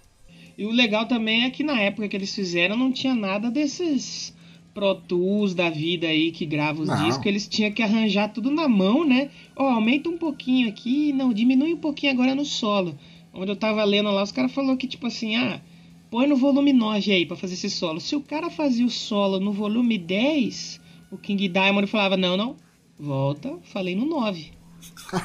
E 0.58 0.66
o 0.66 0.72
legal 0.72 1.06
também 1.06 1.44
é 1.44 1.50
que 1.50 1.66
na 1.66 1.78
época 1.82 2.08
que 2.08 2.16
eles 2.16 2.34
fizeram 2.34 2.78
não 2.78 2.94
tinha 2.94 3.14
nada 3.14 3.52
desses 3.52 4.34
Pro 4.80 4.96
Tools 4.96 5.54
da 5.54 5.70
vida 5.70 6.08
aí 6.08 6.32
que 6.32 6.46
grava 6.46 6.82
os 6.82 6.88
não. 6.88 7.04
discos, 7.04 7.26
eles 7.26 7.46
tinham 7.50 7.70
que 7.70 7.84
arranjar 7.84 8.30
tudo 8.30 8.50
na 8.50 8.66
mão, 8.70 9.04
né? 9.04 9.30
Ó, 9.54 9.66
oh, 9.66 9.68
aumenta 9.68 10.08
um 10.08 10.18
pouquinho 10.18 10.70
aqui, 10.70 11.12
não, 11.12 11.34
diminui 11.34 11.74
um 11.74 11.78
pouquinho 11.78 12.14
agora 12.14 12.34
no 12.34 12.46
solo. 12.46 12.98
Onde 13.34 13.52
eu 13.52 13.58
tava 13.58 13.84
lendo 13.84 14.10
lá, 14.10 14.24
os 14.24 14.32
caras 14.32 14.54
falou 14.54 14.78
que 14.78 14.88
tipo 14.88 15.06
assim, 15.06 15.36
ah, 15.36 15.60
põe 16.10 16.28
no 16.28 16.38
volume 16.38 16.72
9 16.72 17.12
aí 17.12 17.26
para 17.26 17.36
fazer 17.36 17.56
esse 17.56 17.70
solo. 17.70 18.00
Se 18.00 18.16
o 18.16 18.22
cara 18.22 18.50
fazia 18.50 18.86
o 18.86 18.90
solo 18.90 19.38
no 19.38 19.52
volume 19.52 19.98
10, 19.98 20.80
o 21.12 21.18
King 21.18 21.50
Diamond 21.50 21.86
falava: 21.88 22.16
"Não, 22.16 22.38
não, 22.38 22.56
volta, 22.98 23.60
falei 23.64 23.96
no 23.96 24.06
9". 24.06 24.50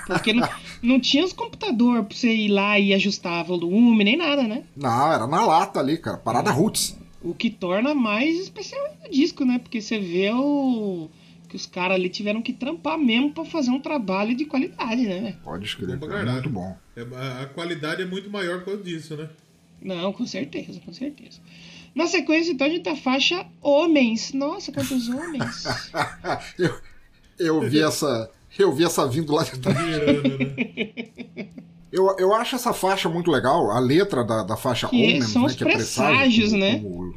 Porque 0.05 0.33
não, 0.33 0.49
não 0.83 0.99
tinha 0.99 1.25
os 1.25 1.33
computadores 1.33 2.07
pra 2.09 2.17
você 2.17 2.35
ir 2.35 2.49
lá 2.49 2.77
e 2.77 2.93
ajustar 2.93 3.45
volume, 3.45 4.03
nem 4.03 4.17
nada, 4.17 4.43
né? 4.43 4.65
Não, 4.77 5.13
era 5.13 5.29
na 5.29 5.47
lata 5.47 5.79
ali, 5.79 5.97
cara. 5.97 6.19
Parada 6.19 6.51
roots. 6.51 7.04
O 7.25 7.35
que 7.35 7.49
torna 7.49 7.95
mais 7.95 8.39
especial 8.39 8.87
o 9.05 9.11
disco, 9.11 9.45
né? 9.47 9.59
Porque 9.59 9.81
você 9.81 9.99
vê 9.99 10.31
o 10.31 11.09
que 11.49 11.57
os 11.57 11.65
caras 11.65 11.95
ali 11.97 12.11
tiveram 12.11 12.43
que 12.43 12.53
trampar 12.53 12.99
mesmo 12.99 13.33
para 13.33 13.47
fazer 13.47 13.71
um 13.71 13.81
trabalho 13.81 14.37
de 14.37 14.45
qualidade, 14.45 15.07
né? 15.07 15.37
Pode 15.43 15.65
escrever, 15.65 15.95
é 15.95 16.25
muito 16.25 16.51
bom. 16.51 16.77
É, 16.95 17.03
a 17.43 17.47
qualidade 17.47 18.03
é 18.03 18.05
muito 18.05 18.29
maior 18.31 18.59
por 18.59 18.67
causa 18.67 18.83
disso, 18.83 19.17
né? 19.17 19.31
Não, 19.81 20.13
com 20.13 20.27
certeza, 20.27 20.81
com 20.81 20.93
certeza. 20.93 21.41
Na 21.95 22.07
sequência, 22.07 22.53
então, 22.53 22.67
a 22.67 22.71
gente 22.71 22.89
a 22.89 22.97
faixa 22.97 23.47
Homens. 23.63 24.33
Nossa, 24.33 24.71
quantos 24.73 25.09
homens! 25.09 25.65
eu, 26.59 26.79
eu 27.39 27.61
vi 27.63 27.81
essa. 27.83 28.31
Eu 28.59 28.73
vi 28.73 28.85
essa 28.85 29.07
vindo 29.07 29.33
lá 29.33 29.45
de 29.45 29.59
trás. 29.59 29.79
Eu, 31.95 32.17
eu 32.19 32.35
acho 32.35 32.57
essa 32.57 32.73
faixa 32.73 33.09
muito 33.09 33.31
legal, 33.31 33.71
a 33.71 33.79
letra 33.79 34.25
da, 34.25 34.43
da 34.43 34.57
faixa 34.57 34.89
que 34.89 34.97
Omen, 34.97 35.23
são 35.23 35.43
né, 35.43 35.47
os 35.49 35.55
que 35.55 35.63
é 35.63 35.73
presságios, 35.73 36.51
como, 36.51 36.61
né? 36.61 36.79
Como, 36.81 37.15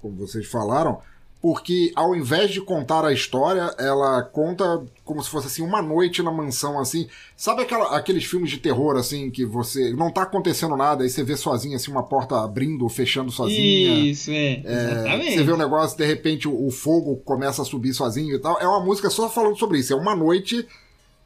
como, 0.00 0.16
vocês 0.16 0.46
falaram. 0.46 1.00
porque 1.40 1.90
ao 1.96 2.14
invés 2.14 2.52
de 2.52 2.60
contar 2.60 3.04
a 3.04 3.12
história, 3.12 3.74
ela 3.76 4.22
conta 4.22 4.64
como 5.04 5.20
se 5.20 5.28
fosse 5.28 5.48
assim 5.48 5.62
uma 5.62 5.82
noite 5.82 6.22
na 6.22 6.30
mansão 6.30 6.78
assim. 6.78 7.08
Sabe 7.36 7.62
aquela, 7.62 7.96
aqueles 7.96 8.24
filmes 8.24 8.48
de 8.48 8.58
terror 8.58 8.96
assim 8.96 9.28
que 9.28 9.44
você 9.44 9.92
não 9.92 10.08
tá 10.08 10.22
acontecendo 10.22 10.76
nada 10.76 11.04
e 11.04 11.10
você 11.10 11.24
vê 11.24 11.36
sozinho 11.36 11.74
assim 11.74 11.90
uma 11.90 12.04
porta 12.04 12.44
abrindo 12.44 12.82
ou 12.82 12.88
fechando 12.88 13.32
sozinha. 13.32 14.04
Isso, 14.04 14.30
é. 14.30 14.62
É, 14.64 14.90
Exatamente. 14.92 15.34
você 15.34 15.42
vê 15.42 15.52
o 15.52 15.56
negócio, 15.56 15.98
de 15.98 16.06
repente 16.06 16.46
o, 16.46 16.66
o 16.66 16.70
fogo 16.70 17.16
começa 17.24 17.62
a 17.62 17.64
subir 17.64 17.92
sozinho 17.92 18.36
e 18.36 18.38
tal. 18.38 18.60
É 18.60 18.68
uma 18.68 18.84
música 18.84 19.10
só 19.10 19.28
falando 19.28 19.58
sobre 19.58 19.80
isso. 19.80 19.92
É 19.92 19.96
uma 19.96 20.14
noite, 20.14 20.64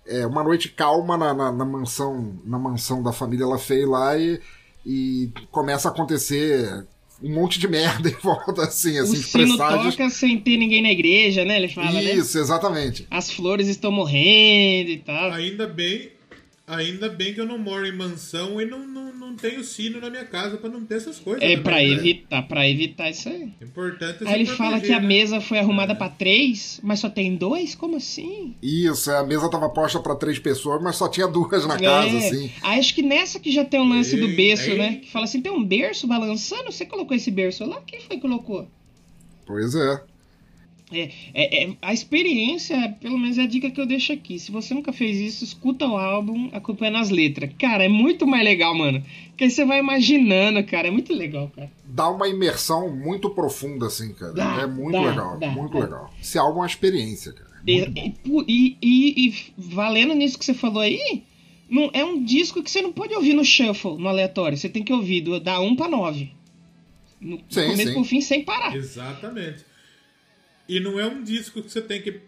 é 0.06 0.26
uma 0.26 0.42
noite 0.42 0.68
calma 0.68 1.16
na, 1.16 1.34
na, 1.34 1.52
na 1.52 1.64
mansão, 1.64 2.38
na 2.44 2.58
mansão 2.58 3.02
da 3.02 3.12
família 3.12 3.46
LaFay 3.46 3.84
lá 3.84 4.16
e, 4.16 4.40
e 4.84 5.30
começa 5.50 5.88
a 5.88 5.90
acontecer 5.90 6.86
um 7.22 7.34
monte 7.34 7.58
de 7.58 7.66
merda 7.68 8.08
em 8.08 8.16
volta, 8.22 8.62
assim, 8.62 8.98
o 8.98 9.02
assim, 9.02 9.16
sino 9.16 9.56
presságios. 9.56 9.96
toca 9.96 10.10
sem 10.10 10.38
ter 10.38 10.56
ninguém 10.56 10.82
na 10.82 10.90
igreja, 10.90 11.44
né? 11.44 11.56
Ele 11.56 11.68
fala, 11.68 11.92
né? 11.92 12.14
Isso, 12.14 12.38
exatamente. 12.38 13.06
As 13.10 13.30
flores 13.30 13.68
estão 13.68 13.90
morrendo 13.90 14.90
e 14.90 14.98
tal. 14.98 15.32
Ainda 15.32 15.66
bem, 15.66 16.10
ainda 16.66 17.08
bem 17.08 17.34
que 17.34 17.40
eu 17.40 17.46
não 17.46 17.58
moro 17.58 17.86
em 17.86 17.96
mansão 17.96 18.60
e 18.60 18.64
não, 18.64 18.86
não, 18.86 19.05
não 19.36 19.50
tenho 19.50 19.62
sino 19.62 20.00
na 20.00 20.08
minha 20.08 20.24
casa 20.24 20.56
pra 20.56 20.70
não 20.70 20.84
ter 20.84 20.96
essas 20.96 21.18
coisas. 21.18 21.42
É 21.42 21.54
né? 21.56 21.84
evitar, 21.84 22.42
para 22.42 22.68
evitar 22.68 23.10
isso 23.10 23.28
aí. 23.28 23.52
Importante 23.60 24.24
é 24.24 24.28
Aí 24.28 24.34
ele 24.36 24.46
fala 24.46 24.80
que 24.80 24.86
proteger, 24.86 24.96
a 24.96 25.00
né? 25.00 25.06
mesa 25.06 25.40
foi 25.40 25.58
arrumada 25.58 25.94
pra 25.94 26.08
três, 26.08 26.80
mas 26.82 27.00
só 27.00 27.10
tem 27.10 27.36
dois? 27.36 27.74
Como 27.74 27.96
assim? 27.96 28.56
Isso, 28.62 29.10
a 29.10 29.22
mesa 29.24 29.50
tava 29.50 29.68
posta 29.68 30.00
pra 30.00 30.16
três 30.16 30.38
pessoas, 30.38 30.82
mas 30.82 30.96
só 30.96 31.08
tinha 31.08 31.28
duas 31.28 31.66
na 31.66 31.78
casa, 31.78 32.16
É. 32.16 32.18
assim. 32.18 32.50
Aí 32.62 32.78
acho 32.80 32.94
que 32.94 33.02
nessa 33.02 33.38
que 33.38 33.52
já 33.52 33.64
tem 33.64 33.78
um 33.80 33.88
lance 33.88 34.16
do 34.16 34.28
berço, 34.28 34.74
né? 34.74 34.96
Que 34.96 35.10
fala 35.10 35.26
assim, 35.26 35.40
tem 35.40 35.52
um 35.52 35.62
berço 35.62 36.06
balançando? 36.06 36.72
Você 36.72 36.86
colocou 36.86 37.14
esse 37.14 37.30
berço 37.30 37.64
lá? 37.66 37.80
Quem 37.86 38.00
foi 38.00 38.16
que 38.16 38.22
colocou? 38.22 38.66
Pois 39.46 39.74
é. 39.74 40.02
É, 40.92 41.10
é, 41.34 41.64
é, 41.64 41.72
a 41.82 41.92
experiência, 41.92 42.96
pelo 43.00 43.18
menos 43.18 43.38
é 43.38 43.42
a 43.42 43.46
dica 43.46 43.68
que 43.70 43.80
eu 43.80 43.86
deixo 43.86 44.12
aqui. 44.12 44.38
Se 44.38 44.52
você 44.52 44.72
nunca 44.72 44.92
fez 44.92 45.16
isso, 45.18 45.42
escuta 45.42 45.84
o 45.86 45.96
álbum 45.96 46.48
acompanhando 46.52 46.98
as 46.98 47.10
letras. 47.10 47.50
Cara, 47.58 47.84
é 47.84 47.88
muito 47.88 48.24
mais 48.26 48.44
legal, 48.44 48.72
mano. 48.72 49.02
Porque 49.30 49.44
aí 49.44 49.50
você 49.50 49.64
vai 49.64 49.80
imaginando, 49.80 50.62
cara. 50.64 50.86
É 50.88 50.90
muito 50.90 51.12
legal, 51.12 51.50
cara. 51.54 51.70
Dá 51.84 52.08
uma 52.08 52.28
imersão 52.28 52.94
muito 52.94 53.30
profunda, 53.30 53.86
assim, 53.86 54.12
cara. 54.14 54.32
Dá, 54.32 54.60
é 54.62 54.66
muito 54.66 54.92
dá, 54.92 55.00
legal, 55.02 55.38
dá, 55.38 55.50
muito 55.50 55.72
dá. 55.72 55.84
legal. 55.84 56.14
Esse 56.22 56.38
álbum 56.38 56.58
é 56.58 56.60
uma 56.62 56.66
experiência, 56.66 57.32
cara. 57.32 57.50
É 57.66 57.72
E, 57.72 58.14
e, 58.46 58.76
e- 58.80 59.28
e- 59.28 59.34
valendo 59.58 60.14
nisso 60.14 60.38
que 60.38 60.44
você 60.44 60.54
falou 60.54 60.80
aí, 60.80 61.24
não, 61.68 61.90
é 61.92 62.04
um 62.04 62.22
disco 62.22 62.62
que 62.62 62.70
você 62.70 62.80
não 62.80 62.92
pode 62.92 63.12
ouvir 63.12 63.34
no 63.34 63.44
shuffle, 63.44 63.96
no 63.98 64.06
aleatório. 64.08 64.56
Você 64.56 64.68
tem 64.68 64.84
que 64.84 64.92
ouvir 64.92 65.20
do, 65.22 65.40
da 65.40 65.58
1 65.58 65.74
pra 65.74 65.88
9. 65.88 66.30
No 67.20 67.38
Sim, 67.48 67.62
começo 67.62 67.82
sim. 67.88 67.92
pro 67.94 68.04
fim, 68.04 68.20
sem 68.20 68.44
parar. 68.44 68.76
Exatamente. 68.76 69.64
E 70.68 70.80
não 70.80 70.98
é 70.98 71.06
um 71.06 71.22
disco 71.22 71.62
que 71.62 71.70
você 71.70 71.80
tem 71.82 72.00
que. 72.02 72.20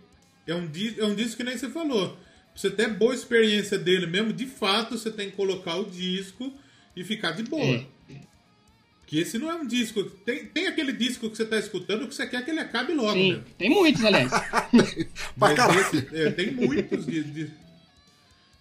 É 0.46 0.54
um, 0.54 0.66
di- 0.66 0.94
é 0.98 1.04
um 1.04 1.14
disco 1.14 1.36
que 1.38 1.44
nem 1.44 1.56
você 1.58 1.68
falou. 1.68 2.10
Pra 2.10 2.16
você 2.54 2.70
ter 2.70 2.88
boa 2.88 3.14
experiência 3.14 3.78
dele 3.78 4.06
mesmo, 4.06 4.32
de 4.32 4.46
fato, 4.46 4.96
você 4.98 5.10
tem 5.10 5.30
que 5.30 5.36
colocar 5.36 5.76
o 5.76 5.84
disco 5.90 6.52
e 6.96 7.04
ficar 7.04 7.32
de 7.32 7.42
boa. 7.44 7.64
É. 7.64 7.86
Que 9.06 9.18
esse 9.20 9.38
não 9.38 9.50
é 9.50 9.54
um 9.54 9.66
disco. 9.66 10.04
Tem, 10.04 10.44
tem 10.46 10.66
aquele 10.66 10.92
disco 10.92 11.30
que 11.30 11.36
você 11.36 11.44
tá 11.46 11.58
escutando 11.58 12.06
que 12.06 12.14
você 12.14 12.26
quer 12.26 12.44
que 12.44 12.50
ele 12.50 12.60
acabe 12.60 12.92
logo, 12.92 13.12
Sim, 13.14 13.32
né? 13.34 13.42
tem 13.56 13.70
muitos, 13.70 14.04
aliás. 14.04 14.30
Pra 14.30 15.08
Mas 15.36 15.56
caralho. 15.56 15.80
esse- 15.80 16.08
é, 16.14 16.30
tem 16.30 16.50
muitos 16.50 17.06
de, 17.06 17.22
de- 17.24 17.50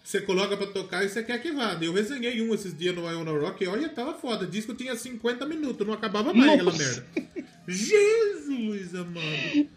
Você 0.03 0.21
coloca 0.21 0.55
pra 0.55 0.67
tocar 0.67 1.03
e 1.03 1.09
você 1.09 1.21
quer 1.21 1.41
que 1.41 1.51
vá. 1.51 1.77
Eu 1.81 1.91
resenhei 1.91 2.41
um 2.41 2.53
esses 2.53 2.77
dias 2.77 2.95
no 2.95 3.01
Iona 3.11 3.31
Rock 3.31 3.63
e 3.63 3.67
olha, 3.67 3.89
tava 3.89 4.13
foda. 4.13 4.45
O 4.45 4.47
disco 4.47 4.73
tinha 4.73 4.95
50 4.95 5.45
minutos, 5.45 5.85
não 5.85 5.93
acabava 5.93 6.33
mais 6.33 6.51
aquela 6.53 6.71
Nossa. 6.71 7.05
merda. 7.15 7.36
Jesus, 7.67 8.95
amado. 8.95 9.67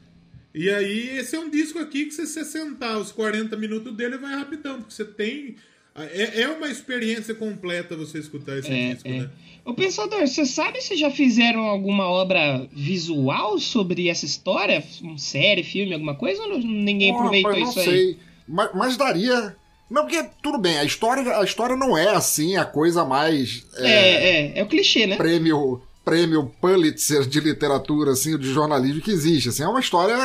E 0.54 0.68
aí, 0.68 1.18
esse 1.18 1.36
é 1.36 1.38
um 1.38 1.48
disco 1.50 1.78
aqui 1.78 2.06
que 2.06 2.12
se 2.12 2.26
você 2.26 2.44
sentar 2.44 2.98
os 2.98 3.12
40 3.12 3.56
minutos 3.56 3.94
dele 3.94 4.18
vai 4.18 4.34
rapidão, 4.34 4.78
porque 4.78 4.92
você 4.94 5.04
tem. 5.04 5.56
É, 5.94 6.42
é 6.42 6.48
uma 6.48 6.68
experiência 6.68 7.34
completa 7.34 7.96
você 7.96 8.18
escutar 8.18 8.56
esse 8.58 8.70
É, 8.72 8.94
disco, 8.94 9.08
é. 9.08 9.18
né? 9.20 9.30
Ô, 9.64 9.74
Pensador, 9.74 10.20
você 10.26 10.46
sabe 10.46 10.80
se 10.80 10.96
já 10.96 11.10
fizeram 11.10 11.60
alguma 11.62 12.06
obra 12.08 12.66
visual 12.72 13.58
sobre 13.58 14.08
essa 14.08 14.24
história? 14.24 14.82
Um 15.02 15.18
série, 15.18 15.62
filme, 15.62 15.92
alguma 15.92 16.14
coisa? 16.14 16.42
Ou 16.42 16.58
ninguém 16.58 17.12
Pô, 17.12 17.18
aproveitou 17.18 17.50
rapaz, 17.52 17.74
não 17.74 17.82
isso 17.82 17.90
aí? 17.90 17.96
sei. 17.96 18.18
Mas, 18.48 18.70
mas 18.74 18.96
daria. 18.96 19.56
Não, 19.90 20.02
porque 20.06 20.24
tudo 20.40 20.58
bem, 20.58 20.78
a 20.78 20.84
história, 20.84 21.36
a 21.38 21.44
história 21.44 21.76
não 21.76 21.98
é 21.98 22.08
assim 22.14 22.56
a 22.56 22.64
coisa 22.64 23.04
mais. 23.04 23.66
é, 23.76 23.90
É, 23.90 24.30
é, 24.54 24.58
é 24.60 24.62
o 24.62 24.66
clichê, 24.66 25.06
né? 25.06 25.16
prêmio, 25.16 25.82
prêmio 26.04 26.50
Pulitzer 26.60 27.26
de 27.26 27.40
literatura, 27.40 28.12
assim, 28.12 28.36
de 28.38 28.52
jornalismo 28.52 29.00
que 29.02 29.10
existe. 29.10 29.48
Assim, 29.50 29.62
é 29.62 29.68
uma 29.68 29.80
história 29.80 30.16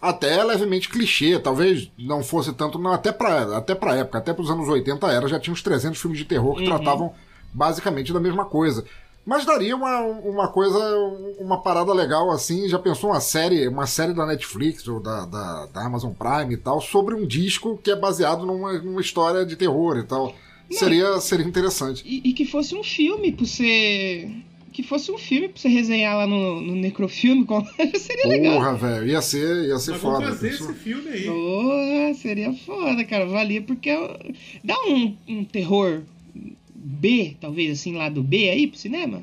até 0.00 0.42
levemente 0.44 0.88
clichê. 0.88 1.38
Talvez 1.38 1.90
não 1.98 2.22
fosse 2.22 2.52
tanto, 2.52 2.78
não, 2.78 2.92
até 2.92 3.12
pra, 3.12 3.56
até 3.56 3.74
pra 3.74 3.96
época, 3.96 4.18
até 4.18 4.32
pros 4.32 4.50
anos 4.50 4.68
80 4.68 5.06
era, 5.10 5.28
já 5.28 5.38
tinha 5.40 5.52
uns 5.52 5.62
300 5.62 6.00
filmes 6.00 6.18
de 6.18 6.24
terror 6.24 6.54
que 6.56 6.62
Uhum. 6.62 6.66
tratavam 6.76 7.14
basicamente 7.52 8.12
da 8.12 8.20
mesma 8.20 8.44
coisa. 8.44 8.84
Mas 9.26 9.46
daria 9.46 9.74
uma, 9.74 10.00
uma 10.00 10.48
coisa, 10.48 10.78
uma 11.40 11.62
parada 11.62 11.94
legal 11.94 12.30
assim. 12.30 12.68
Já 12.68 12.78
pensou 12.78 13.08
uma 13.10 13.20
série, 13.20 13.66
uma 13.68 13.86
série 13.86 14.12
da 14.12 14.26
Netflix 14.26 14.86
ou 14.86 15.00
da, 15.00 15.24
da, 15.24 15.66
da 15.66 15.86
Amazon 15.86 16.12
Prime 16.12 16.52
e 16.52 16.58
tal, 16.58 16.78
sobre 16.78 17.14
um 17.14 17.26
disco 17.26 17.78
que 17.82 17.90
é 17.90 17.96
baseado 17.96 18.44
numa, 18.44 18.74
numa 18.74 19.00
história 19.00 19.46
de 19.46 19.56
terror 19.56 19.96
e 19.96 20.02
tal. 20.02 20.34
Seria, 20.70 21.18
seria 21.20 21.46
interessante. 21.46 22.02
E, 22.04 22.28
e 22.28 22.32
que 22.34 22.44
fosse 22.44 22.74
um 22.74 22.82
filme 22.84 23.32
pra 23.32 23.46
você. 23.46 24.28
Que 24.74 24.82
fosse 24.82 25.10
um 25.12 25.16
filme 25.16 25.48
pra 25.48 25.56
você 25.62 25.68
resenhar 25.68 26.16
lá 26.16 26.26
no, 26.26 26.60
no 26.60 26.74
Necrofilme. 26.74 27.44
com- 27.46 27.64
seria 27.96 28.26
legal. 28.26 28.54
Porra, 28.56 28.74
velho, 28.74 29.06
ia 29.08 29.22
ser, 29.22 29.68
ia 29.68 29.78
ser 29.78 29.92
Mas 29.92 30.00
foda. 30.00 30.18
vamos 30.18 30.28
fazer 30.30 30.50
pensou? 30.50 30.70
esse 30.70 30.78
filme 30.80 31.08
aí. 31.10 31.24
Porra, 31.26 32.14
seria 32.14 32.52
foda, 32.52 33.04
cara. 33.04 33.24
Valia 33.26 33.62
porque 33.62 33.88
é- 33.88 34.32
dá 34.64 34.74
um, 34.86 35.16
um 35.28 35.44
terror 35.44 36.02
B, 36.74 37.36
talvez 37.40 37.78
assim, 37.78 37.96
lá 37.96 38.08
do 38.08 38.20
B 38.22 38.50
aí 38.50 38.66
pro 38.66 38.76
cinema. 38.78 39.22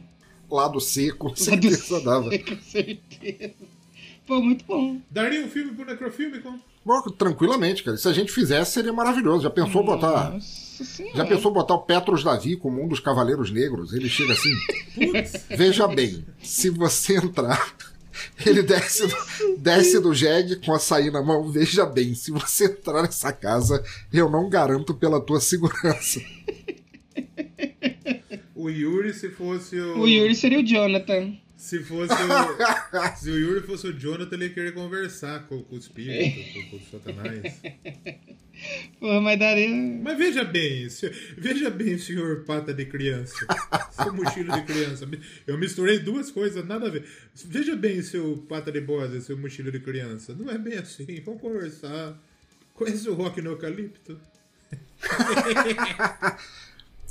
Lado 0.50 0.80
C, 0.80 1.12
com 1.12 1.28
Lado 1.28 1.40
certeza 1.40 2.00
C, 2.00 2.04
dava. 2.06 2.30
Com 2.30 2.58
certeza. 2.62 3.54
Pô, 4.26 4.42
muito 4.42 4.64
bom. 4.66 4.98
Daria 5.10 5.44
um 5.44 5.50
filme 5.50 5.74
pro 5.74 5.86
Necrofilme? 5.86 6.40
Com... 6.40 6.58
Bom, 6.86 7.02
tranquilamente, 7.18 7.84
cara. 7.84 7.98
Se 7.98 8.08
a 8.08 8.14
gente 8.14 8.32
fizesse, 8.32 8.72
seria 8.72 8.94
maravilhoso. 8.94 9.44
Já 9.44 9.50
pensou 9.50 9.84
botar. 9.84 10.34
Nossa 10.82 10.84
senhora. 10.84 11.18
Já 11.18 11.26
pensou 11.26 11.52
botar 11.52 11.76
o 11.76 11.84
Petros 11.84 12.24
Davi 12.24 12.58
como 12.58 12.84
um 12.84 12.88
dos 12.88 13.00
Cavaleiros 13.00 13.52
Negros? 13.52 13.94
Ele 13.94 14.10
chega 14.10 14.34
assim. 14.34 14.54
Veja 15.56 15.88
bem, 15.88 16.26
se 16.42 16.70
você 16.70 17.18
entrar, 17.18 17.76
ele 18.46 18.64
desce 18.64 19.08
do, 19.08 19.16
desce 19.58 20.00
do 20.00 20.14
jegue 20.14 20.56
com 20.58 20.74
açaí 20.74 21.12
na 21.12 21.22
mão. 21.22 21.50
Veja 21.52 21.86
bem, 21.86 22.16
se 22.16 22.32
você 22.32 22.66
entrar 22.66 23.04
nessa 23.04 23.32
casa, 23.32 23.84
eu 24.12 24.30
não 24.30 24.50
garanto 24.50 24.94
pela 24.94 25.22
tua 25.22 25.40
segurança. 25.40 26.20
o 28.56 28.70
Yuri, 28.70 29.14
se 29.14 29.30
fosse 29.30 29.80
o. 29.80 30.00
O 30.00 30.08
Yuri 30.08 30.36
seria 30.36 30.60
o 30.60 30.66
Jonathan. 30.66 31.38
Se 31.56 31.84
fosse 31.84 32.14
o. 32.14 33.18
se 33.18 33.30
o 33.30 33.38
Yuri 33.38 33.62
fosse 33.68 33.86
o 33.88 33.94
Jonathan, 33.94 34.36
ele 34.36 34.46
ia 34.46 34.54
querer 34.54 34.74
conversar 34.74 35.46
com, 35.48 35.62
com 35.62 35.76
o 35.76 35.78
espírito, 35.78 36.54
com, 36.54 36.70
com 36.70 36.78
o 36.78 36.90
Satanás. 36.90 37.62
Pô, 39.00 39.20
mas 39.22 39.40
daria. 39.40 39.70
Mas 40.04 40.18
veja 40.18 40.44
bem, 40.44 40.88
se- 40.90 41.10
veja 41.38 41.70
bem, 41.70 41.98
senhor 41.98 42.44
pata 42.46 42.74
de 42.74 42.86
criança. 42.86 43.36
Seu 43.92 44.14
mochilo 44.14 44.52
de 44.54 44.62
criança. 44.64 45.08
Eu 45.48 45.58
misturei 45.58 46.00
duas 46.00 46.30
coisas, 46.32 46.66
nada 46.68 46.88
a 46.88 46.90
ver. 46.90 47.06
Veja 47.46 47.76
bem, 47.76 48.02
seu 48.02 48.38
pata 48.48 48.72
de 48.72 48.82
bosa, 48.82 49.20
seu 49.22 49.38
mochilo 49.38 49.72
de 49.72 49.80
criança. 49.80 50.36
Não 50.38 50.50
é 50.52 50.58
bem 50.58 50.78
assim, 50.78 51.06
vamos 51.26 51.42
conversar. 51.42 52.18
Conhece 52.74 53.10
o 53.10 53.14
rock 53.14 53.42
no 53.42 53.52
eucalipto? 53.52 54.20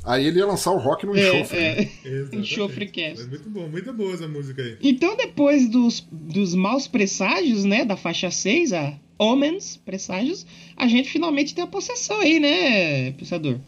Aí 0.03 0.27
ele 0.27 0.39
ia 0.39 0.47
lançar 0.47 0.71
o 0.71 0.79
rock 0.79 1.05
no 1.05 1.15
enxofre. 1.17 1.59
né? 1.59 1.65
É, 1.67 1.83
é. 1.83 1.91
Exatamente. 2.05 2.37
Enxofrecast. 2.37 3.19
Mas 3.19 3.29
muito 3.29 3.51
bom, 3.51 3.69
muito 3.69 3.93
boa 3.93 4.15
essa 4.15 4.27
música 4.27 4.63
aí. 4.63 4.79
Então, 4.81 5.15
depois 5.17 5.69
dos, 5.69 6.01
dos 6.11 6.55
maus 6.55 6.89
presságios, 6.89 7.65
né, 7.65 7.85
da 7.85 7.97
faixa 7.99 8.31
6, 8.31 8.73
a 8.73 8.99
Omens, 9.21 9.77
presságios, 9.85 10.47
a 10.77 10.89
gente 10.89 11.11
finalmente 11.11 11.55
tem 11.55 11.63
a 11.63 11.67
possessão 11.67 12.21
aí, 12.21 12.41
né, 12.41 13.13
pensador? 13.13 13.59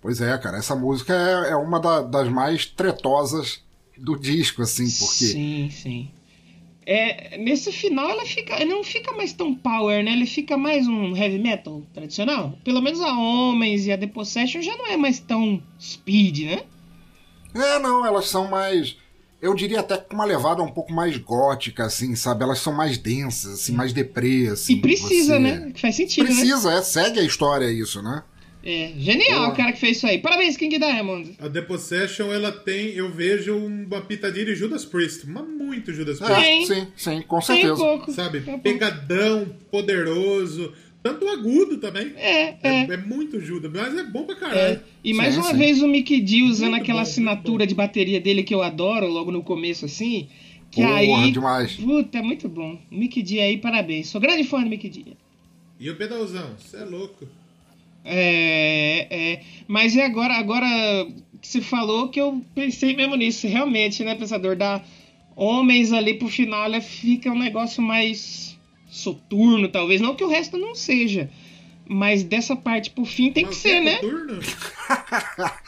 Pois 0.00 0.20
é, 0.20 0.36
cara, 0.38 0.56
essa 0.56 0.74
música 0.74 1.12
é, 1.14 1.50
é 1.50 1.56
uma 1.56 1.78
da- 1.78 2.00
das 2.00 2.28
mais 2.30 2.64
tretosas 2.64 3.62
do 3.98 4.18
disco, 4.18 4.62
assim, 4.62 4.84
porque. 4.84 5.26
Sim, 5.26 5.68
sim. 5.70 6.10
É, 6.86 7.36
nesse 7.36 7.70
final 7.70 8.08
ela 8.08 8.24
fica, 8.24 8.54
ela 8.54 8.64
não 8.64 8.82
fica 8.82 9.12
mais 9.12 9.34
tão 9.34 9.54
power, 9.54 10.02
né? 10.02 10.12
Ele 10.12 10.24
fica 10.26 10.56
mais 10.56 10.88
um 10.88 11.14
heavy 11.14 11.38
metal 11.38 11.82
tradicional. 11.92 12.58
Pelo 12.64 12.80
menos 12.80 13.00
a 13.02 13.12
Homens 13.16 13.86
e 13.86 13.92
a 13.92 13.98
The 13.98 14.06
Possession 14.06 14.62
já 14.62 14.74
não 14.76 14.86
é 14.86 14.96
mais 14.96 15.20
tão 15.20 15.62
speed, 15.80 16.46
né? 16.46 16.62
É, 17.54 17.78
não, 17.78 18.04
elas 18.06 18.28
são 18.28 18.48
mais. 18.48 18.96
Eu 19.40 19.54
diria 19.54 19.80
até 19.80 19.96
com 19.96 20.14
uma 20.14 20.24
levada 20.24 20.62
um 20.62 20.70
pouco 20.70 20.92
mais 20.92 21.16
gótica, 21.16 21.84
assim, 21.86 22.14
sabe? 22.14 22.42
Elas 22.44 22.58
são 22.58 22.72
mais 22.74 22.98
densas, 22.98 23.54
assim, 23.54 23.72
mais 23.72 23.92
deprê, 23.92 24.48
assim. 24.48 24.74
e 24.74 24.80
precisa, 24.80 25.34
você- 25.34 25.38
né? 25.38 25.70
Que 25.74 25.80
faz 25.80 25.96
sentido, 25.96 26.24
né? 26.28 26.34
Precisa, 26.34 26.72
é, 26.74 26.82
segue 26.82 27.18
a 27.20 27.22
história 27.24 27.70
isso, 27.72 28.02
né? 28.02 28.22
É, 28.62 28.92
genial 28.98 29.38
Boa. 29.40 29.52
o 29.52 29.56
cara 29.56 29.72
que 29.72 29.80
fez 29.80 29.96
isso 29.96 30.06
aí. 30.06 30.18
Parabéns, 30.18 30.54
King 30.58 30.78
Diamond. 30.78 31.34
A 31.40 31.48
The 31.48 31.62
Possession, 31.62 32.30
ela 32.30 32.52
tem, 32.52 32.88
eu 32.88 33.10
vejo 33.10 33.56
uma 33.56 34.02
pitadinha 34.02 34.44
de 34.44 34.54
Judas 34.54 34.84
Priest, 34.84 35.26
mas 35.26 35.48
muito 35.48 35.94
Judas 35.94 36.18
Priest. 36.18 36.44
É, 36.44 36.66
Sim. 36.66 36.88
sim, 36.94 37.22
com 37.22 37.38
Tem 37.38 37.38
um 37.38 37.40
certeza. 37.40 37.76
pouco. 37.76 38.12
Sabe? 38.12 38.38
Um 38.40 38.42
pouco. 38.42 38.60
Pegadão, 38.60 39.46
poderoso, 39.70 40.74
tanto 41.02 41.26
agudo 41.28 41.78
também. 41.78 42.12
É, 42.16 42.42
É, 42.42 42.58
é. 42.62 42.82
é 42.90 42.96
muito 42.96 43.40
Judas, 43.40 43.70
mas 43.72 43.96
é 43.96 44.04
bom 44.04 44.24
pra 44.24 44.34
É, 44.36 44.38
caralho. 44.38 44.80
e 45.02 45.14
mais 45.14 45.34
Sim, 45.34 45.40
uma 45.40 45.50
sim. 45.50 45.56
vez 45.56 45.82
o 45.82 45.88
Mickey 45.88 46.20
D 46.20 46.42
usando 46.42 46.70
Muito 46.70 46.82
aquela 46.82 46.98
bom, 46.98 47.08
assinatura 47.08 47.66
de 47.66 47.74
bateria 47.74 48.20
dele 48.20 48.42
que 48.42 48.54
eu 48.54 48.62
adoro 48.62 49.06
logo 49.08 49.30
no 49.30 49.42
começo 49.42 49.84
assim. 49.86 50.28
Que 50.70 50.82
Porra, 50.82 50.94
aí. 50.96 51.32
demais. 51.32 51.72
Puta, 51.72 52.18
é 52.18 52.22
muito 52.22 52.48
bom. 52.48 52.78
Mickey 52.90 53.22
D 53.22 53.40
aí, 53.40 53.56
parabéns. 53.58 54.08
Sou 54.08 54.20
grande 54.20 54.44
fã 54.44 54.62
do 54.62 54.70
Mickey 54.70 54.88
D. 54.88 55.04
E 55.80 55.88
o 55.90 55.96
pedalzão, 55.96 56.54
você 56.58 56.76
é 56.76 56.84
louco. 56.84 57.26
É, 58.04 59.06
é. 59.10 59.40
Mas 59.66 59.96
é 59.96 60.04
agora, 60.04 60.34
agora 60.34 60.66
que 61.40 61.48
você 61.48 61.60
falou 61.60 62.08
que 62.08 62.20
eu 62.20 62.40
pensei 62.54 62.94
mesmo 62.94 63.16
nisso. 63.16 63.46
Realmente, 63.46 64.04
né, 64.04 64.14
pensador? 64.14 64.56
Dar 64.56 64.86
homens 65.36 65.92
ali 65.92 66.14
pro 66.14 66.28
final 66.28 66.68
fica 66.80 67.30
um 67.30 67.38
negócio 67.38 67.82
mais 67.82 68.49
soturno, 68.90 69.68
talvez. 69.68 70.00
Não 70.00 70.14
que 70.14 70.24
o 70.24 70.28
resto 70.28 70.58
não 70.58 70.74
seja. 70.74 71.30
Mas 71.88 72.22
dessa 72.22 72.54
parte 72.54 72.90
pro 72.90 73.04
fim 73.04 73.32
tem 73.32 73.44
que 73.44 73.50
Mas 73.50 73.58
ser, 73.58 73.76
é 73.76 73.80
né? 73.80 74.00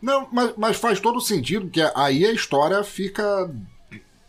Não, 0.00 0.26
mas, 0.32 0.54
mas 0.56 0.76
faz 0.78 0.98
todo 0.98 1.20
sentido, 1.20 1.66
porque 1.66 1.82
aí 1.94 2.24
a 2.24 2.32
história 2.32 2.82
fica. 2.82 3.50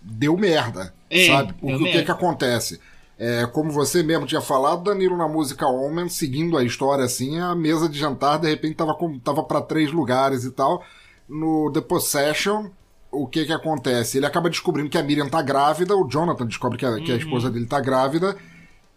Deu 0.02 0.36
merda. 0.36 0.94
É, 1.10 1.28
sabe? 1.28 1.54
Porque 1.54 1.76
o 1.76 1.78
que, 1.78 1.84
merda. 1.84 2.04
que 2.04 2.12
acontece? 2.12 2.80
É, 3.18 3.46
como 3.46 3.72
você 3.72 4.02
mesmo 4.02 4.26
tinha 4.26 4.42
falado, 4.42 4.84
Danilo 4.84 5.16
na 5.16 5.28
música 5.28 5.68
Omen, 5.68 6.10
seguindo 6.10 6.58
a 6.58 6.64
história 6.64 7.06
assim, 7.06 7.40
a 7.40 7.54
mesa 7.54 7.88
de 7.88 8.00
jantar 8.00 8.40
de 8.40 8.50
repente 8.50 8.76
tava, 8.76 8.96
com, 8.96 9.20
tava 9.20 9.44
para 9.44 9.62
três 9.62 9.92
lugares 9.92 10.44
e 10.44 10.52
tal. 10.52 10.84
No 11.30 11.72
The 11.72 11.82
Possession, 11.82 12.70
o 13.12 13.28
que 13.28 13.46
que 13.46 13.52
acontece? 13.54 14.18
Ele 14.18 14.26
acaba 14.26 14.50
descobrindo 14.50 14.90
que 14.90 14.98
a 14.98 15.04
Miriam 15.04 15.28
tá 15.28 15.42
grávida, 15.42 15.96
o 15.96 16.08
Jonathan 16.08 16.46
descobre 16.48 16.78
que 16.78 16.86
a, 16.86 16.96
que 17.00 17.12
a 17.12 17.18
esposa 17.18 17.50
dele 17.52 17.66
tá 17.66 17.80
grávida, 17.80 18.38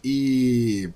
e. 0.02 0.88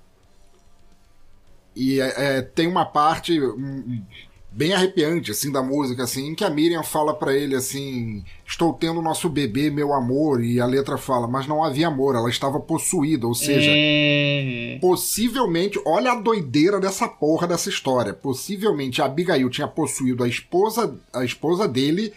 E 1.75 2.01
é, 2.01 2.39
é, 2.39 2.43
tem 2.43 2.67
uma 2.67 2.85
parte 2.85 3.41
hum, 3.41 4.03
bem 4.51 4.73
arrepiante, 4.73 5.31
assim, 5.31 5.53
da 5.53 5.63
música, 5.63 6.03
assim, 6.03 6.31
em 6.31 6.35
que 6.35 6.43
a 6.43 6.51
Miriam 6.51 6.83
fala 6.83 7.15
pra 7.15 7.33
ele, 7.33 7.55
assim, 7.55 8.25
estou 8.45 8.73
tendo 8.73 9.01
nosso 9.01 9.29
bebê, 9.29 9.71
meu 9.71 9.93
amor, 9.93 10.43
e 10.43 10.59
a 10.61 10.67
letra 10.67 10.99
fala, 10.99 11.29
mas 11.29 11.47
não 11.47 11.63
havia 11.63 11.87
amor, 11.87 12.17
ela 12.17 12.29
estava 12.29 12.59
possuída, 12.59 13.29
ou 13.29 13.35
seja, 13.35 13.71
É. 13.73 14.79
possivelmente, 14.81 15.81
olha 15.87 16.11
a 16.11 16.21
doideira 16.21 16.81
dessa 16.81 17.07
porra 17.07 17.47
dessa 17.47 17.69
história, 17.69 18.13
possivelmente 18.13 19.01
a 19.01 19.05
Abigail 19.05 19.49
tinha 19.49 19.69
possuído 19.69 20.25
a 20.25 20.29
esposa, 20.29 20.99
a 21.13 21.25
esposa 21.25 21.69
dele, 21.69 22.13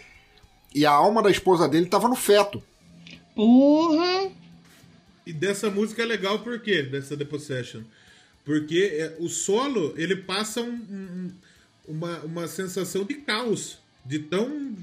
e 0.74 0.84
a 0.86 0.90
alma 0.90 1.22
da 1.22 1.30
esposa 1.30 1.68
dele 1.68 1.84
estava 1.86 2.08
no 2.08 2.14
feto. 2.16 2.62
Porra! 3.34 4.30
E 5.26 5.32
dessa 5.32 5.70
música 5.70 6.02
é 6.02 6.06
legal 6.06 6.40
por 6.40 6.60
quê? 6.60 6.82
Dessa 6.82 7.16
The 7.16 7.24
Possession. 7.24 7.82
Porque 8.44 8.90
é, 8.98 9.16
o 9.20 9.28
solo, 9.28 9.94
ele 9.96 10.16
passa 10.16 10.60
um- 10.60 10.66
um- 10.72 11.30
uma, 11.86 12.18
uma 12.20 12.48
sensação 12.48 13.04
de 13.04 13.14
caos. 13.14 13.78
De 14.04 14.18
tão 14.18 14.74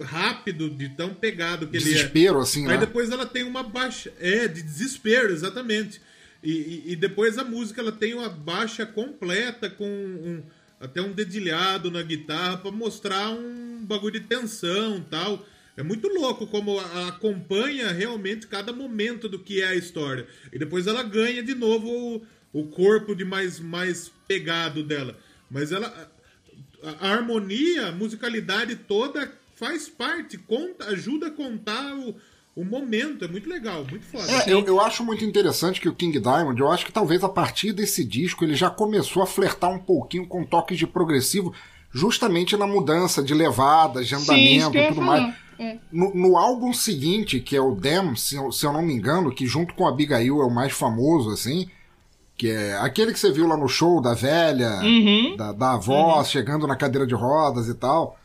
rápido, 0.00 0.70
de 0.70 0.88
tão 0.90 1.12
pegado 1.14 1.66
que 1.66 1.76
ele 1.76 1.84
é. 1.90 1.92
Desespero, 1.94 2.38
assim, 2.38 2.62
Aí 2.62 2.74
né? 2.74 2.78
depois 2.78 3.10
ela 3.10 3.26
tem 3.26 3.42
uma 3.42 3.62
baixa. 3.62 4.12
É, 4.20 4.46
de 4.48 4.62
desespero, 4.62 5.32
exatamente. 5.32 6.00
E, 6.42 6.52
e- 6.52 6.82
e 6.92 6.96
depois 6.96 7.38
a 7.38 7.44
música 7.44 7.80
ela 7.80 7.92
tem 7.92 8.14
uma 8.14 8.28
baixa 8.28 8.86
completa 8.86 9.68
com 9.68 9.84
um- 9.86 10.42
até 10.80 11.02
um 11.02 11.12
dedilhado 11.12 11.90
na 11.90 12.02
guitarra 12.02 12.56
pra 12.56 12.72
mostrar 12.72 13.30
um 13.30 13.84
bagulho 13.84 14.18
de 14.18 14.26
tensão 14.26 15.04
tal. 15.10 15.46
É 15.76 15.82
muito 15.82 16.08
louco 16.08 16.46
como 16.46 16.80
acompanha 17.06 17.92
realmente 17.92 18.46
cada 18.46 18.72
momento 18.72 19.28
do 19.28 19.38
que 19.38 19.60
é 19.60 19.68
a 19.68 19.74
história. 19.74 20.26
E 20.52 20.58
depois 20.58 20.86
ela 20.86 21.02
ganha 21.02 21.42
de 21.42 21.54
novo 21.54 21.88
o, 21.88 22.26
o 22.60 22.66
corpo 22.68 23.14
de 23.14 23.24
mais, 23.24 23.60
mais 23.60 24.10
pegado 24.26 24.82
dela. 24.82 25.16
Mas 25.50 25.70
ela. 25.70 26.10
A, 26.82 27.08
a 27.08 27.12
harmonia, 27.12 27.88
a 27.88 27.92
musicalidade 27.92 28.74
toda 28.74 29.30
faz 29.54 29.90
parte, 29.90 30.38
conta, 30.38 30.86
ajuda 30.86 31.26
a 31.26 31.30
contar 31.30 31.94
o, 31.94 32.16
o 32.60 32.64
momento. 32.64 33.24
É 33.24 33.28
muito 33.28 33.48
legal, 33.48 33.84
muito 33.88 34.04
foda. 34.06 34.24
É, 34.30 34.52
eu, 34.52 34.60
eu 34.64 34.80
acho 34.80 35.04
muito 35.04 35.24
interessante 35.24 35.80
que 35.80 35.88
o 35.88 35.94
King 35.94 36.18
Diamond, 36.20 36.60
eu 36.60 36.70
acho 36.70 36.84
que 36.86 36.92
talvez 36.92 37.22
a 37.24 37.28
partir 37.28 37.72
desse 37.72 38.04
disco 38.04 38.44
ele 38.44 38.54
já 38.54 38.68
começou 38.70 39.22
a 39.22 39.26
flertar 39.26 39.70
um 39.70 39.78
pouquinho 39.78 40.26
com 40.26 40.44
toques 40.44 40.78
de 40.78 40.86
progressivo, 40.86 41.52
justamente 41.92 42.56
na 42.56 42.66
mudança 42.66 43.22
de 43.22 43.34
levadas, 43.34 44.06
de 44.08 44.14
andamento 44.14 44.76
e 44.76 44.88
tudo 44.88 45.02
mais. 45.02 45.34
É. 45.58 45.76
No, 45.92 46.14
no 46.14 46.36
álbum 46.38 46.72
seguinte, 46.72 47.38
que 47.40 47.54
é 47.54 47.60
o 47.60 47.74
Damn, 47.74 48.16
se, 48.16 48.34
eu- 48.36 48.50
se 48.50 48.64
eu 48.64 48.72
não 48.72 48.80
me 48.80 48.94
engano, 48.94 49.30
que 49.34 49.46
junto 49.46 49.74
com 49.74 49.86
a 49.86 49.90
Abigail 49.90 50.40
é 50.40 50.44
o 50.46 50.50
mais 50.50 50.72
famoso, 50.72 51.30
assim, 51.30 51.68
que 52.36 52.48
é 52.48 52.78
aquele 52.78 53.12
que 53.12 53.18
você 53.18 53.30
viu 53.30 53.46
lá 53.46 53.56
no 53.58 53.68
show 53.68 54.00
da 54.00 54.14
velha, 54.14 54.80
Uhum. 54.82 55.36
da, 55.36 55.52
da 55.52 55.72
avó, 55.74 56.24
chegando 56.24 56.66
na 56.66 56.76
cadeira 56.76 57.06
de 57.06 57.14
rodas 57.14 57.68
e 57.68 57.74
tal. 57.74 58.18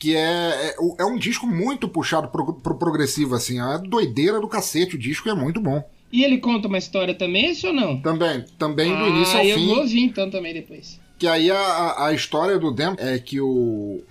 Que 0.00 0.16
é, 0.16 0.20
é, 0.20 0.76
é 0.98 1.04
um 1.04 1.16
disco 1.16 1.46
muito 1.46 1.86
puxado 1.86 2.28
pro, 2.28 2.54
pro 2.54 2.74
progressivo, 2.74 3.34
assim. 3.34 3.60
É 3.60 3.78
doideira 3.78 4.40
do 4.40 4.48
cacete, 4.48 4.96
o 4.96 4.98
disco 4.98 5.28
é 5.28 5.34
muito 5.34 5.60
bom. 5.60 5.84
E 6.12 6.24
ele 6.24 6.38
conta 6.38 6.66
uma 6.66 6.78
história 6.78 7.14
também, 7.14 7.50
esse 7.50 7.66
ou 7.66 7.72
não? 7.72 8.00
Também, 8.00 8.44
também 8.58 8.90
do 8.96 9.04
ah, 9.04 9.08
início 9.08 9.38
ao 9.38 9.44
eu 9.44 9.56
fim. 9.56 9.66
vou 9.68 9.78
ouvir 9.78 10.00
então 10.00 10.28
também 10.28 10.52
depois. 10.52 10.98
Que 11.18 11.26
aí 11.26 11.50
a, 11.50 12.06
a, 12.06 12.12
história 12.14 12.58
do 12.58 12.72
Dem 12.72 12.94
é 12.98 13.18
que 13.18 13.40
o. 13.40 14.02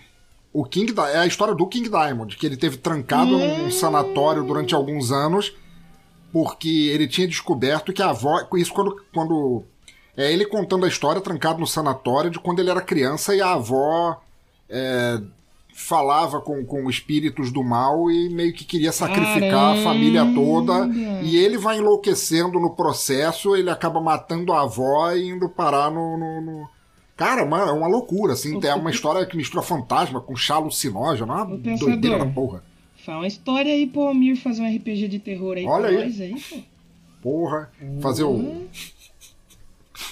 O 0.53 0.63
King 0.63 0.93
é 1.13 1.17
a 1.17 1.27
história 1.27 1.53
do 1.53 1.67
King 1.67 1.89
Diamond, 1.89 2.35
que 2.35 2.45
ele 2.45 2.57
teve 2.57 2.77
trancado 2.77 3.31
num 3.31 3.65
Hum. 3.65 3.71
sanatório 3.71 4.43
durante 4.43 4.73
alguns 4.73 5.11
anos, 5.11 5.53
porque 6.31 6.67
ele 6.67 7.07
tinha 7.07 7.27
descoberto 7.27 7.91
que 7.91 8.01
a 8.01 8.11
avó. 8.11 8.47
Isso 8.55 8.73
quando. 8.73 8.95
quando 9.13 9.63
é 10.15 10.31
ele 10.31 10.45
contando 10.45 10.85
a 10.85 10.87
história 10.87 11.21
trancado 11.21 11.59
no 11.59 11.67
sanatório 11.67 12.29
de 12.29 12.39
quando 12.39 12.59
ele 12.59 12.69
era 12.69 12.81
criança 12.81 13.33
e 13.35 13.41
a 13.41 13.53
avó 13.53 14.21
é, 14.67 15.21
falava 15.81 16.41
com, 16.41 16.63
com 16.65 16.89
espíritos 16.89 17.51
do 17.51 17.63
mal 17.63 18.11
e 18.11 18.29
meio 18.29 18.53
que 18.53 18.65
queria 18.65 18.91
sacrificar 18.91 19.77
a 19.77 19.81
família 19.81 20.25
toda. 20.35 20.73
Caramba! 20.73 21.21
E 21.23 21.37
ele 21.37 21.57
vai 21.57 21.77
enlouquecendo 21.77 22.59
no 22.59 22.71
processo, 22.75 23.55
ele 23.55 23.69
acaba 23.69 24.01
matando 24.01 24.51
a 24.51 24.61
avó 24.63 25.11
e 25.13 25.29
indo 25.29 25.47
parar 25.49 25.89
no. 25.89 26.17
no- 26.17 26.41
no- 26.41 26.69
Cara, 27.15 27.41
é 27.41 27.43
uma, 27.43 27.59
é 27.59 27.71
uma 27.71 27.87
loucura, 27.87 28.31
assim. 28.33 28.59
É 28.65 28.73
uma 28.73 28.91
história 28.91 29.25
que 29.25 29.35
mistura 29.35 29.61
fantasma 29.61 30.21
com 30.21 30.35
chá 30.35 30.55
alucinógeno, 30.55 31.31
é 31.31 31.35
uma 31.35 31.57
pensador. 31.57 31.89
doideira 31.89 32.17
da 32.19 32.25
porra. 32.25 32.63
Fala 33.05 33.19
uma 33.19 33.27
história 33.27 33.73
aí 33.73 33.87
pro 33.87 34.01
Almir 34.03 34.37
fazer 34.37 34.61
um 34.61 34.73
RPG 34.75 35.07
de 35.09 35.19
terror 35.19 35.57
aí 35.57 35.65
Olha 35.65 35.87
pra 35.87 35.97
aí. 35.97 36.05
nós 36.05 36.21
aí, 36.21 36.35
pô. 36.49 36.57
Porra. 37.21 37.71
Fazer 38.01 38.23
o. 38.23 38.63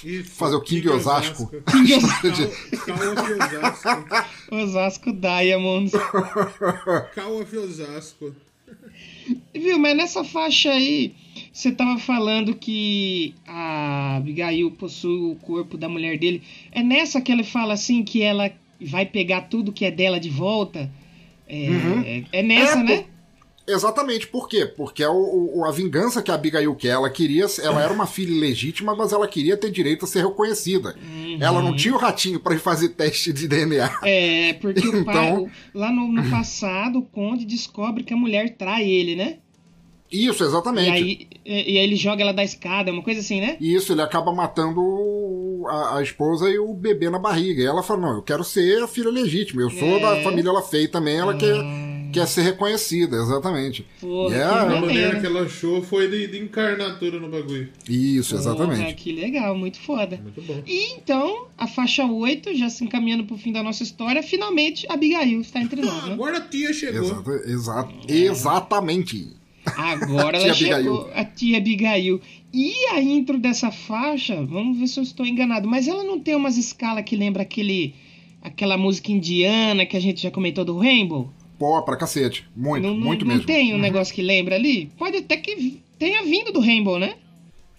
Isso, 0.04 0.30
Fazer 0.32 0.56
o 0.56 0.60
King 0.60 0.88
Osasco. 0.88 1.46
Call 1.46 1.80
of 3.12 3.32
Osasco. 3.32 4.04
Osasco 4.50 5.12
Diamonds. 5.12 5.92
Call 7.14 7.40
of 7.42 7.56
Osasco. 7.56 8.34
Viu, 9.54 9.78
mas 9.78 9.96
nessa 9.96 10.22
faixa 10.24 10.70
aí, 10.70 11.14
você 11.52 11.72
tava 11.72 11.98
falando 11.98 12.54
que 12.54 13.34
a 13.46 14.16
Abigail 14.16 14.70
possui 14.72 15.32
o 15.32 15.36
corpo 15.36 15.76
da 15.76 15.88
mulher 15.88 16.18
dele. 16.18 16.42
É 16.72 16.82
nessa 16.82 17.20
que 17.20 17.32
ele 17.32 17.44
fala 17.44 17.74
assim 17.74 18.02
que 18.02 18.22
ela 18.22 18.50
vai 18.80 19.04
pegar 19.06 19.42
tudo 19.42 19.72
que 19.72 19.84
é 19.84 19.90
dela 19.90 20.20
de 20.20 20.30
volta? 20.30 20.90
É, 21.48 21.68
Uhum. 21.70 22.02
é, 22.04 22.24
é 22.32 22.42
nessa, 22.42 22.78
É, 22.80 22.82
né? 22.82 23.04
Exatamente, 23.68 24.26
por 24.26 24.48
quê? 24.48 24.64
Porque 24.66 25.02
é 25.02 25.08
o, 25.08 25.64
a 25.64 25.70
vingança 25.70 26.22
que 26.22 26.30
a 26.30 26.34
Abigail 26.34 26.74
quer. 26.74 26.88
Ela 26.88 27.10
queria. 27.10 27.46
Ela 27.62 27.82
era 27.82 27.92
uma 27.92 28.06
filha 28.06 28.32
ilegítima, 28.32 28.94
mas 28.96 29.12
ela 29.12 29.28
queria 29.28 29.56
ter 29.56 29.70
direito 29.70 30.04
a 30.04 30.08
ser 30.08 30.24
reconhecida. 30.24 30.96
Ela 31.40 31.62
não 31.62 31.76
tinha 31.76 31.94
o 31.94 31.98
ratinho 31.98 32.40
pra 32.40 32.54
ir 32.54 32.58
fazer 32.58 32.90
teste 32.90 33.32
de 33.32 33.46
DNA. 33.46 33.90
É, 34.04 34.54
porque 34.54 34.86
o 34.88 35.04
pai, 35.04 35.28
Então- 35.28 35.42
o- 35.44 35.50
lá 35.78 35.92
no, 35.92 36.08
no 36.12 36.30
passado, 36.30 36.98
o 37.00 37.02
Conde 37.02 37.44
descobre 37.44 38.02
que 38.04 38.14
a 38.14 38.16
mulher 38.16 38.56
trai 38.56 38.88
ele, 38.88 39.14
né? 39.14 39.38
Isso, 40.10 40.42
E 40.42 40.46
exatamente. 40.46 40.90
aí, 40.90 41.28
e, 41.44 41.74
e 41.74 41.78
aí 41.78 41.84
ele 41.84 41.94
joga 41.94 42.22
ela 42.22 42.32
da 42.32 42.42
escada, 42.42 42.90
uma 42.90 43.02
coisa 43.02 43.20
assim, 43.20 43.42
né? 43.42 43.58
Isso, 43.60 43.92
ele 43.92 44.00
acaba 44.00 44.32
matando 44.32 44.80
a, 45.68 45.98
a 45.98 46.02
esposa 46.02 46.48
e 46.48 46.58
o 46.58 46.72
bebê 46.72 47.10
na 47.10 47.18
barriga. 47.18 47.60
E 47.62 47.66
ela 47.66 47.82
fala: 47.82 48.00
Não, 48.00 48.14
eu 48.16 48.22
quero 48.22 48.42
ser 48.42 48.82
a 48.82 48.88
filha 48.88 49.10
legítima. 49.10 49.60
Eu 49.60 49.68
sou 49.70 49.86
É. 49.86 50.00
da 50.00 50.22
família 50.22 50.48
ela 50.48 50.62
feia 50.62 50.88
também, 50.88 51.16
ela 51.18 51.34
Ah, 51.34 51.36
quer 51.36 51.54
ser 52.26 52.42
reconhecida, 52.42 53.16
exatamente. 53.16 53.84
E 54.02 54.32
é- 54.32 54.42
A 54.42 54.66
maneira 54.66 55.20
que 55.20 55.26
ela 55.26 55.42
achou 55.42 55.82
foi 55.82 56.08
de, 56.08 56.26
de 56.28 56.38
encarnar 56.38 56.98
tudo 56.98 57.18
no 57.20 57.28
bagulho. 57.28 57.68
Isso, 57.88 58.30
Porra, 58.36 58.40
exatamente. 58.40 58.94
que 58.94 59.12
legal, 59.12 59.56
muito 59.56 59.78
foda. 59.80 60.18
Muito 60.22 60.40
bom. 60.42 60.62
E 60.66 60.92
então, 60.94 61.46
a 61.56 61.66
faixa 61.66 62.04
8, 62.04 62.54
já 62.56 62.68
se 62.70 62.84
encaminhando 62.84 63.24
pro 63.24 63.36
fim 63.36 63.52
da 63.52 63.62
nossa 63.62 63.82
história, 63.82 64.22
finalmente 64.22 64.86
Abigail 64.90 65.40
está 65.40 65.60
entre 65.60 65.80
nós, 65.82 66.04
né? 66.06 66.12
agora 66.12 66.38
a 66.38 66.40
tia 66.40 66.72
chegou. 66.72 67.02
Exato, 67.02 67.30
exato, 67.46 67.94
exatamente. 68.08 69.28
Agora 69.76 70.38
A 70.38 70.40
ela 70.42 70.54
chegou, 70.54 71.10
a 71.14 71.24
tia 71.24 71.58
Abigail. 71.58 72.20
E 72.52 72.72
a 72.92 73.02
intro 73.02 73.38
dessa 73.38 73.70
faixa, 73.70 74.42
vamos 74.44 74.78
ver 74.78 74.86
se 74.86 74.98
eu 74.98 75.02
estou 75.04 75.26
enganado, 75.26 75.68
mas 75.68 75.86
ela 75.86 76.02
não 76.02 76.18
tem 76.18 76.34
umas 76.34 76.56
escalas 76.56 77.04
que 77.04 77.14
lembra 77.14 77.42
aquele 77.42 77.94
aquela 78.40 78.78
música 78.78 79.10
indiana 79.12 79.84
que 79.84 79.96
a 79.96 80.00
gente 80.00 80.22
já 80.22 80.30
comentou 80.30 80.64
do 80.64 80.78
Rainbow? 80.78 81.30
Pô, 81.58 81.82
pra 81.82 81.96
cacete. 81.96 82.46
Muito, 82.56 82.86
não, 82.86 82.94
não- 82.94 83.04
muito 83.04 83.24
não 83.24 83.32
mesmo. 83.34 83.46
tem 83.46 83.72
um 83.72 83.76
Uhum. 83.76 83.80
negócio 83.82 84.14
que 84.14 84.22
lembra 84.22 84.54
ali? 84.54 84.90
Pode 84.96 85.16
até 85.16 85.36
que 85.36 85.80
tenha 85.98 86.22
vindo 86.22 86.52
do 86.52 86.60
Rainbow, 86.60 86.98
né? 86.98 87.14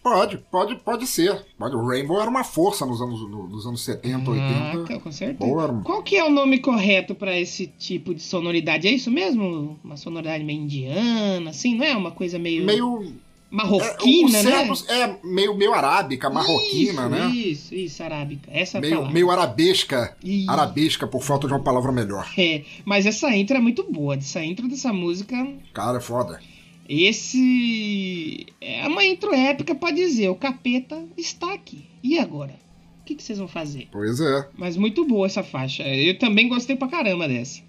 Pode, 0.01 0.37
pode, 0.49 0.75
pode 0.77 1.05
ser. 1.07 1.45
Pode. 1.57 1.75
O 1.75 1.85
Rainbow 1.85 2.19
era 2.21 2.29
uma 2.29 2.43
força 2.43 2.85
nos 2.85 3.01
anos, 3.01 3.19
no- 3.29 3.47
nos 3.47 3.65
anos 3.65 3.81
70, 3.83 4.31
80. 4.31 4.59
Ah, 4.59 4.73
então, 4.75 4.99
com 4.99 5.11
certeza. 5.11 5.39
Boa, 5.49 5.63
irmão. 5.65 5.83
Qual 5.83 6.01
que 6.01 6.15
é 6.15 6.23
o 6.23 6.29
nome 6.29 6.59
correto 6.59 7.13
pra 7.13 7.37
esse 7.37 7.67
tipo 7.67 8.13
de 8.15 8.21
sonoridade? 8.21 8.87
É 8.87 8.91
isso 8.91 9.11
mesmo? 9.11 9.77
Uma 9.83 9.97
sonoridade 9.97 10.43
meio 10.43 10.61
indiana, 10.61 11.49
assim, 11.49 11.75
não 11.75 11.85
é? 11.85 11.95
Uma 11.95 12.11
coisa 12.11 12.39
meio, 12.39 12.65
Meio. 12.65 13.13
É, 13.51 13.55
o 13.55 13.57
marroquina, 13.57 14.43
né? 14.43 14.69
é 14.89 15.17
meio, 15.23 15.55
meio 15.55 15.73
arábica, 15.73 16.29
marroquina, 16.29 17.01
isso, 17.01 17.09
né? 17.09 17.27
Isso, 17.29 17.75
isso, 17.75 18.03
arábica. 18.03 18.49
Essa 18.53 18.77
é 18.77 18.81
Meio, 18.81 18.93
palavra. 18.95 19.13
meio 19.13 19.31
arabesca. 19.31 20.15
Isso. 20.23 20.51
Arabesca, 20.51 21.07
por 21.07 21.23
falta 21.23 21.47
de 21.47 21.53
uma 21.53 21.63
palavra 21.63 21.91
melhor. 21.91 22.31
É, 22.37 22.63
mas 22.85 23.05
essa 23.07 23.35
intro 23.35 23.57
é 23.57 23.59
muito 23.59 23.83
boa. 23.91 24.15
Essa 24.15 24.43
intro 24.45 24.67
dessa 24.67 24.93
música. 24.93 25.35
Cara, 25.73 25.97
é 25.97 26.01
foda. 26.01 26.39
Esse. 26.87 28.45
É 28.61 28.87
uma 28.87 29.03
intro 29.05 29.33
épica 29.33 29.73
pra 29.75 29.91
dizer: 29.91 30.29
o 30.29 30.35
capeta 30.35 31.03
está 31.17 31.53
aqui. 31.53 31.85
E 32.03 32.17
agora? 32.19 32.53
O 33.01 33.05
que, 33.05 33.15
que 33.15 33.23
vocês 33.23 33.39
vão 33.39 33.47
fazer? 33.47 33.87
Pois 33.91 34.19
é. 34.19 34.47
Mas 34.57 34.77
muito 34.77 35.05
boa 35.05 35.25
essa 35.25 35.41
faixa. 35.43 35.83
Eu 35.83 36.17
também 36.19 36.47
gostei 36.47 36.75
pra 36.75 36.87
caramba 36.87 37.27
dessa. 37.27 37.61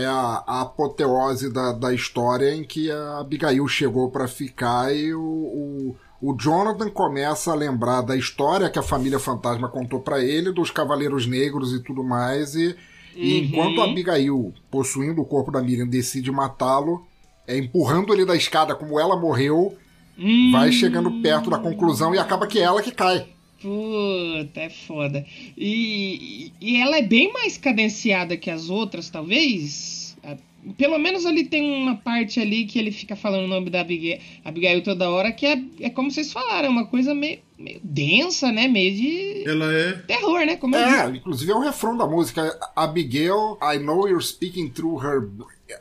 É 0.00 0.06
a, 0.06 0.44
a 0.46 0.60
apoteose 0.60 1.52
da, 1.52 1.72
da 1.72 1.92
história 1.92 2.54
em 2.54 2.62
que 2.62 2.88
a 2.90 3.18
Abigail 3.18 3.66
chegou 3.66 4.10
pra 4.10 4.28
ficar 4.28 4.94
e 4.94 5.12
o, 5.12 5.20
o, 5.20 5.96
o 6.22 6.36
Jonathan 6.38 6.88
começa 6.88 7.50
a 7.50 7.54
lembrar 7.54 8.02
da 8.02 8.16
história 8.16 8.70
que 8.70 8.78
a 8.78 8.82
família 8.82 9.18
fantasma 9.18 9.68
contou 9.68 9.98
pra 10.00 10.22
ele, 10.22 10.52
dos 10.52 10.70
Cavaleiros 10.70 11.26
Negros 11.26 11.72
e 11.72 11.80
tudo 11.82 12.04
mais. 12.04 12.54
E, 12.54 12.76
e 13.16 13.32
Uhum. 13.32 13.38
enquanto 13.46 13.80
a 13.80 13.84
Abigail, 13.86 14.54
possuindo 14.70 15.20
o 15.20 15.24
corpo 15.24 15.50
da 15.50 15.60
Miriam, 15.60 15.88
decide 15.88 16.30
matá-lo, 16.30 17.04
é, 17.48 17.58
empurrando 17.58 18.12
ele 18.14 18.24
da 18.24 18.36
escada 18.36 18.76
como 18.76 19.00
ela 19.00 19.16
morreu, 19.18 19.76
Hum, 20.16 20.50
vai 20.52 20.70
chegando 20.70 21.10
perto 21.22 21.50
da 21.50 21.58
conclusão 21.58 22.14
e 22.14 22.18
acaba 22.18 22.46
que 22.46 22.60
é 22.60 22.62
ela 22.62 22.82
que 22.82 22.92
cai. 22.92 23.28
Puta, 23.60 24.60
é 24.60 24.70
foda. 24.70 25.24
E, 25.56 26.52
e 26.60 26.76
ela 26.76 26.98
é 26.98 27.02
bem 27.02 27.32
mais 27.32 27.58
cadenciada 27.58 28.36
que 28.36 28.50
as 28.50 28.70
outras, 28.70 29.10
talvez. 29.10 30.16
Ah, 30.22 30.36
Pelo 30.76 30.98
menos 30.98 31.26
ali 31.26 31.44
tem 31.44 31.62
uma 31.82 31.96
parte 31.96 32.38
ali 32.40 32.64
que 32.66 32.78
ele 32.78 32.92
fica 32.92 33.16
falando 33.16 33.44
o 33.44 33.48
nome 33.48 33.68
da 33.70 33.80
Abigail, 33.80 34.20
Abigail 34.44 34.82
toda 34.82 35.10
hora, 35.10 35.32
que 35.32 35.46
é, 35.46 35.60
é 35.80 35.90
como 35.90 36.10
vocês 36.10 36.32
falaram, 36.32 36.66
é 36.68 36.70
uma 36.70 36.86
coisa 36.86 37.14
meio, 37.14 37.40
meio 37.58 37.80
densa, 37.82 38.52
né? 38.52 38.68
Meio 38.68 38.94
de 38.94 39.44
Ela 39.48 39.72
é. 39.72 39.92
terror, 40.06 40.44
né? 40.46 40.56
Como. 40.56 40.76
É, 40.76 41.08
inclusive 41.16 41.50
é 41.50 41.54
o 41.54 41.60
refrão 41.60 41.96
da 41.96 42.06
música. 42.06 42.56
Abigail, 42.76 43.58
I 43.62 43.78
know 43.78 44.06
you're 44.08 44.24
speaking 44.24 44.68
through 44.68 44.98
her. 45.04 45.28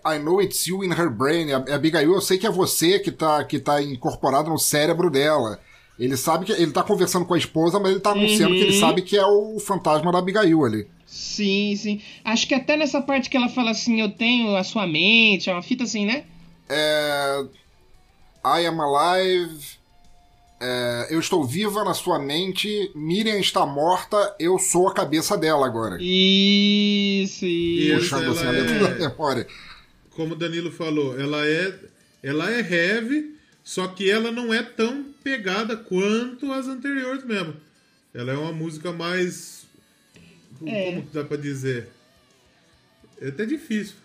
I 0.06 0.20
know 0.20 0.42
it's 0.42 0.66
you 0.68 0.84
in 0.84 0.92
her 0.92 1.10
brain. 1.10 1.52
A- 1.52 1.76
Abigail, 1.76 2.12
eu 2.14 2.22
sei 2.22 2.38
que 2.38 2.48
é 2.48 2.52
você 2.52 3.00
que 3.00 3.12
tá, 3.12 3.44
que 3.44 3.60
tá 3.60 3.82
incorporado 3.82 4.50
no 4.50 4.58
cérebro 4.58 5.10
dela. 5.10 5.60
Ele 6.00 6.16
sabe 6.18 6.46
que. 6.46 6.52
Ele 6.52 6.72
tá 6.72 6.84
conversando 6.84 7.26
com 7.26 7.34
a 7.34 7.38
esposa, 7.38 7.80
mas 7.80 7.92
ele 7.92 8.00
tá 8.00 8.12
anunciando 8.12 8.54
que 8.54 8.62
ele 8.62 8.74
Uhum. 8.74 8.80
sabe 8.80 9.02
que 9.02 9.18
é 9.18 9.26
o 9.26 9.60
fantasma 9.60 10.12
da 10.12 10.20
Abigail 10.20 10.64
ali. 10.66 10.88
Sim, 11.06 11.76
sim. 11.76 12.02
Acho 12.24 12.48
que 12.48 12.54
até 12.54 12.76
nessa 12.78 13.02
parte 13.02 13.30
que 13.30 13.38
ela 13.38 13.50
fala 13.50 13.72
assim, 13.72 14.00
eu 14.02 14.10
tenho 14.12 14.56
a 14.56 14.64
sua 14.64 14.86
mente, 14.86 15.50
é 15.50 15.54
uma 15.54 15.62
fita 15.64 15.84
assim, 15.86 16.06
né? 16.06 16.26
É. 16.70 17.44
I 18.46 18.66
am 18.68 18.80
alive. 18.80 19.78
É, 20.60 21.08
eu 21.12 21.20
estou 21.20 21.44
viva 21.44 21.84
na 21.84 21.94
sua 21.94 22.18
mente. 22.20 22.92
Miriam 22.96 23.40
está 23.40 23.66
morta. 23.66 24.36
Eu 24.40 24.58
sou 24.60 24.88
a 24.88 24.94
cabeça 24.94 25.38
dela 25.38 25.66
agora. 25.66 25.98
Isso, 26.02 27.46
E 27.46 27.90
isso. 27.92 28.00
Puxando 28.10 28.32
assim 28.32 28.40
a 28.46 28.50
ela 28.50 28.52
letra 28.52 28.76
é- 28.76 28.80
da 29.00 29.10
memória. 29.10 29.48
como 30.12 30.34
o 30.34 30.36
Danilo 30.36 30.72
falou, 30.72 31.20
ela 31.20 31.46
é, 31.46 31.74
ela 32.24 32.52
é 32.52 32.60
heavy, 32.60 33.36
só 33.68 33.86
que 33.90 34.10
ela 34.10 34.32
não 34.32 34.54
é 34.54 34.64
tão 34.64 35.04
pegada 35.22 35.76
quanto 35.76 36.54
as 36.54 36.68
anteriores 36.70 37.26
mesmo. 37.26 37.54
Ela 38.14 38.32
é 38.32 38.38
uma 38.38 38.54
música 38.54 38.94
mais. 38.94 39.68
Como 40.58 40.72
É. 40.72 40.86
como 40.86 41.02
que 41.06 41.14
dá 41.14 41.26
pra 41.26 41.36
dizer? 41.36 41.90
É 43.22 43.28
até 43.28 43.46
difícil. 43.46 43.96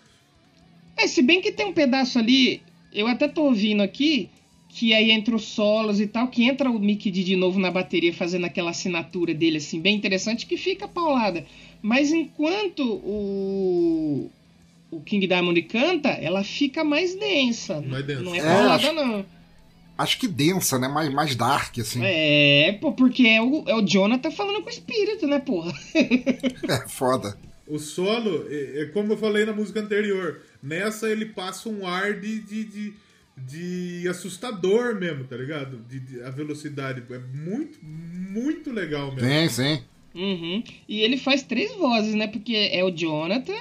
É, 0.97 1.07
se 1.07 1.21
bem 1.21 1.39
que 1.41 1.49
tem 1.53 1.65
um 1.65 1.71
pedaço 1.73 2.19
ali, 2.19 2.61
eu 2.91 3.07
até 3.07 3.25
tô 3.29 3.43
ouvindo 3.43 3.81
aqui, 3.81 4.29
que 4.67 4.93
aí 4.93 5.11
entre 5.11 5.33
os 5.33 5.43
solos 5.45 6.01
e 6.01 6.07
tal, 6.07 6.27
que 6.27 6.43
entra 6.43 6.69
o 6.69 6.77
Mickey 6.77 7.09
D 7.09 7.23
de 7.23 7.35
novo 7.37 7.57
na 7.57 7.71
bateria 7.71 8.13
fazendo 8.13 8.45
aquela 8.45 8.71
assinatura 8.71 9.33
dele, 9.33 9.57
assim, 9.59 9.79
bem 9.79 9.95
interessante, 9.95 10.45
que 10.45 10.57
fica 10.57 10.89
paulada. 10.89 11.45
Mas 11.81 12.11
enquanto 12.11 12.81
o, 12.85 14.29
o 14.91 14.99
King 15.01 15.25
Diamond 15.25 15.61
canta, 15.63 16.09
ela 16.09 16.43
fica 16.43 16.83
mais 16.83 17.15
densa. 17.15 17.79
Mais 17.81 18.05
densa. 18.05 18.21
Não 18.23 18.35
é 18.35 18.39
É, 18.39 18.41
paulada, 18.43 18.73
acho- 18.75 18.93
não. 18.93 19.25
Acho 19.97 20.19
que 20.19 20.27
densa, 20.27 20.79
né? 20.79 20.87
Mais, 20.87 21.13
mais 21.13 21.35
dark, 21.35 21.77
assim. 21.79 22.01
É, 22.03 22.77
pô, 22.81 22.93
porque 22.93 23.27
é 23.27 23.41
o, 23.41 23.63
é 23.67 23.75
o 23.75 23.85
Jonathan 23.85 24.31
falando 24.31 24.61
com 24.61 24.67
o 24.67 24.73
espírito, 24.73 25.27
né, 25.27 25.39
porra? 25.39 25.71
É 26.67 26.87
foda. 26.89 27.37
O 27.67 27.77
solo, 27.79 28.45
é, 28.49 28.81
é 28.81 28.85
como 28.87 29.13
eu 29.13 29.17
falei 29.17 29.45
na 29.45 29.53
música 29.53 29.79
anterior, 29.79 30.41
nessa 30.61 31.09
ele 31.09 31.27
passa 31.27 31.69
um 31.69 31.87
ar 31.87 32.19
de, 32.19 32.39
de, 32.39 32.63
de, 32.65 32.93
de 33.37 34.07
assustador 34.09 34.95
mesmo, 34.99 35.23
tá 35.25 35.37
ligado? 35.37 35.77
De, 35.87 35.99
de- 35.99 36.21
a 36.23 36.29
velocidade. 36.29 37.03
É 37.09 37.19
muito, 37.19 37.77
muito 37.83 38.71
legal 38.71 39.13
mesmo. 39.13 39.29
Sim, 39.29 39.49
sim. 39.49 39.83
Uhum. 40.15 40.63
E 40.89 41.01
ele 41.01 41.17
faz 41.17 41.41
três 41.43 41.71
vozes, 41.75 42.15
né? 42.15 42.27
Porque 42.27 42.55
é 42.71 42.83
o 42.83 42.91
Jonathan 42.91 43.57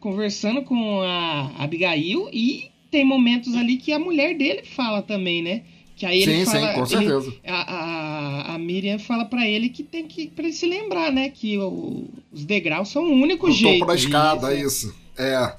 conversando 0.00 0.62
com 0.62 1.00
a 1.02 1.62
Abigail 1.64 2.28
e 2.32 2.70
tem 2.90 3.04
momentos 3.04 3.54
ali 3.54 3.76
que 3.76 3.92
a 3.92 3.98
mulher 3.98 4.36
dele 4.36 4.62
fala 4.64 5.02
também, 5.02 5.42
né? 5.42 5.62
Que 5.96 6.06
aí 6.06 6.22
ele 6.22 6.32
Sim, 6.32 6.44
sim, 6.44 6.52
fala, 6.52 6.72
com 6.74 6.80
ele- 6.80 6.88
certeza. 6.88 7.34
a, 7.44 7.74
a, 7.74 8.54
a 8.54 8.58
Miriam 8.58 8.98
fala 9.00 9.24
pra 9.24 9.48
ele 9.48 9.68
que 9.68 9.82
tem 9.82 10.06
que 10.06 10.30
ele 10.38 10.52
se 10.52 10.64
lembrar, 10.66 11.10
né? 11.12 11.28
Que 11.28 11.58
o- 11.58 12.06
os 12.32 12.44
degraus 12.44 12.88
são 12.88 13.04
o 13.04 13.12
único 13.14 13.48
No 13.48 13.52
jeito. 13.52 13.78
topo 13.80 13.86
da 13.90 13.94
escada, 13.96 14.54
Isso. 14.54 14.86
isso. 14.88 14.94
É. 15.18 15.56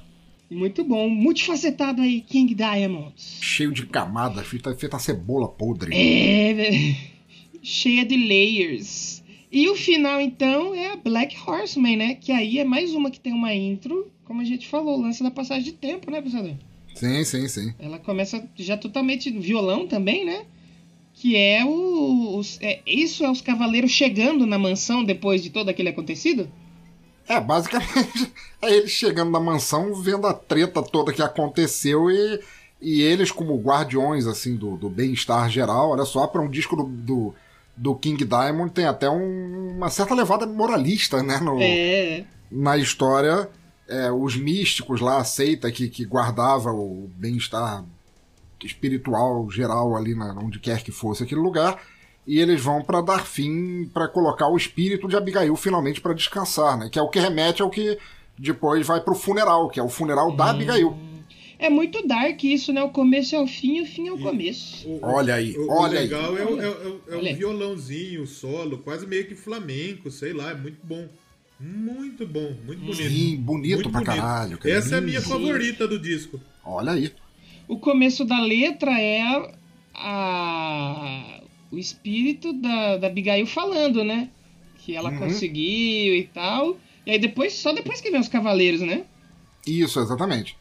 Muito 0.49 0.83
bom, 0.83 1.07
multifacetado 1.09 2.01
aí, 2.01 2.21
King 2.21 2.55
Diamonds. 2.55 3.37
Cheio 3.41 3.71
de 3.71 3.85
camadas, 3.85 4.47
feita, 4.47 4.73
feita 4.75 4.97
cebola 4.97 5.47
podre. 5.47 5.93
É, 5.93 6.95
cheia 7.61 8.05
de 8.05 8.15
layers. 8.17 9.21
E 9.51 9.67
o 9.67 9.75
final, 9.75 10.21
então, 10.21 10.73
é 10.73 10.93
a 10.93 10.95
Black 10.95 11.35
Horseman, 11.45 11.97
né? 11.97 12.15
Que 12.15 12.31
aí 12.31 12.59
é 12.59 12.63
mais 12.63 12.93
uma 12.93 13.11
que 13.11 13.19
tem 13.19 13.33
uma 13.33 13.53
intro, 13.53 14.07
como 14.25 14.41
a 14.41 14.45
gente 14.45 14.67
falou, 14.67 14.97
o 14.97 15.01
lance 15.01 15.21
da 15.21 15.31
passagem 15.31 15.63
de 15.65 15.73
tempo, 15.73 16.09
né, 16.09 16.21
pensador? 16.21 16.53
Sim, 16.99 17.23
sim, 17.23 17.47
sim. 17.47 17.73
Ela 17.79 17.97
começa 17.99 18.43
já 18.55 18.75
totalmente 18.77 19.31
violão 19.31 19.87
também, 19.87 20.25
né? 20.25 20.45
Que 21.13 21.35
é 21.35 21.63
o. 21.65 22.37
Os, 22.37 22.57
é, 22.61 22.81
isso 22.85 23.23
é 23.23 23.31
os 23.31 23.41
cavaleiros 23.41 23.91
chegando 23.91 24.45
na 24.45 24.57
mansão 24.57 25.03
depois 25.03 25.41
de 25.41 25.49
todo 25.49 25.69
aquele 25.69 25.89
acontecido? 25.89 26.49
É, 27.27 27.39
basicamente, 27.39 28.31
é 28.61 28.73
eles 28.75 28.91
chegando 28.91 29.29
na 29.31 29.39
mansão, 29.39 29.93
vendo 29.95 30.25
a 30.27 30.33
treta 30.33 30.81
toda 30.81 31.13
que 31.13 31.21
aconteceu 31.21 32.09
e, 32.09 32.39
e 32.81 33.01
eles, 33.01 33.31
como 33.31 33.55
guardiões, 33.61 34.25
assim, 34.25 34.55
do, 34.55 34.75
do 34.77 34.89
bem-estar 34.89 35.49
geral, 35.49 35.91
olha 35.91 36.05
só, 36.05 36.25
para 36.25 36.41
um 36.41 36.49
disco 36.49 36.75
do, 36.75 36.83
do, 36.85 37.35
do 37.77 37.95
King 37.95 38.25
Diamond 38.25 38.71
tem 38.73 38.85
até 38.85 39.09
um- 39.09 39.75
uma 39.77 39.89
certa 39.89 40.15
levada 40.15 40.47
moralista, 40.47 41.21
né, 41.21 41.39
no, 41.39 41.61
É. 41.61 42.23
na 42.51 42.77
história. 42.77 43.47
É, 43.89 44.11
os 44.11 44.35
místicos 44.35 45.01
lá, 45.01 45.17
a 45.17 45.23
seita 45.23 45.71
que, 45.71 45.89
que 45.89 46.05
guardava 46.05 46.71
o 46.71 47.09
bem-estar 47.17 47.83
espiritual 48.63 49.49
geral 49.49 49.95
ali 49.95 50.13
na, 50.15 50.33
onde 50.39 50.59
quer 50.59 50.83
que 50.83 50.91
fosse 50.91 51.23
aquele 51.23 51.41
lugar, 51.41 51.81
e 52.27 52.39
eles 52.39 52.61
vão 52.61 52.83
para 52.83 53.01
dar 53.01 53.25
fim, 53.25 53.85
para 53.93 54.07
colocar 54.07 54.47
o 54.47 54.57
espírito 54.57 55.07
de 55.07 55.15
Abigail 55.15 55.55
finalmente 55.55 56.01
para 56.01 56.13
descansar, 56.13 56.77
né? 56.77 56.89
Que 56.91 56.99
é 56.99 57.01
o 57.01 57.09
que 57.09 57.19
remete 57.19 57.61
ao 57.61 57.69
que 57.69 57.97
depois 58.37 58.85
vai 58.85 59.01
pro 59.01 59.15
funeral, 59.15 59.69
que 59.69 59.79
é 59.79 59.83
o 59.83 59.89
funeral 59.89 60.31
da 60.35 60.51
Abigail. 60.51 60.95
É 61.57 61.69
muito 61.69 62.07
dark 62.07 62.41
isso, 62.43 62.71
né? 62.71 62.81
O 62.83 62.89
começo 62.89 63.35
é 63.35 63.39
o 63.39 63.47
fim 63.47 63.77
e 63.77 63.81
o 63.81 63.85
fim 63.85 64.07
é 64.07 64.13
o 64.13 64.19
começo. 64.19 64.87
O- 64.87 64.97
o- 64.97 64.99
Olha 65.03 65.35
aí, 65.35 65.57
o, 65.57 65.69
olha 65.69 65.95
o 65.95 65.97
aí. 65.97 66.03
legal 66.03 66.37
é, 66.37 66.45
o, 66.45 66.61
é, 66.61 66.69
o- 66.69 67.01
é 67.09 67.13
é 67.13 67.17
Olha 67.17 67.29
aí. 67.29 67.33
o 67.33 67.37
violãozinho, 67.37 68.21
o 68.23 68.27
solo, 68.27 68.77
quase 68.77 69.05
meio 69.05 69.27
que 69.27 69.35
flamenco, 69.35 70.09
sei 70.11 70.31
lá, 70.31 70.51
é 70.51 70.55
muito 70.55 70.77
bom. 70.83 71.07
Muito 71.59 72.25
bom, 72.25 72.55
muito 72.65 72.79
bonito. 72.79 72.95
Sim, 73.09 73.35
bonito 73.37 73.75
Muito 73.75 73.89
pra 73.91 74.01
caralho. 74.03 74.57
cara. 74.57 74.75
Essa 74.75 74.95
é 74.95 74.97
a 74.99 75.01
minha 75.01 75.19
Sim. 75.19 75.29
favorita 75.29 75.87
do 75.87 75.99
disco. 75.99 76.39
Olha 76.63 76.93
aí. 76.93 77.11
O 77.67 77.77
começo 77.77 78.23
da 78.23 78.39
letra 78.39 78.91
é 78.99 79.21
a, 79.21 79.51
a- 79.95 81.41
o 81.71 81.77
espírito 81.77 82.53
da, 82.53 82.97
da 82.97 83.07
Abigail 83.07 83.45
falando, 83.45 84.03
né? 84.03 84.29
Que 84.79 84.95
ela 84.95 85.11
Uhum. 85.11 85.19
conseguiu 85.19 86.15
e 86.15 86.29
tal. 86.33 86.77
E 87.05 87.11
aí 87.11 87.19
depois, 87.19 87.53
só 87.53 87.73
depois 87.73 87.99
que 88.01 88.09
vem 88.09 88.19
os 88.19 88.27
cavaleiros, 88.27 88.81
né? 88.81 89.03
Isso, 89.67 89.99
exatamente. 89.99 90.57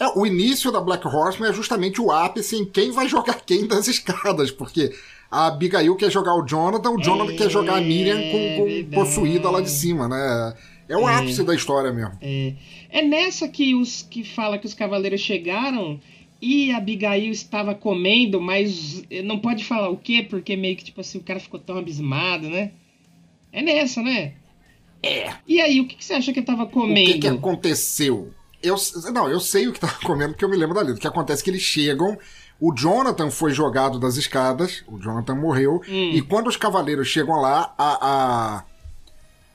É, 0.00 0.06
o 0.16 0.24
início 0.24 0.70
da 0.70 0.80
Black 0.80 1.04
Horseman 1.06 1.50
é 1.50 1.52
justamente 1.52 2.00
o 2.00 2.12
ápice 2.12 2.54
em 2.56 2.64
quem 2.64 2.92
vai 2.92 3.08
jogar 3.08 3.40
quem 3.44 3.66
das 3.66 3.88
escadas, 3.88 4.50
porque 4.52 4.94
a 5.30 5.46
Abigail 5.48 5.94
quer 5.96 6.10
jogar 6.10 6.34
o 6.34 6.44
Jonathan, 6.46 6.90
o 6.90 7.00
Jonathan 7.00 7.32
É, 7.32 7.36
quer 7.36 7.50
jogar 7.50 7.76
a 7.76 7.80
Miriam 7.80 8.24
com, 8.24 8.50
com 8.50 8.64
verdade. 8.64 8.90
possuída 8.90 9.50
lá 9.50 9.60
de 9.60 9.70
cima, 9.70 10.08
né? 10.08 10.54
É 10.88 10.96
o 10.96 11.06
ápice 11.06 11.44
da 11.44 11.54
história 11.54 11.92
mesmo. 11.92 12.18
É, 12.20 12.54
é 12.90 13.02
nessa 13.02 13.48
que 13.48 13.74
os 13.74 14.02
que 14.02 14.24
fala 14.24 14.58
que 14.58 14.66
os 14.66 14.74
cavaleiros 14.74 15.20
chegaram 15.20 16.00
e 16.40 16.70
a 16.72 16.78
Abigail 16.78 17.30
estava 17.30 17.74
comendo, 17.74 18.40
mas 18.40 19.02
não 19.24 19.38
pode 19.40 19.64
falar 19.64 19.88
o 19.90 19.96
quê, 19.98 20.22
porque 20.28 20.56
meio 20.56 20.76
que 20.76 20.84
tipo 20.84 21.00
assim, 21.00 21.18
o 21.18 21.22
cara 21.24 21.40
ficou 21.40 21.60
tão 21.60 21.78
abismado, 21.78 22.48
né? 22.48 22.72
É 23.52 23.62
nessa, 23.62 24.02
né? 24.02 24.34
É. 25.02 25.36
E 25.46 25.60
aí, 25.60 25.80
o 25.80 25.86
que, 25.88 25.96
que 25.96 26.04
você 26.04 26.14
acha 26.14 26.32
que 26.32 26.40
ele 26.40 26.46
tava 26.46 26.66
O 26.70 26.70
comendo? 26.70 27.04
que, 27.04 27.18
que 27.18 27.26
aconteceu? 27.28 28.34
Eu, 28.62 28.76
não, 29.12 29.28
eu 29.30 29.40
sei 29.40 29.68
o 29.68 29.72
que 29.72 29.80
tava 29.80 29.98
comendo 30.04 30.32
porque 30.32 30.44
eu 30.44 30.48
me 30.48 30.56
lembro 30.56 30.74
da 30.74 30.80
letra. 30.80 30.96
O 30.96 31.00
que 31.00 31.06
acontece 31.06 31.42
é 31.42 31.44
que 31.44 31.50
eles 31.50 31.62
chegam, 31.62 32.18
o 32.60 32.72
Jonathan 32.74 33.30
foi 33.30 33.52
jogado 33.52 33.98
das 33.98 34.16
escadas, 34.16 34.82
o 34.88 34.98
Jonathan 34.98 35.34
morreu, 35.34 35.80
Hum. 35.88 36.10
e 36.12 36.20
quando 36.22 36.48
os 36.48 36.56
cavaleiros 36.56 37.06
chegam 37.08 37.36
lá, 37.40 37.72
a, 37.78 38.64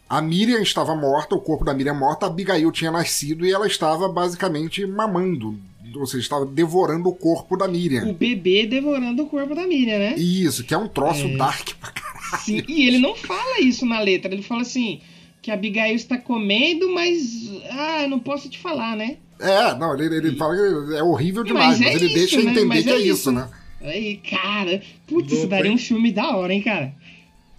a, 0.09 0.17
a 0.17 0.21
Miriam 0.21 0.61
estava 0.61 0.95
morta, 0.95 1.35
o 1.35 1.41
corpo 1.41 1.65
da 1.65 1.73
Miriam 1.73 1.93
morta, 1.95 2.25
a 2.25 2.30
Abigail 2.30 2.71
tinha 2.71 2.91
nascido 2.91 3.45
e 3.45 3.51
ela 3.51 3.67
estava 3.67 4.07
basicamente 4.07 4.85
mamando, 4.85 5.57
ou 5.95 6.05
seja, 6.07 6.23
estava 6.23 6.45
devorando 6.45 7.09
o 7.09 7.13
corpo 7.15 7.57
da 7.57 7.67
Miriam. 7.67 8.07
O 8.09 8.13
bebê 8.13 8.65
devorando 8.65 9.23
o 9.23 9.27
corpo 9.27 9.53
da 9.53 9.67
Miriam, 9.67 9.99
né? 9.99 10.15
Isso, 10.15 10.63
que 10.63 10.73
é 10.73 10.77
um 10.77 10.88
troço 10.88 11.27
dark 11.38 11.69
pra 11.80 11.91
caralho. 11.91 12.13
Sim, 12.43 12.63
e 12.67 12.88
ele 12.88 12.97
não 12.99 13.15
fala 13.15 13.59
isso 13.59 13.85
na 13.85 13.99
letra. 13.99 14.34
Ele 14.34 14.41
fala 14.41 14.61
assim: 14.61 15.01
que 15.39 15.51
a 15.51 15.53
Abigail 15.53 15.95
está 15.95 16.17
comendo, 16.17 16.91
mas. 16.91 17.51
Ah, 17.69 18.01
eu 18.03 18.09
não 18.09 18.17
posso 18.19 18.49
te 18.49 18.57
falar, 18.57 18.95
né? 18.95 19.17
É, 19.44 19.76
não, 19.78 19.94
ele, 19.99 20.15
ele 20.15 20.36
fala 20.36 20.56
que 20.56 20.95
é 20.95 21.03
horrível 21.03 21.44
demais, 21.44 21.80
mas, 21.80 21.88
é 21.90 21.94
ele 21.95 22.06
isso, 22.06 22.15
deixa 22.15 22.38
né? 22.38 22.52
entender 22.52 22.65
Mas 22.65 22.84
que 22.84 22.90
é, 22.90 22.98
isso, 22.99 23.32
né? 23.32 23.49
Aí, 23.82 24.18
cara, 24.18 24.82
putz, 25.06 25.32
isso 25.34 25.48
daria 25.48 25.72
um 25.72 25.78
filme 25.78 26.11
da 26.11 26.36
hora, 26.38 26.53
hein, 26.53 26.61
cara? 26.61 26.94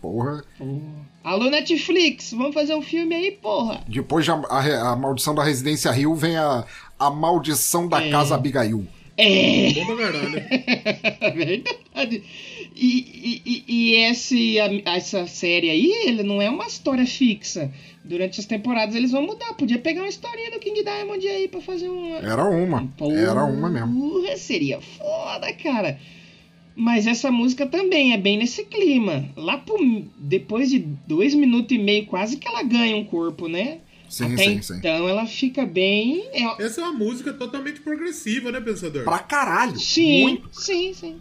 Porra. 0.01 0.43
Pô. 0.59 0.79
Alô, 1.23 1.49
Netflix, 1.51 2.33
vamos 2.33 2.55
fazer 2.55 2.75
um 2.75 2.83
filme 2.83 3.15
aí, 3.15 3.31
porra. 3.33 3.83
Depois 3.89 4.25
de 4.25 4.31
a, 4.31 4.35
a- 4.35 4.93
a 4.93 4.97
maldição 4.97 5.35
da 5.35 5.43
Residência 5.45 5.91
Rio 5.91 6.15
vem 6.15 6.37
a, 6.37 6.65
a 6.99 7.11
maldição 7.11 7.89
da 7.89 8.03
É. 8.03 8.11
Casa 8.11 8.35
Abigail. 8.35 8.87
É, 9.17 9.73
Bom 9.75 9.97
caralho. 9.97 10.43
verdade. 11.35 12.23
E, 12.75 12.87
e, 12.87 13.43
e- 13.47 13.65
e 13.69 13.95
esse, 13.95 14.59
a- 14.61 14.71
essa 14.97 15.27
série 15.27 15.71
aí, 15.71 15.91
ele 16.07 16.23
não 16.23 16.43
é 16.43 16.51
uma 16.51 16.67
história 16.67 17.07
fixa. 17.07 17.71
Durante 18.05 18.39
as 18.39 18.47
temporadas 18.47 18.95
eles 18.95 19.13
vão 19.13 19.23
mudar. 19.23 19.55
Podia 19.55 19.79
pegar 19.79 20.03
uma 20.03 20.09
historinha 20.09 20.51
do 20.51 20.59
King 20.59 20.83
Diamond 20.85 21.27
aí 21.27 21.49
pra 21.49 21.61
fazer 21.61 21.89
uma. 21.89 22.19
Era 22.19 22.45
uma. 22.45 22.93
Era 23.17 23.45
uma 23.45 23.71
mesmo. 23.71 24.11
Porra, 24.11 24.37
seria 24.37 24.81
foda, 24.81 25.51
cara. 25.55 25.99
Mas 26.77 27.07
essa 27.07 27.31
música 27.31 27.67
também 27.67 28.13
é 28.13 28.19
bem 28.19 28.37
nesse 28.37 28.65
clima. 28.65 29.29
Lá 29.37 29.57
pro, 29.59 29.79
depois 30.19 30.69
de 30.69 30.81
dois 31.07 31.33
minutos 31.35 31.75
e 31.75 31.79
meio, 31.79 32.05
quase 32.07 32.37
que 32.37 32.47
ela 32.49 32.63
ganha 32.63 32.97
um 32.97 33.05
corpo, 33.05 33.49
né? 33.49 33.79
Sim, 34.09 34.35
Até 34.35 34.45
sim, 34.45 34.63
sim. 34.63 34.77
então 34.79 35.09
ela 35.09 35.25
fica 35.25 35.65
bem. 35.65 36.25
é- 36.33 36.63
Essa 36.63 36.83
é 36.83 36.85
uma 36.85 36.93
música 36.93 37.33
totalmente 37.33 37.81
progressiva, 37.81 38.53
né, 38.53 38.61
pensador? 38.61 39.05
Pra 39.05 39.19
caralho. 39.21 39.79
Sim, 39.79 40.23
Muito. 40.23 40.49
sim, 40.53 40.93
sim. 40.93 41.17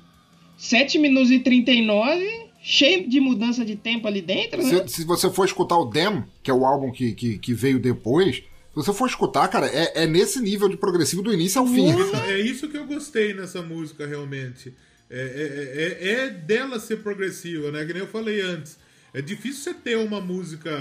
7 0.57 0.97
minutos 0.99 1.31
e 1.31 1.39
39, 1.39 2.42
cheio 2.63 3.09
de 3.09 3.19
mudança 3.19 3.65
de 3.65 3.75
tempo 3.75 4.07
ali 4.07 4.21
dentro, 4.21 4.63
né? 4.63 4.87
Se, 4.87 4.95
se 5.01 5.03
você 5.05 5.29
for 5.29 5.45
escutar 5.45 5.77
o 5.77 5.85
Dem, 5.85 6.23
que 6.41 6.49
é 6.49 6.53
o 6.53 6.65
álbum 6.65 6.91
que, 6.91 7.11
que, 7.13 7.37
que 7.37 7.53
veio 7.53 7.77
depois, 7.77 8.37
se 8.37 8.43
você 8.73 8.93
for 8.93 9.07
escutar, 9.07 9.47
cara, 9.49 9.67
é, 9.67 10.03
é 10.03 10.07
nesse 10.07 10.39
nível 10.41 10.69
de 10.69 10.77
progressivo 10.77 11.21
do 11.21 11.33
início 11.33 11.59
ao 11.59 11.67
fim. 11.67 11.87
É 12.27 12.39
isso 12.39 12.69
que 12.69 12.77
eu 12.77 12.87
gostei 12.87 13.33
nessa 13.33 13.61
música, 13.61 14.07
realmente. 14.07 14.73
É, 15.09 15.99
é- 16.01 16.09
é- 16.09 16.11
é 16.25 16.29
dela 16.29 16.79
ser 16.79 16.97
progressiva, 17.03 17.69
né? 17.71 17.85
Que 17.85 17.93
nem 17.93 18.01
eu 18.01 18.07
falei 18.07 18.41
antes. 18.41 18.79
É 19.13 19.21
difícil 19.21 19.61
você 19.61 19.73
ter 19.73 19.97
uma 19.97 20.19
música. 20.21 20.71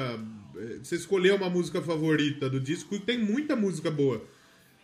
é, 0.56 0.78
Você 0.82 0.94
escolher 0.96 1.34
uma 1.34 1.50
música 1.50 1.82
favorita 1.82 2.48
do 2.48 2.60
disco, 2.60 2.94
e 2.94 2.98
tem 3.00 3.18
muita 3.18 3.56
música 3.56 3.90
boa. 3.90 4.24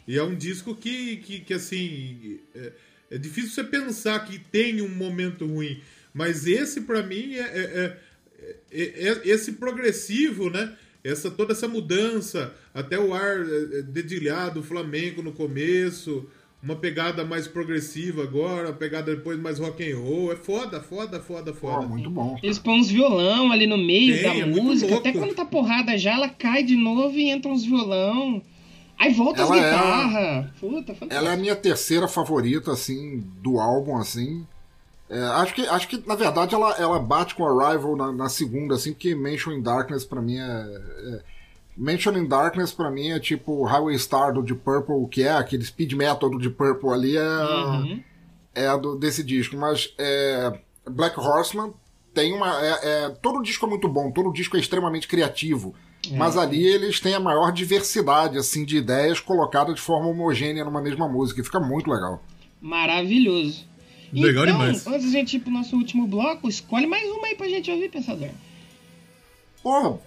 E 0.07 0.19
é 0.19 0.23
um 0.23 0.35
disco 0.35 0.75
que, 0.75 1.16
que, 1.19 1.41
que 1.41 1.55
assim. 1.55 2.41
É, 2.55 2.73
é 3.12 3.19
difícil 3.19 3.51
você 3.53 3.65
pensar 3.65 4.19
que 4.27 4.39
tem 4.39 4.83
um 4.83 4.89
momento 4.89 5.47
ruim. 5.47 5.81
Mas 6.14 6.47
esse, 6.47 6.82
pra 6.82 7.02
mim, 7.02 7.35
é, 7.35 7.40
é- 7.40 7.97
é- 8.43 8.59
é- 8.70 9.09
é- 9.09 9.28
esse 9.28 9.52
progressivo, 9.52 10.51
né? 10.51 10.72
Essa, 11.05 11.30
toda 11.30 11.52
essa 11.52 11.68
mudança, 11.68 12.52
até 12.74 12.98
o 12.98 13.14
ar 13.14 13.36
é, 13.39 13.78
é, 13.78 13.82
dedilhado, 13.82 14.62
flamenco 14.62 15.22
no 15.22 15.32
começo, 15.32 16.26
uma 16.60 16.74
pegada 16.74 17.24
mais 17.24 17.47
progressiva 17.47 18.24
agora, 18.24 18.68
uma 18.68 18.74
pegada 18.74 19.14
depois 19.14 19.39
mais 19.39 19.59
rock 19.60 19.90
and 19.90 19.97
roll. 19.97 20.32
É 20.32 20.36
foda, 20.36 20.80
foda, 20.80 21.20
foda, 21.20 21.55
foda. 21.55 21.86
muito 21.86 22.10
bom. 22.10 22.36
Eles 22.43 22.59
põem 22.59 22.80
uns 22.80 22.89
violão 22.90 23.52
ali 23.52 23.66
no 23.66 23.78
meio 23.78 24.14
Tem, 24.14 24.22
da 24.24 24.35
é 24.35 24.44
música. 24.44 24.97
Até 24.97 25.12
quando 25.12 25.35
tá 25.35 25.44
porrada 25.44 25.97
já, 25.97 26.14
ela 26.14 26.28
cai 26.28 26.64
de 26.64 26.74
novo 26.76 27.16
e 27.16 27.30
entra 27.30 27.51
uns 27.51 27.64
violão. 27.64 28.43
Aí 28.98 29.12
volta 29.14 29.44
as 29.44 29.48
Ela 29.48 29.56
é- 29.56 29.70
guitarras. 29.70 30.51
Puta, 30.59 30.94
fantástico. 30.94 31.14
Ela 31.14 31.30
é 31.30 31.35
a 31.35 31.36
minha 31.36 31.55
terceira 31.55 32.09
favorita, 32.09 32.72
assim, 32.72 33.22
do 33.40 33.60
álbum, 33.60 33.97
assim. 33.97 34.44
É, 35.10 35.20
acho, 35.20 35.55
que, 35.55 35.66
acho 35.66 35.89
que, 35.89 36.02
na 36.06 36.14
verdade, 36.14 36.55
ela, 36.55 36.72
ela 36.76 36.98
bate 36.98 37.35
com 37.35 37.47
Arrival 37.47 37.97
na, 37.97 38.12
na 38.12 38.28
segunda, 38.28 38.74
assim, 38.74 38.93
porque 38.93 39.14
Mansion 39.14 39.52
in 39.52 39.62
Darkness, 39.62 40.05
pra 40.05 40.20
mim, 40.20 40.36
é... 40.39 40.43
é 40.43 41.22
Mansion 41.80 42.12
in 42.18 42.26
Darkness, 42.26 42.72
pra 42.72 42.90
mim, 42.90 43.10
é 43.10 43.20
tipo 43.20 43.62
Highway 43.64 43.97
Star 43.98 44.32
do 44.35 44.43
Deep 44.43 44.60
Purple, 44.64 45.06
que 45.09 45.22
é 45.22 45.30
aquele 45.30 45.64
speed 45.64 45.93
metal 45.93 46.28
do 46.28 46.36
Deep 46.36 46.56
Purple 46.56 46.90
ali, 46.90 47.16
é, 47.16 47.22
Uhum. 47.22 48.02
é 48.52 48.76
do, 48.76 48.97
desse 48.97 49.22
disco. 49.22 49.56
Mas 49.56 49.94
é, 49.97 50.59
Black 50.90 51.18
Horseman 51.20 51.72
tem 52.12 52.32
uma... 52.32 52.60
É, 52.60 52.78
é- 52.82 53.09
todo 53.22 53.43
disco 53.44 53.64
é 53.64 53.68
muito 53.68 53.89
bom, 53.89 54.10
todo 54.10 54.32
disco 54.32 54.56
é 54.56 54.60
extremamente 54.60 55.06
criativo. 55.06 55.72
Mas 56.12 56.36
ali 56.36 56.66
eles 56.66 56.98
têm 56.98 57.14
a 57.14 57.20
maior 57.20 57.52
diversidade, 57.52 58.39
assim, 58.39 58.64
de 58.64 58.76
ideias 58.78 59.20
colocadas 59.20 59.74
de 59.76 59.80
forma 59.80 60.09
homogênea 60.09 60.64
numa 60.64 60.80
mesma 60.82 61.09
música, 61.09 61.40
e 61.40 61.44
fica 61.44 61.60
muito 61.60 61.89
legal. 61.90 62.20
Maravilhoso. 62.60 63.68
Legal 64.12 64.44
então, 64.44 64.59
demais. 64.59 64.86
antes 64.86 65.06
da 65.06 65.10
gente 65.12 65.36
ir 65.36 65.40
pro 65.40 65.51
nosso 65.51 65.76
último 65.76 66.06
bloco, 66.06 66.48
escolhe 66.48 66.86
mais 66.86 67.09
uma 67.10 67.26
aí 67.26 67.35
pra 67.35 67.48
gente 67.48 67.70
ouvir, 67.70 67.90
pensador. 67.90 68.30
Porra, 69.62 69.98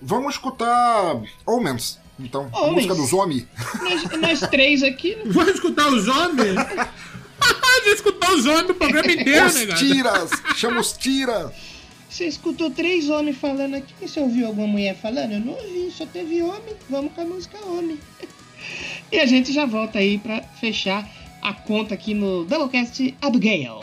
vamos 0.00 0.34
escutar 0.34 1.20
Omens, 1.46 1.98
então. 2.18 2.48
A 2.52 2.70
música 2.70 2.94
dos 2.94 3.12
Omi. 3.12 3.46
Nós, 3.82 4.20
nós 4.20 4.50
três 4.50 4.82
aqui. 4.82 5.16
Vai 5.26 5.50
escutar 5.50 5.88
os 5.88 6.06
homens? 6.06 6.54
Já 7.84 7.92
escutar 7.94 8.32
os 8.32 8.46
homens 8.46 8.70
o 8.70 8.74
programa 8.74 9.10
inteiro, 9.12 9.46
Os 9.46 9.54
né, 9.54 9.66
cara? 9.66 9.78
tiras! 9.78 10.30
Chama 10.56 10.80
os 10.80 10.92
tira! 10.92 11.52
Você 12.08 12.26
escutou 12.26 12.70
três 12.70 13.08
homens 13.08 13.36
falando 13.36 13.74
aqui. 13.76 13.94
Você 14.00 14.20
ouviu 14.20 14.46
alguma 14.46 14.66
mulher 14.66 14.96
falando? 14.96 15.32
Eu 15.32 15.40
não 15.40 15.52
ouvi, 15.54 15.90
só 15.90 16.04
teve 16.04 16.42
homem. 16.42 16.76
Vamos 16.88 17.12
com 17.12 17.20
a 17.20 17.24
música 17.24 17.58
homem. 17.66 17.98
e 19.10 19.18
a 19.18 19.26
gente 19.26 19.52
já 19.52 19.64
volta 19.64 19.98
aí 19.98 20.18
pra 20.18 20.42
fechar 20.42 21.08
a 21.42 21.54
conta 21.54 21.94
aqui 21.94 22.14
no 22.14 22.44
Doublecast 22.44 23.14
Abigail. 23.20 23.80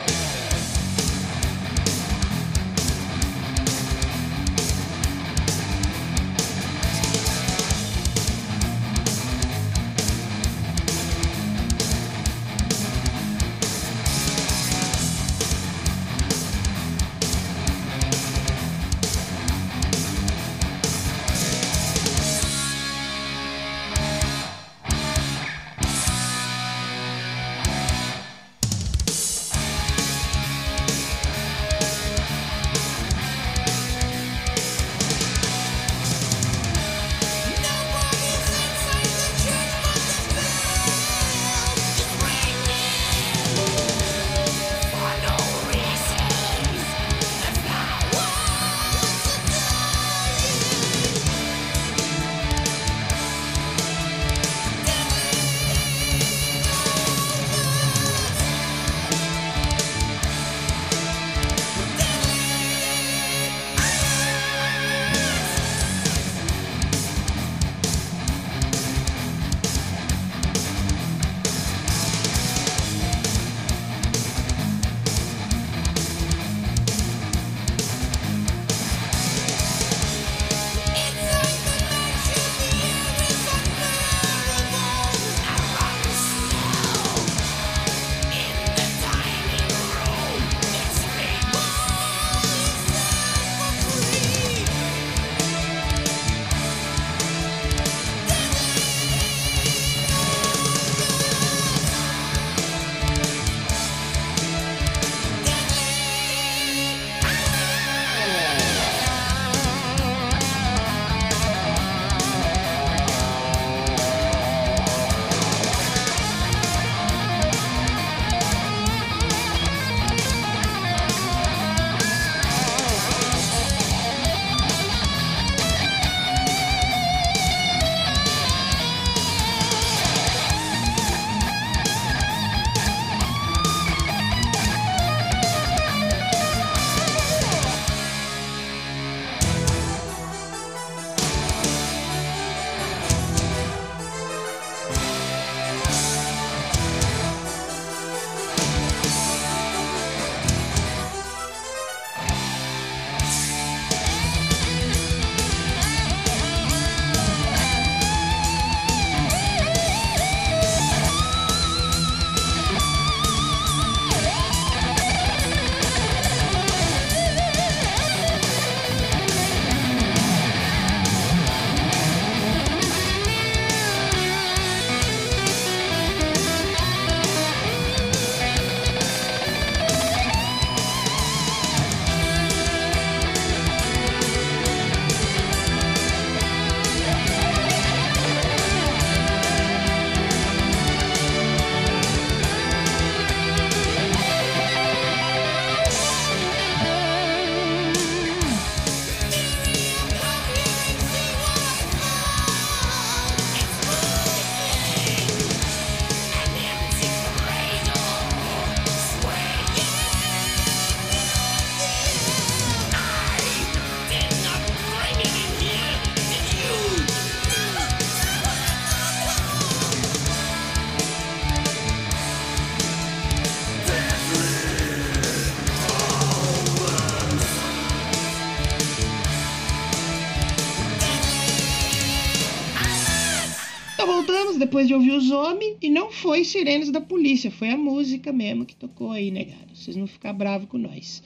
Homens 235.30 235.76
e 235.82 235.88
não 235.90 236.10
foi 236.10 236.44
sirenes 236.44 236.90
da 236.90 237.00
polícia, 237.00 237.50
foi 237.50 237.70
a 237.70 237.76
música 237.76 238.32
mesmo 238.32 238.64
que 238.66 238.74
tocou 238.74 239.10
aí, 239.12 239.30
negado. 239.30 239.74
Vocês 239.74 239.96
não 239.96 240.06
ficar 240.06 240.32
bravos 240.32 240.68
com 240.68 240.78
nós. 240.78 241.22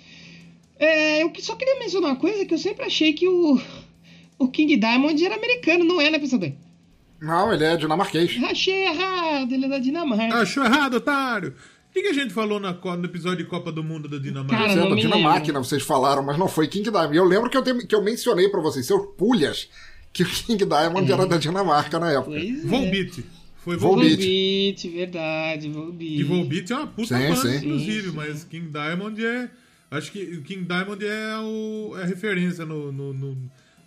É, 0.78 1.22
eu 1.22 1.32
só 1.38 1.54
queria 1.54 1.78
mencionar 1.78 2.10
uma 2.10 2.16
coisa 2.16 2.44
que 2.44 2.52
eu 2.54 2.58
sempre 2.58 2.84
achei 2.84 3.12
que 3.12 3.28
o, 3.28 3.60
o 4.38 4.48
King 4.48 4.76
Diamond 4.76 5.24
era 5.24 5.36
americano, 5.36 5.84
não 5.84 6.00
é, 6.00 6.10
né, 6.10 6.18
pensador? 6.18 6.52
Não, 7.20 7.52
ele 7.52 7.64
é 7.64 7.76
dinamarquês. 7.76 8.36
Achei 8.44 8.84
errado, 8.86 9.54
ele 9.54 9.66
é 9.66 9.68
da 9.68 9.78
Dinamarca. 9.78 10.36
Achou 10.38 10.64
errado, 10.64 10.94
otário! 10.94 11.54
O 11.88 11.92
que, 11.92 12.02
que 12.02 12.08
a 12.08 12.12
gente 12.14 12.32
falou 12.32 12.58
na, 12.58 12.72
no 12.72 13.04
episódio 13.04 13.44
de 13.44 13.50
Copa 13.50 13.70
do 13.70 13.84
Mundo 13.84 14.08
da 14.08 14.18
Dinamarca? 14.18 14.56
Cara, 14.56 14.72
é 14.72 14.88
da 14.88 14.94
Dinamarca, 14.96 15.46
lembro. 15.46 15.62
vocês 15.64 15.82
falaram, 15.82 16.22
mas 16.24 16.36
não 16.38 16.48
foi 16.48 16.66
King 16.66 16.90
Diamond. 16.90 17.16
Eu 17.16 17.24
lembro 17.24 17.48
que 17.50 17.56
eu, 17.56 17.62
te- 17.62 17.86
que 17.86 17.94
eu 17.94 18.02
mencionei 18.02 18.48
pra 18.48 18.60
vocês, 18.60 18.86
seus 18.86 19.06
pulhas, 19.16 19.68
que 20.12 20.22
o 20.22 20.26
King 20.26 20.64
Diamond 20.64 21.12
era 21.12 21.26
da 21.26 21.36
Dinamarca 21.36 22.00
na 22.00 22.10
época. 22.10 22.30
Pois 22.30 22.64
é. 22.64 22.66
Volbeat. 22.66 23.24
Foi 23.62 23.76
Volbeat. 23.76 24.16
Volbeat. 24.16 24.88
Verdade, 24.88 25.68
Volbeat. 25.68 26.20
E 26.20 26.24
Volbeat 26.24 26.72
é 26.72 26.76
uma 26.76 26.86
puta 26.88 27.16
Sim, 27.16 27.28
banda, 27.28 27.36
sim. 27.36 27.56
inclusive, 27.56 28.02
Sim, 28.02 28.10
sim. 28.10 28.16
mas 28.16 28.44
King 28.44 28.68
Diamond 28.68 29.24
é. 29.24 29.50
Acho 29.90 30.10
que 30.10 30.18
o 30.34 30.42
King 30.42 30.64
Diamond 30.64 31.04
é, 31.04 31.38
o, 31.38 31.94
é 31.98 32.02
a 32.02 32.06
referência 32.06 32.64
no, 32.64 32.90
no, 32.90 33.12
no, 33.12 33.38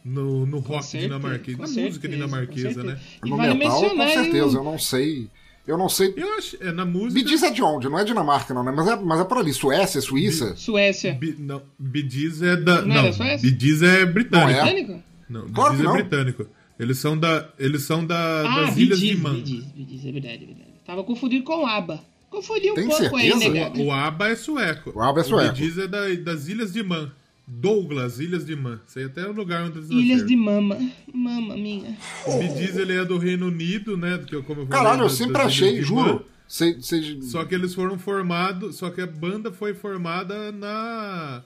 no, 0.05 0.45
no 0.45 0.59
rock 0.59 0.85
certeza, 0.85 1.19
na 1.19 1.29
certeza, 1.29 1.81
música 1.81 2.07
dinamarquesa, 2.07 2.83
né? 2.83 2.99
E 3.25 3.29
No 3.29 3.37
vale 3.37 3.53
metal, 3.55 3.89
com 3.89 4.07
certeza. 4.07 4.57
Eu 4.57 4.63
não 4.63 4.79
sei. 4.79 5.29
Eu 5.67 5.77
não 5.77 5.89
sei. 5.89 6.13
Eu 6.15 6.37
acho. 6.37 6.57
É, 6.61 6.71
na 6.71 6.85
música. 6.85 7.13
Me 7.15 7.23
diz 7.23 7.41
é 7.41 7.49
de 7.49 7.61
onde? 7.61 7.89
Não 7.89 7.97
é 7.97 8.03
Dinamarca, 8.03 8.53
não, 8.53 8.63
né? 8.63 8.71
Mas 8.71 8.87
é, 8.87 8.95
mas 8.95 9.19
é 9.19 9.23
por 9.23 9.39
ali. 9.39 9.51
Suécia, 9.51 9.99
Suíça. 9.99 10.55
Suécia. 10.55 11.15
Bi, 11.15 11.35
não, 11.39 11.61
Gees 12.07 12.41
é 12.41 12.55
da. 12.55 12.81
Não 12.83 12.95
Não, 12.95 13.05
essa? 13.07 13.23
Bee 13.23 13.57
Gees 13.59 13.81
é 13.81 14.05
britânico. 14.05 14.47
Não 14.47 14.49
é? 14.49 14.73
Britânico? 14.73 15.03
Não, 15.27 15.41
Bee 15.45 15.53
Claro 15.53 15.73
é 15.73 15.83
não. 15.83 15.93
britânico. 15.93 16.47
Eles 16.79 16.97
são 16.97 17.17
da. 17.17 17.49
Eles 17.57 17.83
são 17.83 18.05
da, 18.05 18.41
Ah, 18.41 18.61
das 18.65 18.77
Ilhas 18.77 18.99
de 18.99 19.15
Man. 19.17 19.35
Bidis, 19.35 19.63
Bidis, 19.65 20.05
é 20.05 20.11
verdade, 20.11 20.43
é 20.43 20.47
verdade. 20.47 20.69
Tava 20.85 21.03
confundido 21.03 21.43
com 21.43 21.63
o 21.63 21.65
ABBA. 21.65 22.03
Confundi 22.29 22.69
um 22.71 22.75
Tem 22.75 22.87
pouco 22.87 23.15
aí, 23.15 23.31
certeza? 23.31 23.49
negado. 23.53 23.81
O 23.81 23.91
ABBA 23.91 24.27
é 24.29 24.35
sueco. 24.35 24.91
O 24.93 25.01
ABBA 25.01 25.21
é 25.21 25.23
sueco. 25.23 25.53
O 25.53 25.55
Gees 25.55 25.77
é 25.77 25.87
da, 25.87 26.13
das 26.15 26.47
Ilhas 26.47 26.73
de 26.73 26.83
Man. 26.83 27.11
Douglas, 27.47 28.19
Ilhas 28.19 28.45
de 28.45 28.55
Man. 28.55 28.81
Sei 28.87 29.05
até 29.05 29.25
o 29.25 29.31
lugar 29.31 29.63
onde 29.63 29.77
eles 29.77 29.89
Ilhas 29.89 30.07
nasceram. 30.21 30.27
de 30.27 30.35
Mama. 30.35 30.77
Mama 31.13 31.55
minha. 31.55 31.95
O 32.27 32.41
Gees, 32.57 32.75
ele 32.75 32.93
é 32.97 33.05
do 33.05 33.17
Reino 33.17 33.47
Unido, 33.47 33.95
né? 33.95 34.17
Que 34.27 34.35
eu, 34.35 34.43
como 34.43 34.61
eu 34.61 34.67
falei, 34.67 34.83
Caralho, 34.83 35.03
eu 35.03 35.09
sempre 35.09 35.41
achei, 35.41 35.81
juro. 35.81 36.25
Cê- 36.47 36.77
cê- 36.81 37.19
Só 37.21 37.43
que 37.45 37.55
eles 37.55 37.73
foram 37.73 37.97
formados. 37.97 38.75
Só 38.75 38.89
que 38.89 38.99
a 39.01 39.07
banda 39.07 39.51
foi 39.51 39.73
formada 39.73 40.51
na. 40.51 41.41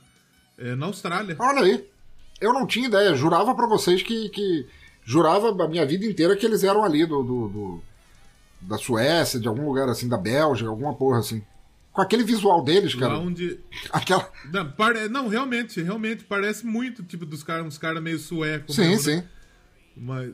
é, 0.57 0.75
na 0.75 0.87
Austrália. 0.87 1.35
Olha 1.37 1.61
aí. 1.61 1.85
Eu 2.41 2.53
não 2.53 2.65
tinha 2.65 2.87
ideia. 2.87 3.13
Jurava 3.15 3.53
pra 3.53 3.67
vocês 3.67 4.01
que, 4.01 4.29
que. 4.29 4.65
Jurava 5.09 5.49
a 5.63 5.67
minha 5.67 5.87
vida 5.87 6.05
inteira 6.05 6.35
que 6.35 6.45
eles 6.45 6.63
eram 6.63 6.83
ali 6.83 7.03
do, 7.03 7.23
do- 7.23 7.49
do- 7.49 7.83
da 8.61 8.77
Suécia, 8.77 9.39
de 9.39 9.47
algum 9.47 9.65
lugar 9.65 9.89
assim, 9.89 10.07
da 10.07 10.17
Bélgica, 10.17 10.69
alguma 10.69 10.93
porra 10.93 11.17
assim. 11.17 11.41
Com 11.91 11.99
aquele 11.99 12.23
visual 12.23 12.63
deles, 12.63 12.93
cara. 12.93 13.13
Lá 13.13 13.19
onde. 13.19 13.59
Aquela. 13.91 14.31
Não, 14.53 14.71
pare- 14.71 15.09
não, 15.09 15.27
realmente, 15.27 15.81
realmente, 15.81 16.23
parece 16.25 16.63
muito, 16.63 17.01
tipo, 17.01 17.25
dos 17.25 17.41
caras, 17.41 17.65
uns 17.65 17.77
caras 17.79 18.03
meio 18.03 18.19
suecos. 18.19 18.75
Sim, 18.75 18.89
mesmo, 18.89 19.03
sim. 19.03 19.15
né? 19.15 19.27
Mas, 19.97 20.33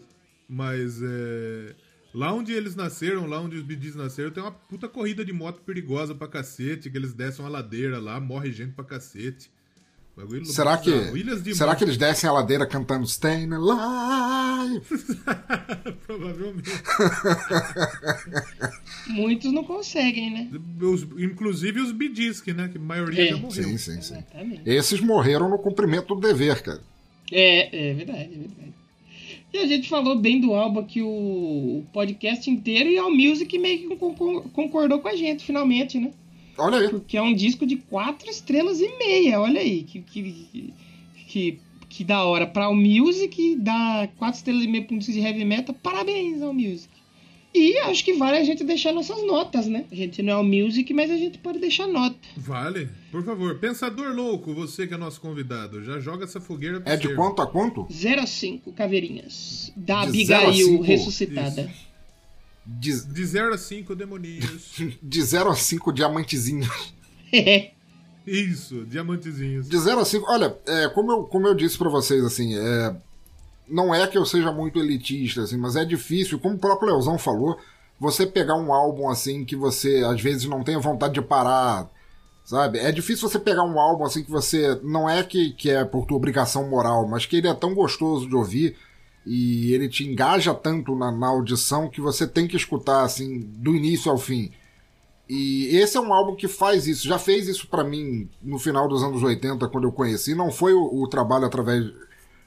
mas 0.49 0.99
é, 1.01 1.73
lá 2.13 2.33
onde 2.33 2.51
eles 2.51 2.75
nasceram, 2.75 3.25
lá 3.27 3.39
onde 3.39 3.55
os 3.55 3.63
bidis 3.63 3.95
nasceram, 3.95 4.29
tem 4.29 4.43
uma 4.43 4.51
puta 4.51 4.89
corrida 4.89 5.23
de 5.23 5.31
moto 5.31 5.61
perigosa 5.61 6.13
pra 6.13 6.27
cacete, 6.27 6.89
que 6.89 6.97
eles 6.97 7.13
descem 7.13 7.45
uma 7.45 7.49
ladeira 7.49 7.97
lá, 7.97 8.19
morre 8.19 8.51
gente 8.51 8.73
pra 8.73 8.83
cacete. 8.83 9.49
Bagulho 10.17 10.45
Será 10.45 10.77
que. 10.77 10.89
Será 11.53 11.75
que 11.75 11.83
eles 11.83 11.97
descem 11.97 12.29
a 12.29 12.33
ladeira 12.33 12.65
cantando 12.65 13.05
Stayin' 13.05 13.49
Alive? 13.53 14.81
Provavelmente. 16.07 16.71
Muitos 19.09 19.51
não 19.51 19.63
conseguem, 19.63 20.31
né? 20.31 20.49
Os- 20.81 21.03
inclusive 21.17 21.79
os 21.81 21.91
bidis, 21.91 22.41
que, 22.41 22.53
né? 22.53 22.67
Que 22.69 22.77
a 22.77 22.81
maioria 22.81 23.23
É. 23.23 23.27
já 23.27 23.37
morreu. 23.37 23.51
Sim, 23.63 23.77
sim, 23.77 24.01
sim. 24.01 24.13
Exatamente. 24.15 24.61
Esses 24.65 24.99
morreram 25.01 25.49
no 25.49 25.57
cumprimento 25.59 26.15
do 26.15 26.21
dever, 26.21 26.61
cara. 26.61 26.81
É, 27.31 27.89
é 27.89 27.93
verdade, 27.93 28.21
é 28.23 28.27
verdade. 28.37 28.73
E 29.53 29.57
a 29.57 29.67
gente 29.67 29.87
falou 29.89 30.19
bem 30.19 30.41
do 30.41 30.53
álbum 30.53 30.79
aqui 30.79 31.01
o, 31.01 31.07
o 31.07 31.85
podcast 31.93 32.49
inteiro 32.49 32.89
e 32.89 32.97
a 32.97 33.09
Music 33.09 33.57
meio 33.57 33.89
que 33.89 33.95
concor- 33.95 34.43
concordou 34.49 34.99
com 34.99 35.07
a 35.07 35.15
gente, 35.15 35.45
finalmente, 35.45 35.99
né? 35.99 36.11
Olha 36.57 36.79
aí. 36.79 36.89
Porque 36.89 37.17
é 37.17 37.21
um 37.21 37.33
disco 37.33 37.65
de 37.65 37.75
quatro 37.77 38.29
estrelas 38.29 38.79
e 38.79 38.97
meia, 38.97 39.39
olha 39.39 39.59
aí. 39.59 39.83
Que, 39.83 40.01
que, 40.01 40.73
que, 41.27 41.59
que 41.89 42.03
da 42.03 42.23
hora. 42.23 42.47
Pra 42.47 42.69
o 42.69 42.75
Music, 42.75 43.55
dá 43.57 44.07
quatro 44.17 44.37
estrelas 44.37 44.63
e 44.63 44.67
meia 44.67 44.83
pra 44.83 44.95
um 44.95 44.99
disco 44.99 45.13
de 45.13 45.19
heavy 45.19 45.45
metal. 45.45 45.75
Parabéns 45.81 46.41
ao 46.41 46.53
Music. 46.53 46.89
E 47.57 47.79
acho 47.79 48.03
que 48.03 48.11
vale 48.13 48.37
a 48.37 48.43
gente 48.43 48.65
deixar 48.65 48.91
nossas 48.91 49.25
notas, 49.25 49.65
né? 49.65 49.85
A 49.89 49.95
gente 49.95 50.21
não 50.21 50.33
é 50.33 50.35
o 50.35 50.43
Music, 50.43 50.93
mas 50.93 51.09
a 51.09 51.15
gente 51.15 51.37
pode 51.37 51.57
deixar 51.57 51.87
nota. 51.87 52.17
Vale. 52.35 52.89
Por 53.09 53.23
favor, 53.23 53.57
pensador 53.59 54.13
louco, 54.13 54.53
você 54.53 54.85
que 54.85 54.93
é 54.93 54.97
nosso 54.97 55.21
convidado, 55.21 55.81
já 55.81 55.97
joga 56.01 56.25
essa 56.25 56.41
fogueira 56.41 56.81
pro 56.81 56.91
É 56.91 56.97
de 56.97 57.15
quanto 57.15 57.41
a 57.41 57.47
quanto? 57.47 57.87
0 57.89 58.21
a 58.21 58.27
5 58.27 58.73
caveirinhas. 58.73 59.71
Da 59.73 60.01
De 60.01 60.09
Abigail 60.09 60.81
ressuscitada. 60.81 61.71
De, 62.65 63.05
De 63.05 63.25
0 63.25 63.53
a 63.53 63.57
5 63.57 63.95
demoninhos. 63.95 64.73
de 65.01 65.21
0 65.21 65.49
a 65.49 65.55
5 65.55 65.93
diamantezinhos. 65.93 66.93
Isso, 68.25 68.85
diamantezinhos. 68.85 69.69
De 69.69 69.77
0 69.77 69.99
a 69.99 70.05
5, 70.05 70.25
olha, 70.27 70.57
é, 70.65 70.89
como, 70.89 71.11
eu, 71.11 71.23
como 71.25 71.47
eu 71.47 71.53
disse 71.53 71.77
pra 71.77 71.89
vocês, 71.89 72.23
assim, 72.23 72.55
é, 72.57 72.95
não 73.67 73.93
é 73.93 74.07
que 74.07 74.17
eu 74.17 74.25
seja 74.25 74.51
muito 74.51 74.79
elitista, 74.79 75.43
assim, 75.43 75.57
mas 75.57 75.75
é 75.75 75.85
difícil, 75.85 76.39
como 76.39 76.55
o 76.55 76.59
próprio 76.59 76.89
Leozão 76.89 77.19
falou, 77.19 77.59
você 77.99 78.25
pegar 78.25 78.55
um 78.55 78.73
álbum 78.73 79.09
assim 79.09 79.45
que 79.45 79.55
você 79.55 80.03
às 80.05 80.19
vezes 80.19 80.45
não 80.45 80.63
tenha 80.63 80.79
vontade 80.79 81.13
de 81.13 81.21
parar, 81.21 81.89
sabe? 82.43 82.79
É 82.79 82.91
difícil 82.91 83.29
você 83.29 83.39
pegar 83.39 83.63
um 83.63 83.79
álbum 83.79 84.05
assim 84.05 84.23
que 84.23 84.31
você 84.31 84.79
não 84.83 85.09
é 85.09 85.23
que, 85.23 85.51
que 85.51 85.69
é 85.69 85.85
por 85.85 86.05
tua 86.05 86.17
obrigação 86.17 86.69
moral, 86.69 87.07
mas 87.07 87.25
que 87.25 87.37
ele 87.37 87.47
é 87.47 87.53
tão 87.53 87.73
gostoso 87.73 88.27
de 88.27 88.35
ouvir 88.35 88.75
e 89.25 89.73
ele 89.73 89.89
te 89.89 90.05
engaja 90.05 90.53
tanto 90.53 90.95
na, 90.95 91.11
na 91.11 91.27
audição 91.27 91.89
que 91.89 91.99
você 91.99 92.27
tem 92.27 92.47
que 92.47 92.55
escutar 92.55 93.03
assim 93.03 93.39
do 93.39 93.75
início 93.75 94.11
ao 94.11 94.17
fim. 94.17 94.51
E 95.27 95.75
esse 95.75 95.97
é 95.97 95.99
um 95.99 96.13
álbum 96.13 96.35
que 96.35 96.47
faz 96.47 96.85
isso, 96.85 97.07
já 97.07 97.17
fez 97.17 97.47
isso 97.47 97.67
pra 97.67 97.83
mim 97.83 98.29
no 98.41 98.59
final 98.59 98.87
dos 98.87 99.01
anos 99.01 99.23
80, 99.23 99.67
quando 99.69 99.85
eu 99.85 99.91
conheci. 99.91 100.35
Não 100.35 100.51
foi 100.51 100.73
o, 100.73 101.01
o 101.01 101.07
trabalho 101.07 101.45
através 101.45 101.91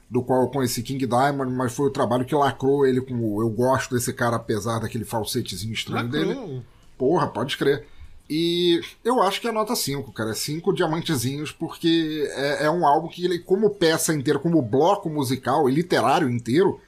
do 0.09 0.23
qual 0.23 0.43
eu 0.43 0.47
conheci 0.47 0.81
King 0.81 1.05
Diamond, 1.05 1.51
mas 1.51 1.73
foi 1.73 1.87
o 1.87 1.91
trabalho 1.91 2.25
que 2.25 2.33
lacrou 2.33 2.87
ele 2.87 3.01
com 3.01 3.13
o 3.13 3.41
Eu 3.41 3.49
gosto 3.49 3.93
desse 3.93 4.13
cara, 4.13 4.37
apesar 4.37 4.79
daquele 4.79 5.03
falsetezinho 5.03 5.73
estranho 5.73 6.07
dele. 6.07 6.33
Lacrou. 6.33 6.63
Porra, 6.97 7.27
pode 7.27 7.57
crer. 7.57 7.85
E 8.29 8.79
eu 9.03 9.21
acho 9.23 9.41
que 9.41 9.47
é 9.47 9.51
nota 9.51 9.75
5, 9.75 10.11
cara. 10.11 10.31
É 10.31 10.35
5 10.35 10.71
diamantezinhos, 10.73 11.51
porque 11.51 12.27
é, 12.35 12.65
é 12.65 12.69
um 12.69 12.85
álbum 12.85 13.07
que 13.07 13.25
ele, 13.25 13.39
como 13.39 13.69
peça 13.71 14.13
inteira, 14.13 14.37
como 14.39 14.61
bloco 14.61 15.09
musical 15.09 15.67
e 15.67 15.73
literário 15.73 16.29
inteiro, 16.29 16.79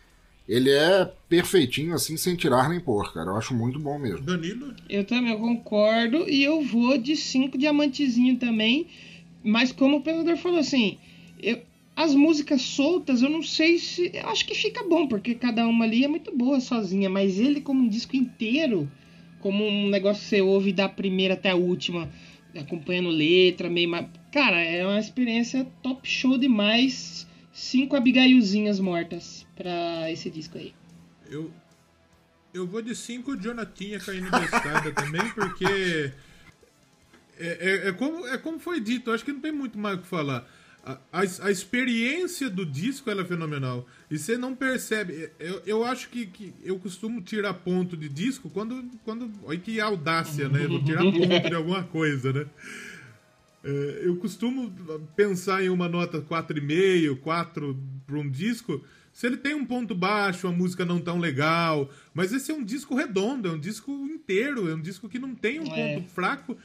ele 0.47 0.69
é 0.69 1.11
perfeitinho, 1.27 1.95
assim, 1.95 2.15
sem 2.17 2.35
tirar 2.35 2.69
nem 2.69 2.79
pôr, 2.79 3.11
cara. 3.13 3.31
Eu 3.31 3.37
acho 3.37 3.55
muito 3.55 3.79
bom 3.79 3.97
mesmo. 3.97 4.21
Danilo, 4.21 4.73
Eu 4.89 5.03
também 5.05 5.35
concordo 5.37 6.29
e 6.29 6.43
eu 6.43 6.61
vou 6.61 6.97
de 6.97 7.15
5 7.15 7.57
diamantezinho 7.57 8.37
também. 8.37 8.87
Mas 9.43 9.71
como 9.71 9.97
o 9.97 10.01
pensador 10.01 10.37
falou 10.37 10.59
assim, 10.59 10.99
eu- 11.41 11.61
as 11.95 12.13
músicas 12.13 12.61
soltas 12.61 13.21
eu 13.23 13.29
não 13.29 13.41
sei 13.41 13.79
se. 13.79 14.11
Eu 14.13 14.29
acho 14.29 14.45
que 14.45 14.53
fica 14.53 14.83
bom, 14.83 15.07
porque 15.07 15.33
cada 15.33 15.65
uma 15.67 15.85
ali 15.85 16.03
é 16.03 16.07
muito 16.07 16.35
boa 16.35 16.59
sozinha. 16.59 17.09
Mas 17.09 17.39
ele, 17.39 17.61
como 17.61 17.81
um 17.81 17.87
disco 17.89 18.15
inteiro, 18.15 18.87
como 19.41 19.65
um 19.67 19.89
negócio 19.89 20.21
que 20.23 20.29
você 20.29 20.41
ouve 20.41 20.71
da 20.71 20.87
primeira 20.87 21.33
até 21.33 21.49
a 21.49 21.55
última, 21.55 22.09
acompanhando 22.55 23.09
letra, 23.09 23.69
meio. 23.69 23.89
Cara, 24.31 24.61
é 24.61 24.85
uma 24.85 24.99
experiência 24.99 25.65
top 25.83 26.07
show 26.07 26.37
demais. 26.37 27.27
Cinco 27.51 27.95
Abigailzinhas 27.97 28.79
mortas 28.79 29.45
pra 29.55 30.09
esse 30.11 30.29
disco 30.29 30.57
aí. 30.57 30.73
eu. 31.29 31.51
Eu 32.53 32.67
vou 32.67 32.81
de 32.81 32.93
5 32.93 33.41
Jonatinha 33.41 33.97
caindo 33.97 34.29
da 34.29 34.43
escada 34.43 34.91
também, 34.95 35.21
porque. 35.33 36.11
É, 37.39 37.85
é- 37.85 37.87
é 37.87 37.91
como, 37.93 38.27
é 38.27 38.37
como 38.37 38.59
foi 38.59 38.79
dito, 38.81 39.09
acho 39.11 39.23
que 39.23 39.31
não 39.31 39.39
tem 39.39 39.51
muito 39.53 39.77
mais 39.79 39.97
o 39.97 40.01
que 40.01 40.07
falar. 40.07 40.45
A, 40.83 40.93
a, 41.11 41.21
a 41.43 41.51
experiência 41.51 42.49
do 42.49 42.65
disco 42.65 43.09
ela 43.09 43.21
é 43.21 43.25
fenomenal. 43.25 43.87
E 44.09 44.17
você 44.17 44.37
não 44.37 44.55
percebe. 44.55 45.29
Eu, 45.39 45.61
eu 45.65 45.85
acho 45.85 46.09
que, 46.09 46.25
que 46.25 46.53
eu 46.63 46.79
costumo 46.79 47.21
tirar 47.21 47.53
ponto 47.53 47.95
de 47.95 48.09
disco 48.09 48.49
quando. 48.49 48.83
quando 49.03 49.31
olha 49.43 49.59
que 49.59 49.79
audácia, 49.79 50.49
né? 50.49 50.65
Vou 50.67 50.83
tirar 50.83 51.03
ponto 51.11 51.49
de 51.49 51.53
alguma 51.55 51.83
coisa, 51.83 52.33
né? 52.33 52.45
É, 53.63 54.01
eu 54.05 54.15
costumo 54.15 54.73
pensar 55.15 55.63
em 55.63 55.69
uma 55.69 55.87
nota 55.87 56.19
4,5, 56.19 57.15
4 57.19 57.77
para 58.07 58.17
um 58.17 58.27
disco, 58.27 58.83
se 59.13 59.27
ele 59.27 59.37
tem 59.37 59.53
um 59.53 59.65
ponto 59.65 59.93
baixo, 59.93 60.47
a 60.47 60.51
música 60.51 60.83
não 60.83 60.99
tão 60.99 61.19
legal. 61.19 61.91
Mas 62.11 62.33
esse 62.33 62.51
é 62.51 62.55
um 62.55 62.63
disco 62.63 62.95
redondo, 62.95 63.47
é 63.47 63.51
um 63.51 63.59
disco 63.59 63.91
inteiro, 63.91 64.67
é 64.67 64.73
um 64.73 64.81
disco 64.81 65.07
que 65.07 65.19
não 65.19 65.35
tem 65.35 65.59
um 65.59 65.71
É. 65.71 65.95
ponto 65.95 66.09
fraco, 66.09 66.57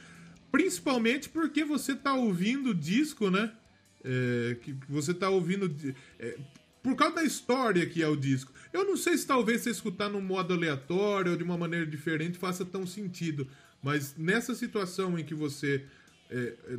principalmente 0.51 1.29
porque 1.29 1.63
você 1.63 1.95
tá 1.95 2.13
ouvindo 2.15 2.71
o 2.71 2.73
disco, 2.75 3.29
né? 3.29 3.51
É, 4.09 4.55
que 4.55 4.73
você 4.87 5.13
tá 5.13 5.29
ouvindo. 5.29 5.69
é, 6.17 6.37
por 6.81 6.95
causa 6.95 7.15
da 7.15 7.23
história 7.23 7.85
que 7.85 8.01
é 8.01 8.07
o 8.07 8.15
disco. 8.15 8.53
Eu 8.71 8.85
não 8.85 8.95
sei 8.95 9.17
se 9.17 9.27
talvez 9.27 9.61
você 9.61 9.71
escutar 9.71 10.07
num 10.09 10.21
modo 10.21 10.53
aleatório 10.53 11.31
ou 11.31 11.37
de 11.37 11.43
uma 11.43 11.57
maneira 11.57 11.85
diferente 11.85 12.37
faça 12.37 12.63
tão 12.63 12.87
sentido, 12.87 13.45
mas 13.83 14.15
nessa 14.17 14.55
situação 14.55 15.19
em 15.19 15.23
que 15.25 15.33
você 15.33 15.83
é, 16.29 16.53
é, 16.67 16.77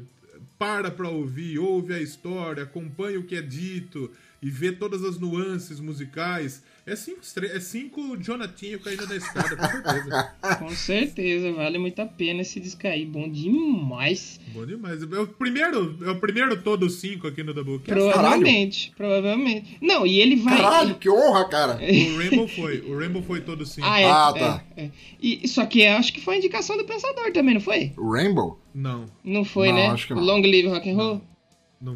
para 0.59 0.91
para 0.91 1.09
ouvir, 1.09 1.59
ouve 1.59 1.93
a 1.93 2.01
história, 2.01 2.63
acompanha 2.63 3.19
o 3.19 3.25
que 3.25 3.37
é 3.37 3.43
dito 3.43 4.11
e 4.41 4.49
vê 4.49 4.73
todas 4.73 5.05
as 5.05 5.19
nuances 5.19 5.81
musicais, 5.81 6.63
é 6.93 6.97
cinco, 6.97 7.21
estre- 7.23 7.47
é 7.49 7.61
cinco 7.61 8.17
Jonatinho 8.23 8.81
caindo 8.81 9.07
da 9.07 9.17
escada, 9.17 9.57
com 9.57 9.67
certeza. 9.69 10.29
Com 10.59 10.69
certeza, 10.71 11.53
vale 11.53 11.79
muito 11.79 12.01
a 12.01 12.07
pena 12.07 12.41
esse 12.43 12.59
disco 12.61 12.87
aí. 12.87 13.05
Bom 13.05 13.29
demais. 13.29 14.41
Bom 14.53 14.65
demais. 14.67 15.03
É 15.03 15.19
o 15.21 15.27
primeiro, 15.27 15.97
é 16.03 16.11
o 16.11 16.19
primeiro 16.21 16.61
todos 16.63 16.95
cinco 17.01 17.27
aqui 17.27 17.43
no 17.43 17.53
Doublecast. 17.55 17.93
Provavelmente, 17.93 18.93
provavelmente. 18.97 19.77
Não, 19.81 20.07
e 20.07 20.21
ele 20.21 20.37
vai. 20.37 20.57
Caralho, 20.57 20.95
que 20.97 21.09
honra, 21.09 21.49
cara. 21.49 21.79
O 21.89 22.17
Rainbow 22.19 22.49
foi. 22.49 22.81
O 22.81 22.99
Rainbow 22.99 23.23
foi 23.23 23.41
todos 23.41 23.71
cinco. 23.73 23.87
Ah, 23.87 24.01
é. 24.01 24.05
Ah, 24.11 24.33
tá. 24.33 24.65
é, 24.77 24.85
é. 24.85 24.91
E, 25.21 25.47
só 25.49 25.65
que 25.67 25.85
acho 25.87 26.13
que 26.13 26.21
foi 26.21 26.37
indicação 26.37 26.77
do 26.77 26.85
Pensador 26.85 27.33
também, 27.33 27.55
não 27.55 27.61
foi? 27.61 27.93
Rainbow? 27.99 28.59
Não, 28.75 29.07
Não 29.25 29.45
foi, 29.45 29.69
Não, 29.69 29.75
né? 29.77 29.87
acho 29.89 30.07
que 30.07 30.15
não. 30.15 30.23
Long 30.23 30.41
Live 30.41 30.69
Rock 30.69 30.89
and 30.91 30.95
Roll? 30.97 31.15
não 31.15 31.38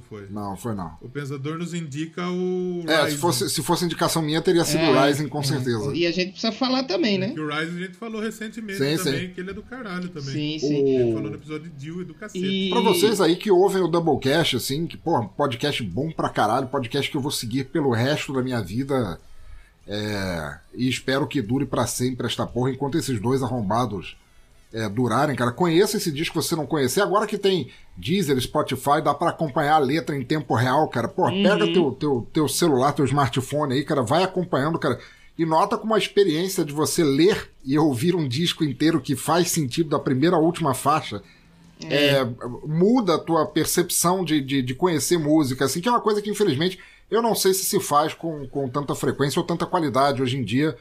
foi. 0.08 0.28
Não, 0.30 0.56
foi 0.56 0.74
não. 0.76 0.96
O 1.00 1.08
Pensador 1.08 1.58
nos 1.58 1.74
indica 1.74 2.28
o 2.30 2.84
É, 2.86 3.10
se 3.10 3.16
fosse, 3.16 3.50
se 3.50 3.62
fosse 3.62 3.84
indicação 3.84 4.22
minha, 4.22 4.40
teria 4.40 4.64
sido 4.64 4.78
É, 4.84 5.08
Rising, 5.08 5.26
com 5.28 5.42
certeza. 5.42 5.92
E 5.94 6.06
a 6.06 6.12
gente 6.12 6.30
precisa 6.32 6.52
falar 6.52 6.84
também, 6.84 7.18
né? 7.18 7.30
Que 7.32 7.40
o 7.40 7.48
Rising 7.48 7.76
a 7.76 7.86
gente 7.86 7.96
falou 7.96 8.20
recentemente 8.20 8.78
Sim, 8.78 8.96
também, 8.96 9.28
sim. 9.28 9.34
que 9.34 9.40
ele 9.40 9.50
é 9.50 9.54
do 9.54 9.62
caralho 9.62 10.08
também. 10.08 10.32
Sim, 10.32 10.56
O- 10.56 10.60
sim. 10.60 10.96
A 10.96 11.00
gente 11.02 11.12
falou 11.14 11.30
no 11.30 11.36
episódio 11.36 11.68
de 11.70 11.84
Jill 11.84 12.02
e 12.02 12.04
do 12.04 12.14
cacete. 12.14 12.44
E... 12.46 12.70
Pra 12.70 12.80
vocês 12.80 13.20
aí 13.20 13.34
que 13.34 13.50
ouvem 13.50 13.82
o 13.82 13.88
Doublecast, 13.88 14.56
assim, 14.56 14.86
que, 14.86 14.96
pô, 14.96 15.24
podcast 15.30 15.82
bom 15.82 16.12
pra 16.12 16.28
caralho, 16.28 16.68
podcast 16.68 17.10
que 17.10 17.16
eu 17.16 17.20
vou 17.20 17.32
seguir 17.32 17.64
pelo 17.64 17.90
resto 17.90 18.32
da 18.32 18.40
minha 18.42 18.62
vida. 18.62 19.20
é, 19.86 20.58
e 20.74 20.88
espero 20.88 21.26
que 21.26 21.42
dure 21.42 21.66
pra 21.66 21.88
sempre 21.88 22.26
esta 22.28 22.46
porra, 22.46 22.70
enquanto 22.70 22.96
esses 22.96 23.20
dois 23.20 23.42
arrombados 23.42 24.16
é, 24.72 24.88
durarem, 24.88 25.36
cara. 25.36 25.52
Conheça 25.52 25.96
esse 25.96 26.10
disco 26.10 26.38
que 26.38 26.44
você 26.44 26.56
não 26.56 26.66
conhecer. 26.66 27.00
Agora 27.00 27.26
que 27.26 27.38
tem 27.38 27.70
Deezer, 27.96 28.40
Spotify, 28.40 29.02
dá 29.02 29.12
pra 29.12 29.30
acompanhar 29.30 29.74
a 29.74 29.78
letra 29.78 30.16
em 30.16 30.24
tempo 30.24 30.54
real, 30.54 30.88
cara. 30.88 31.08
Pô, 31.08 31.26
pega 31.26 31.72
teu, 31.72 31.92
teu, 31.92 32.26
teu 32.32 32.48
celular, 32.48 32.92
teu 32.92 33.04
smartphone 33.04 33.74
aí, 33.74 33.84
cara, 33.84 34.02
vai 34.02 34.22
acompanhando, 34.22 34.78
cara. 34.78 34.98
E 35.38 35.46
nota 35.46 35.78
como 35.78 35.94
a 35.94 35.98
experiência 35.98 36.64
de 36.64 36.72
você 36.72 37.02
ler 37.02 37.50
e 37.64 37.78
ouvir 37.78 38.14
um 38.14 38.28
disco 38.28 38.64
inteiro 38.64 39.00
que 39.00 39.16
faz 39.16 39.50
sentido 39.50 39.90
da 39.90 39.98
primeira 39.98 40.36
à 40.36 40.38
última 40.38 40.74
faixa 40.74 41.22
é, 41.90 42.24
muda 42.66 43.14
a 43.14 43.18
tua 43.18 43.46
percepção 43.46 44.24
de, 44.24 44.40
de, 44.40 44.62
de 44.62 44.74
conhecer 44.74 45.18
música, 45.18 45.64
assim, 45.64 45.80
que 45.80 45.88
é 45.88 45.90
uma 45.90 46.00
coisa 46.00 46.20
que, 46.20 46.30
infelizmente, 46.30 46.78
eu 47.10 47.22
não 47.22 47.34
sei 47.34 47.52
se 47.54 47.64
se 47.64 47.80
faz 47.80 48.14
com, 48.14 48.46
com 48.46 48.68
tanta 48.68 48.94
frequência 48.94 49.40
ou 49.40 49.46
tanta 49.46 49.66
qualidade 49.66 50.22
hoje 50.22 50.36
em 50.36 50.44
dia. 50.44 50.76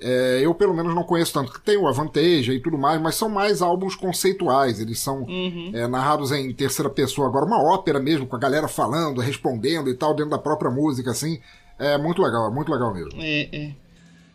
É, 0.00 0.40
eu, 0.42 0.54
pelo 0.54 0.74
menos, 0.74 0.94
não 0.94 1.02
conheço 1.02 1.32
tanto. 1.32 1.52
que 1.52 1.60
Tem 1.60 1.76
o 1.76 1.88
Avanteja 1.88 2.52
e 2.52 2.60
tudo 2.60 2.78
mais, 2.78 3.00
mas 3.00 3.16
são 3.16 3.28
mais 3.28 3.60
álbuns 3.60 3.96
conceituais. 3.96 4.80
Eles 4.80 5.00
são 5.00 5.26
é, 5.74 5.86
narrados 5.88 6.30
em 6.30 6.52
terceira 6.52 6.88
pessoa. 6.88 7.26
Agora, 7.26 7.44
uma 7.44 7.62
ópera 7.62 7.98
mesmo, 7.98 8.26
com 8.26 8.36
a 8.36 8.38
galera 8.38 8.68
falando, 8.68 9.20
respondendo 9.20 9.90
e 9.90 9.94
tal, 9.94 10.14
dentro 10.14 10.30
da 10.30 10.38
própria 10.38 10.70
música, 10.70 11.10
assim. 11.10 11.40
É 11.78 11.96
muito 11.96 12.22
legal, 12.22 12.50
é 12.50 12.54
muito 12.54 12.72
legal 12.72 12.92
mesmo. 12.92 13.20
É, 13.20 13.48
é. 13.52 13.74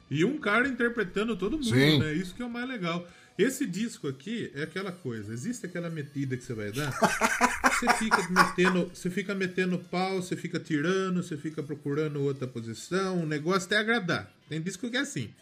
E 0.09 0.23
um 0.23 0.37
cara 0.37 0.67
interpretando 0.67 1.35
todo 1.35 1.53
mundo, 1.53 1.65
Sim. 1.65 1.99
né? 1.99 2.13
Isso 2.13 2.35
que 2.35 2.41
é 2.41 2.45
o 2.45 2.49
mais 2.49 2.67
legal. 2.67 3.05
Esse 3.37 3.65
disco 3.65 4.07
aqui 4.07 4.51
é 4.53 4.63
aquela 4.63 4.91
coisa. 4.91 5.33
Existe 5.33 5.65
aquela 5.65 5.89
metida 5.89 6.37
que 6.37 6.43
você 6.43 6.53
vai 6.53 6.71
dar. 6.71 6.91
Você 7.73 7.91
fica 7.95 8.29
metendo, 8.29 8.91
você 8.93 9.09
fica 9.09 9.35
metendo 9.35 9.77
pau, 9.77 10.21
você 10.21 10.37
fica 10.37 10.59
tirando, 10.59 11.21
você 11.21 11.35
fica 11.35 11.61
procurando 11.61 12.21
outra 12.21 12.47
posição. 12.47 13.23
O 13.23 13.25
negócio 13.25 13.65
até 13.65 13.77
agradar. 13.77 14.31
Tem 14.47 14.61
disco 14.61 14.89
que 14.89 14.95
é 14.95 14.99
assim. 14.99 15.33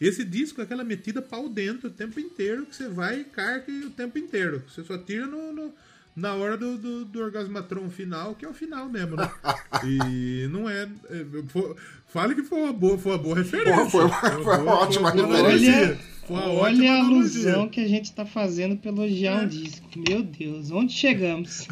Esse 0.00 0.24
disco 0.24 0.60
é 0.60 0.64
aquela 0.64 0.84
metida 0.84 1.22
pau 1.22 1.48
dentro 1.48 1.88
o 1.88 1.92
tempo 1.92 2.18
inteiro, 2.20 2.66
que 2.66 2.74
você 2.76 2.88
vai 2.88 3.20
e 3.20 3.24
carca 3.24 3.70
o 3.70 3.90
tempo 3.90 4.18
inteiro. 4.18 4.62
Você 4.68 4.82
só 4.84 4.98
tira 4.98 5.26
no, 5.26 5.52
no- 5.52 5.72
na 6.16 6.32
hora 6.34 6.56
do, 6.56 6.78
do, 6.78 7.04
do 7.04 7.20
orgasmatron 7.20 7.90
final, 7.90 8.34
que 8.36 8.44
é 8.44 8.48
o 8.48 8.54
final 8.54 8.88
mesmo, 8.88 9.16
né? 9.16 9.28
E 9.84 10.46
não 10.48 10.68
é. 10.68 10.82
é, 11.10 11.24
fo- 11.48 11.74
fale 12.06 12.34
que 12.36 12.42
foi 12.44 12.60
uma 12.62 12.72
boa, 12.72 12.96
foi 12.98 13.12
uma 13.12 13.18
boa 13.18 13.36
referência. 13.36 13.86
Foi 13.90 14.04
uma- 14.04 14.20
foi 14.20 14.58
uma 14.58 14.74
ótima 14.74 15.10
boa 15.12 15.26
referência. 15.26 15.72
analogia. 15.74 15.98
Foi 16.26 16.36
uma 16.36 16.46
ótima 16.46 16.62
Olha 16.62 16.92
a 16.92 16.94
analogia. 17.00 17.16
alusão 17.52 17.68
que 17.68 17.80
a 17.80 17.88
gente 17.88 18.12
tá 18.14 18.24
fazendo 18.24 18.76
pra 18.76 18.90
elogiar 18.90 19.42
É. 19.42 19.44
um 19.44 19.48
disco. 19.48 19.86
Meu 20.08 20.22
Deus, 20.22 20.70
onde 20.70 20.92
chegamos? 20.92 21.66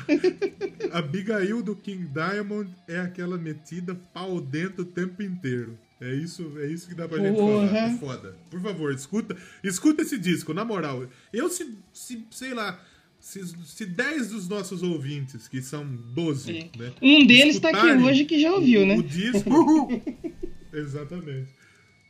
A 0.93 0.99
Abigail 0.99 1.63
do 1.63 1.75
King 1.77 2.05
Diamond 2.07 2.69
é 2.89 2.99
aquela 3.01 3.39
metida 3.39 3.95
pau 4.13 4.41
dentro 4.41 4.83
o 4.83 4.85
tempo 4.87 5.23
inteiro. 5.23 5.79
É 6.03 6.15
isso, 6.15 6.53
é 6.59 6.67
isso 6.67 6.89
que 6.89 6.95
dá 6.95 7.07
pra 7.09 7.19
gente 7.19 7.37
Porra. 7.37 7.69
falar. 7.69 7.79
É 7.93 7.97
foda. 7.99 8.37
Por 8.51 8.61
favor, 8.61 8.93
escuta, 8.93 9.37
escuta 9.63 10.03
esse 10.03 10.19
disco, 10.19 10.53
na 10.53 10.65
moral. 10.65 11.07
Eu 11.33 11.49
se, 11.49 11.79
se 11.93 12.27
sei 12.31 12.53
lá, 12.55 12.83
se, 13.21 13.41
se 13.65 13.87
10 13.87 14.31
dos 14.31 14.49
nossos 14.49 14.83
ouvintes, 14.83 15.47
que 15.47 15.63
são 15.63 15.87
12, 15.87 16.51
É. 16.57 16.71
né? 16.77 16.93
Um 17.01 17.25
deles 17.27 17.61
tá 17.61 17.69
aqui 17.71 18.03
hoje 18.03 18.25
que 18.25 18.41
já 18.41 18.53
ouviu, 18.53 18.83
o, 18.83 18.87
né? 18.87 18.97
O 18.97 19.03
disco. 19.03 20.03
Exatamente. 20.73 21.49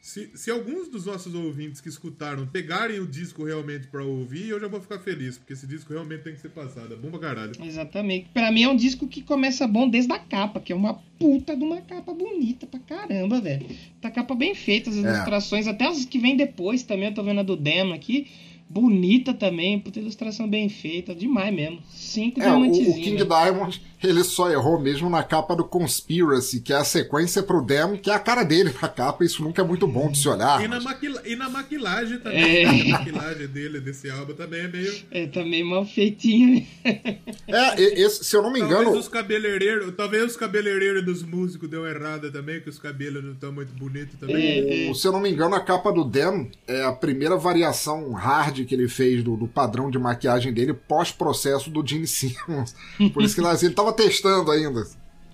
Se, 0.03 0.33
se 0.35 0.51
alguns 0.51 0.89
dos 0.89 1.07
nossos 1.07 1.33
ouvintes 1.33 1.81
que 1.81 1.89
escutaram 1.89 2.45
pegarem 2.45 2.99
o 2.99 3.07
disco 3.07 3.45
realmente 3.45 3.87
pra 3.87 4.03
ouvir, 4.05 4.49
eu 4.49 4.59
já 4.59 4.66
vou 4.66 4.81
ficar 4.81 4.99
feliz, 4.99 5.39
porque 5.39 5.53
esse 5.53 5.65
disco 5.65 5.93
realmente 5.93 6.24
tem 6.24 6.35
que 6.35 6.41
ser 6.41 6.49
passado. 6.49 6.93
É 6.93 6.97
bom 6.97 7.09
pra 7.09 7.20
caralho. 7.20 7.53
Exatamente. 7.65 8.29
Pra 8.35 8.51
mim 8.51 8.65
é 8.65 8.69
um 8.69 8.74
disco 8.74 9.07
que 9.07 9.23
começa 9.23 9.65
bom 9.65 9.89
desde 9.89 10.12
a 10.12 10.19
capa, 10.19 10.59
que 10.59 10.73
é 10.73 10.77
uma 10.77 10.95
puta 11.20 11.57
de 11.57 11.62
uma 11.62 11.81
capa 11.83 12.12
bonita 12.12 12.66
pra 12.66 12.81
caramba, 12.81 13.41
velho. 13.41 13.65
Tá 14.01 14.11
capa 14.11 14.35
bem 14.35 14.57
feita, 14.57 14.91
as 14.91 14.97
ilustrações, 14.97 15.69
até 15.69 15.87
as 15.87 16.05
que 16.05 16.19
vêm 16.19 16.37
depois 16.37 16.83
também, 16.83 17.11
eu 17.11 17.15
tô 17.15 17.23
vendo 17.23 17.39
a 17.39 17.45
do 17.45 17.57
Demo 17.57 17.95
aqui. 17.95 18.27
Bonita 18.69 19.33
também, 19.33 19.79
puta 19.79 20.01
ilustração 20.01 20.49
bem 20.49 20.69
feita, 20.69 21.15
demais 21.15 21.55
mesmo. 21.55 21.79
Cinco 21.91 22.41
É, 22.41 22.45
o, 22.45 22.57
o 22.57 22.59
diamantezinhos. 22.59 23.05
King 23.05 23.24
Diamond, 23.24 23.83
ele 24.03 24.24
só 24.24 24.51
errou 24.51 24.81
mesmo 24.81 25.09
na 25.09 25.23
capa 25.23 25.55
do 25.55 25.65
Conspiracy, 25.65 26.61
que 26.61 26.73
é 26.73 26.77
a 26.77 26.85
sequência 26.85 27.43
pro 27.43 27.62
Demo, 27.62 27.99
que 27.99 28.11
é 28.11 28.15
a 28.15 28.19
cara 28.19 28.43
dele 28.43 28.74
na 28.81 28.89
capa. 28.89 29.24
Isso 29.24 29.43
nunca 29.43 29.62
é 29.62 29.65
muito 29.65 29.87
bom 29.87 30.11
de 30.11 30.19
se 30.19 30.29
olhar. 30.29 30.62
E 30.65 30.69
na, 30.69 30.81
maquila 30.81 31.23
e 31.24 31.37
na 31.37 31.49
maquilagem 31.49 32.19
também. 32.19 32.65
É. 32.65 32.93
A 32.93 32.99
maquilagem 32.99 33.47
dele, 33.49 33.81
desse 33.81 34.11
álbum, 34.11 34.35
também 34.35 34.61
é 34.62 34.69
meio. 34.69 34.93
É, 35.11 35.27
tá 35.27 35.45
meio 35.45 35.66
mal 35.66 35.85
feitinho. 35.87 36.66
É, 36.85 37.81
e- 37.81 38.03
esse, 38.05 38.24
se 38.24 38.37
eu 38.37 38.43
não 38.43 38.53
me 38.53 38.61
Talvez 38.61 38.81
engano, 38.83 38.99
os 38.99 39.09
cabeleireiros. 39.09 39.95
Talvez 39.97 40.24
os 40.33 40.37
cabeleireiros 40.37 41.05
dos 41.05 41.23
músicos 41.23 41.69
deu 41.69 41.87
errada 41.87 42.31
também, 42.31 42.61
que 42.61 42.69
os 42.69 42.79
cabelos 42.79 43.23
não 43.24 43.33
estão 43.33 43.53
muito 43.53 43.73
bonitos 43.74 44.19
também. 44.19 44.87
É. 44.87 44.91
o- 44.91 44.95
se 44.95 45.07
eu 45.07 45.12
não 45.12 45.20
me 45.20 45.31
engano, 45.31 45.55
a 45.55 45.61
capa 45.61 45.93
do 45.93 46.05
Dem 46.05 46.51
é 46.66 46.83
a 46.83 46.93
primeira 46.93 47.37
variação 47.37 48.12
hard 48.12 48.65
que 48.66 48.74
ele 48.74 48.89
fez 48.89 49.23
do, 49.23 49.37
do 49.37 49.47
padrão 49.47 49.91
de 49.91 49.99
maquiagem 49.99 50.53
dele 50.53 50.73
pós-processo 50.74 51.70
do 51.70 51.87
Gene 51.87 52.07
Simmons. 52.07 52.74
Por 53.12 53.23
isso 53.23 53.35
que 53.35 53.41
ele 53.65 53.74
tava 53.74 53.91
testando 53.93 54.51
ainda. 54.51 54.85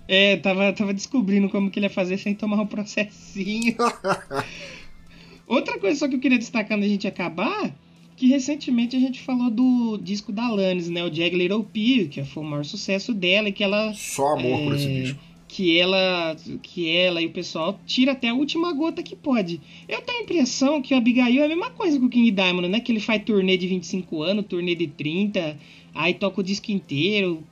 É, 0.07 0.37
tava, 0.37 0.73
tava 0.73 0.91
descobrindo 0.91 1.49
como 1.49 1.69
que 1.69 1.77
ele 1.77 1.85
ia 1.85 1.89
fazer 1.89 2.17
sem 2.17 2.33
tomar 2.33 2.59
um 2.59 2.65
processinho. 2.65 3.75
Outra 5.45 5.79
coisa 5.79 5.99
só 5.99 6.07
que 6.07 6.15
eu 6.15 6.19
queria 6.19 6.39
destacar 6.39 6.77
antes 6.77 6.87
da 6.87 6.91
gente 6.91 7.07
acabar, 7.07 7.75
que 8.15 8.27
recentemente 8.27 8.95
a 8.95 8.99
gente 8.99 9.21
falou 9.21 9.51
do 9.51 9.97
disco 9.97 10.31
da 10.31 10.45
Alanis, 10.45 10.89
né? 10.89 11.03
O 11.03 11.13
Jag 11.13 11.35
Little 11.35 11.63
Pill, 11.63 12.09
que 12.09 12.23
foi 12.23 12.43
o 12.43 12.45
maior 12.45 12.65
sucesso 12.65 13.13
dela 13.13 13.49
e 13.49 13.51
que 13.51 13.63
ela... 13.63 13.93
Só 13.93 14.33
amor 14.33 14.63
por 14.63 14.75
esse 14.75 14.87
é, 14.87 15.01
disco. 15.01 15.19
Que 15.47 15.79
ela, 15.79 16.35
que 16.61 16.89
ela 16.89 17.21
e 17.21 17.27
o 17.27 17.31
pessoal 17.31 17.79
tira 17.85 18.11
até 18.11 18.29
a 18.29 18.33
última 18.33 18.73
gota 18.73 19.03
que 19.03 19.15
pode. 19.15 19.61
Eu 19.87 20.01
tenho 20.01 20.19
a 20.19 20.23
impressão 20.23 20.81
que 20.81 20.93
o 20.93 20.97
Abigail 20.97 21.41
é 21.41 21.45
a 21.45 21.49
mesma 21.49 21.69
coisa 21.69 21.99
que 21.99 22.05
o 22.05 22.09
King 22.09 22.31
Diamond, 22.31 22.67
né? 22.67 22.79
Que 22.79 22.91
ele 22.91 22.99
faz 22.99 23.23
turnê 23.23 23.57
de 23.57 23.67
25 23.67 24.23
anos, 24.23 24.45
turnê 24.47 24.73
de 24.73 24.87
30, 24.87 25.57
aí 25.93 26.13
toca 26.15 26.41
o 26.41 26.43
disco 26.43 26.71
inteiro. 26.71 27.43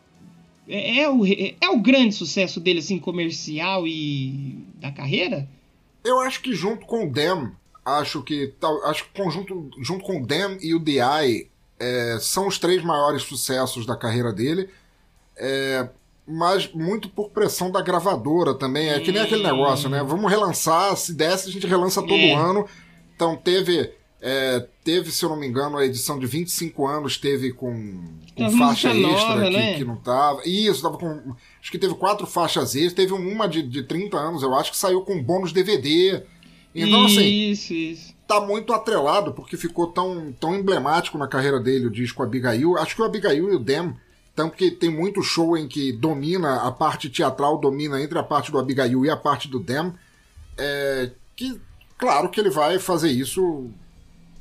É, 0.68 1.02
é 1.02 1.10
o, 1.10 1.26
é 1.26 1.70
o 1.70 1.80
grande 1.80 2.14
sucesso 2.14 2.60
dele, 2.60 2.80
assim, 2.80 3.00
comercial 3.00 3.88
e 3.88 4.58
da 4.76 4.92
carreira? 4.92 5.48
Eu 6.04 6.20
acho 6.20 6.42
que 6.42 6.54
junto 6.54 6.86
com 6.86 7.06
o 7.08 7.12
Dem, 7.12 7.52
acho 7.86 8.22
que 8.24 8.54
tal- 8.60 8.84
acho 8.86 9.06
que 9.06 9.22
conjunto, 9.22 9.70
junto 9.82 10.04
com 10.04 10.22
o 10.22 10.26
Dem 10.26 10.58
e 10.62 10.74
o 10.74 10.80
The 10.80 11.48
é, 11.80 12.18
são 12.20 12.48
os 12.48 12.58
três 12.58 12.84
maiores 12.84 13.22
sucessos 13.24 13.86
da 13.86 13.96
carreira 13.96 14.32
dele. 14.34 14.70
É, 15.36 15.88
mas 16.28 16.72
muito 16.74 17.08
por 17.10 17.30
pressão 17.30 17.72
da 17.72 17.82
gravadora 17.82 18.54
também. 18.54 18.90
É 18.90 19.00
que 19.00 19.12
nem 19.12 19.22
aquele 19.22 19.44
negócio, 19.44 19.88
né? 19.90 20.04
Vamos 20.04 20.30
relançar, 20.30 20.96
se 20.98 21.14
desse, 21.14 21.48
a 21.48 21.52
gente 21.52 21.68
relança 21.68 22.02
todo 22.02 22.14
É. 22.16 22.34
ano. 22.34 22.68
Então 23.16 23.36
teve. 23.36 23.92
é, 24.22 24.66
teve, 24.88 25.12
se 25.12 25.26
eu 25.26 25.30
não 25.30 25.36
me 25.36 25.46
engano, 25.46 25.78
a 25.78 25.86
edição 25.86 26.18
de 26.18 26.26
25 26.26 26.88
anos 26.88 27.18
teve 27.18 27.52
com, 27.52 28.06
com 28.34 28.46
As 28.46 28.56
faixa 28.56 28.88
extra 28.88 29.36
novas, 29.36 29.50
que, 29.50 29.58
né? 29.58 29.78
que 29.78 29.84
não 29.84 29.98
tava. 29.98 30.42
Isso, 30.46 30.82
tava 30.82 30.98
com. 30.98 31.36
Acho 31.62 31.70
que 31.70 31.78
teve 31.78 31.94
quatro 31.96 32.26
faixas 32.26 32.74
extras, 32.74 32.94
teve 32.94 33.12
uma 33.12 33.50
de, 33.50 33.62
de 33.62 33.84
30 33.84 34.16
anos, 34.16 34.44
eu 34.44 34.56
acho, 34.56 34.72
que 34.72 34.78
saiu 34.78 35.02
com 35.02 35.22
bônus 35.22 35.52
DVD. 35.52 36.24
Então, 36.74 37.04
assim, 37.04 37.52
Isso, 37.52 37.74
isso. 37.74 38.16
tá 38.26 38.40
muito 38.40 38.72
atrelado, 38.72 39.34
porque 39.34 39.58
ficou 39.58 39.88
tão, 39.88 40.32
tão 40.40 40.56
emblemático 40.56 41.18
na 41.18 41.28
carreira 41.28 41.60
dele 41.60 41.88
o 41.88 41.92
disco 41.92 42.24
Abigail. 42.24 42.78
Acho 42.78 42.96
que 42.96 43.02
o 43.02 43.06
Abigail 43.06 43.52
e 43.52 43.56
o 43.56 43.60
Dem 43.60 43.94
Tanto 44.34 44.56
que 44.56 44.72
tem 44.72 44.90
muito 44.90 45.22
show 45.22 45.58
em 45.58 45.68
que 45.68 45.92
domina, 45.92 46.62
a 46.62 46.72
parte 46.72 47.10
teatral 47.10 47.58
domina 47.58 48.02
entre 48.02 48.20
a 48.20 48.24
parte 48.24 48.52
do 48.52 48.60
Abigail 48.60 49.04
e 49.04 49.10
a 49.10 49.18
parte 49.18 49.50
do 49.50 49.60
Dem. 49.60 49.92
É, 50.58 51.10
que, 51.36 51.60
claro 51.98 52.30
que 52.30 52.40
ele 52.40 52.52
vai 52.52 52.78
fazer 52.80 53.10
isso 53.10 53.70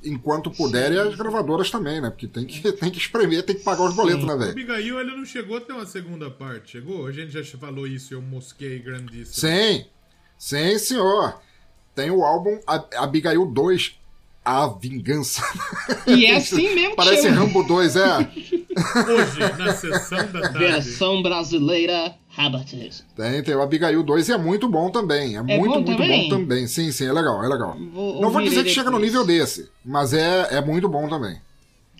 enquanto 0.06 0.50
puder 0.50 0.92
e 0.92 0.98
as 0.98 1.14
gravadoras 1.14 1.70
também, 1.70 2.00
né? 2.00 2.08
Porque 2.10 2.26
tem 2.26 2.44
que, 2.46 2.60
tem 2.72 2.90
que 2.90 2.98
espremer, 2.98 3.42
tem 3.42 3.56
que 3.56 3.62
pagar 3.62 3.84
os 3.84 3.94
boletos, 3.94 4.24
né, 4.24 4.34
O 4.34 4.38
velho? 4.38 4.50
Abigail 4.52 5.00
ele 5.00 5.16
não 5.16 5.24
chegou 5.24 5.56
a 5.56 5.60
ter 5.60 5.72
uma 5.72 5.86
segunda 5.86 6.30
parte, 6.30 6.72
chegou? 6.72 7.06
A 7.06 7.12
gente 7.12 7.30
já 7.32 7.58
falou 7.58 7.86
isso 7.86 8.12
e 8.12 8.16
eu 8.16 8.22
mosquei 8.22 8.78
grandíssimo. 8.78 9.34
Sim, 9.50 9.84
sim, 10.38 10.78
senhor. 10.78 11.40
Tem 11.94 12.10
o 12.10 12.22
álbum 12.24 12.58
A- 12.66 12.84
Abigail 13.04 13.46
2, 13.46 13.98
A 14.44 14.66
Vingança. 14.68 15.42
E 16.06 16.26
é 16.26 16.36
assim 16.36 16.74
mesmo 16.74 16.90
que 16.90 16.96
Parece 16.96 17.22
chama. 17.22 17.36
Rambo 17.36 17.62
2, 17.64 17.96
é. 17.96 18.18
Hoje, 18.76 19.58
na 19.58 19.72
sessão 19.72 20.18
da 20.30 20.40
tarde. 20.42 20.58
Versão 20.58 21.22
brasileira 21.22 22.14
Tem, 23.16 23.42
tem 23.42 23.54
o 23.54 23.62
Abigail 23.62 24.02
2 24.02 24.28
e 24.28 24.32
é 24.32 24.38
muito 24.38 24.68
bom 24.68 24.90
também. 24.90 25.36
É, 25.36 25.42
muito, 25.42 25.64
bom 25.64 25.74
muito 25.74 25.96
também? 25.96 26.28
bom 26.28 26.36
também. 26.36 26.66
Sim, 26.66 26.92
sim, 26.92 27.06
é 27.06 27.12
legal, 27.12 27.42
é 27.42 27.48
legal. 27.48 27.76
Vou 27.92 28.20
Não 28.20 28.30
vou 28.30 28.42
dizer 28.42 28.62
que 28.62 28.70
chega 28.70 28.90
no 28.90 28.98
nível 28.98 29.24
desse, 29.24 29.68
mas 29.84 30.12
é, 30.12 30.56
é 30.56 30.60
muito 30.60 30.88
bom 30.88 31.08
também. 31.08 31.38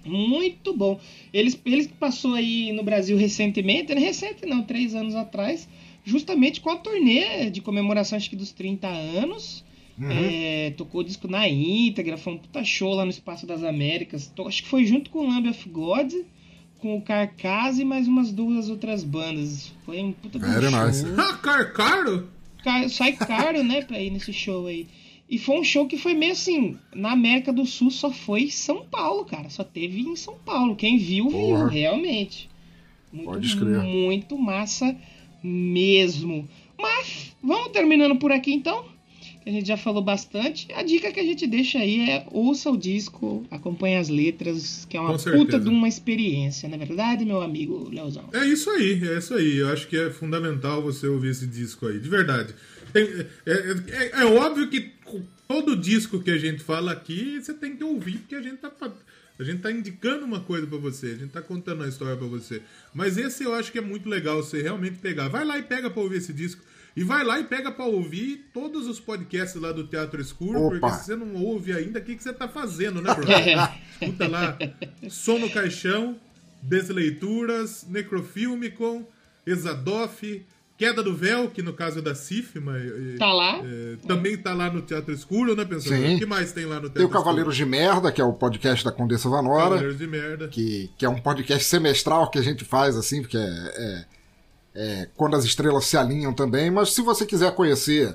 Muito 0.04 0.72
bom. 0.72 1.00
Eles, 1.32 1.58
eles 1.64 1.86
passou 1.86 2.34
aí 2.34 2.72
no 2.72 2.82
Brasil 2.82 3.16
recentemente, 3.16 3.94
não 3.94 4.00
é 4.00 4.04
recente 4.04 4.46
não, 4.46 4.62
três 4.62 4.94
anos 4.94 5.14
atrás, 5.14 5.68
justamente 6.04 6.60
com 6.60 6.70
a 6.70 6.76
turnê 6.76 7.50
de 7.50 7.60
comemoração 7.60 8.16
acho 8.16 8.30
que 8.30 8.36
dos 8.36 8.52
30 8.52 8.86
anos. 8.86 9.64
Uhum. 9.98 10.10
É, 10.10 10.74
tocou 10.76 11.00
o 11.00 11.04
disco 11.04 11.26
na 11.26 11.48
íntegra, 11.48 12.18
foi 12.18 12.34
um 12.34 12.38
puta 12.38 12.62
show 12.62 12.94
lá 12.94 13.04
no 13.04 13.10
Espaço 13.10 13.46
das 13.46 13.62
Américas. 13.62 14.30
Acho 14.46 14.62
que 14.62 14.68
foi 14.68 14.84
junto 14.84 15.10
com 15.10 15.20
o 15.20 15.28
Lamb 15.28 15.48
of 15.48 15.68
God, 15.70 16.12
com 16.80 16.96
o 16.96 17.02
Carcass 17.02 17.78
e 17.78 17.84
mais 17.84 18.06
umas 18.06 18.30
duas 18.32 18.68
outras 18.68 19.02
bandas. 19.04 19.72
Foi 19.84 20.00
um 20.02 20.12
puta 20.12 20.38
Very 20.38 20.70
show. 20.70 20.80
nice. 20.86 21.04
Ah, 21.16 21.32
Carcaro? 21.38 22.28
Ca- 22.62 22.88
sai 22.88 23.12
caro, 23.12 23.62
né, 23.64 23.82
pra 23.82 24.00
ir 24.00 24.10
nesse 24.10 24.32
show 24.32 24.66
aí. 24.66 24.86
E 25.28 25.38
foi 25.38 25.58
um 25.58 25.64
show 25.64 25.86
que 25.88 25.98
foi 25.98 26.14
meio 26.14 26.32
assim, 26.32 26.76
na 26.94 27.10
América 27.12 27.52
do 27.52 27.66
Sul 27.66 27.90
só 27.90 28.12
foi 28.12 28.42
em 28.44 28.50
São 28.50 28.84
Paulo, 28.84 29.24
cara. 29.24 29.50
Só 29.50 29.64
teve 29.64 30.00
em 30.00 30.14
São 30.16 30.34
Paulo. 30.44 30.76
Quem 30.76 30.98
viu, 30.98 31.28
viu, 31.28 31.38
Porra. 31.38 31.68
realmente. 31.68 32.48
Muito, 33.12 33.30
Pode 33.30 33.46
escrever. 33.46 33.82
muito 33.82 34.36
massa 34.38 34.94
mesmo. 35.42 36.48
Mas, 36.78 37.34
vamos 37.42 37.72
terminando 37.72 38.16
por 38.16 38.30
aqui 38.30 38.52
então. 38.52 38.84
A 39.46 39.50
gente 39.50 39.68
já 39.68 39.76
falou 39.76 40.02
bastante. 40.02 40.66
A 40.72 40.82
dica 40.82 41.12
que 41.12 41.20
a 41.20 41.22
gente 41.22 41.46
deixa 41.46 41.78
aí 41.78 42.10
é 42.10 42.26
ouça 42.32 42.68
o 42.68 42.76
disco, 42.76 43.46
acompanhe 43.48 43.96
as 43.96 44.08
letras, 44.08 44.84
que 44.90 44.96
é 44.96 45.00
uma 45.00 45.10
puta 45.16 45.60
de 45.60 45.68
uma 45.68 45.86
experiência, 45.86 46.68
não 46.68 46.74
é 46.74 46.78
verdade, 46.84 47.24
meu 47.24 47.40
amigo 47.40 47.88
Leozão? 47.88 48.28
É 48.32 48.44
isso 48.44 48.68
aí, 48.70 49.00
é 49.08 49.18
isso 49.18 49.32
aí. 49.34 49.58
Eu 49.58 49.68
acho 49.68 49.86
que 49.86 49.96
é 49.96 50.10
fundamental 50.10 50.82
você 50.82 51.06
ouvir 51.06 51.30
esse 51.30 51.46
disco 51.46 51.86
aí, 51.86 52.00
de 52.00 52.08
verdade. 52.08 52.54
Tem- 52.92 53.04
é, 53.46 53.52
é- 53.88 54.10
é 54.22 54.24
óbvio 54.24 54.68
que 54.68 54.90
todo 55.46 55.76
disco 55.76 56.20
que 56.20 56.30
a 56.32 56.38
gente 56.38 56.62
fala 56.64 56.90
aqui, 56.90 57.38
você 57.40 57.54
tem 57.54 57.76
que 57.76 57.84
ouvir, 57.84 58.18
porque 58.18 58.34
a 58.34 58.42
gente 58.42 58.56
tá, 58.56 58.72
a 59.38 59.44
gente 59.44 59.60
tá 59.62 59.70
indicando 59.70 60.24
uma 60.24 60.40
coisa 60.40 60.66
pra 60.66 60.78
você, 60.78 61.06
a 61.06 61.14
gente 61.14 61.28
tá 61.30 61.40
contando 61.40 61.82
uma 61.82 61.88
história 61.88 62.16
pra 62.16 62.26
você. 62.26 62.62
Mas 62.92 63.16
esse 63.16 63.44
eu 63.44 63.54
acho 63.54 63.70
que 63.70 63.78
é 63.78 63.82
muito 63.82 64.08
legal 64.08 64.42
você 64.42 64.60
realmente 64.60 64.96
pegar. 64.96 65.28
Vai 65.28 65.44
lá 65.44 65.56
e 65.56 65.62
pega 65.62 65.88
pra 65.88 66.02
ouvir 66.02 66.16
esse 66.16 66.32
disco. 66.32 66.62
E 66.96 67.04
vai 67.04 67.22
lá 67.24 67.38
e 67.38 67.44
pega 67.44 67.70
pra 67.70 67.84
ouvir 67.84 68.48
todos 68.54 68.86
os 68.86 68.98
podcasts 68.98 69.60
lá 69.60 69.70
do 69.70 69.86
Teatro 69.86 70.18
Escuro, 70.20 70.58
Opa. 70.60 70.78
porque 70.80 70.96
se 70.96 71.04
você 71.04 71.16
não 71.16 71.34
ouve 71.34 71.72
ainda, 71.72 71.98
o 71.98 72.02
que, 72.02 72.16
que 72.16 72.22
você 72.22 72.32
tá 72.32 72.48
fazendo, 72.48 73.02
né, 73.02 73.14
brother? 73.14 73.70
Escuta 74.00 74.26
lá, 74.28 74.56
Som 75.10 75.38
no 75.40 75.50
Caixão, 75.50 76.16
Desleituras, 76.62 77.84
Necrofilmicon, 77.88 79.04
Exadoff, 79.46 80.44
Queda 80.78 81.02
do 81.02 81.14
Véu, 81.14 81.48
que 81.48 81.62
no 81.62 81.72
caso 81.72 82.00
é 82.00 82.02
da 82.02 82.14
CIF, 82.14 82.60
mas 82.60 82.82
eh, 82.82 83.16
Tá 83.18 83.32
lá? 83.32 83.60
eh, 83.64 83.96
também 84.06 84.36
tá 84.36 84.52
lá 84.52 84.70
no 84.70 84.82
Teatro 84.82 85.12
Escuro, 85.12 85.56
né, 85.56 85.64
Pensador? 85.64 85.98
Sim. 85.98 86.16
O 86.16 86.18
que 86.18 86.26
mais 86.26 86.52
tem 86.52 86.66
lá 86.66 86.74
no 86.76 86.80
Teatro 86.82 86.94
Tem 86.94 87.02
o 87.04 87.06
Escuro? 87.08 87.18
Cavaleiros 87.24 87.56
de 87.56 87.64
Merda, 87.64 88.12
que 88.12 88.20
é 88.20 88.24
o 88.24 88.32
podcast 88.34 88.84
da 88.84 88.92
Condessa 88.92 89.28
Vanora. 89.28 89.62
Cavaleiros 89.64 89.96
de 89.98 90.06
Merda. 90.06 90.48
que, 90.48 90.90
que 90.98 91.04
é 91.06 91.08
um 91.08 91.18
podcast 91.20 91.64
semestral 91.66 92.30
que 92.30 92.38
a 92.38 92.42
gente 92.42 92.62
faz, 92.64 92.94
assim, 92.96 93.22
porque 93.22 93.38
é, 93.38 93.40
é- 93.40 94.04
é 94.76 95.08
quando 95.16 95.34
as 95.34 95.44
estrelas 95.44 95.86
se 95.86 95.96
alinham 95.96 96.34
também. 96.34 96.70
Mas 96.70 96.92
se 96.92 97.00
você 97.00 97.24
quiser 97.24 97.54
conhecer 97.54 98.14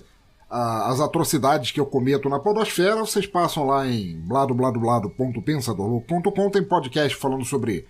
ah, 0.49 0.91
as 0.91 0.99
atrocidades 0.99 1.71
que 1.71 1.79
eu 1.79 1.85
cometo 1.85 2.27
na 2.29 2.39
podosfera, 2.39 2.97
vocês 2.97 3.25
passam 3.25 3.65
lá 3.65 3.87
em 3.87 4.19
bladobladoblado.pensadorlouco.com, 4.19 6.49
tem 6.51 6.63
podcast 6.63 7.17
falando 7.17 7.45
sobre 7.45 7.87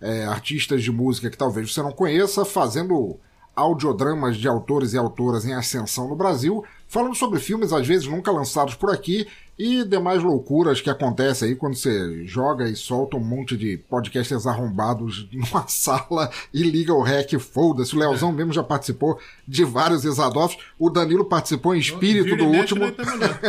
é, 0.00 0.24
artistas 0.26 0.80
de 0.82 0.92
música 0.92 1.28
que 1.28 1.36
talvez 1.36 1.72
você 1.72 1.82
não 1.82 1.90
conheça, 1.90 2.44
fazendo 2.44 3.18
audiodramas 3.56 4.36
de 4.36 4.46
autores 4.46 4.92
e 4.92 4.98
autoras 4.98 5.44
em 5.44 5.54
ascensão 5.54 6.08
no 6.08 6.16
Brasil, 6.16 6.64
falando 6.94 7.16
sobre 7.16 7.40
filmes 7.40 7.72
às 7.72 7.84
vezes 7.84 8.06
nunca 8.06 8.30
lançados 8.30 8.76
por 8.76 8.88
aqui 8.88 9.26
e 9.58 9.82
demais 9.82 10.22
loucuras 10.22 10.80
que 10.80 10.88
acontecem 10.88 11.48
aí 11.48 11.56
quando 11.56 11.74
você 11.74 12.24
joga 12.24 12.68
e 12.68 12.76
solta 12.76 13.16
um 13.16 13.20
monte 13.20 13.56
de 13.56 13.76
podcasters 13.76 14.46
arrombados 14.46 15.28
numa 15.34 15.66
sala 15.66 16.30
e 16.52 16.62
liga 16.62 16.94
o 16.94 17.02
rec, 17.02 17.32
foda-se. 17.40 17.96
O 17.96 17.98
Leozão 17.98 18.30
mesmo 18.30 18.52
já 18.52 18.62
participou 18.62 19.18
de 19.46 19.64
vários 19.64 20.04
Exadoffs, 20.04 20.56
o 20.78 20.88
Danilo 20.88 21.24
participou 21.24 21.74
em 21.74 21.80
espírito 21.80 22.36
do 22.36 22.46
último. 22.46 22.92
tamo 22.92 23.16
lá. 23.18 23.40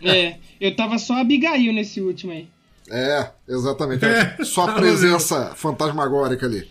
É, 0.02 0.36
eu 0.58 0.74
tava 0.74 0.98
só 0.98 1.20
Abigail 1.20 1.74
nesse 1.74 2.00
último 2.00 2.32
aí. 2.32 2.48
É, 2.90 3.30
exatamente. 3.48 4.04
É, 4.04 4.36
Só 4.44 4.62
a 4.62 4.66
tava 4.68 4.80
presença 4.80 5.54
fantasmagórica 5.54 6.46
ali. 6.46 6.68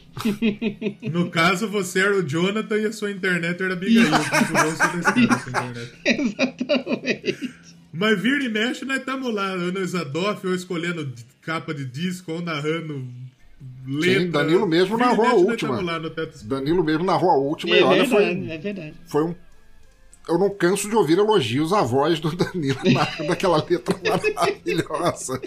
No 1.12 1.30
caso, 1.30 1.68
você 1.70 2.00
era 2.00 2.16
o 2.18 2.24
Jonathan 2.24 2.78
e 2.78 2.86
a 2.86 2.94
sua 2.94 3.12
internet 3.12 3.62
era 3.62 3.74
a 3.74 3.78
Abigail. 3.78 4.06
Exatamente. 6.06 7.54
Mas 7.92 8.22
vira 8.22 8.44
e 8.44 8.50
mexe, 8.50 8.86
nós 8.86 9.00
estamos 9.00 9.34
lá, 9.34 9.54
ou 9.54 9.72
no 9.72 9.80
Exadoff, 9.80 10.46
ou 10.48 10.56
escolhendo 10.56 11.12
capa 11.42 11.74
de 11.74 11.86
disco, 11.86 12.32
ou 12.32 12.42
narrando 12.42 13.06
letra. 13.88 14.22
Sim, 14.22 14.30
Danilo 14.32 14.68
mesmo 14.68 14.98
Vira 14.98 15.10
e 15.10 15.12
narrou 15.12 15.26
a 15.26 15.30
mexe, 15.34 15.46
última. 15.46 15.82
lá 15.82 16.00
no 16.00 16.10
teto. 16.10 16.44
Danilo 16.46 16.84
mesmo 16.84 17.04
narrou 17.04 17.30
a 17.30 17.38
última 17.38 17.76
É 17.76 17.80
e 17.80 17.84
olha, 17.84 18.04
verdade, 18.04 18.10
foi, 18.10 18.52
é 18.52 18.58
verdade. 18.58 18.94
foi 19.08 19.24
um. 19.26 19.36
Eu 20.28 20.40
não 20.40 20.50
canso 20.50 20.90
de 20.90 20.96
ouvir 20.96 21.18
elogios 21.18 21.74
à 21.74 21.82
voz 21.82 22.20
do 22.20 22.34
Danilo 22.36 22.80
na, 22.94 23.28
daquela 23.28 23.58
letra 23.58 23.96
maravilhosa. 24.04 25.40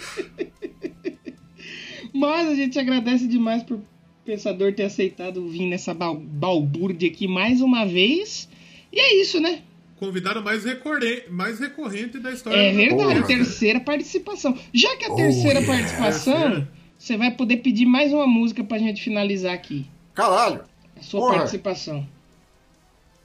Mas 2.15 2.49
a 2.49 2.55
gente 2.55 2.79
agradece 2.79 3.27
demais 3.27 3.63
por 3.63 3.81
Pensador 4.27 4.73
ter 4.75 4.83
aceitado 4.83 5.47
vir 5.49 5.67
nessa 5.69 5.95
bal 5.95 6.17
balbúrdia 6.17 7.09
aqui 7.09 7.29
mais 7.29 7.61
uma 7.61 7.87
vez. 7.87 8.49
E 8.93 8.99
é 8.99 9.15
isso, 9.21 9.41
né? 9.41 9.63
Convidado 9.99 10.43
mais, 10.43 10.65
recorrente, 10.65 11.31
mais 11.31 11.59
recorrente 11.61 12.19
da 12.19 12.31
história 12.33 12.59
É 12.59 12.73
verdade, 12.73 13.15
Porra. 13.21 13.27
terceira 13.27 13.81
participação. 13.81 14.59
Já 14.75 14.95
que 14.97 15.05
a 15.07 15.13
Oh, 15.13 15.17
terceira 15.17 15.61
yeah. 15.61 15.67
participação, 15.67 16.69
você 16.99 17.17
vai 17.17 17.31
poder 17.31 17.59
pedir 17.59 17.87
mais 17.87 18.13
uma 18.13 18.27
música 18.27 18.63
pra 18.65 18.79
gente 18.79 19.01
finalizar 19.03 19.55
aqui. 19.55 19.87
Caralho, 20.13 20.65
A 20.97 21.03
sua 21.03 21.21
Porra. 21.21 21.35
participação. 21.39 22.07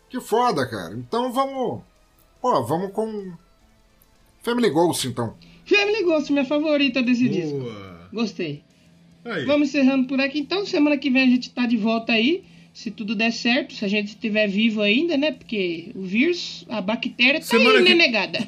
que 0.10 0.20
foda, 0.22 0.70
cara. 0.70 0.94
Então 0.96 1.32
vamos. 1.34 1.82
Pô, 2.42 2.64
vamos 2.66 2.92
com. 2.94 3.34
Family 4.44 4.70
Ghost, 4.70 5.08
então. 5.08 5.36
Family 5.66 6.04
Ghost, 6.04 6.32
minha 6.32 6.46
favorita 6.46 7.02
desse 7.02 7.28
disco. 7.30 7.60
Boa. 7.60 8.10
Gostei. 8.14 8.64
Aí. 9.24 9.46
Vamos 9.46 9.70
encerrando 9.70 10.08
por 10.08 10.20
aqui. 10.20 10.40
Então, 10.40 10.66
semana 10.66 10.98
que 10.98 11.10
vem 11.10 11.24
a 11.24 11.28
gente 11.28 11.50
tá 11.52 11.66
de 11.66 11.78
volta 11.78 12.14
aí. 12.14 12.44
Se 12.74 12.90
tudo 12.90 13.14
der 13.16 13.32
certo, 13.32 13.74
se 13.74 13.84
a 13.84 13.88
gente 13.88 14.08
estiver 14.10 14.48
vivo 14.48 14.82
ainda, 14.82 15.18
né? 15.18 15.32
Porque 15.34 15.92
o 15.94 16.04
vírus, 16.04 16.66
a 16.70 16.80
bactéria 16.82 17.40
tá 17.40 17.46
Semana 17.46 17.78
aí, 17.80 17.84
né, 17.84 17.90
que- 17.92 17.96
negada? 17.96 18.48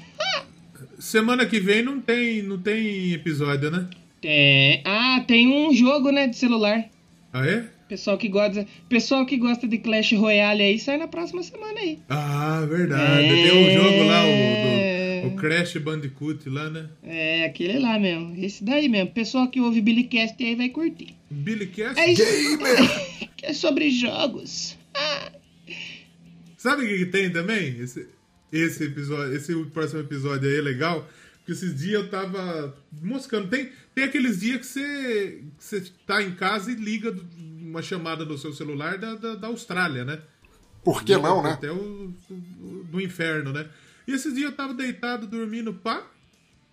Semana 0.98 1.46
que 1.46 1.60
vem 1.60 1.84
não 1.84 2.00
tem, 2.00 2.42
não 2.42 2.58
tem 2.58 3.12
episódio, 3.12 3.70
né? 3.70 3.88
Tem. 4.22 4.82
Ah, 4.86 5.22
tem 5.28 5.48
um 5.50 5.74
jogo, 5.74 6.12
né, 6.12 6.28
de 6.28 6.38
celular. 6.38 6.86
Ah, 7.34 7.46
é? 7.46 7.66
Pessoal 7.94 8.18
que 8.18 8.28
gosta, 8.28 8.66
pessoal 8.90 9.24
que 9.24 9.38
gosta 9.38 9.68
de 9.68 9.78
Clash 9.78 10.14
Royale 10.14 10.64
aí 10.64 10.80
sai 10.80 10.98
na 10.98 11.08
próxima 11.08 11.44
semana 11.44 11.80
aí. 11.80 12.00
Ah, 12.10 12.66
verdade. 12.68 13.24
É. 13.26 13.28
Tem 13.28 13.52
um 13.52 13.72
jogo 13.84 14.04
lá, 14.06 14.24
o, 14.26 15.30
do, 15.30 15.36
o 15.36 15.36
Crash 15.38 15.78
Bandicoot 15.78 16.50
lá, 16.50 16.72
né? 16.72 16.90
É, 17.04 17.46
aquele 17.46 17.78
lá 17.78 18.00
mesmo. 18.00 18.34
Esse 18.44 18.64
daí 18.64 18.90
mesmo. 18.90 19.12
Pessoal 19.12 19.48
que 19.48 19.62
ouve 19.62 19.80
Billy 19.80 20.06
Cast 20.06 20.44
aí 20.44 20.56
vai 20.56 20.70
curtir. 20.70 21.14
Billy 21.30 21.68
Cast. 21.68 22.00
É 22.00 22.12
isso. 22.12 22.24
Gamer! 22.26 23.30
Que 23.38 23.46
é 23.46 23.54
sobre 23.54 23.92
jogos. 23.92 24.76
Ah, 24.96 25.32
Sabe 26.58 26.86
o 26.86 26.88
que, 26.88 26.98
que 26.98 27.06
tem 27.06 27.30
também? 27.32 27.78
Esse, 27.80 28.08
esse 28.52 28.86
episódio, 28.86 29.36
esse 29.36 29.54
próximo 29.66 30.00
episódio 30.00 30.50
aí 30.50 30.56
é 30.56 30.62
legal. 30.62 31.08
Porque 31.38 31.52
esses 31.52 31.78
dias 31.78 32.02
eu 32.02 32.10
tava 32.10 32.76
moscando. 33.02 33.50
Tem, 33.50 33.70
tem 33.94 34.06
aqueles 34.06 34.40
dias 34.40 34.60
que 34.62 34.66
você, 34.66 35.42
que 35.58 35.64
você 35.64 35.84
tá 36.08 36.24
em 36.24 36.32
casa 36.32 36.72
e 36.72 36.76
liga 36.76 37.12
do- 37.12 37.22
uma 37.74 37.82
chamada 37.82 38.24
no 38.24 38.38
seu 38.38 38.54
celular 38.54 39.00
da, 39.00 39.16
da, 39.16 39.34
da 39.36 39.48
Austrália, 39.48 40.06
né? 40.06 40.20
Por 40.84 41.04
que 41.04 41.18
não, 41.18 41.42
né? 41.42 41.52
Até 41.54 41.72
o, 41.72 42.14
o- 42.30 42.84
do 42.92 43.02
inferno, 43.02 43.52
né? 43.52 43.66
E 44.08 44.12
esses 44.14 44.36
dias 44.36 44.52
eu 44.52 44.56
tava 44.56 44.74
deitado, 44.76 45.26
dormindo, 45.26 45.74
pá. 45.74 46.04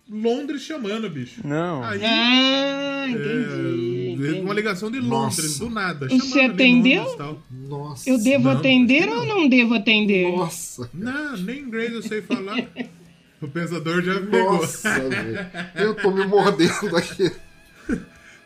Londres 0.09 0.61
chamando, 0.61 1.09
bicho. 1.09 1.41
Não. 1.47 1.81
Aí, 1.83 2.03
ah 2.03 3.05
é, 3.07 3.09
entendi. 3.09 4.11
entendi. 4.11 4.39
Uma 4.41 4.53
ligação 4.53 4.91
de 4.91 4.99
Londres, 4.99 5.59
Nossa. 5.59 5.59
do 5.59 5.69
nada. 5.69 6.07
Você 6.09 6.41
atendeu? 6.41 7.01
Londres 7.03 7.17
tal. 7.17 7.41
Nossa. 7.49 8.09
Eu 8.09 8.17
devo 8.21 8.43
Não, 8.45 8.51
atender 8.51 9.03
que 9.03 9.09
ou 9.09 9.25
não. 9.25 9.35
não 9.41 9.49
devo 9.49 9.73
atender? 9.73 10.35
Nossa. 10.35 10.89
Não, 10.93 11.37
nem 11.37 11.59
inglês 11.61 11.93
eu 11.93 12.03
sei 12.03 12.21
falar. 12.21 12.57
O 13.41 13.47
pensador 13.47 14.03
já 14.03 14.19
pegou. 14.21 14.53
Nossa, 14.53 14.99
velho. 15.09 15.39
Eu 15.73 15.95
tô 15.95 16.11
me 16.11 16.23
mordendo 16.27 16.95
aqui. 16.95 17.31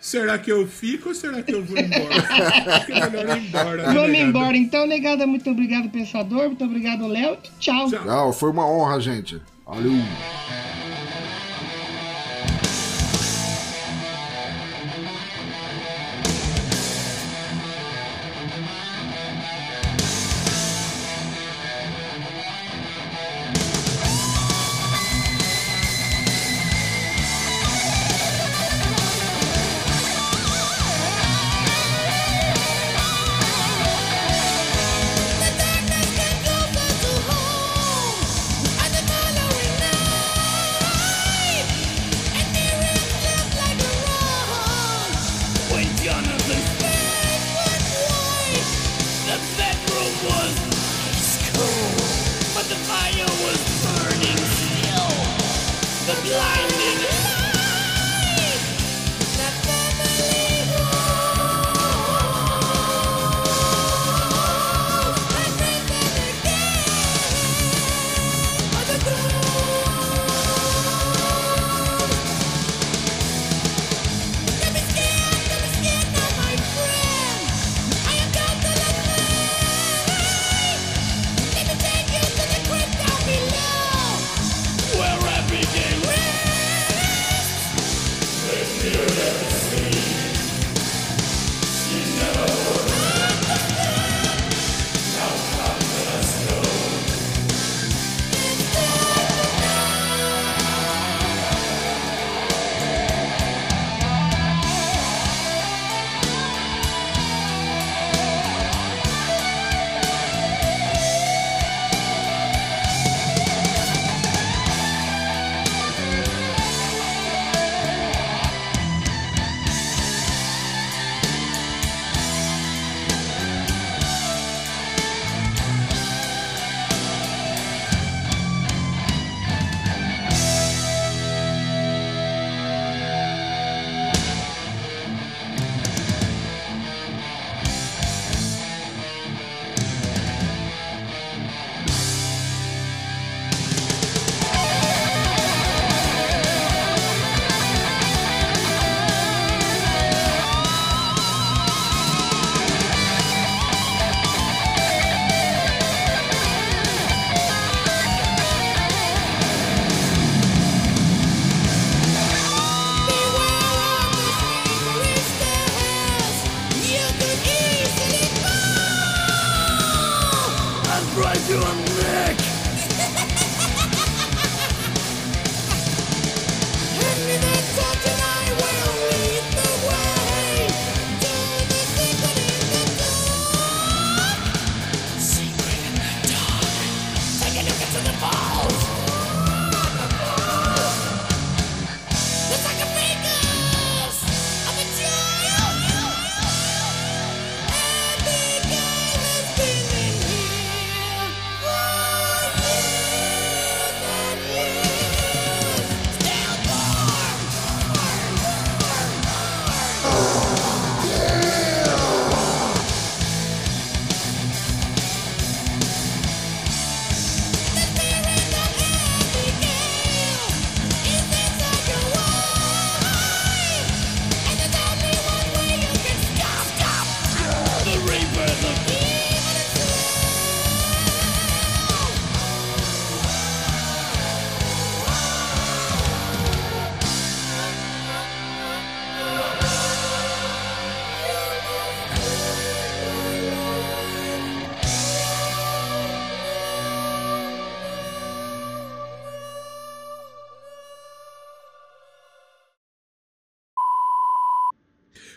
Será 0.06 0.38
que 0.38 0.52
eu 0.52 0.68
fico 0.68 1.10
ou 1.10 1.16
será 1.16 1.42
que 1.42 1.52
eu 1.52 1.66
vou 1.66 1.80
embora? 1.80 2.14
Acho 2.76 2.86
que 2.86 2.92
é 2.92 3.10
melhor 3.10 3.38
ir 3.38 3.48
embora. 3.48 3.76
né, 3.78 3.84
Vamos 3.86 4.12
negada? 4.12 4.18
embora 4.18 4.56
então, 4.56 4.86
negada. 4.86 5.26
Muito 5.26 5.50
obrigado, 5.50 5.90
Pensador. 5.90 6.44
Muito 6.46 6.64
obrigado, 6.64 7.08
Léo. 7.08 7.40
E 7.44 7.50
tchau. 7.60 7.90
Tchau. 7.90 8.06
Não, 8.06 8.32
foi 8.32 8.52
uma 8.52 8.70
honra, 8.70 9.02
gente. 9.02 9.42
Valeu. 9.66 9.94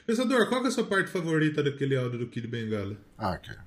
Pensador, 0.09 0.49
qual 0.49 0.63
que 0.63 0.69
é 0.69 0.71
a 0.71 0.73
sua 0.73 0.85
parte 0.85 1.11
favorita 1.11 1.63
daquele 1.63 1.95
áudio 1.95 2.21
do 2.21 2.29
Kid 2.29 2.47
Bengala? 2.47 2.97
Ah, 3.19 3.37
cara. 3.37 3.63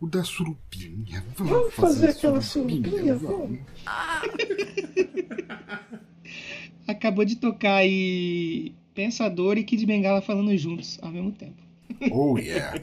O 0.00 0.06
da 0.06 0.24
surupinha. 0.24 1.22
Vamos, 1.36 1.74
fazer, 1.74 2.08
aquela 2.08 2.40
surupinha, 2.40 3.14
vamos. 3.14 3.60
Acabou 6.88 7.26
de 7.26 7.36
tocar 7.36 7.74
aí 7.74 8.74
Pensador 8.94 9.58
e 9.58 9.64
Kid 9.64 9.84
Bengala 9.84 10.22
falando 10.22 10.56
juntos 10.56 10.98
ao 11.02 11.10
mesmo 11.10 11.32
tempo. 11.32 11.62
Oh 12.10 12.38
yeah. 12.38 12.80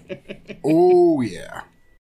Oh 0.62 1.24
yeah. 1.24 1.68